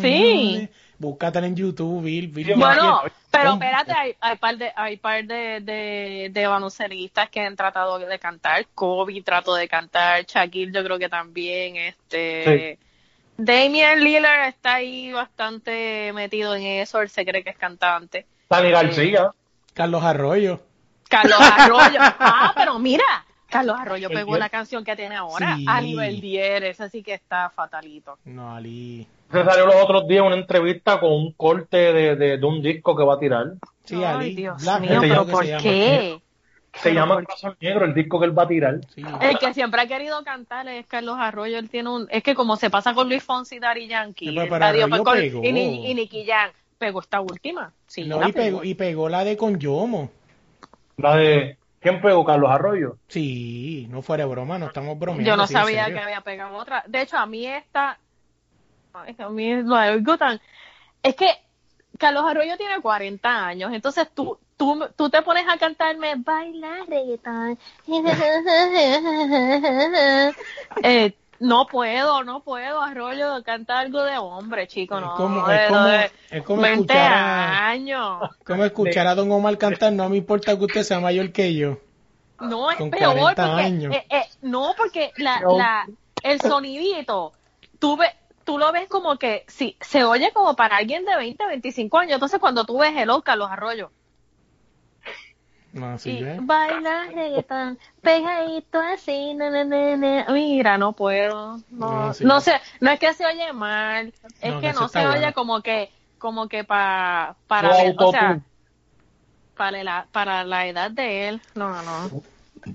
Sí. 0.00 0.68
Búscatela 0.98 1.46
en 1.46 1.56
YouTube, 1.56 2.04
Bill. 2.04 2.28
Bill 2.28 2.46
Sí, 2.46 2.52
Bueno, 2.54 3.02
pero 3.30 3.54
espérate, 3.54 3.92
hay, 3.92 4.14
hay 4.20 4.36
par 4.36 4.56
de, 4.56 4.72
hay 4.76 4.96
par 4.96 5.24
de, 5.24 5.60
de, 5.60 6.30
de 6.32 6.46
baloncelistas 6.46 7.28
que 7.30 7.40
han 7.40 7.56
tratado 7.56 7.98
de 7.98 8.18
cantar. 8.18 8.66
Kobe 8.74 9.20
trató 9.22 9.54
de 9.54 9.68
cantar, 9.68 10.24
Shaquille 10.24 10.72
yo 10.72 10.84
creo 10.84 10.98
que 10.98 11.08
también, 11.08 11.76
este... 11.76 12.78
Damian 13.36 13.98
Lillard 13.98 14.46
está 14.48 14.74
ahí 14.74 15.12
bastante 15.12 16.12
metido 16.14 16.54
en 16.54 16.62
eso, 16.62 17.00
él 17.00 17.08
se 17.08 17.24
cree 17.24 17.42
que 17.42 17.50
es 17.50 17.58
cantante. 17.58 18.26
Tani 18.48 18.70
García. 18.70 19.32
Carlos 19.72 20.04
Arroyo. 20.04 20.60
Carlos 21.08 21.38
Arroyo, 21.40 21.98
ah, 22.00 22.52
pero 22.54 22.78
mira, 22.78 23.04
Carlos 23.48 23.76
Arroyo 23.78 24.08
pegó 24.08 24.36
la 24.36 24.48
canción 24.48 24.84
que 24.84 24.94
tiene 24.94 25.16
ahora, 25.16 25.56
Sí. 25.56 25.64
a 25.68 25.80
nivel 25.80 26.20
10, 26.20 26.62
ese 26.62 26.88
sí 26.90 27.02
que 27.02 27.14
está 27.14 27.50
fatalito. 27.50 28.18
No, 28.24 28.54
Ali. 28.54 29.06
Se 29.34 29.44
salió 29.44 29.66
los 29.66 29.76
otros 29.76 30.06
días 30.08 30.24
una 30.24 30.36
entrevista 30.36 30.98
con 31.00 31.12
un 31.12 31.32
corte 31.32 31.76
de, 31.92 32.16
de, 32.16 32.38
de 32.38 32.46
un 32.46 32.62
disco 32.62 32.96
que 32.96 33.04
va 33.04 33.14
a 33.14 33.18
tirar. 33.18 33.46
Sí, 33.84 33.96
Ay, 33.96 34.04
Ali. 34.04 34.34
Dios 34.34 34.62
Black, 34.62 34.80
mío, 34.80 34.98
pero 35.00 35.26
¿por 35.26 35.44
se 35.44 35.50
llama. 35.50 35.62
qué? 35.62 36.20
Se 36.74 36.92
llama 36.92 37.14
por- 37.14 37.24
Corazón 37.26 37.56
Negro, 37.60 37.84
el 37.84 37.94
disco 37.94 38.18
que 38.18 38.26
él 38.26 38.36
va 38.36 38.42
a 38.44 38.48
tirar. 38.48 38.80
Sí. 38.94 39.02
El 39.20 39.38
que 39.38 39.54
siempre 39.54 39.80
ha 39.80 39.86
querido 39.86 40.24
cantar 40.24 40.66
es 40.68 40.86
Carlos 40.86 41.16
Arroyo. 41.20 41.58
Él 41.58 41.70
tiene 41.70 41.88
un. 41.90 42.08
Es 42.10 42.22
que 42.24 42.34
como 42.34 42.56
se 42.56 42.68
pasa 42.70 42.94
con 42.94 43.08
Luis 43.08 43.22
Fonsi 43.22 43.56
y 43.56 43.58
Daddy 43.60 43.86
Yankee. 43.86 44.28
Sí, 44.30 44.34
pero- 44.50 45.04
con- 45.04 45.14
pegó. 45.16 45.44
y, 45.44 45.48
y 45.48 45.94
Nicky 45.94 46.24
Jam 46.26 46.50
pegó 46.78 47.00
esta 47.00 47.20
última. 47.20 47.72
Sí, 47.86 48.04
No, 48.04 48.18
la 48.20 48.28
y, 48.28 48.32
pegó, 48.32 48.64
y 48.64 48.74
pegó 48.74 49.08
la 49.08 49.22
de 49.24 49.36
con 49.36 49.58
Yomo. 49.60 50.10
La 50.96 51.16
de. 51.16 51.58
¿Quién 51.80 52.00
pegó? 52.00 52.24
Carlos 52.24 52.50
Arroyo. 52.50 52.96
Sí, 53.08 53.86
no 53.90 54.00
fuera 54.02 54.24
broma, 54.26 54.58
no 54.58 54.66
estamos 54.66 54.98
bromeando. 54.98 55.28
Yo 55.30 55.36
no 55.36 55.46
sabía 55.46 55.86
que 55.92 55.98
había 56.00 56.22
pegado 56.22 56.56
otra. 56.56 56.82
De 56.88 57.02
hecho, 57.02 57.18
a 57.18 57.26
mí 57.26 57.46
esta. 57.46 57.98
Ay, 58.94 59.14
A 59.18 59.28
mí 59.28 59.62
lo 59.62 59.76
oigo 59.76 60.16
tan. 60.16 60.40
Es 61.02 61.14
que 61.16 61.28
Carlos 61.98 62.24
Arroyo 62.26 62.56
tiene 62.56 62.80
40 62.80 63.46
años. 63.46 63.72
Entonces 63.72 64.08
tú, 64.14 64.38
tú, 64.56 64.86
tú 64.96 65.10
te 65.10 65.20
pones 65.22 65.44
a 65.48 65.58
cantarme 65.58 66.14
Baila 66.16 66.78
reggaetón. 66.88 67.58
eh, 70.82 71.12
no 71.40 71.66
puedo, 71.66 72.22
no 72.24 72.40
puedo, 72.40 72.80
Arroyo, 72.80 73.42
canta 73.44 73.78
algo 73.80 74.02
de 74.04 74.16
hombre, 74.18 74.66
chico, 74.66 74.98
no. 75.00 75.10
Es 75.12 75.16
como- 75.16 75.50
es 75.50 75.68
como- 75.68 75.88
es 76.30 76.42
como 76.44 76.62
20 76.62 76.80
escuchar 76.94 77.12
a- 77.12 77.68
años. 77.68 78.30
Como 78.46 78.64
escuchar 78.64 79.06
a 79.08 79.14
Don 79.14 79.30
Omar 79.32 79.58
cantar, 79.58 79.92
no 79.92 80.08
me 80.08 80.16
importa 80.16 80.56
que 80.56 80.64
usted 80.64 80.82
sea 80.84 81.00
mayor 81.00 81.32
que 81.32 81.54
yo. 81.54 81.78
No, 82.40 82.70
es 82.70 82.76
Con 82.78 82.90
peor 82.90 83.14
40 83.16 83.46
porque, 83.46 83.62
años. 83.62 83.94
eh, 83.94 84.06
eh, 84.10 84.24
no, 84.42 84.74
porque 84.76 85.12
la, 85.16 85.40
No. 85.40 85.56
la, 85.58 85.86
el 86.22 86.40
sonidito, 86.40 87.32
tú, 87.78 87.96
ve, 87.96 88.06
tú 88.44 88.58
lo 88.58 88.72
ves 88.72 88.88
como 88.88 89.18
que, 89.18 89.44
sí, 89.48 89.76
se 89.80 90.04
oye 90.04 90.32
como 90.32 90.56
para 90.56 90.76
alguien 90.76 91.04
de 91.04 91.16
20, 91.16 91.46
25 91.46 91.98
años. 91.98 92.14
Entonces 92.14 92.40
cuando 92.40 92.64
tú 92.64 92.78
ves 92.78 92.96
el 92.96 93.10
Oscar, 93.10 93.38
los 93.38 93.50
arroyos, 93.50 93.90
No, 95.72 95.86
así 95.92 96.10
y 96.10 96.24
es. 96.24 96.42
baila 96.48 97.10
reggaetón, 97.14 97.78
pegadito 98.02 98.78
así, 98.80 99.34
na, 99.34 99.50
na, 99.50 99.64
na, 99.64 99.96
na. 99.96 100.26
mira, 100.32 100.78
no 100.78 100.94
puedo, 100.94 101.58
no, 101.68 101.90
No, 101.90 102.12
sí. 102.14 102.24
no 102.24 102.40
sé, 102.40 102.52
no 102.80 102.90
es 102.90 103.00
que 103.00 103.12
se 103.14 103.26
oye 103.26 103.52
mal, 103.52 104.14
es 104.40 104.56
No, 104.56 104.58
que 104.58 104.72
no 104.72 104.88
se 104.88 105.06
oye 105.06 105.32
bueno. 105.32 105.34
como 105.34 105.62
que, 105.62 105.92
como 106.18 106.48
que 106.48 106.64
pa, 106.64 107.38
para, 107.46 107.92
o 107.96 108.06
sea, 108.06 108.40
para 109.54 109.82
la, 109.84 110.08
para 110.12 110.44
la 110.44 110.66
edad 110.68 110.90
de 110.90 111.28
él, 111.28 111.42
no, 111.54 111.82
no. 111.82 112.14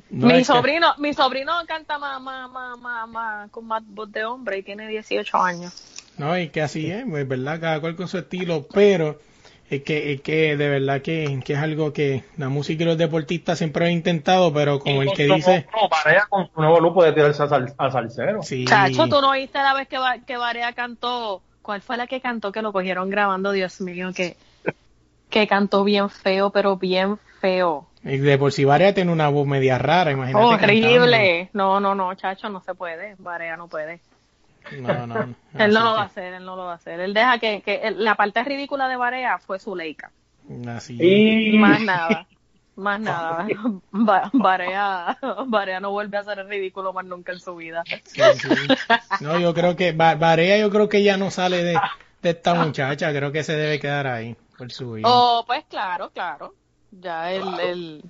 No, 0.09 0.27
mi 0.27 0.33
es 0.33 0.37
que- 0.39 0.43
sobrino, 0.53 0.93
mi 0.97 1.13
sobrino 1.13 1.53
canta 1.67 1.97
más, 1.97 2.21
más, 2.21 2.49
más, 2.49 2.77
más, 2.79 3.07
más, 3.09 3.51
con 3.51 3.65
más 3.67 3.83
voz 3.85 4.11
de 4.11 4.25
hombre 4.25 4.59
y 4.59 4.63
tiene 4.63 4.87
18 4.87 5.37
años. 5.37 5.73
No, 6.17 6.37
y 6.37 6.49
que 6.49 6.61
así 6.61 6.89
es, 6.91 7.05
pues, 7.09 7.27
verdad, 7.27 7.59
cada 7.59 7.79
cual 7.79 7.95
con 7.95 8.07
su 8.07 8.17
estilo, 8.17 8.67
pero 8.73 9.19
es 9.69 9.83
que, 9.83 10.13
es 10.13 10.21
que 10.21 10.57
de 10.57 10.67
verdad 10.69 11.01
que, 11.01 11.39
que 11.45 11.53
es 11.53 11.59
algo 11.59 11.93
que 11.93 12.23
la 12.37 12.49
música 12.49 12.83
y 12.83 12.85
los 12.85 12.97
deportistas 12.97 13.57
siempre 13.57 13.85
han 13.85 13.91
intentado, 13.93 14.51
pero 14.53 14.79
como 14.79 15.01
el 15.03 15.13
que 15.13 15.27
No, 15.27 15.35
dice, 15.35 15.67
No, 15.73 15.87
Barea 15.87 16.25
con 16.29 16.49
su 16.53 16.59
nuevo 16.59 16.79
look 16.81 16.93
puede 16.95 17.13
tirarse 17.13 17.43
a, 17.43 17.47
sal- 17.47 17.73
a 17.77 17.91
salsero. 17.91 18.43
sí, 18.43 18.65
Chacho, 18.65 19.07
tú 19.07 19.21
no 19.21 19.29
oíste 19.29 19.59
la 19.59 19.73
vez 19.73 19.87
que, 19.87 19.97
que 20.27 20.35
Varea 20.37 20.73
cantó, 20.73 21.41
¿cuál 21.61 21.81
fue 21.81 21.95
la 21.97 22.07
que 22.07 22.19
cantó 22.19 22.51
que 22.51 22.61
lo 22.61 22.73
cogieron 22.73 23.09
grabando? 23.09 23.51
Dios 23.51 23.79
mío, 23.79 24.11
que, 24.13 24.35
que 25.29 25.47
cantó 25.47 25.83
bien 25.83 26.09
feo, 26.09 26.49
pero 26.49 26.77
bien 26.77 27.17
feo. 27.39 27.87
y 28.03 28.17
de 28.17 28.37
por 28.37 28.51
si 28.51 28.65
Varea 28.65 28.93
tiene 28.93 29.11
una 29.11 29.29
voz 29.29 29.47
media 29.47 29.77
rara, 29.77 30.11
imagínate. 30.11 30.45
Horrible. 30.45 31.49
No, 31.53 31.79
no, 31.79 31.95
no, 31.95 32.13
chacho, 32.15 32.49
no 32.49 32.61
se 32.61 32.73
puede. 32.75 33.15
Varea 33.19 33.55
no 33.57 33.67
puede. 33.67 33.99
cantando. 34.63 35.07
No, 35.07 35.07
no. 35.53 35.63
Él 35.63 35.73
no 35.73 35.79
así 35.79 35.87
lo 35.87 35.93
va 35.93 36.01
a 36.01 36.05
hacer, 36.05 36.33
él 36.33 36.45
no 36.45 36.55
lo 36.55 36.65
va 36.65 36.73
a 36.73 36.75
hacer. 36.75 36.99
Él 36.99 37.13
deja 37.13 37.37
que, 37.39 37.61
que 37.61 37.91
la 37.91 38.15
parte 38.15 38.43
ridícula 38.43 38.87
de 38.87 38.97
Varea 38.97 39.37
fue 39.39 39.59
su 39.59 39.75
leica. 39.75 40.11
Así 40.67 40.97
Y 40.99 41.57
Más 41.57 41.81
nada. 41.81 42.25
Más 42.75 42.99
nada. 42.99 43.45
Va- 43.93 44.29
Varea, 44.33 45.17
Varea 45.47 45.79
no 45.79 45.91
vuelve 45.91 46.17
a 46.17 46.21
el 46.21 46.47
ridículo 46.47 46.93
más 46.93 47.05
nunca 47.05 47.33
en 47.33 47.39
su 47.39 47.55
vida. 47.55 47.83
Sí, 48.05 48.21
sí. 48.35 48.49
No, 49.19 49.37
yo 49.37 49.53
creo 49.53 49.75
que 49.75 49.91
Va- 49.91 50.15
Varea, 50.15 50.57
yo 50.57 50.69
creo 50.69 50.87
que 50.87 51.03
ya 51.03 51.17
no 51.17 51.29
sale 51.29 51.63
de, 51.63 51.79
de 52.21 52.29
esta 52.29 52.53
muchacha, 52.53 53.11
creo 53.13 53.31
que 53.33 53.43
se 53.43 53.53
debe 53.55 53.79
quedar 53.79 54.07
ahí 54.07 54.35
por 54.59 54.71
su 54.71 54.91
vida. 54.91 55.07
Oh, 55.09 55.43
pues 55.47 55.63
claro, 55.69 56.11
claro. 56.11 56.53
Ya 56.91 57.31
él, 57.31 57.43
él, 57.61 58.03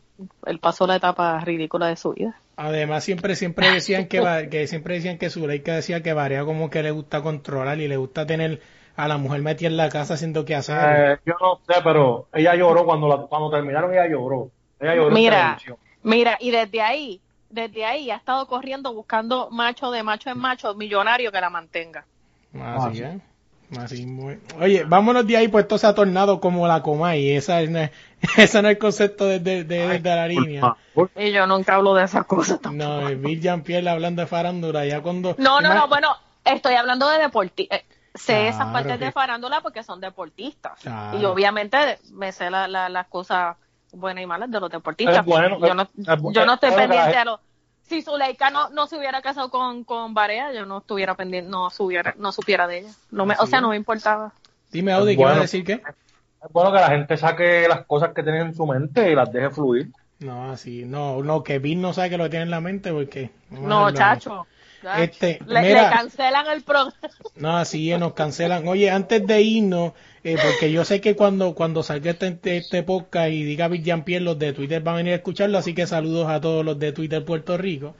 él 0.46 0.60
pasó 0.60 0.88
la 0.88 0.96
etapa 0.96 1.40
ridícula 1.42 1.88
de 1.88 1.96
su 1.96 2.14
vida. 2.14 2.36
Además 2.58 3.04
siempre 3.04 3.36
siempre 3.36 3.70
decían 3.72 4.08
que, 4.08 4.48
que 4.50 4.68
siempre 4.68 4.96
decían 4.96 5.18
que 5.18 5.30
Zuleika 5.30 5.76
decía 5.76 6.02
que 6.02 6.14
Varea 6.14 6.44
como 6.44 6.70
que 6.70 6.82
le 6.82 6.92
gusta 6.92 7.22
controlar 7.22 7.80
y 7.80 7.88
le 7.88 7.98
gusta 7.98 8.26
tener 8.26 8.62
a 8.96 9.08
la 9.08 9.18
mujer 9.18 9.42
metida 9.42 9.70
en 9.70 9.78
la 9.78 9.90
casa 9.90 10.16
haciendo 10.16 10.44
que 10.44 10.56
hacer. 10.56 10.78
eh, 10.78 11.18
yo 11.26 11.36
no 11.40 11.62
sé, 11.68 11.80
pero 11.84 12.28
ella 12.34 12.56
lloró 12.56 12.84
cuando 12.84 13.08
la, 13.08 13.18
cuando 13.28 13.50
terminaron, 13.52 13.94
ella 13.94 14.08
lloró. 14.08 14.52
Ella 14.80 14.96
lloró 14.96 15.12
Mira, 15.12 15.58
mira, 16.04 16.38
y 16.40 16.52
desde 16.52 16.82
ahí, 16.82 17.22
desde 17.50 17.86
ahí 17.86 18.12
ha 18.12 18.16
estado 18.16 18.48
corriendo 18.48 18.94
buscando 18.94 19.50
macho 19.52 19.92
de 19.92 20.04
macho 20.04 20.32
en 20.32 20.40
macho, 20.40 20.74
millonario 20.74 21.32
que 21.32 21.40
la 21.40 21.50
mantenga. 21.50 22.06
Así 22.60 22.98
sí. 22.98 23.04
es. 23.04 23.22
Así 23.78 24.06
muy- 24.06 24.40
Oye, 24.60 24.84
vámonos 24.84 25.28
de 25.28 25.38
ahí, 25.38 25.48
pues 25.48 25.64
esto 25.64 25.78
se 25.78 25.86
ha 25.88 25.94
tornado 25.94 26.40
como 26.40 26.68
la 26.68 26.82
coma 26.82 27.16
y 27.16 27.30
esa 27.32 27.62
es, 27.62 27.70
Ese 28.38 28.62
no 28.62 28.68
es 28.70 28.74
el 28.76 28.80
concepto 28.80 29.26
desde 29.26 29.64
de, 29.64 29.64
de- 29.64 29.88
desde 29.88 30.16
la 30.16 30.28
línea. 30.28 30.76
Y 31.16 31.32
yo 31.32 31.46
nunca 31.48 31.76
hablo 31.76 31.94
de 31.94 32.04
esas 32.06 32.26
cosas 32.26 32.60
tampoco. 32.60 32.84
No, 33.02 33.08
Bill 33.18 33.40
Jean-Pierre 33.42 33.90
hablando 33.90 34.22
de 34.22 34.28
farándula, 34.28 34.86
ya 34.86 35.02
cuando... 35.02 35.36
No, 35.38 35.62
no, 35.62 35.74
no, 35.74 35.88
bueno, 35.88 36.10
estoy 36.44 36.74
hablando 36.76 37.08
de 37.10 37.20
deportistas. 37.20 37.82
sé 38.16 38.48
esas 38.48 38.68
partes 38.74 38.98
que- 38.98 39.06
de 39.06 39.12
farándula 39.12 39.62
porque 39.62 39.84
son 39.84 40.02
deportistas. 40.02 40.80
Claro. 40.82 41.20
Y 41.20 41.26
obviamente 41.26 41.78
me 42.12 42.32
sé 42.32 42.50
la- 42.50 42.68
la- 42.68 42.90
las 42.90 43.08
cosas 43.08 43.56
buenas 43.94 44.24
y 44.24 44.28
malas 44.28 44.50
de 44.52 44.60
los 44.60 44.70
deportistas. 44.72 45.24
Bueno, 45.24 45.60
yo, 45.60 45.74
no, 45.76 45.84
es- 45.84 45.90
es 46.00 46.08
bu- 46.08 46.34
yo 46.34 46.46
no 46.46 46.56
estoy 46.56 46.70
es 46.70 46.76
pendiente 46.76 47.04
gente- 47.06 47.18
a 47.20 47.26
los... 47.26 47.40
Si 47.90 48.04
Zuleika 48.04 48.52
no, 48.52 48.70
no 48.70 48.86
se 48.86 48.98
hubiera 48.98 49.22
casado 49.22 49.50
con, 49.50 49.84
con 49.84 50.14
Barea, 50.14 50.54
yo 50.54 50.66
no 50.66 50.78
estuviera 50.78 51.16
pendiente, 51.16 51.50
no, 51.50 51.70
supiera, 51.72 52.14
no 52.18 52.32
supiera 52.32 52.68
de 52.68 52.80
ella. 52.80 52.92
No 53.10 53.26
me, 53.26 53.36
o 53.40 53.48
sea, 53.48 53.62
no 53.62 53.70
me 53.70 53.76
importaba. 53.76 54.32
Dime, 54.72 54.94
Audi, 54.94 55.18
¿qué 55.18 55.24
vas 55.24 55.38
a 55.38 55.42
decir 55.42 55.64
qué? 55.64 55.74
Es 55.74 56.52
bueno 56.52 56.72
que 56.72 56.80
la 56.80 56.90
gente 56.90 57.18
saque 57.18 57.68
las 57.68 57.86
cosas 57.86 58.14
que 58.14 58.22
tiene 58.22 58.42
en 58.42 58.54
su 58.54 58.66
mente 58.68 59.12
y 59.12 59.16
las 59.16 59.32
deje 59.32 59.50
fluir. 59.50 59.90
No, 60.20 60.52
así, 60.52 60.86
no, 60.86 61.24
no, 61.24 61.44
que 61.44 61.60
Bill 61.60 61.82
no 61.82 61.94
sabe 61.94 62.12
que 62.12 62.18
lo 62.18 62.30
tiene 62.30 62.44
en 62.44 62.52
la 62.52 62.62
mente 62.62 62.92
porque... 62.92 63.32
No, 63.50 63.92
chacho. 63.92 64.46
Este, 64.98 65.40
le, 65.46 65.62
mira. 65.62 65.90
le 65.90 65.96
cancelan 65.96 66.48
el 66.48 66.62
programa. 66.62 66.96
No, 67.36 67.58
así 67.58 67.92
es, 67.92 68.00
nos 68.00 68.14
cancelan. 68.14 68.68
Oye, 68.68 68.92
antes 68.92 69.26
de 69.26 69.42
irnos, 69.42 69.94
eh, 70.24 70.38
porque 70.42 70.72
yo 70.72 70.84
sé 70.86 71.02
que 71.02 71.16
cuando, 71.16 71.56
cuando 71.56 71.84
salga 71.84 72.12
este, 72.12 72.28
este, 72.28 72.58
este 72.58 72.84
podcast 72.84 73.30
y 73.32 73.44
diga 73.44 73.68
Bill 73.68 73.84
Jean-Pierre, 73.84 74.24
los 74.24 74.38
de 74.38 74.54
Twitter 74.54 74.82
van 74.82 74.96
a 74.96 74.98
venir 74.98 75.14
a 75.14 75.18
escucharlo, 75.18 75.58
así 75.58 75.74
que 75.74 75.88
saludos 75.88 76.30
a 76.30 76.42
todos 76.42 76.66
los 76.66 76.78
de 76.80 76.92
Twitter 76.92 77.24
Puerto 77.24 77.58
Rico. 77.58 77.96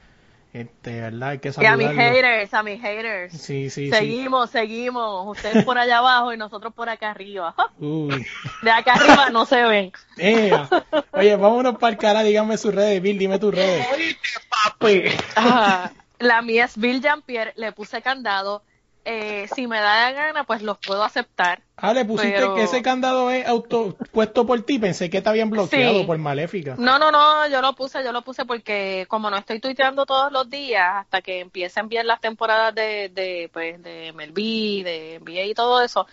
Este, 0.52 1.00
¿verdad? 1.00 1.28
Hay 1.28 1.38
que 1.38 1.52
Y 1.60 1.64
a 1.64 1.76
mis 1.76 1.90
haters, 1.90 2.52
a 2.52 2.62
mis 2.64 2.80
haters. 2.80 3.32
Sí, 3.32 3.70
sí, 3.70 3.86
sí. 3.86 3.90
seguimos, 3.90 4.50
seguimos. 4.50 5.28
Ustedes 5.28 5.64
por 5.64 5.78
allá 5.78 5.98
abajo 5.98 6.32
y 6.32 6.36
nosotros 6.36 6.74
por 6.74 6.88
acá 6.88 7.12
arriba. 7.12 7.54
Uy. 7.78 8.26
De 8.62 8.70
acá 8.70 8.94
arriba 8.94 9.30
no 9.30 9.46
se 9.46 9.62
ven. 9.62 9.92
Eh, 10.18 10.52
oye, 11.12 11.36
vámonos 11.36 11.78
para 11.78 11.92
el 11.92 11.98
cara, 11.98 12.22
dígame 12.22 12.56
sus 12.56 12.74
redes, 12.74 13.00
Bill, 13.00 13.16
dime 13.16 13.38
tus 13.38 13.54
redes. 13.54 13.86
Papi. 14.64 15.04
Ajá. 15.36 15.92
La 16.18 16.42
mía 16.42 16.64
es 16.64 16.76
Bill 16.76 17.00
Jean-Pierre, 17.00 17.52
le 17.56 17.70
puse 17.72 18.02
candado. 18.02 18.62
Eh, 19.12 19.48
si 19.56 19.66
me 19.66 19.80
da 19.80 20.02
la 20.04 20.12
gana, 20.12 20.44
pues 20.44 20.62
los 20.62 20.78
puedo 20.78 21.02
aceptar. 21.02 21.62
Ah, 21.76 21.92
le 21.92 22.04
pusiste 22.04 22.34
Pero- 22.36 22.54
que 22.54 22.62
ese 22.62 22.80
candado 22.80 23.28
es 23.30 23.44
auto 23.44 23.96
puesto 24.12 24.46
por 24.46 24.60
ti, 24.62 24.78
pensé 24.78 25.10
que 25.10 25.20
te 25.20 25.28
habían 25.28 25.50
bloqueado 25.50 26.00
Sí. 26.00 26.04
por 26.04 26.16
maléfica. 26.18 26.76
No, 26.78 26.96
no, 27.00 27.10
no, 27.10 27.48
yo 27.48 27.60
lo 27.60 27.72
puse, 27.74 28.04
yo 28.04 28.12
lo 28.12 28.22
puse 28.22 28.44
porque 28.44 29.06
como 29.08 29.28
no 29.28 29.36
estoy 29.36 29.58
tuiteando 29.58 30.06
todos 30.06 30.30
los 30.30 30.48
días 30.48 30.94
hasta 30.94 31.22
que 31.22 31.40
empiecen 31.40 31.88
bien 31.88 32.06
las 32.06 32.20
temporadas 32.20 32.72
de, 32.72 33.08
de 33.08 33.50
pues, 33.52 33.82
de 33.82 34.12
MLB, 34.12 34.84
de 34.84 35.18
NBA 35.20 35.42
y 35.46 35.54
todo 35.54 35.82
eso, 35.82 36.06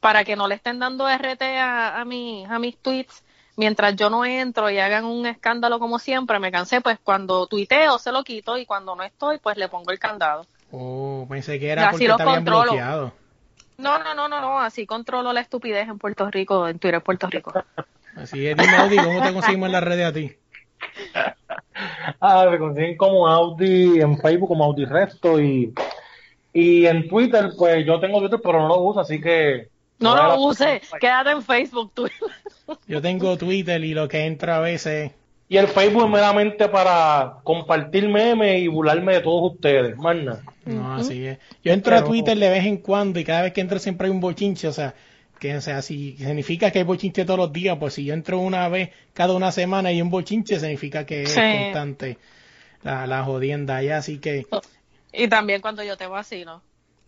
para 0.00 0.22
que 0.24 0.36
no 0.36 0.46
le 0.46 0.56
estén 0.56 0.78
dando 0.78 1.08
RT 1.08 1.42
a, 1.58 2.00
a, 2.00 2.04
mi, 2.04 2.44
a 2.44 2.58
mis 2.58 2.76
tweets, 2.76 3.22
mientras 3.56 3.96
yo 3.96 4.10
no 4.10 4.26
entro 4.26 4.68
y 4.68 4.78
hagan 4.78 5.04
un 5.06 5.24
escándalo 5.26 5.78
como 5.78 5.98
siempre, 5.98 6.38
me 6.38 6.50
cansé, 6.52 6.82
pues 6.82 6.98
cuando 7.02 7.46
tuiteo 7.46 7.98
se 7.98 8.12
lo 8.12 8.22
quito 8.24 8.58
y 8.58 8.66
cuando 8.66 8.94
no 8.94 9.04
estoy, 9.04 9.38
pues 9.38 9.56
le 9.56 9.68
pongo 9.68 9.90
el 9.90 9.98
candado. 9.98 10.44
Oh, 10.72 11.26
pensé 11.28 11.60
que 11.60 11.68
era 11.70 11.90
porque 11.90 12.06
te 12.06 12.12
habían 12.12 12.36
controlo. 12.36 12.62
bloqueado. 12.62 13.12
No, 13.76 13.98
no, 13.98 14.14
no, 14.14 14.28
no, 14.28 14.40
no, 14.40 14.58
así 14.58 14.86
controlo 14.86 15.32
la 15.32 15.40
estupidez 15.40 15.88
en 15.88 15.98
Puerto 15.98 16.30
Rico, 16.30 16.66
en 16.66 16.78
Twitter 16.78 17.02
Puerto 17.02 17.28
Rico. 17.28 17.52
Así 18.16 18.46
es, 18.46 18.56
dime, 18.56 18.76
Audi, 18.76 18.96
¿cómo 18.96 19.22
te 19.22 19.32
conseguimos 19.32 19.66
en 19.66 19.72
las 19.72 19.84
redes 19.84 20.06
a 20.06 20.12
ti? 20.12 20.32
Ah, 22.20 22.46
me 22.50 22.58
consiguen 22.58 22.96
como 22.96 23.26
Audi 23.26 24.00
en 24.00 24.18
Facebook, 24.18 24.48
como 24.48 24.64
Audi 24.64 24.84
Resto 24.84 25.40
y, 25.40 25.72
y 26.52 26.86
en 26.86 27.08
Twitter, 27.08 27.50
pues 27.56 27.84
yo 27.84 27.98
tengo 27.98 28.20
Twitter, 28.20 28.40
pero 28.42 28.60
no 28.60 28.68
lo 28.68 28.78
uso, 28.80 29.00
así 29.00 29.20
que. 29.20 29.68
No 29.98 30.14
lo 30.14 30.40
use, 30.40 30.80
quédate 31.00 31.30
en 31.30 31.42
Facebook 31.42 31.92
tú. 31.94 32.08
Yo 32.86 33.00
tengo 33.00 33.36
Twitter 33.38 33.82
y 33.82 33.94
lo 33.94 34.06
que 34.06 34.26
entra 34.26 34.58
a 34.58 34.60
veces. 34.60 35.12
Y 35.52 35.58
el 35.58 35.68
Facebook 35.68 36.04
es 36.04 36.10
meramente 36.10 36.66
para 36.66 37.34
compartir 37.44 38.08
memes 38.08 38.62
y 38.62 38.68
burlarme 38.68 39.16
de 39.16 39.20
todos 39.20 39.52
ustedes, 39.52 39.98
más 39.98 40.16
nada. 40.16 40.42
No, 40.64 40.94
así 40.94 41.26
es. 41.26 41.40
Yo 41.62 41.74
entro 41.74 41.94
a 41.94 42.02
Twitter 42.02 42.38
de 42.38 42.48
vez 42.48 42.64
en 42.64 42.78
cuando 42.78 43.20
y 43.20 43.24
cada 43.24 43.42
vez 43.42 43.52
que 43.52 43.60
entro 43.60 43.78
siempre 43.78 44.06
hay 44.06 44.12
un 44.12 44.20
bochinche, 44.20 44.66
o 44.66 44.72
sea, 44.72 44.94
que 45.38 45.54
o 45.54 45.60
sea, 45.60 45.82
si 45.82 46.16
significa 46.16 46.70
que 46.70 46.78
hay 46.78 46.84
bochinche 46.84 47.26
todos 47.26 47.38
los 47.38 47.52
días, 47.52 47.76
pues 47.78 47.92
si 47.92 48.06
yo 48.06 48.14
entro 48.14 48.38
una 48.38 48.66
vez 48.70 48.92
cada 49.12 49.34
una 49.34 49.52
semana 49.52 49.92
y 49.92 49.96
hay 49.96 50.00
un 50.02 50.08
bochinche, 50.08 50.58
significa 50.58 51.04
que 51.04 51.24
es 51.24 51.32
Sí. 51.32 51.40
constante 51.42 52.16
la, 52.82 53.06
la 53.06 53.22
jodienda 53.22 53.76
allá, 53.76 53.98
así 53.98 54.20
que 54.20 54.46
Y 55.12 55.28
también 55.28 55.60
cuando 55.60 55.84
yo 55.84 55.98
te 55.98 56.06
vacilo. 56.06 56.62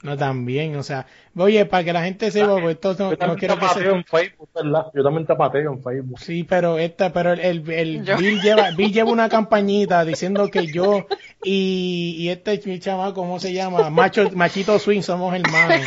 No 0.04 0.16
también, 0.16 0.76
o 0.76 0.82
sea, 0.82 1.06
oye, 1.36 1.64
para 1.66 1.82
que 1.82 1.92
la 1.92 2.04
gente 2.04 2.30
sepa, 2.30 2.52
pues 2.60 2.74
esto 2.76 2.94
no, 2.98 3.10
Yo 3.16 3.26
no 3.26 3.36
quiero 3.36 3.58
que 3.58 3.68
se... 3.70 3.88
en 3.88 4.04
Facebook, 4.04 4.48
¿verdad? 4.54 4.86
Yo 4.94 5.02
también 5.02 5.26
te 5.26 5.34
pateo 5.34 5.72
en 5.72 5.82
Facebook. 5.82 6.20
Sí, 6.20 6.44
pero 6.44 6.78
esta, 6.78 7.12
pero 7.12 7.32
el, 7.32 7.40
el, 7.40 7.70
el 7.70 8.04
Yo- 8.04 8.16
Bill 8.18 8.40
lleva, 8.40 8.70
Bill 8.70 8.92
lleva 8.92 9.10
una 9.10 9.28
campañita 9.30 10.04
diciendo 10.04 10.50
que 10.50 10.66
yo 10.66 11.06
y, 11.42 12.14
y 12.18 12.28
este 12.28 12.60
mi 12.66 12.78
chamaco, 12.78 13.14
¿cómo 13.14 13.40
se 13.40 13.52
llama? 13.52 13.90
Macho, 13.90 14.30
machito 14.34 14.78
swing 14.78 15.00
somos 15.02 15.34
hermanos. 15.34 15.86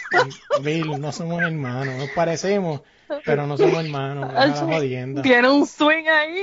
Bill, 0.62 1.00
no 1.00 1.12
somos 1.12 1.42
hermanos, 1.42 1.96
nos 1.96 2.08
parecemos, 2.10 2.80
pero 3.24 3.46
no 3.46 3.56
somos 3.56 3.84
hermanos, 3.84 4.32
jodiendo. 4.60 5.22
Tiene 5.22 5.50
un 5.50 5.66
swing 5.66 6.06
ahí. 6.06 6.42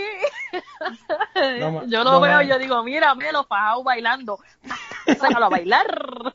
No 1.60 1.86
yo 1.88 2.04
lo 2.04 2.12
no 2.12 2.20
veo 2.22 2.36
ma- 2.36 2.44
y 2.44 2.48
yo 2.48 2.60
digo, 2.60 2.84
mira, 2.84 3.14
mira 3.16 3.32
los 3.32 3.48
fajados 3.48 3.84
bailando. 3.84 4.38
Sácalo 5.20 5.46
a 5.46 5.50
bailar. 5.50 6.34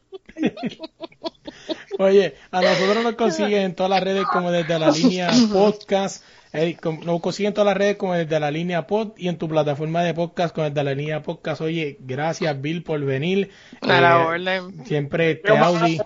Oye, 1.98 2.34
a 2.50 2.60
nosotros 2.62 3.04
nos 3.04 3.14
consiguen 3.14 3.62
en 3.62 3.74
todas 3.74 3.90
las 3.90 4.02
redes 4.02 4.24
como 4.32 4.50
desde 4.50 4.78
la 4.78 4.90
línea 4.90 5.30
podcast. 5.52 6.24
eh, 6.52 6.76
nos 7.04 7.20
consiguen 7.20 7.48
en 7.50 7.54
todas 7.54 7.66
las 7.66 7.76
redes 7.76 7.96
como 7.96 8.14
desde 8.14 8.40
la 8.40 8.50
línea 8.50 8.86
pod 8.86 9.12
y 9.16 9.28
en 9.28 9.36
tu 9.38 9.48
plataforma 9.48 10.02
de 10.02 10.14
podcast 10.14 10.54
como 10.54 10.68
desde 10.68 10.82
la 10.84 10.94
línea 10.94 11.22
podcast. 11.22 11.60
Oye, 11.60 11.96
gracias 12.00 12.60
Bill 12.60 12.82
por 12.82 13.00
venir. 13.04 13.50
A 13.82 14.00
la 14.00 14.20
Eh, 14.22 14.24
orden. 14.24 14.84
Siempre 14.86 15.32
este 15.32 15.56
Audi. 15.56 16.00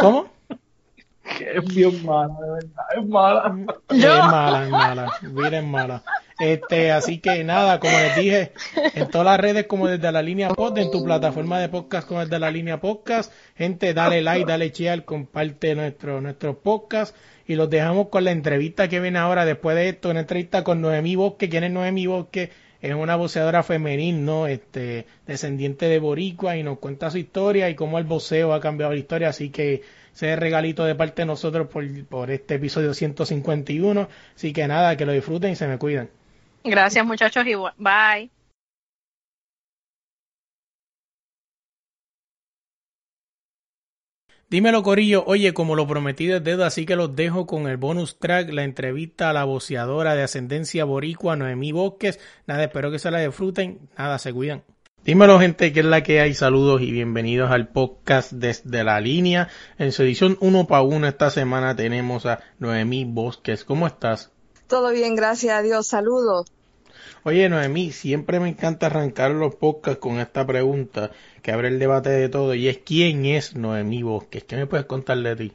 ¿Cómo? 0.00 0.28
Es 1.40 1.74
bien 1.74 2.04
mala, 2.04 2.34
de 2.40 2.50
verdad, 2.50 2.84
es 2.96 3.06
mala. 3.06 3.56
Es 3.88 4.06
mala, 4.06 4.64
es 4.64 4.70
mala. 4.70 5.12
Bill 5.22 5.54
es 5.54 5.64
mala. 5.64 6.02
Este, 6.38 6.92
así 6.92 7.18
que 7.18 7.42
nada, 7.42 7.80
como 7.80 7.98
les 7.98 8.16
dije, 8.16 8.52
en 8.94 9.08
todas 9.08 9.24
las 9.24 9.40
redes 9.40 9.66
como 9.66 9.88
desde 9.88 10.12
la 10.12 10.22
línea 10.22 10.50
pod, 10.50 10.78
en 10.78 10.90
tu 10.90 11.04
plataforma 11.04 11.58
de 11.58 11.68
podcast 11.68 12.06
como 12.06 12.20
desde 12.20 12.38
la 12.38 12.50
línea 12.50 12.80
podcast. 12.80 13.32
Gente, 13.56 13.92
dale 13.92 14.22
like, 14.22 14.46
dale 14.46 14.70
share, 14.70 15.04
comparte 15.04 15.74
nuestro, 15.74 16.20
nuestro 16.20 16.58
podcast. 16.60 17.16
Y 17.46 17.54
los 17.54 17.70
dejamos 17.70 18.08
con 18.08 18.24
la 18.24 18.30
entrevista 18.30 18.88
que 18.88 19.00
viene 19.00 19.18
ahora 19.18 19.44
después 19.44 19.74
de 19.74 19.88
esto, 19.88 20.10
una 20.10 20.20
entrevista 20.20 20.62
con 20.62 20.80
Noemí 20.80 21.16
Bosque. 21.16 21.48
¿Quién 21.48 21.64
es 21.64 21.70
Noemí 21.72 22.06
Bosque? 22.06 22.50
Es 22.80 22.94
una 22.94 23.16
boxeadora 23.16 23.64
femenil, 23.64 24.24
¿no? 24.24 24.46
Este, 24.46 25.06
descendiente 25.26 25.88
de 25.88 25.98
Boricua 25.98 26.56
y 26.56 26.62
nos 26.62 26.78
cuenta 26.78 27.10
su 27.10 27.18
historia 27.18 27.68
y 27.68 27.74
cómo 27.74 27.98
el 27.98 28.04
boxeo 28.04 28.52
ha 28.52 28.60
cambiado 28.60 28.92
la 28.92 28.98
historia. 28.98 29.30
Así 29.30 29.50
que 29.50 29.82
ese 30.18 30.32
es 30.32 30.38
regalito 30.40 30.84
de 30.84 30.96
parte 30.96 31.22
de 31.22 31.26
nosotros 31.26 31.68
por, 31.68 31.84
por 32.06 32.32
este 32.32 32.56
episodio 32.56 32.92
151. 32.92 34.08
Así 34.34 34.52
que 34.52 34.66
nada, 34.66 34.96
que 34.96 35.06
lo 35.06 35.12
disfruten 35.12 35.52
y 35.52 35.54
se 35.54 35.68
me 35.68 35.78
cuidan. 35.78 36.10
Gracias 36.64 37.06
muchachos 37.06 37.46
y 37.46 37.54
bye. 37.54 38.28
Dímelo, 44.50 44.82
Corillo. 44.82 45.22
Oye, 45.24 45.54
como 45.54 45.76
lo 45.76 45.86
prometí 45.86 46.26
desde 46.26 46.40
dedo, 46.40 46.64
así 46.64 46.84
que 46.84 46.96
los 46.96 47.14
dejo 47.14 47.46
con 47.46 47.68
el 47.68 47.76
bonus 47.76 48.18
track, 48.18 48.50
la 48.50 48.64
entrevista 48.64 49.30
a 49.30 49.32
la 49.32 49.44
boceadora 49.44 50.16
de 50.16 50.24
ascendencia 50.24 50.84
boricua, 50.84 51.36
Noemí 51.36 51.70
Bosques. 51.70 52.18
Nada, 52.48 52.64
espero 52.64 52.90
que 52.90 52.98
se 52.98 53.12
la 53.12 53.20
disfruten. 53.20 53.88
Nada, 53.96 54.18
se 54.18 54.32
cuidan. 54.32 54.64
Dímelo, 55.08 55.40
gente, 55.40 55.72
que 55.72 55.80
es 55.80 55.86
la 55.86 56.02
que 56.02 56.20
hay. 56.20 56.34
Saludos 56.34 56.82
y 56.82 56.90
bienvenidos 56.90 57.50
al 57.50 57.68
podcast 57.68 58.30
desde 58.30 58.84
la 58.84 59.00
línea. 59.00 59.48
En 59.78 59.90
su 59.90 60.02
edición 60.02 60.36
uno 60.42 60.66
para 60.66 60.82
uno 60.82 61.08
esta 61.08 61.30
semana 61.30 61.74
tenemos 61.74 62.26
a 62.26 62.40
Noemí 62.58 63.06
Bosques. 63.06 63.64
¿Cómo 63.64 63.86
estás? 63.86 64.30
Todo 64.66 64.90
bien, 64.90 65.16
gracias 65.16 65.54
a 65.54 65.62
Dios. 65.62 65.86
Saludos. 65.86 66.52
Oye, 67.22 67.48
Noemí, 67.48 67.90
siempre 67.90 68.38
me 68.38 68.50
encanta 68.50 68.84
arrancar 68.84 69.30
los 69.30 69.54
podcasts 69.54 69.98
con 69.98 70.20
esta 70.20 70.46
pregunta 70.46 71.10
que 71.40 71.52
abre 71.52 71.68
el 71.68 71.78
debate 71.78 72.10
de 72.10 72.28
todo 72.28 72.52
y 72.52 72.68
es 72.68 72.76
¿quién 72.76 73.24
es 73.24 73.54
Noemí 73.56 74.02
Bosques? 74.02 74.44
¿Qué 74.44 74.56
me 74.56 74.66
puedes 74.66 74.84
contar 74.84 75.16
de 75.16 75.36
ti? 75.36 75.52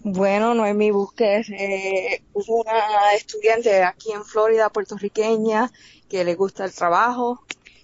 Bueno, 0.00 0.52
Noemí 0.52 0.90
Busquets 0.90 1.48
eh, 1.48 2.22
es 2.34 2.48
una 2.50 3.14
estudiante 3.14 3.82
aquí 3.82 4.12
en 4.12 4.22
Florida, 4.22 4.68
puertorriqueña, 4.68 5.72
que 6.10 6.24
le 6.24 6.34
gusta 6.34 6.66
el 6.66 6.74
trabajo 6.74 7.40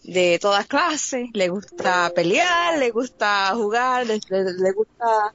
de 0.06 0.38
todas 0.40 0.66
clases, 0.66 1.28
le 1.32 1.48
gusta 1.48 2.10
pelear, 2.14 2.78
le 2.78 2.90
gusta 2.90 3.52
jugar, 3.54 4.06
le, 4.06 4.18
le- 4.30 4.72
gusta 4.72 5.34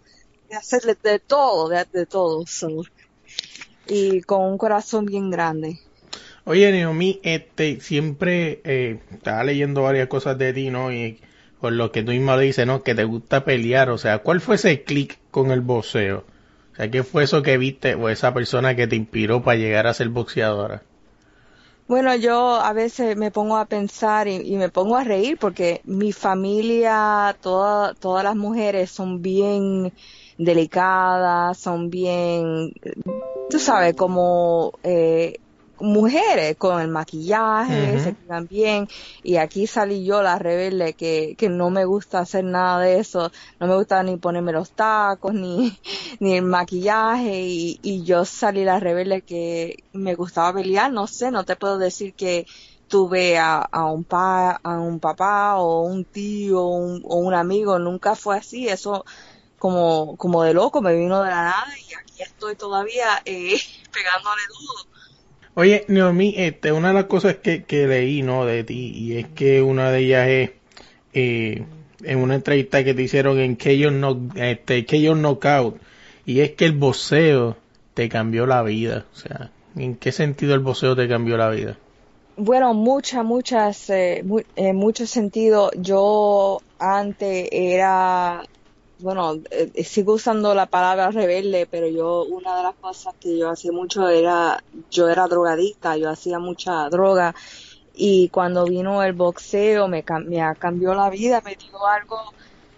hacerle 0.52 0.98
de 1.04 1.20
todo, 1.20 1.70
de, 1.70 2.06
todo. 2.06 2.44
Y 3.88 4.22
con 4.22 4.44
un 4.44 4.58
corazón 4.58 5.06
bien 5.06 5.30
grande. 5.30 5.80
Oye, 6.46 6.72
Naomi, 6.72 7.20
este, 7.24 7.80
siempre 7.82 8.62
eh, 8.64 9.00
estaba 9.12 9.44
leyendo 9.44 9.84
varias 9.84 10.08
cosas 10.08 10.38
de 10.38 10.54
ti, 10.54 10.70
¿no? 10.70 10.92
Y 10.92 11.20
por 11.60 11.74
lo 11.74 11.92
que 11.92 12.04
tú 12.04 12.12
misma 12.12 12.38
dices, 12.38 12.66
¿no? 12.66 12.84
Que 12.84 12.96
te 12.96 13.04
gusta 13.04 13.46
pelear, 13.46 13.90
o 13.90 13.98
sea, 13.98 14.20
¿cuál 14.20 14.42
fue 14.42 14.56
ese 14.56 14.84
clic 14.84 15.20
con 15.30 15.52
el 15.52 15.62
boxeo? 15.62 16.26
O 16.74 16.76
sea, 16.76 16.90
¿qué 16.90 17.04
fue 17.04 17.26
eso 17.26 17.44
que 17.44 17.58
viste 17.58 17.96
o 17.96 18.10
esa 18.10 18.34
persona 18.34 18.76
que 18.76 18.88
te 18.88 18.96
inspiró 18.96 19.44
para 19.44 19.58
llegar 19.58 19.86
a 19.88 19.94
ser 19.94 20.10
boxeadora? 20.10 20.82
Bueno, 21.92 22.16
yo 22.16 22.56
a 22.56 22.72
veces 22.72 23.18
me 23.18 23.32
pongo 23.32 23.58
a 23.58 23.66
pensar 23.66 24.26
y, 24.30 24.56
me 24.56 24.70
pongo 24.70 24.96
a 24.96 25.04
reír 25.04 25.38
porque 25.38 25.82
mi 25.84 26.14
familia, 26.14 27.36
toda- 27.42 27.94
todas 27.96 28.24
las 28.24 28.34
mujeres 28.38 28.92
son 28.92 29.22
bien 29.22 29.92
delicadas, 30.38 31.60
son 31.60 31.90
bien, 31.90 32.72
tú 33.50 33.60
sabes, 33.60 33.96
como 33.96 34.72
eh, 34.84 35.41
mujeres 35.82 36.56
con 36.58 36.82
el 36.82 36.88
maquillaje, 36.90 37.98
se 38.00 38.14
cuidan 38.16 38.48
bien. 38.48 38.88
Y 39.24 39.38
aquí 39.38 39.68
salí 39.68 40.06
yo 40.06 40.22
la 40.22 40.38
rebelde 40.40 40.94
que, 40.94 41.36
que 41.38 41.50
no 41.50 41.70
me 41.70 41.86
gusta 41.86 42.20
hacer 42.20 42.44
nada 42.46 42.80
de 42.82 43.00
eso, 43.00 43.30
no 43.60 43.68
me 43.68 43.76
gusta 43.76 44.02
ni 44.04 44.18
ponerme 44.18 44.52
los 44.54 44.74
tacos 44.74 45.34
ni, 45.34 45.78
ni 46.20 46.38
el 46.38 46.44
maquillaje. 46.46 47.42
Y, 47.44 47.80
y 47.82 48.04
yo 48.06 48.26
salí 48.26 48.64
la 48.66 48.80
rebelde 48.80 49.22
que 49.24 49.76
me 49.94 50.16
gustaba 50.16 50.54
pelear, 50.54 50.92
no 50.92 51.08
sé, 51.08 51.32
no 51.32 51.44
te 51.46 51.56
puedo 51.56 51.78
decir 51.78 52.14
que 52.16 52.46
tuve 52.88 53.38
a, 53.40 53.60
a 53.72 53.86
un 53.92 54.04
pa, 54.06 54.52
a 54.64 54.80
un 54.80 55.00
papá 55.00 55.56
o 55.58 55.82
un 55.84 56.06
tío 56.06 56.66
un- 56.66 57.02
o 57.06 57.18
un 57.18 57.34
amigo, 57.34 57.80
nunca 57.80 58.16
fue 58.16 58.38
así, 58.38 58.68
eso 58.68 59.04
como, 59.58 60.18
como 60.18 60.44
de 60.44 60.54
loco 60.54 60.82
me 60.82 60.96
vino 60.96 61.22
de 61.24 61.30
la 61.30 61.44
nada. 61.44 61.66
Y 61.90 61.94
aquí 61.96 62.22
estoy 62.24 62.56
todavía 62.56 63.22
eh, 63.26 63.60
pegándole 63.94 64.42
duro. 64.50 64.91
Oye, 65.54 65.84
Naomi, 65.90 66.34
este, 66.38 66.72
una 66.72 66.90
de 66.90 66.94
las 66.94 67.06
cosas 67.06 67.36
que, 67.38 67.64
que 67.64 67.88
leí, 67.88 68.22
¿no? 68.22 68.46
De 68.46 68.64
ti, 68.64 68.94
y 68.96 69.18
es 69.18 69.28
que 69.28 69.62
una 69.62 69.92
de 69.92 70.00
ellas 70.00 70.28
es, 70.28 70.52
eh, 71.14 71.66
en 72.04 72.20
una 72.20 72.36
entrevista 72.36 72.84
que 72.84 72.94
te 72.94 73.02
hicieron 73.02 73.40
en 73.40 73.56
KO, 73.56 73.90
Knock, 73.92 74.38
este, 74.38 74.86
KO 74.86 75.16
Knockout, 75.16 75.78
y 76.26 76.40
es 76.40 76.52
que 76.52 76.66
el 76.66 76.72
boxeo 76.74 77.58
te 77.94 78.08
cambió 78.08 78.46
la 78.46 78.64
vida. 78.64 79.06
O 79.14 79.16
sea, 79.18 79.52
¿en 79.76 79.96
qué 79.96 80.12
sentido 80.12 80.54
el 80.54 80.62
boxeo 80.62 80.96
te 80.96 81.08
cambió 81.10 81.36
la 81.36 81.50
vida? 81.50 81.78
Bueno, 82.38 82.74
muchas, 82.74 83.26
muchas, 83.26 83.90
eh, 83.90 84.24
en 84.56 84.76
muchos 84.78 85.10
sentidos, 85.10 85.72
yo 85.76 86.62
antes 86.80 87.50
era, 87.52 88.44
bueno, 89.02 89.40
eh, 89.52 89.84
sigo 89.84 90.14
usando 90.14 90.54
la 90.54 90.66
palabra 90.66 91.12
rebelde, 91.12 91.68
pero 91.70 91.88
yo, 91.88 92.24
una 92.24 92.58
de 92.58 92.64
las 92.64 92.76
cosas 92.76 93.16
que 93.20 93.38
yo 93.38 93.50
hacía 93.50 93.72
mucho 93.72 94.08
era, 94.10 94.64
yo 94.90 95.10
era 95.10 95.28
drogadicta, 95.28 95.98
yo 95.98 96.10
hacía 96.10 96.40
mucha 96.40 96.90
droga, 96.90 97.36
y 97.94 98.30
cuando 98.30 98.66
vino 98.66 99.04
el 99.04 99.14
boxeo 99.14 99.88
me, 99.88 100.04
me 100.26 100.56
cambió 100.58 100.94
la 100.94 101.10
vida, 101.10 101.42
me 101.44 101.56
dio 101.56 101.86
algo 101.86 102.18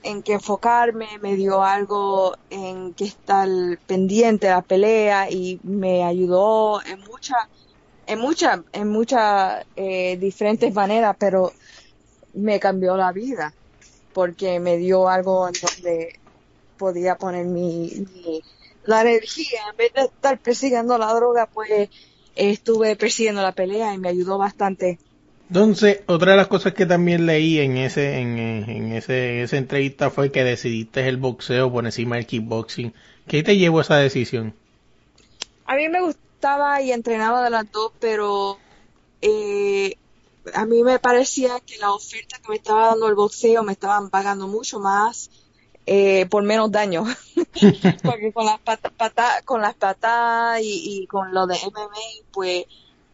en 0.03 0.21
que 0.21 0.33
enfocarme, 0.33 1.07
me 1.21 1.35
dio 1.35 1.63
algo 1.63 2.35
en 2.49 2.93
que 2.93 3.05
estar 3.05 3.47
pendiente 3.87 4.47
de 4.47 4.53
la 4.53 4.61
pelea 4.61 5.31
y 5.31 5.59
me 5.63 6.03
ayudó 6.03 6.81
en 6.85 6.99
muchas 7.01 7.37
en 8.05 8.19
muchas 8.19 8.59
en 8.73 8.89
muchas 8.89 9.65
eh, 9.77 10.17
diferentes 10.17 10.73
maneras, 10.73 11.15
pero 11.17 11.53
me 12.33 12.59
cambió 12.59 12.97
la 12.97 13.13
vida 13.13 13.53
porque 14.13 14.59
me 14.59 14.77
dio 14.77 15.09
algo 15.09 15.47
en 15.47 15.53
donde 15.61 16.09
podía 16.77 17.17
poner 17.17 17.45
mi, 17.47 17.91
mi- 18.13 18.41
la 18.83 19.01
energía 19.01 19.61
en 19.71 19.77
vez 19.77 19.93
de 19.93 20.01
estar 20.03 20.39
persiguiendo 20.41 20.97
la 20.97 21.13
droga, 21.13 21.47
pues 21.53 21.89
estuve 22.35 22.95
persiguiendo 22.97 23.41
la 23.41 23.53
pelea 23.53 23.93
y 23.93 23.97
me 23.99 24.09
ayudó 24.09 24.37
bastante. 24.37 24.99
Entonces, 25.47 26.01
otra 26.07 26.31
de 26.31 26.37
las 26.37 26.47
cosas 26.49 26.73
que 26.73 26.85
también 26.85 27.25
leí 27.25 27.59
en 27.59 27.77
ese, 27.77 28.19
en, 28.19 28.37
eh, 28.39 28.65
en 28.77 28.91
ese, 28.93 29.41
esa 29.43 29.55
entrevista 29.57 30.09
fue 30.09 30.31
que 30.33 30.43
decidiste 30.43 31.07
el 31.07 31.15
boxeo 31.17 31.71
por 31.71 31.85
encima 31.85 32.15
del 32.17 32.25
kickboxing. 32.27 32.93
¿Qué 33.27 33.41
te 33.43 33.57
llevó 33.57 33.79
a 33.79 33.81
esa 33.83 33.97
decisión? 33.97 34.55
A 35.65 35.75
mí 35.75 35.89
me 35.89 36.01
gustaba 36.01 36.81
y 36.81 36.91
entrenaba 36.91 37.43
de 37.43 37.49
las 37.49 37.69
dos, 37.71 37.93
pero 37.99 38.63
eh, 39.21 39.95
a 40.53 40.65
mí 40.65 40.83
me 40.83 40.99
parecía 40.99 41.59
que 41.61 41.77
la 41.77 41.91
oferta 41.93 42.37
que 42.39 42.49
me 42.49 42.55
estaba 42.57 42.87
dando 42.87 43.07
el 43.07 43.15
boxeo 43.15 43.63
me 43.63 43.73
estaban 43.73 44.09
pagando 44.09 44.47
mucho 44.47 44.79
más 44.79 45.29
eh, 45.85 46.25
por 46.27 46.43
menos 46.43 46.71
daño. 46.71 47.03
Porque 48.03 48.31
con 48.33 48.45
las 48.45 48.61
pata- 48.61 48.91
pata- 48.91 49.41
con 49.45 49.61
las 49.61 49.75
patadas 49.75 50.61
y, 50.61 51.03
y 51.03 51.07
con 51.07 51.33
lo 51.33 51.47
de 51.47 51.55
MMA, 51.57 52.27
pues, 52.31 52.65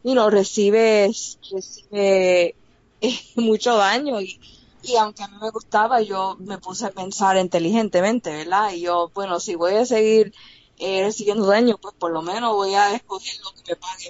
y 0.04 0.14
no 0.14 0.30
recibes, 0.30 1.40
recibe 1.52 2.58
mucho 3.36 3.76
daño 3.78 4.22
y, 4.22 4.40
y 4.82 4.96
aunque 4.98 5.24
a 5.24 5.28
mí 5.28 5.38
me 5.42 5.50
gustaba, 5.52 6.02
yo 6.02 6.38
me 6.40 6.58
puse 6.60 6.86
a 6.88 6.92
pensar 6.92 7.38
inteligentemente, 7.38 8.32
¿verdad? 8.32 8.72
Y 8.74 8.82
yo, 8.82 9.12
bueno, 9.14 9.40
si 9.40 9.56
voy 9.56 9.76
a 9.76 9.86
seguir 9.86 10.32
eh, 10.78 11.04
recibiendo 11.04 11.46
daño, 11.46 11.78
pues 11.82 11.94
por 11.98 12.12
lo 12.12 12.22
menos 12.22 12.54
voy 12.54 12.74
a 12.76 12.94
escoger 12.96 13.34
lo 13.44 13.52
que 13.64 13.72
me 13.74 13.76
pague. 13.78 14.09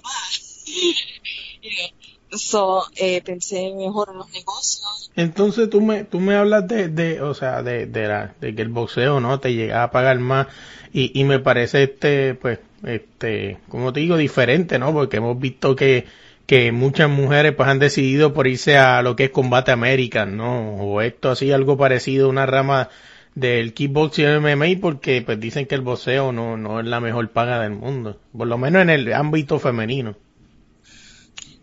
So, 2.49 2.81
eh, 2.95 3.21
pensé 3.21 3.71
mejor 3.75 4.15
los 4.15 4.27
negocios. 4.31 5.11
Entonces 5.15 5.69
tú 5.69 5.81
me, 5.81 6.03
tú 6.03 6.19
me 6.19 6.33
hablas 6.33 6.67
de, 6.67 6.89
de 6.89 7.21
o 7.21 7.35
sea, 7.35 7.61
de, 7.61 7.85
de, 7.85 8.07
la, 8.07 8.33
de 8.41 8.55
que 8.55 8.63
el 8.63 8.69
boxeo 8.69 9.19
no 9.19 9.39
te 9.39 9.53
llega 9.53 9.83
a 9.83 9.91
pagar 9.91 10.17
más 10.17 10.47
y, 10.91 11.11
y 11.13 11.25
me 11.25 11.37
parece 11.37 11.83
este, 11.83 12.33
pues, 12.33 12.57
este, 12.83 13.59
como 13.69 13.93
te 13.93 13.99
digo, 13.99 14.17
diferente, 14.17 14.79
¿no? 14.79 14.91
Porque 14.93 15.17
hemos 15.17 15.39
visto 15.39 15.75
que, 15.75 16.07
que 16.47 16.71
muchas 16.71 17.07
mujeres 17.07 17.53
pues 17.53 17.69
han 17.69 17.77
decidido 17.77 18.33
por 18.33 18.47
irse 18.47 18.79
a 18.79 19.03
lo 19.03 19.15
que 19.15 19.25
es 19.25 19.29
combate 19.29 19.71
American, 19.71 20.35
¿no? 20.35 20.75
O 20.77 21.01
esto 21.01 21.29
así, 21.29 21.51
algo 21.51 21.77
parecido, 21.77 22.29
una 22.29 22.47
rama 22.47 22.89
del 23.35 23.75
kickboxing 23.75 24.39
MMA 24.39 24.81
porque 24.81 25.21
pues 25.21 25.39
dicen 25.39 25.67
que 25.67 25.75
el 25.75 25.81
boxeo 25.81 26.31
no, 26.31 26.57
no 26.57 26.79
es 26.79 26.87
la 26.87 26.99
mejor 26.99 27.29
paga 27.29 27.59
del 27.59 27.73
mundo, 27.73 28.17
por 28.35 28.47
lo 28.47 28.57
menos 28.57 28.81
en 28.81 28.89
el 28.89 29.13
ámbito 29.13 29.59
femenino. 29.59 30.15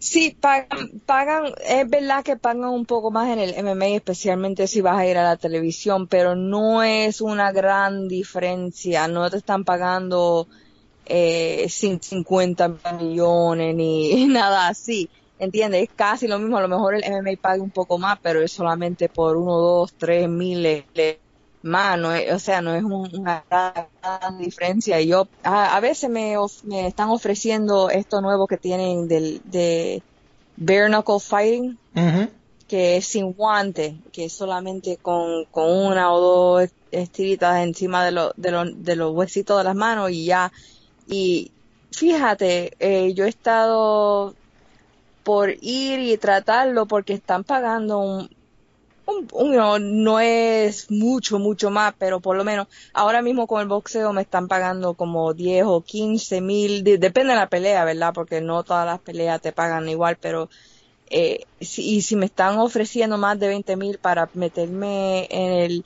Sí, 0.09 0.37
pagan, 0.41 0.69
pagan, 1.05 1.53
es 1.65 1.89
verdad 1.89 2.23
que 2.25 2.37
pagan 2.37 2.65
un 2.71 2.87
poco 2.87 3.11
más 3.11 3.29
en 3.31 3.39
el 3.41 3.55
MMA, 3.55 3.87
especialmente 3.87 4.67
si 4.69 4.81
vas 4.81 4.97
a 4.99 5.07
ir 5.07 5.19
a 5.19 5.25
la 5.25 5.37
televisión, 5.37 6.07
pero 6.07 6.37
no 6.37 6.83
es 6.83 7.21
una 7.21 7.51
gran 7.53 8.07
diferencia, 8.07 9.09
no 9.09 9.29
te 9.31 9.39
están 9.39 9.65
pagando 9.65 10.49
eh, 11.05 11.67
cin- 11.69 12.01
50 12.03 12.79
millones 13.01 13.75
ni 13.77 14.27
nada 14.29 14.69
así, 14.69 15.11
¿entiendes? 15.39 15.85
Es 15.85 15.91
casi 15.97 16.29
lo 16.29 16.39
mismo, 16.39 16.59
a 16.59 16.63
lo 16.63 16.69
mejor 16.69 16.95
el 16.97 17.05
MMA 17.05 17.37
paga 17.41 17.63
un 17.63 17.73
poco 17.73 17.99
más, 17.99 18.19
pero 18.23 18.43
es 18.43 18.53
solamente 18.53 19.09
por 19.11 19.37
uno, 19.37 19.59
dos, 19.59 19.95
tres 19.97 20.29
miles 20.29 20.87
más, 21.63 21.99
no 21.99 22.13
es- 22.15 22.33
o 22.33 22.39
sea, 22.39 22.61
no 22.63 22.75
es 22.75 22.85
un- 22.85 23.09
una 23.19 23.45
gran, 23.51 24.39
diferencia. 24.39 25.01
Y 25.01 25.09
yo, 25.09 25.27
a, 25.43 25.77
a 25.77 25.81
veces 25.81 26.11
me, 26.11 26.37
of- 26.39 26.63
me 26.65 26.87
están 26.87 27.09
ofreciendo 27.11 27.91
esto 27.91 28.21
nuevo 28.21 28.47
que 28.47 28.57
tienen 28.59 29.09
del, 29.09 29.41
de 29.45 30.03
bare 30.57 30.89
knuckle 30.89 31.21
fighting, 31.21 31.79
que 32.69 32.97
es 32.97 33.07
sin 33.07 33.33
guante, 33.33 34.01
que 34.13 34.27
es 34.27 34.33
solamente 34.37 34.99
con, 35.03 35.45
con 35.51 35.71
una 35.71 36.13
o 36.13 36.21
dos 36.21 36.69
estiritas 36.91 37.63
encima 37.65 38.05
de, 38.05 38.13
lo- 38.13 38.33
de, 38.37 38.51
lo- 38.51 38.65
de 38.75 38.97
los 38.97 39.13
huesitos 39.13 39.59
de 39.59 39.65
las 39.65 39.75
manos 39.77 40.11
y 40.11 40.25
ya. 40.27 40.53
Y 41.07 41.53
fíjate, 41.93 42.73
eh, 42.79 43.15
yo 43.15 43.25
he 43.25 43.29
estado 43.29 44.35
por 45.23 45.51
ir 45.61 45.99
y 46.01 46.17
tratarlo 46.19 46.87
porque 46.87 47.13
están 47.15 47.45
pagando 47.45 47.99
un, 47.99 48.29
un- 49.07 49.29
un- 49.33 50.03
no, 50.05 50.21
es 50.21 50.91
mucho, 50.91 51.39
mucho 51.39 51.71
más, 51.71 51.95
pero 51.99 52.21
por 52.21 52.37
lo 52.37 52.45
menos 52.45 52.67
ahora 52.93 53.23
mismo 53.23 53.47
con 53.47 53.61
el 53.63 53.69
boxeo 53.69 54.13
me 54.13 54.23
están 54.23 54.49
pagando 54.49 54.95
como 54.95 55.33
10 55.35 55.65
o 55.67 55.83
15 55.83 56.41
mil, 56.41 56.83
de- 56.85 56.99
depende 56.99 57.33
de 57.33 57.39
la 57.41 57.49
pelea, 57.49 57.85
¿verdad? 57.85 58.13
Porque 58.15 58.41
no 58.41 58.65
todas 58.65 58.87
las 58.87 59.01
peleas 59.01 59.41
te 59.41 59.53
pagan 59.53 59.89
igual, 59.89 60.17
pero 60.21 60.49
eh, 61.11 61.47
si, 61.61 61.97
y 61.97 62.03
si 62.03 62.17
me 62.17 62.27
están 62.27 62.59
ofreciendo 62.59 63.19
más 63.19 63.39
de 63.39 63.49
20 63.49 63.77
mil 63.77 63.99
para 64.01 64.31
meterme 64.35 65.27
en 65.31 65.53
el, 65.53 65.85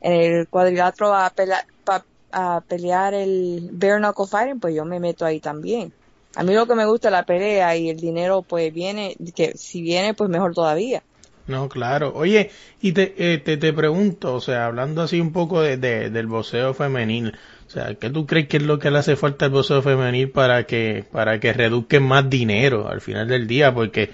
en 0.00 0.12
el 0.12 0.48
cuadrilátero 0.48 1.14
a 1.14 1.30
pelear, 1.30 1.64
pa- 1.84 2.06
a 2.32 2.62
pelear 2.68 3.14
el 3.14 3.70
bare 3.72 3.98
knuckle 4.00 4.26
fighting, 4.28 4.60
pues 4.60 4.74
yo 4.74 4.84
me 4.84 5.00
meto 5.00 5.24
ahí 5.26 5.40
también. 5.40 5.94
A 6.34 6.44
mí 6.44 6.54
lo 6.54 6.66
que 6.66 6.74
me 6.74 6.86
gusta 6.86 7.08
es 7.08 7.12
la 7.12 7.24
pelea 7.24 7.76
y 7.76 7.90
el 7.90 7.98
dinero 7.98 8.42
pues 8.44 8.72
viene, 8.72 9.16
que 9.34 9.52
si 9.56 9.82
viene 9.82 10.14
pues 10.14 10.30
mejor 10.30 10.54
todavía. 10.54 11.04
No, 11.46 11.68
claro. 11.68 12.12
Oye, 12.14 12.50
y 12.80 12.92
te, 12.92 13.14
eh, 13.34 13.38
te, 13.38 13.56
te 13.56 13.72
pregunto, 13.72 14.34
o 14.34 14.40
sea, 14.40 14.66
hablando 14.66 15.02
así 15.02 15.20
un 15.20 15.32
poco 15.32 15.60
de, 15.60 15.76
de- 15.76 16.08
del 16.10 16.28
boxeo 16.28 16.72
femenil, 16.72 17.32
o 17.66 17.70
sea, 17.70 17.94
¿qué 17.96 18.10
tú 18.10 18.26
crees 18.26 18.46
que 18.48 18.58
es 18.58 18.62
lo 18.62 18.78
que 18.78 18.90
le 18.92 18.98
hace 18.98 19.16
falta 19.16 19.46
al 19.46 19.50
boxeo 19.50 19.82
femenil 19.82 20.30
para 20.30 20.64
que, 20.66 21.04
para 21.10 21.40
que 21.40 21.52
reduzcan 21.52 22.04
más 22.04 22.30
dinero 22.30 22.88
al 22.88 23.00
final 23.00 23.26
del 23.26 23.48
día? 23.48 23.74
Porque, 23.74 24.10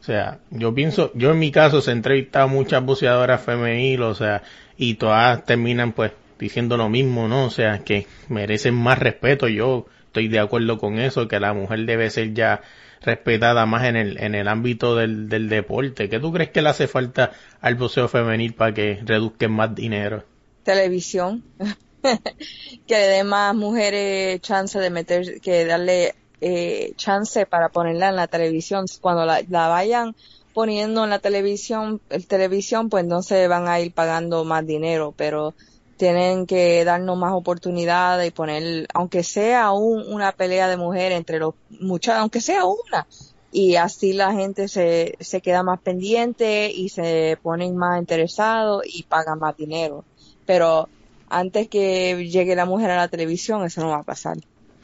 o 0.00 0.04
sea, 0.04 0.40
yo 0.50 0.74
pienso, 0.74 1.10
yo 1.14 1.32
en 1.32 1.38
mi 1.40 1.50
caso 1.52 1.80
se 1.82 1.90
he 1.90 1.94
entrevistado 1.94 2.46
a 2.46 2.48
muchas 2.48 2.84
boxeadoras 2.84 3.42
femeniles, 3.42 4.06
o 4.06 4.14
sea, 4.14 4.42
y 4.76 4.94
todas 4.94 5.44
terminan 5.44 5.92
pues 5.92 6.12
diciendo 6.38 6.76
lo 6.76 6.88
mismo, 6.88 7.28
¿no? 7.28 7.46
O 7.46 7.50
sea, 7.50 7.80
que 7.80 8.06
merecen 8.28 8.74
más 8.74 8.98
respeto. 8.98 9.48
Yo 9.48 9.86
estoy 10.06 10.28
de 10.28 10.38
acuerdo 10.40 10.78
con 10.78 10.98
eso, 11.00 11.28
que 11.28 11.40
la 11.40 11.52
mujer 11.54 11.84
debe 11.86 12.10
ser 12.10 12.32
ya 12.34 12.62
respetada 13.00 13.66
más 13.66 13.84
en 13.84 13.96
el, 13.96 14.18
en 14.18 14.34
el 14.34 14.48
ámbito 14.48 14.94
del, 14.94 15.28
del 15.28 15.48
deporte. 15.48 16.08
¿Qué 16.08 16.18
tú 16.18 16.32
crees 16.32 16.50
que 16.50 16.62
le 16.62 16.68
hace 16.68 16.86
falta 16.86 17.32
al 17.60 17.74
boxeo 17.74 18.08
femenil 18.08 18.54
para 18.54 18.74
que 18.74 19.00
reduzcan 19.04 19.52
más 19.52 19.74
dinero? 19.74 20.24
Televisión. 20.62 21.42
que 22.02 22.94
le 22.94 23.06
dé 23.08 23.24
más 23.24 23.54
mujeres 23.54 24.40
chance 24.40 24.78
de 24.78 24.90
meter, 24.90 25.40
que 25.40 25.64
darle 25.64 26.14
eh, 26.40 26.92
chance 26.96 27.46
para 27.46 27.68
ponerla 27.68 28.08
en 28.10 28.16
la 28.16 28.26
televisión. 28.26 28.86
Cuando 29.00 29.24
la, 29.24 29.42
la 29.48 29.68
vayan 29.68 30.14
poniendo 30.52 31.04
en 31.04 31.10
la 31.10 31.18
televisión, 31.18 32.00
el 32.10 32.26
televisión, 32.26 32.88
pues 32.88 33.04
entonces 33.04 33.48
van 33.48 33.68
a 33.68 33.80
ir 33.80 33.92
pagando 33.92 34.44
más 34.44 34.66
dinero, 34.66 35.14
pero 35.16 35.54
tienen 36.00 36.46
que 36.46 36.82
darnos 36.82 37.18
más 37.18 37.34
oportunidades 37.34 38.26
y 38.26 38.30
poner, 38.30 38.86
aunque 38.94 39.22
sea 39.22 39.70
un- 39.72 40.10
una 40.10 40.32
pelea 40.32 40.66
de 40.66 40.78
mujeres 40.78 41.18
entre 41.18 41.38
los 41.38 41.54
muchachos, 41.68 42.20
aunque 42.20 42.40
sea 42.40 42.64
una, 42.64 43.06
y 43.52 43.76
así 43.76 44.14
la 44.14 44.32
gente 44.32 44.66
se, 44.68 45.14
se 45.20 45.42
queda 45.42 45.62
más 45.62 45.78
pendiente 45.82 46.72
y 46.74 46.88
se 46.88 47.36
ponen 47.42 47.76
más 47.76 47.98
interesados 48.00 48.82
y 48.86 49.02
pagan 49.02 49.38
más 49.40 49.54
dinero. 49.56 50.06
Pero 50.46 50.88
antes 51.28 51.68
que 51.68 52.16
llegue 52.30 52.56
la 52.56 52.64
mujer 52.64 52.90
a 52.92 52.96
la 52.96 53.08
televisión, 53.08 53.62
eso 53.66 53.82
no 53.82 53.90
va 53.90 53.98
a 53.98 54.02
pasar. 54.02 54.36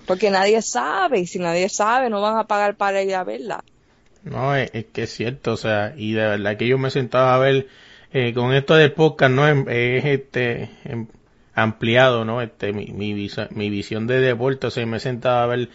Porque 0.06 0.30
nadie 0.30 0.60
sabe, 0.60 1.20
y 1.20 1.26
si 1.26 1.38
nadie 1.38 1.70
sabe, 1.70 2.10
no 2.10 2.20
van 2.20 2.36
a 2.36 2.44
pagar 2.46 2.76
para 2.76 3.02
ir 3.02 3.14
a 3.14 3.24
verla. 3.24 3.60
No, 4.22 4.54
es, 4.54 4.70
es 4.74 4.84
que 4.92 5.04
es 5.04 5.14
cierto, 5.14 5.52
o 5.52 5.56
sea, 5.56 5.94
y 5.96 6.12
de 6.12 6.26
verdad 6.26 6.58
que 6.58 6.68
yo 6.68 6.76
me 6.76 6.90
sentaba 6.90 7.34
a 7.34 7.38
ver 7.38 7.68
eh, 8.18 8.32
con 8.32 8.54
esto 8.54 8.74
del 8.76 8.92
podcast, 8.92 9.32
¿no? 9.32 9.46
Em- 9.46 9.66
Es, 9.68 10.04
este 10.06 10.70
em- 10.84 11.06
ampliado, 11.54 12.24
¿no? 12.24 12.40
Este, 12.40 12.72
mi, 12.72 12.86
mi, 12.86 13.12
visión 13.70 14.06
de 14.06 14.20
deporte, 14.20 14.68
o 14.68 14.70
sea, 14.70 14.86
me 14.86 15.00
sentaba 15.00 15.42
a 15.42 15.46
ver 15.46 15.68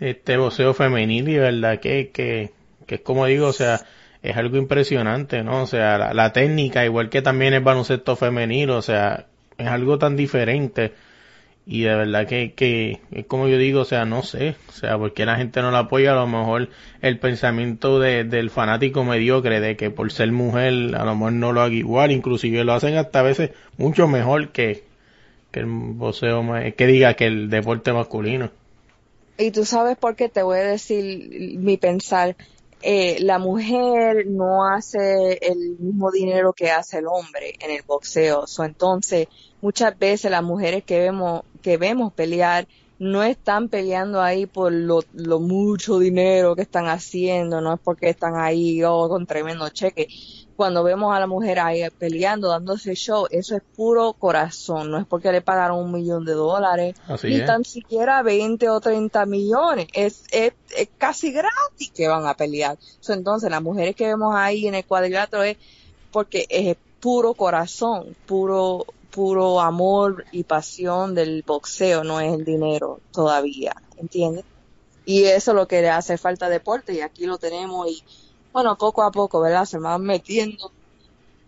este 0.00 0.36
boxeo 0.36 0.74
femenil 0.74 1.28
y 1.28 1.38
verdad 1.38 1.78
que, 1.80 2.10
que, 2.10 2.50
que 2.86 2.96
es 2.96 3.00
como 3.02 3.26
digo, 3.26 3.46
o 3.46 3.52
sea, 3.52 3.80
es 4.22 4.36
algo 4.36 4.56
impresionante, 4.56 5.44
¿no? 5.44 5.62
O 5.62 5.66
sea, 5.66 5.98
la, 5.98 6.14
la 6.14 6.32
técnica, 6.32 6.84
igual 6.84 7.10
que 7.10 7.22
también 7.22 7.54
el 7.54 7.62
baloncesto 7.62 8.16
femenil, 8.16 8.70
o 8.70 8.82
sea, 8.82 9.26
es 9.56 9.66
algo 9.68 9.96
tan 9.98 10.16
diferente. 10.16 10.94
Y 11.66 11.82
de 11.82 11.94
verdad 11.94 12.26
que, 12.26 12.52
que 12.52 13.00
es 13.10 13.24
como 13.24 13.48
yo 13.48 13.56
digo, 13.56 13.80
o 13.80 13.84
sea, 13.86 14.04
no 14.04 14.22
sé, 14.22 14.54
o 14.68 14.72
sea, 14.72 14.98
porque 14.98 15.24
la 15.24 15.36
gente 15.36 15.62
no 15.62 15.70
la 15.70 15.80
apoya, 15.80 16.12
a 16.12 16.16
lo 16.16 16.26
mejor 16.26 16.68
el 17.00 17.18
pensamiento 17.18 17.98
de, 18.00 18.24
del 18.24 18.50
fanático 18.50 19.02
mediocre 19.02 19.60
de 19.60 19.74
que 19.76 19.90
por 19.90 20.12
ser 20.12 20.30
mujer 20.30 20.94
a 20.94 21.04
lo 21.06 21.14
mejor 21.14 21.32
no 21.32 21.52
lo 21.52 21.62
haga 21.62 21.74
igual, 21.74 22.12
inclusive 22.12 22.64
lo 22.64 22.74
hacen 22.74 22.96
hasta 22.96 23.20
a 23.20 23.22
veces 23.22 23.50
mucho 23.78 24.06
mejor 24.08 24.50
que, 24.50 24.84
que 25.50 25.60
el 25.60 25.66
boxeo, 25.66 26.44
que 26.76 26.86
diga 26.86 27.14
que 27.14 27.26
el 27.26 27.48
deporte 27.48 27.94
masculino. 27.94 28.50
Y 29.38 29.50
tú 29.50 29.64
sabes 29.64 29.96
por 29.96 30.16
qué 30.16 30.28
te 30.28 30.42
voy 30.42 30.58
a 30.58 30.64
decir 30.64 31.58
mi 31.58 31.76
pensar. 31.76 32.36
Eh, 32.86 33.16
la 33.20 33.38
mujer 33.38 34.26
no 34.26 34.66
hace 34.66 35.38
el 35.40 35.78
mismo 35.78 36.10
dinero 36.10 36.52
que 36.52 36.70
hace 36.70 36.98
el 36.98 37.06
hombre 37.06 37.54
en 37.58 37.70
el 37.70 37.80
boxeo. 37.82 38.46
So, 38.46 38.62
entonces, 38.62 39.26
muchas 39.62 39.98
veces 39.98 40.30
las 40.30 40.42
mujeres 40.42 40.84
que 40.84 40.98
vemos, 40.98 41.44
que 41.62 41.78
vemos 41.78 42.12
pelear 42.12 42.68
no 42.98 43.22
están 43.22 43.70
peleando 43.70 44.20
ahí 44.20 44.44
por 44.44 44.70
lo, 44.70 45.00
mucho 45.40 45.98
dinero 45.98 46.54
que 46.54 46.60
están 46.60 46.86
haciendo, 46.88 47.62
no 47.62 47.72
es 47.72 47.80
porque 47.82 48.10
están 48.10 48.36
ahí 48.36 48.82
oh, 48.84 49.08
con 49.08 49.24
tremendo 49.26 49.66
cheque. 49.70 50.06
Cuando 50.56 50.84
vemos 50.84 51.14
a 51.14 51.18
la 51.20 51.26
mujer 51.26 51.58
ahí 51.58 51.82
peleando, 51.98 52.48
dándose 52.48 52.94
show, 52.94 53.26
eso 53.30 53.56
es 53.56 53.62
puro 53.74 54.12
corazón, 54.12 54.90
no 54.90 54.98
es 54.98 55.06
porque 55.06 55.32
le 55.32 55.40
pagaron 55.40 55.78
un 55.78 55.92
millón 55.92 56.24
de 56.24 56.32
dólares, 56.32 56.94
Así 57.08 57.28
ni 57.28 57.36
es. 57.36 57.46
tan 57.46 57.64
siquiera 57.64 58.22
20 58.22 58.68
o 58.68 58.80
30 58.80 59.26
millones. 59.26 59.88
Es, 59.92 60.24
es, 60.30 60.52
es 60.76 60.88
casi 60.96 61.32
gratis 61.32 61.90
que 61.94 62.06
van 62.08 62.26
a 62.26 62.34
pelear. 62.34 62.78
Entonces, 63.08 63.50
las 63.50 63.62
mujeres 63.62 63.96
que 63.96 64.06
vemos 64.06 64.34
ahí 64.36 64.66
en 64.66 64.74
el 64.76 64.84
cuadrilátero 64.84 65.42
es 65.42 65.56
porque 66.12 66.46
es 66.48 66.76
puro 67.00 67.34
corazón, 67.34 68.16
puro, 68.26 68.86
puro 69.10 69.60
amor 69.60 70.24
y 70.32 70.44
pasión 70.44 71.14
del 71.14 71.42
boxeo, 71.46 72.04
no 72.04 72.20
es 72.20 72.32
el 72.32 72.44
dinero 72.44 73.00
todavía, 73.12 73.74
¿entiendes? 73.96 74.44
Y 75.04 75.24
eso 75.24 75.50
es 75.50 75.54
lo 75.56 75.68
que 75.68 75.82
le 75.82 75.90
hace 75.90 76.16
falta 76.16 76.46
al 76.46 76.52
deporte 76.52 76.94
y 76.94 77.00
aquí 77.00 77.26
lo 77.26 77.36
tenemos 77.36 77.90
y 77.90 78.02
bueno, 78.54 78.78
poco 78.78 79.02
a 79.02 79.10
poco, 79.10 79.40
¿verdad? 79.40 79.64
Se 79.64 79.78
van 79.78 80.02
metiendo. 80.02 80.70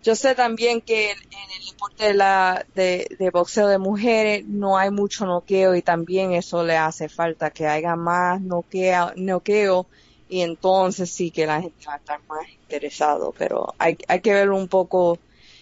Yo 0.03 0.13
sé 0.13 0.35
también 0.35 0.81
que 0.81 1.11
en, 1.11 1.17
el 1.17 1.65
deporte 1.71 2.03
de, 2.03 2.13
la, 2.13 2.65
de, 2.75 3.29
boxeo 3.31 3.67
de 3.69 3.77
mujeres 3.77 4.45
no 4.45 4.77
hay 4.77 4.91
mucho 4.91 5.25
noqueo 5.25 5.73
y 5.73 5.81
también 5.81 6.33
eso 6.33 6.65
le 6.65 6.75
hace 6.75 7.07
falta 7.07 7.49
que 7.51 7.65
haya 7.65 7.95
más 7.95 8.41
noqueo, 8.41 9.87
y 10.29 10.41
entonces 10.41 11.09
sí 11.09 11.31
que 11.31 11.45
la 11.45 11.61
gente 11.61 11.85
va 11.87 11.93
a 11.93 11.97
estar 11.97 12.19
más 12.27 12.45
interesado, 12.49 13.33
pero 13.37 13.73
hay, 13.77 13.97
hay 14.09 14.19
que 14.19 14.33
verlo 14.33 14.57
un 14.57 14.67
poco. 14.67 15.17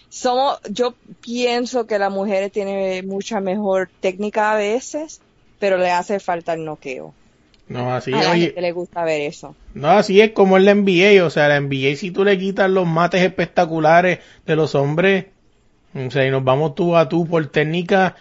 Somos, 0.08 0.60
yo 0.68 0.94
pienso 1.20 1.86
que 1.86 2.00
las 2.00 2.10
mujeres 2.10 2.50
tienen 2.50 3.06
mucha 3.06 3.40
mejor 3.40 3.88
técnica 4.00 4.50
a 4.50 4.56
veces, 4.56 5.20
pero 5.60 5.78
le 5.78 5.92
hace 5.92 6.18
falta 6.18 6.54
el 6.54 6.64
noqueo. 6.64 7.14
No, 7.68 7.94
así 7.94 8.12
a 8.12 8.18
es, 8.18 8.24
la 8.24 8.30
oye, 8.32 8.46
gente 8.46 8.60
le 8.60 8.72
gusta 8.72 9.04
ver 9.04 9.22
eso. 9.22 9.56
no, 9.74 9.90
así 9.90 10.20
es 10.20 10.30
como 10.32 10.56
en 10.56 10.64
la 10.66 10.74
NBA, 10.74 11.24
o 11.24 11.30
sea, 11.30 11.48
la 11.48 11.60
NBA 11.60 11.96
si 11.96 12.12
tú 12.12 12.24
le 12.24 12.38
quitas 12.38 12.70
los 12.70 12.86
mates 12.86 13.22
espectaculares 13.22 14.20
de 14.46 14.56
los 14.56 14.74
hombres, 14.74 15.26
o 15.94 16.10
sea, 16.10 16.26
y 16.26 16.30
nos 16.30 16.44
vamos 16.44 16.74
tú 16.74 16.96
a 16.96 17.08
tú 17.08 17.26
por 17.26 17.44
técnica, 17.46 18.14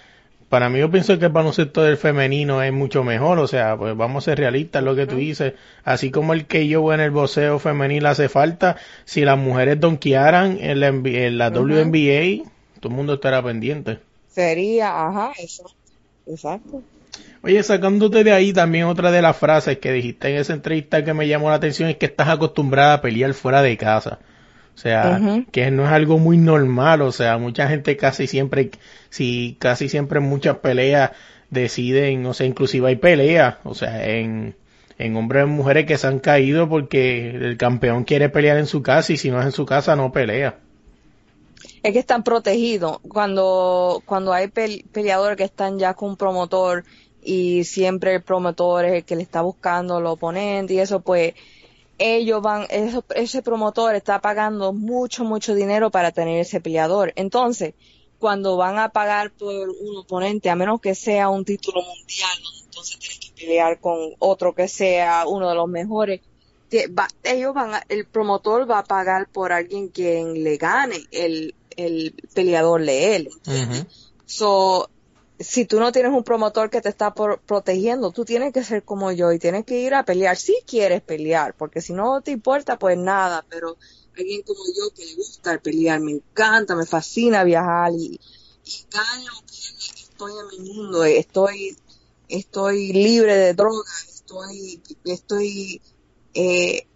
para 0.50 0.70
mí 0.70 0.80
yo 0.80 0.89
pienso 0.89 1.20
que 1.20 1.26
el 1.26 1.32
baloncesto 1.32 1.84
del 1.84 1.98
femenino 1.98 2.64
es 2.64 2.74
mucho 2.74 3.04
mejor, 3.04 3.39
o 3.39 3.48
sea, 3.48 3.78
pues 3.78 3.96
vamos 3.96 4.24
a 4.24 4.32
ser 4.32 4.39
realistas, 4.39 4.84
lo 4.84 4.96
que 4.96 5.06
tú 5.06 5.18
dices, 5.18 5.54
así 5.84 6.10
como 6.10 6.34
el 6.34 6.46
que 6.46 6.68
yo 6.68 6.91
en 6.93 7.02
el 7.02 7.12
boxeo 7.12 7.60
femenil 7.60 8.06
hace 8.06 8.30
falta, 8.30 8.78
si 9.06 9.26
las 9.26 9.38
mujeres 9.38 9.80
donkearan 9.80 10.58
en 10.60 10.80
la, 10.80 10.91
NBA 10.91 11.28
en 11.28 11.38
la 11.38 11.50
WNBA, 11.50 12.50
todo 12.80 12.89
el 12.89 12.96
mundo 12.96 13.16
estará 13.16 13.43
pendiente. 13.43 14.00
Sería, 14.30 15.08
ajá, 15.08 15.34
eso. 15.38 15.66
Exacto. 16.28 16.82
Oye, 17.43 17.61
sacándote 17.63 18.24
de 18.24 18.32
ahí 18.32 18.53
también 18.53 18.86
otra 18.86 19.11
de 19.11 19.22
las 19.22 19.38
frases 19.38 19.78
que 19.80 19.91
dijiste 19.91 20.30
en 20.30 20.38
esa 20.38 20.53
entrevista 20.53 21.03
que 21.03 21.13
me 21.13 21.28
llamó 21.28 21.49
la 21.49 21.55
atención 21.55 21.89
es 21.89 21.97
que 21.97 22.07
estás 22.07 22.30
acostumbrada 22.30 22.95
a 22.95 23.01
pelear 23.01 23.34
fuera 23.34 23.61
de 23.61 23.78
casa. 23.78 24.20
O 24.76 24.78
sea, 24.78 25.26
que 25.51 25.72
no 25.72 25.86
es 25.86 25.91
algo 25.91 26.18
muy 26.18 26.38
normal, 26.38 27.01
o 27.01 27.11
sea, 27.11 27.38
mucha 27.38 27.68
gente 27.70 27.95
casi 27.97 28.28
siempre, 28.28 28.72
si 29.09 29.57
casi 29.59 29.88
siempre 29.89 30.20
en 30.20 30.26
muchas 30.26 30.57
peleas 30.57 31.11
deciden, 31.49 32.26
o 32.26 32.34
sea, 32.34 32.45
inclusive 32.47 32.88
hay 32.89 32.95
peleas, 32.97 33.55
o 33.63 33.74
sea, 33.76 34.07
en, 34.09 34.55
en 34.97 35.16
hombres 35.16 35.45
y 35.45 35.49
mujeres 35.49 35.86
que 35.86 35.97
se 35.97 36.07
han 36.07 36.20
caído 36.20 36.68
porque 36.68 37.30
el 37.30 37.57
campeón 37.57 38.03
quiere 38.03 38.30
pelear 38.30 38.57
en 38.57 38.68
su 38.68 38.82
casa 38.82 39.13
y 39.13 39.18
si 39.18 39.32
no 39.32 39.39
es 39.39 39.45
en 39.45 39.51
su 39.53 39.66
casa 39.66 39.95
no 39.95 40.11
pelea. 40.11 40.59
Es 41.84 41.93
que 41.93 41.99
están 41.99 42.24
protegidos. 42.24 42.99
Cuando, 43.07 44.01
cuando 44.05 44.34
hay 44.34 44.47
pel- 44.47 44.86
peleadores 44.91 45.38
que 45.38 45.43
están 45.43 45.80
ya 45.80 45.93
con 45.93 46.09
un 46.11 46.18
promotor 46.18 46.84
y 47.26 47.64
siempre 47.64 48.14
el 48.16 48.22
promotor 48.24 48.86
es 48.86 48.94
el 48.94 49.04
que 49.04 49.16
le 49.16 49.24
está 49.24 49.42
buscando 49.42 49.98
al 49.98 50.06
oponente 50.06 50.76
y 50.76 50.80
eso, 50.80 51.00
pues 51.02 51.34
ellos 51.98 52.42
van, 52.42 52.68
eso- 52.70 53.04
ese 53.16 53.42
promotor 53.42 53.96
está 53.96 54.22
pagando 54.22 54.72
mucho, 54.74 55.24
mucho 55.24 55.56
dinero 55.56 55.90
para 55.90 56.12
tener 56.12 56.40
ese 56.40 56.62
peleador. 56.62 57.12
Entonces, 57.16 57.74
cuando 58.20 58.58
van 58.58 58.78
a 58.80 58.90
pagar 58.90 59.32
por 59.32 59.70
un 59.70 59.98
oponente, 59.98 60.50
a 60.50 60.56
menos 60.56 60.80
que 60.82 60.94
sea 60.96 61.30
un 61.30 61.44
título 61.46 61.82
mundial, 61.82 62.38
entonces 62.66 63.00
tienes 63.00 63.20
que 63.20 63.32
pelear 63.42 63.80
con 63.80 63.98
otro 64.20 64.54
que 64.54 64.68
sea 64.68 65.26
uno 65.28 65.50
de 65.50 65.56
los 65.56 65.68
mejores, 65.68 66.22
que 66.70 66.88
va- 66.88 67.08
ellos 67.24 67.54
van 67.54 67.76
a- 67.76 67.84
el 67.90 68.06
promotor 68.06 68.70
va 68.70 68.80
a 68.80 68.84
pagar 68.84 69.28
por 69.30 69.52
alguien 69.52 69.88
quien 69.90 70.44
le 70.44 70.58
gane 70.58 70.98
el, 71.12 71.56
el 71.78 72.14
peleador 72.34 72.84
de 72.86 73.16
él. 73.16 73.30
So, 74.26 74.90
si 75.40 75.66
tú 75.66 75.80
no 75.80 75.92
tienes 75.92 76.12
un 76.14 76.24
promotor 76.24 76.70
que 76.70 76.82
te 76.82 76.90
está 76.90 77.14
por- 77.14 77.42
protegiendo, 77.44 78.12
tú 78.12 78.26
tienes 78.26 78.54
que 78.54 78.64
ser 78.64 78.84
como 78.86 79.12
yo 79.12 79.32
y 79.34 79.40
tienes 79.40 79.66
que 79.66 79.80
ir 79.82 79.94
a 79.94 80.06
pelear 80.06 80.38
si 80.38 80.56
quieres 80.68 81.02
pelear, 81.04 81.56
porque 81.58 81.82
si 81.82 81.94
no 81.94 82.22
te 82.22 82.32
importa, 82.32 82.78
pues 82.80 82.98
nada, 82.98 83.46
pero 83.50 83.78
alguien 84.18 84.42
como 84.44 84.62
yo 84.78 84.92
que 84.96 85.06
le 85.06 85.16
gusta 85.16 85.52
el 85.54 85.62
pelear, 85.62 86.00
me 86.02 86.12
encanta, 86.14 86.76
me 86.76 86.86
fascina 86.86 87.43
viajar 87.43 87.92
y, 87.97 88.20
y 88.64 88.88
gane 88.92 89.26
o 89.30 89.46
pierda, 89.46 89.93
estoy 90.01 90.32
en 90.39 90.64
mi 90.64 90.74
mundo, 90.74 91.04
estoy, 91.04 91.78
estoy 92.28 92.93
libre 92.93 93.36
de 93.36 93.54
drogas, 93.54 94.05
estoy, 94.09 94.82
estoy, 95.04 95.82
eh, 96.34 96.88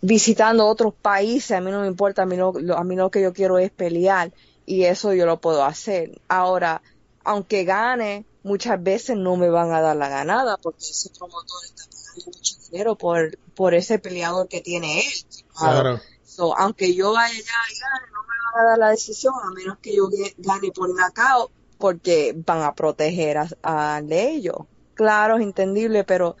visitando 0.00 0.66
otros 0.66 0.94
países, 1.00 1.52
a 1.52 1.60
mí 1.60 1.70
no 1.70 1.80
me 1.82 1.86
importa, 1.88 2.22
a 2.22 2.26
mí, 2.26 2.36
a 2.38 2.84
mí 2.84 2.96
lo 2.96 3.10
que 3.10 3.22
yo 3.22 3.32
quiero 3.32 3.58
es 3.58 3.70
pelear 3.72 4.32
y 4.64 4.84
eso 4.84 5.14
yo 5.14 5.26
lo 5.26 5.40
puedo 5.40 5.64
hacer. 5.64 6.20
Ahora, 6.28 6.82
aunque 7.24 7.64
gane, 7.64 8.26
muchas 8.42 8.82
veces 8.82 9.16
no 9.16 9.36
me 9.36 9.48
van 9.48 9.72
a 9.72 9.80
dar 9.80 9.96
la 9.96 10.08
ganada 10.08 10.56
porque 10.56 10.84
ese 10.84 11.10
promotor 11.10 11.64
está 11.64 11.84
pagando 11.84 12.36
mucho 12.36 12.54
dinero 12.70 12.96
por, 12.96 13.38
por 13.54 13.74
ese 13.74 13.98
peleador 13.98 14.48
que 14.48 14.60
tiene 14.60 15.00
él. 15.00 15.12
Claro. 15.56 16.00
So, 16.24 16.56
aunque 16.56 16.94
yo 16.94 17.12
vaya 17.12 17.34
allá 17.34 17.42
y 17.42 17.78
gane, 17.78 18.12
no 18.12 18.22
me 18.22 18.28
van 18.28 18.64
a 18.64 18.70
dar 18.70 18.78
la 18.78 18.90
decisión 18.90 19.34
a 19.42 19.50
menos 19.50 19.78
que 19.78 19.94
yo 19.94 20.08
gane 20.38 20.70
por 20.72 20.88
knockout 20.94 21.50
porque 21.78 22.32
van 22.36 22.62
a 22.62 22.74
proteger 22.74 23.38
a, 23.38 23.48
a 23.62 24.00
de 24.02 24.30
ellos. 24.30 24.56
Claro, 24.94 25.36
es 25.36 25.42
entendible, 25.42 26.04
pero 26.04 26.36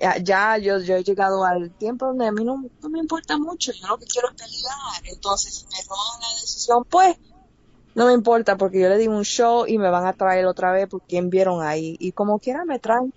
ya, 0.00 0.18
ya 0.18 0.58
yo, 0.58 0.78
yo 0.78 0.96
he 0.96 1.02
llegado 1.02 1.44
al 1.44 1.70
tiempo 1.72 2.06
donde 2.06 2.26
a 2.26 2.32
mí 2.32 2.44
no, 2.44 2.64
no 2.80 2.88
me 2.88 3.00
importa 3.00 3.36
mucho, 3.38 3.72
yo 3.72 3.88
lo 3.88 3.98
que 3.98 4.06
quiero 4.06 4.28
es 4.28 4.34
pelear. 4.34 5.12
Entonces, 5.12 5.54
si 5.54 5.64
me 5.66 5.82
roban 5.88 6.20
la 6.20 6.40
decisión, 6.40 6.84
pues 6.84 7.16
no 7.98 8.06
me 8.06 8.12
importa 8.14 8.56
porque 8.56 8.80
yo 8.80 8.88
le 8.88 8.98
di 8.98 9.08
un 9.08 9.24
show 9.24 9.66
y 9.66 9.78
me 9.78 9.90
van 9.90 10.06
a 10.06 10.14
traer 10.14 10.46
otra 10.46 10.72
vez 10.72 10.86
porque 10.90 11.06
quien 11.08 11.30
vieron 11.30 11.62
ahí 11.62 11.96
y 12.00 12.12
como 12.12 12.38
quiera 12.40 12.64
me 12.64 12.78
traen. 12.80 13.12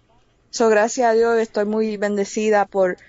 So, 0.51 0.69
gracias 0.69 1.09
a 1.09 1.13
Dios 1.13 1.37
estoy 1.39 1.65
muy 1.65 1.97
bendecida 1.97 2.65
por, 2.67 2.99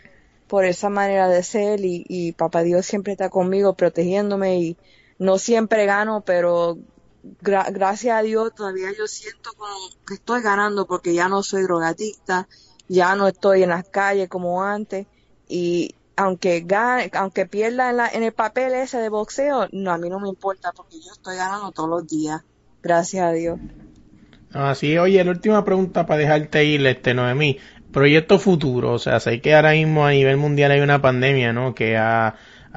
por 0.46 0.64
esa 0.64 0.90
manera 0.90 1.28
de 1.28 1.42
ser 1.42 1.80
y, 1.84 2.04
y 2.08 2.32
papá 2.34 2.62
Dios 2.62 2.86
siempre 2.86 3.12
está 3.12 3.30
conmigo 3.30 3.74
protegiéndome 3.76 4.58
y 4.60 4.78
no 5.18 5.38
siempre 5.38 5.86
gano, 5.86 6.22
pero 6.24 6.78
gra- 7.22 7.72
gracias 7.72 8.16
a 8.18 8.22
Dios 8.22 8.52
todavía 8.54 8.90
yo 8.96 9.06
siento 9.06 9.50
como 9.56 9.74
que 10.06 10.14
estoy 10.14 10.42
ganando 10.42 10.86
porque 10.86 11.14
ya 11.14 11.28
no 11.28 11.42
soy 11.42 11.62
drogadicta, 11.64 12.48
ya 12.88 13.14
no 13.16 13.28
estoy 13.28 13.62
en 13.62 13.70
las 13.70 13.88
calles 13.88 14.28
como 14.28 14.62
antes 14.64 15.06
y 15.46 15.96
aunque 16.22 16.62
gane, 16.64 17.10
aunque 17.14 17.46
pierda 17.46 17.90
en, 17.90 17.96
la, 17.96 18.08
en 18.08 18.22
el 18.22 18.32
papel 18.32 18.72
ese 18.74 18.98
de 18.98 19.08
boxeo, 19.08 19.68
no, 19.72 19.90
a 19.90 19.98
mí 19.98 20.08
no 20.08 20.20
me 20.20 20.28
importa 20.28 20.70
porque 20.72 21.00
yo 21.00 21.10
estoy 21.10 21.36
ganando 21.36 21.72
todos 21.72 21.88
los 21.88 22.06
días, 22.06 22.42
gracias 22.80 23.24
a 23.24 23.32
Dios. 23.32 23.58
Así, 24.52 24.96
oye, 24.98 25.24
la 25.24 25.30
última 25.32 25.64
pregunta 25.64 26.06
para 26.06 26.20
dejarte 26.20 26.64
ir, 26.64 26.86
este, 26.86 27.14
Noemí. 27.14 27.58
Proyecto 27.90 28.38
futuro, 28.38 28.92
o 28.92 28.98
sea, 28.98 29.18
sé 29.20 29.40
que 29.40 29.54
ahora 29.54 29.72
mismo 29.72 30.06
a 30.06 30.12
nivel 30.12 30.36
mundial 30.36 30.70
hay 30.70 30.80
una 30.80 31.02
pandemia, 31.02 31.52
¿no? 31.52 31.74
Que 31.74 31.96
ha, 31.96 32.36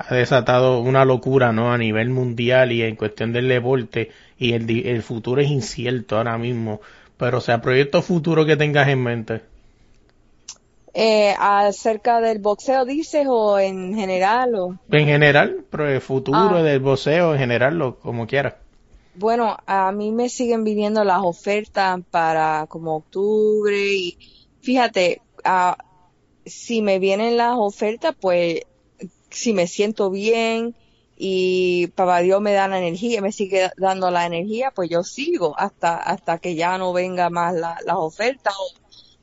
desatado 0.10 0.82
una 0.82 1.06
locura, 1.06 1.54
¿no? 1.54 1.72
A 1.72 1.78
nivel 1.78 2.10
mundial 2.10 2.72
y 2.74 2.82
en 2.82 2.98
cuestión 2.98 3.32
del 3.32 3.48
deporte 3.48 4.12
y 4.38 4.52
el, 4.54 4.70
el 4.86 5.04
futuro 5.04 5.40
es 5.40 5.50
incierto 5.50 6.18
ahora 6.18 6.38
mismo. 6.38 6.82
Pero, 7.18 7.38
o 7.38 7.42
sea, 7.42 7.62
proyecto 7.62 8.02
futuro 8.02 8.46
que 8.46 8.58
tengas 8.58 8.90
en 8.90 9.04
mente. 9.04 9.42
Eh, 10.98 11.36
acerca 11.38 12.22
del 12.22 12.40
boxeo 12.40 12.86
dices 12.86 13.28
o 13.30 13.60
en 13.60 13.94
general 13.96 14.56
o 14.56 14.80
En 14.90 15.06
general, 15.06 15.66
pero 15.70 15.90
el 15.90 16.00
futuro 16.00 16.56
Ah. 16.58 16.64
del 16.64 16.80
boxeo 16.80 17.34
en 17.34 17.40
general, 17.40 17.78
lo, 17.78 18.00
como 18.00 18.26
quieras. 18.26 18.54
Bueno, 19.16 19.58
a 19.66 19.92
mí 19.92 20.12
me 20.12 20.30
siguen 20.30 20.64
viniendo 20.64 21.04
las 21.04 21.20
ofertas 21.22 22.00
para 22.12 22.66
como 22.70 22.96
octubre 22.96 23.76
y 23.78 24.18
fíjate, 24.62 25.22
si 26.46 26.82
me 26.82 27.00
vienen 27.00 27.38
las 27.38 27.56
ofertas, 27.58 28.16
pues 28.20 28.62
si 29.30 29.54
me 29.54 29.68
siento 29.68 30.10
bien 30.10 30.76
y 31.18 31.88
papá 31.88 32.20
Dios 32.20 32.42
me 32.42 32.54
da 32.54 32.68
la 32.68 32.78
energía, 32.78 33.22
me 33.22 33.32
sigue 33.32 33.70
dando 33.78 34.12
la 34.12 34.26
energía, 34.26 34.72
pues 34.74 34.90
yo 34.90 35.04
sigo 35.04 35.56
hasta 35.58 35.96
hasta 35.98 36.38
que 36.38 36.56
ya 36.56 36.78
no 36.78 36.94
venga 36.94 37.30
más 37.30 37.54
la- 37.56 37.80
las 37.86 37.96
ofertas 37.98 38.54
o 38.58 38.68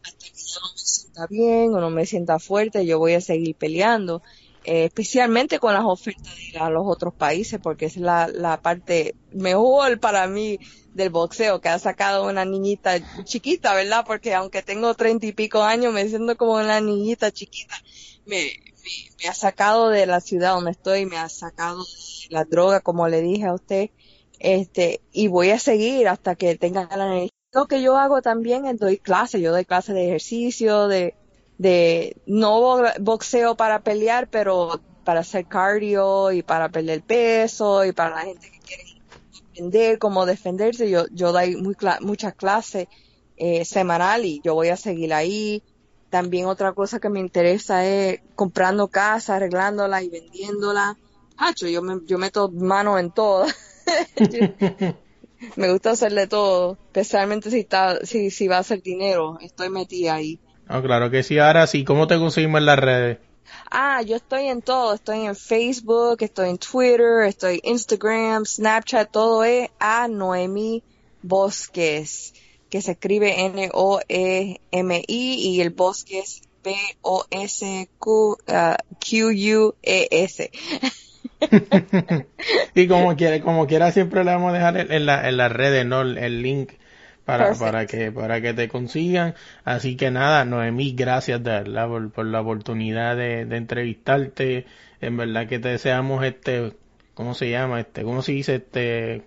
hasta 0.05 0.27
ya 0.53 0.61
no 0.61 0.73
me 0.73 0.79
sienta 0.79 1.27
bien 1.27 1.75
o 1.75 1.81
no 1.81 1.91
me 1.91 2.07
sienta 2.07 2.39
fuerte, 2.39 2.87
yo 2.87 2.99
voy 2.99 3.15
a 3.15 3.21
seguir 3.21 3.55
peleando, 3.57 4.23
eh, 4.65 4.85
especialmente 4.85 5.59
con 5.59 5.75
las 5.75 5.85
ofertas 5.85 6.35
de 6.53 6.71
los 6.71 6.85
otros 6.87 7.15
países, 7.15 7.59
porque 7.63 7.87
es 7.87 7.97
la, 7.97 8.29
la 8.29 8.61
parte 8.61 9.15
mejor 9.33 9.99
para 9.99 10.27
mí 10.27 10.59
del 10.95 11.11
boxeo, 11.11 11.61
que 11.61 11.69
ha 11.69 11.79
sacado 11.79 12.29
una 12.29 12.45
niñita 12.45 13.01
chiquita, 13.25 13.75
¿verdad? 13.75 14.05
Porque 14.07 14.35
aunque 14.35 14.63
tengo 14.63 14.95
treinta 14.95 15.27
y 15.27 15.33
pico 15.33 15.63
años, 15.63 15.93
me 15.93 16.07
siento 16.09 16.37
como 16.37 16.55
una 16.55 16.81
niñita 16.81 17.31
chiquita. 17.31 17.75
Me, 18.27 18.37
me, 18.37 19.11
me 19.23 19.29
ha 19.29 19.35
sacado 19.35 19.89
de 19.89 20.07
la 20.07 20.21
ciudad 20.21 20.55
donde 20.55 20.73
estoy, 20.73 21.07
me 21.07 21.17
ha 21.17 21.29
sacado 21.29 21.83
de 21.83 22.27
la 22.31 22.45
droga, 22.45 22.81
como 22.81 23.09
le 23.09 23.23
dije 23.23 23.47
a 23.47 23.55
usted, 23.55 23.91
este, 24.39 25.01
y 25.13 25.29
voy 25.29 25.51
a 25.51 25.59
seguir 25.59 26.09
hasta 26.09 26.35
que 26.35 26.57
tenga 26.57 26.89
la 26.97 27.07
energía. 27.07 27.42
Lo 27.53 27.67
que 27.67 27.83
yo 27.83 27.97
hago 27.99 28.23
también 28.23 28.67
es 28.67 28.79
doy 28.79 28.99
clases, 28.99 29.41
yo 29.41 29.53
doy 29.53 29.65
clases 29.65 29.95
de 29.95 30.07
ejercicio, 30.07 30.89
de, 30.89 31.17
no 32.27 32.61
bo- 32.61 32.83
boxeo 33.01 33.57
para 33.57 33.81
pelear, 33.83 34.29
pero 34.31 34.83
para 35.05 35.21
hacer 35.21 35.47
cardio 35.47 36.33
y 36.33 36.43
para 36.43 36.69
perder 36.71 37.03
peso 37.05 37.85
y 37.85 37.93
para 37.93 38.11
la 38.17 38.23
gente 38.23 38.49
que 38.51 38.59
quiere 38.61 38.83
aprender 39.51 39.99
cómo 39.99 40.27
defenderse. 40.27 40.91
Yo, 40.91 41.07
doy 41.33 41.57
muy 41.57 41.75
muchas 42.01 42.35
clases 42.35 42.87
eh, 43.37 43.65
semanal 43.65 44.25
y 44.25 44.41
yo 44.45 44.55
voy 44.55 44.69
a 44.71 44.77
seguir 44.77 45.13
ahí. 45.15 45.63
También 46.11 46.47
otra 46.47 46.75
cosa 46.75 47.01
que 47.01 47.09
me 47.11 47.21
interesa 47.21 47.87
es 47.87 48.21
comprando 48.35 48.89
casa, 48.89 49.37
arreglándola 49.37 50.03
y 50.03 50.11
vendiéndola. 50.11 50.97
Hacho, 51.37 51.69
yo 51.69 51.83
me, 51.83 52.01
yo 52.07 52.19
meto 52.19 52.51
mano 52.53 52.99
en 52.99 53.13
todo. 53.13 53.47
me 55.57 55.71
gusta 55.71 55.91
hacerle 55.91 56.27
todo, 56.27 56.79
especialmente 56.87 57.51
si 57.51 57.61
está, 57.61 58.05
si, 58.05 58.31
si 58.31 58.49
va 58.49 58.59
a 58.59 58.63
ser 58.63 58.83
dinero, 58.83 59.39
estoy 59.41 59.71
metida 59.71 60.15
ahí. 60.15 60.39
No, 60.69 60.83
claro 60.83 61.11
que 61.11 61.23
sí. 61.23 61.39
Ahora 61.39 61.67
sí, 61.67 61.85
¿cómo 61.85 62.07
te 62.07 62.19
conseguimos 62.19 62.61
en 62.61 62.67
las 62.67 62.79
redes? 62.79 63.19
Ah, 63.71 64.03
yo 64.03 64.17
estoy 64.17 64.47
en 64.47 64.63
todo, 64.63 64.95
estoy 64.95 65.27
en 65.27 65.37
Facebook, 65.37 66.19
estoy 66.21 66.51
en 66.51 66.59
Twitter, 66.59 67.23
estoy 67.27 67.61
en 67.63 67.73
Instagram, 67.73 68.45
Snapchat, 68.45 69.11
todo 69.11 69.45
es 69.45 69.71
a 69.79 70.09
Noemi 70.09 70.83
Bosques, 71.23 72.35
que 72.71 72.81
se 72.81 72.93
escribe 72.93 73.45
N-O-E-M-I 73.45 75.05
y 75.09 75.61
el 75.61 75.71
Bosques 75.71 76.43
B-O-S-Q-U-E-S. 76.63 77.81
y 82.75 82.87
como 82.89 83.17
quiera, 83.17 83.41
como 83.41 83.67
quiera 83.67 83.93
siempre 83.93 84.25
le 84.25 84.33
vamos 84.33 84.51
a 84.53 84.55
dejar 84.55 84.93
en, 84.93 85.07
la- 85.07 85.29
en 85.29 85.37
las 85.37 85.53
redes, 85.53 85.87
¿no? 85.87 86.03
El, 86.03 86.19
el 86.19 86.43
link 86.43 86.73
para, 87.25 87.57
Perfect. 87.57 87.59
para 87.59 87.87
que, 87.87 88.13
para 88.13 88.41
que 88.41 88.55
te 88.55 88.69
consigan. 88.69 89.35
Así 89.65 89.97
que 89.97 90.11
nada, 90.11 90.45
Noemí, 90.45 90.93
gracias 90.95 91.43
de 91.43 91.51
verdad 91.51 91.89
por, 91.89 92.11
por 92.13 92.27
la 92.27 92.41
oportunidad 92.41 93.17
de, 93.17 93.45
de 93.47 93.57
entrevistarte. 93.57 94.67
En 95.01 95.17
verdad 95.17 95.49
que 95.49 95.59
te 95.59 95.69
deseamos 95.69 96.25
este, 96.25 96.73
¿cómo 97.15 97.35
se 97.35 97.51
llama? 97.51 97.81
Este, 97.81 98.03
¿cómo 98.05 98.23
se 98.23 98.33
dice? 98.33 98.57
Este, 98.57 99.23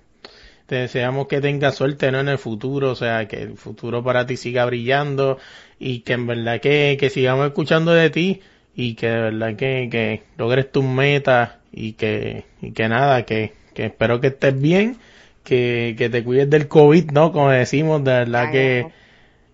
te 0.65 0.75
deseamos 0.75 1.27
que 1.27 1.41
tengas 1.41 1.75
suerte, 1.75 2.11
¿no? 2.11 2.19
En 2.19 2.27
el 2.29 2.37
futuro, 2.37 2.91
o 2.91 2.95
sea, 2.95 3.27
que 3.27 3.41
el 3.43 3.57
futuro 3.57 4.03
para 4.03 4.25
ti 4.25 4.37
siga 4.37 4.65
brillando 4.65 5.37
y 5.79 5.99
que 6.01 6.13
en 6.13 6.27
verdad 6.27 6.59
que, 6.61 6.97
que 6.99 7.09
sigamos 7.09 7.47
escuchando 7.47 7.91
de 7.93 8.09
ti 8.09 8.41
y 8.75 8.95
que 8.95 9.07
de 9.09 9.21
verdad 9.21 9.55
que, 9.55 9.87
que 9.91 10.23
logres 10.37 10.71
tus 10.71 10.83
metas 10.83 11.51
y 11.75 11.93
que, 11.93 12.45
y 12.61 12.71
que 12.71 12.87
nada, 12.89 13.25
que, 13.25 13.53
que 13.73 13.85
espero 13.87 14.21
que 14.21 14.27
estés 14.27 14.59
bien, 14.59 14.97
que, 15.43 15.95
que 15.97 16.09
te 16.09 16.23
cuides 16.23 16.49
del 16.49 16.67
COVID, 16.67 17.11
¿no? 17.11 17.31
Como 17.33 17.49
decimos, 17.51 18.03
de 18.03 18.11
verdad 18.11 18.47
Ay, 18.47 18.51
que, 18.51 18.83
no. 18.83 18.93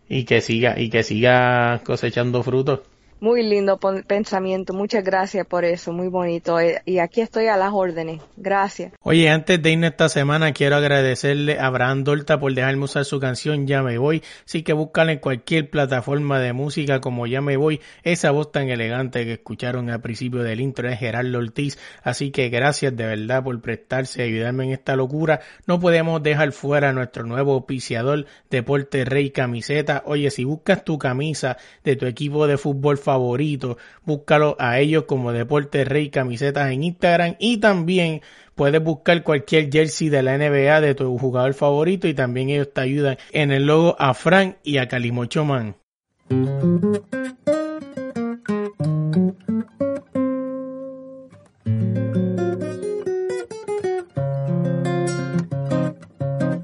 y 0.10 0.26
que 0.26 0.42
siga, 0.42 0.80
y 0.80 0.90
que 0.90 1.04
siga 1.04 1.82
cosechando 1.86 2.44
frutos. 2.44 2.82
Muy 3.24 3.44
lindo 3.44 3.80
pensamiento, 4.08 4.74
muchas 4.74 5.04
gracias 5.04 5.46
por 5.46 5.64
eso, 5.64 5.94
muy 5.94 6.08
bonito. 6.08 6.60
eh, 6.60 6.82
Y 6.88 6.98
aquí 6.98 7.22
estoy 7.22 7.46
a 7.46 7.56
las 7.56 7.72
órdenes. 7.72 8.20
Gracias. 8.36 8.94
Oye, 9.04 9.30
antes 9.30 9.62
de 9.62 9.72
irnos 9.74 9.92
esta 9.92 10.10
semana, 10.10 10.54
quiero 10.54 10.76
agradecerle 10.78 11.60
a 11.60 11.68
Abraham 11.68 12.04
Dorta 12.04 12.40
por 12.40 12.52
dejarme 12.56 12.86
usar 12.86 13.06
su 13.06 13.20
canción 13.20 13.68
Ya 13.68 13.84
me 13.84 14.00
voy. 14.00 14.24
Así 14.48 14.64
que 14.64 14.74
búscala 14.74 15.12
en 15.12 15.20
cualquier 15.20 15.70
plataforma 15.70 16.40
de 16.40 16.54
música 16.54 17.00
como 17.00 17.28
Ya 17.28 17.42
me 17.42 17.58
voy. 17.58 17.80
Esa 18.02 18.32
voz 18.32 18.52
tan 18.52 18.70
elegante 18.70 19.24
que 19.24 19.34
escucharon 19.34 19.92
al 19.92 20.02
principio 20.02 20.42
del 20.42 20.60
intro 20.60 20.90
es 20.90 20.98
Gerardo 20.98 21.38
Ortiz. 21.38 21.78
Así 22.02 22.32
que 22.32 22.50
gracias 22.50 22.96
de 22.98 23.06
verdad 23.06 23.44
por 23.44 23.62
prestarse 23.62 24.26
y 24.26 24.32
ayudarme 24.34 24.64
en 24.64 24.72
esta 24.72 24.96
locura. 24.96 25.42
No 25.68 25.80
podemos 25.80 26.24
dejar 26.24 26.54
fuera 26.54 26.90
a 26.90 26.94
nuestro 26.94 27.24
nuevo 27.28 27.54
auspiciador, 27.54 28.26
Deporte 28.50 29.06
Rey 29.06 29.30
Camiseta. 29.30 30.02
Oye, 30.08 30.32
si 30.32 30.44
buscas 30.44 30.84
tu 30.84 30.98
camisa 30.98 31.58
de 31.84 31.96
tu 31.96 32.08
equipo 32.08 32.48
de 32.48 32.58
fútbol 32.58 32.98
búscalo 33.18 34.56
a 34.60 34.80
ellos 34.80 35.04
como 35.06 35.32
Deporte 35.32 35.86
Rey 35.86 36.10
Camisetas 36.10 36.72
en 36.72 36.84
Instagram 36.84 37.36
y 37.40 37.58
también 37.58 38.22
puedes 38.56 38.84
buscar 38.84 39.24
cualquier 39.24 39.72
jersey 39.72 40.10
de 40.10 40.24
la 40.24 40.38
NBA 40.38 40.82
de 40.82 40.96
tu 40.96 41.18
jugador 41.18 41.54
favorito 41.54 42.08
y 42.08 42.14
también 42.14 42.50
ellos 42.50 42.74
te 42.74 42.82
ayudan 42.82 43.18
en 43.32 43.52
el 43.52 43.66
logo 43.66 43.96
a 44.00 44.14
Frank 44.14 44.58
y 44.64 44.78
a 44.78 44.88
Calimocho 44.88 45.46
Man. 45.46 45.76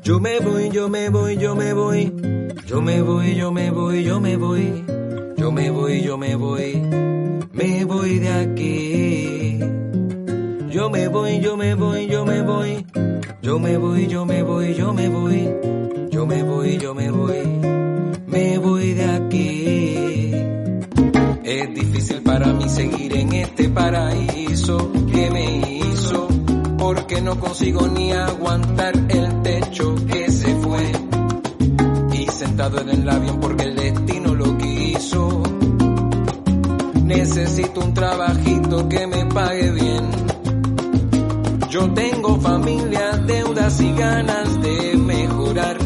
Yo 0.04 0.22
me 0.22 0.40
voy, 0.40 0.70
yo 0.70 0.88
me 0.88 1.10
voy, 1.10 1.38
yo 1.38 1.56
me 1.56 1.74
voy. 1.74 2.14
Yo 2.66 2.82
me 2.82 3.02
voy, 3.02 3.36
yo 3.36 3.52
me 3.52 3.72
voy, 3.72 4.04
yo 4.04 4.20
me 4.20 4.38
voy. 4.38 4.97
Yo 5.48 5.54
me 5.54 5.72
voy, 5.72 6.02
yo 6.02 6.18
me 6.18 6.36
voy. 6.36 6.74
Me 7.54 7.86
voy 7.86 8.20
de 8.20 8.30
aquí. 8.30 9.60
Yo 10.70 10.90
me 10.90 11.08
voy, 11.08 11.40
yo 11.40 11.56
me 11.56 11.74
voy, 11.74 12.08
yo 12.08 12.26
me 12.26 12.42
voy. 12.42 12.86
Yo 13.42 13.58
me 13.58 13.78
voy, 13.78 14.08
yo 14.08 14.26
me 14.26 14.44
voy, 14.44 14.74
yo 14.76 14.94
me 14.94 15.08
voy. 15.08 15.50
Yo 16.12 16.26
me 16.26 16.44
voy, 16.44 16.78
yo 16.78 16.94
me 16.94 17.12
voy. 17.12 17.44
Me 18.28 18.58
voy 18.58 18.94
de 18.94 19.06
aquí. 19.06 20.32
Es 21.46 21.74
difícil 21.74 22.22
para 22.24 22.48
mí 22.48 22.68
seguir 22.68 23.16
en 23.16 23.32
este 23.32 23.70
paraíso 23.70 24.92
que 25.14 25.32
me 25.32 25.80
hizo, 25.80 26.28
porque 26.78 27.22
no 27.22 27.40
consigo 27.40 27.88
ni 27.88 28.12
aguantar 28.12 28.94
el 29.08 29.42
techo 29.44 29.96
que 30.08 30.30
se 30.30 30.54
fue. 30.56 30.92
Y 32.12 32.26
sentado 32.32 32.82
en 32.82 32.90
el 32.90 33.10
avión 33.10 33.40
porque 33.40 33.64
el 33.64 33.76
destino 33.78 34.07
Necesito 37.04 37.80
un 37.82 37.94
trabajito 37.94 38.90
que 38.90 39.08
me 39.08 39.26
pague 39.26 39.72
bien. 39.72 40.10
Yo 41.70 41.90
tengo 41.94 42.40
familia, 42.40 43.12
deudas 43.26 43.80
y 43.82 43.94
ganas 43.94 44.62
de 44.62 44.98
mejorar. 44.98 45.78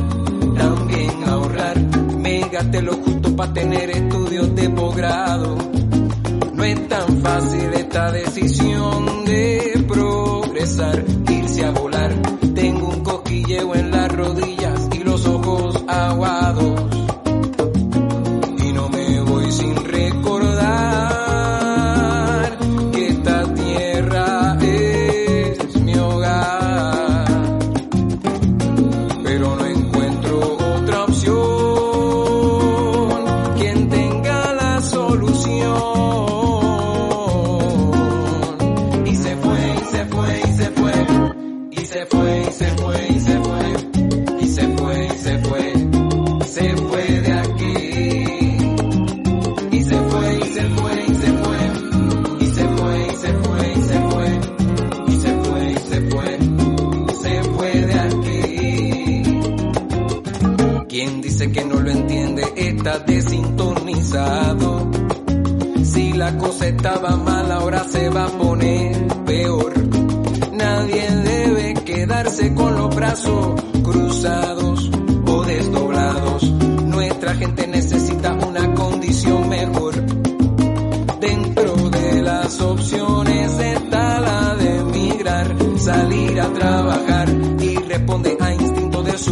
También 0.58 1.24
ahorrar. 1.28 1.80
Me 2.18 2.82
lo 2.82 2.94
justo 2.94 3.36
para 3.36 3.54
tener 3.54 3.90
estudios 3.92 4.56
de 4.56 4.70
posgrado. 4.70 5.58
No 6.54 6.64
es 6.64 6.88
tan 6.88 7.18
fácil 7.22 7.74
esta 7.74 8.12
decisión 8.12 9.26
de 9.26 9.86
progresar 9.88 11.04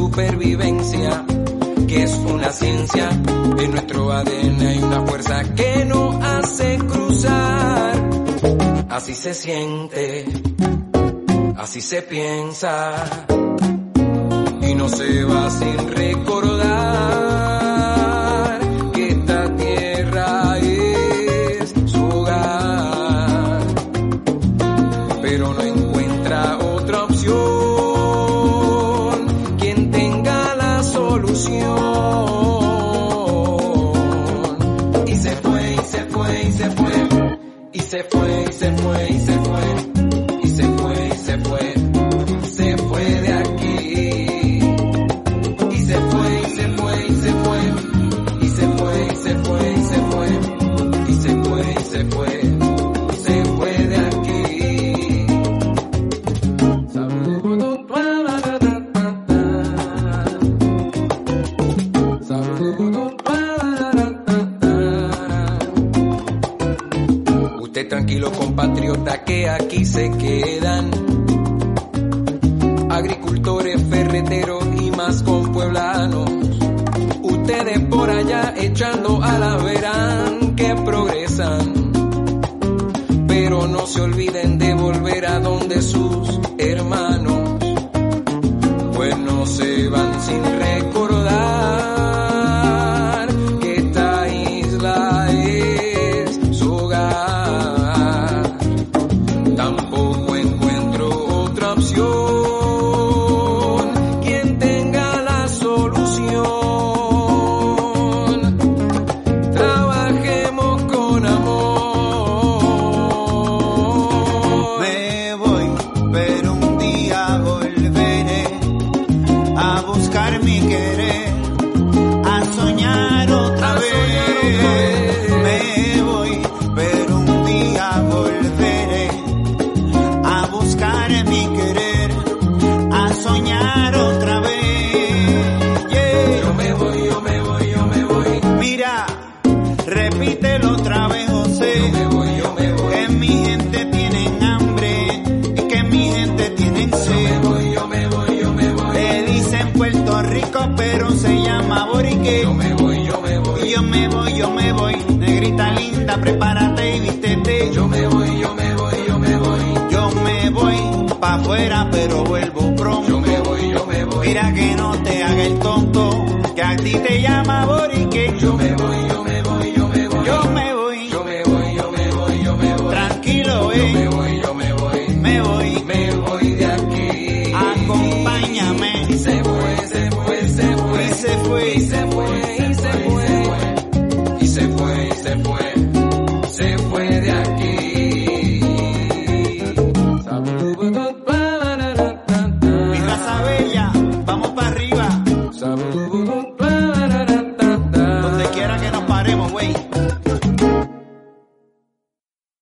supervivencia, 0.09 1.23
que 1.87 2.03
es 2.03 2.11
una 2.13 2.51
ciencia. 2.51 3.09
En 3.59 3.71
nuestro 3.71 4.11
ADN 4.11 4.61
hay 4.61 4.79
una 4.79 5.05
fuerza 5.05 5.43
que 5.53 5.85
no 5.85 6.19
hace 6.21 6.77
cruzar. 6.79 8.09
Así 8.89 9.13
se 9.13 9.33
siente, 9.35 10.25
así 11.57 11.81
se 11.81 12.01
piensa, 12.01 13.05
y 14.61 14.73
no 14.73 14.89
se 14.89 15.23
va 15.25 15.49
sin 15.51 15.87
recordar. 15.95 16.58
sé 69.89 70.11
que 70.19 70.48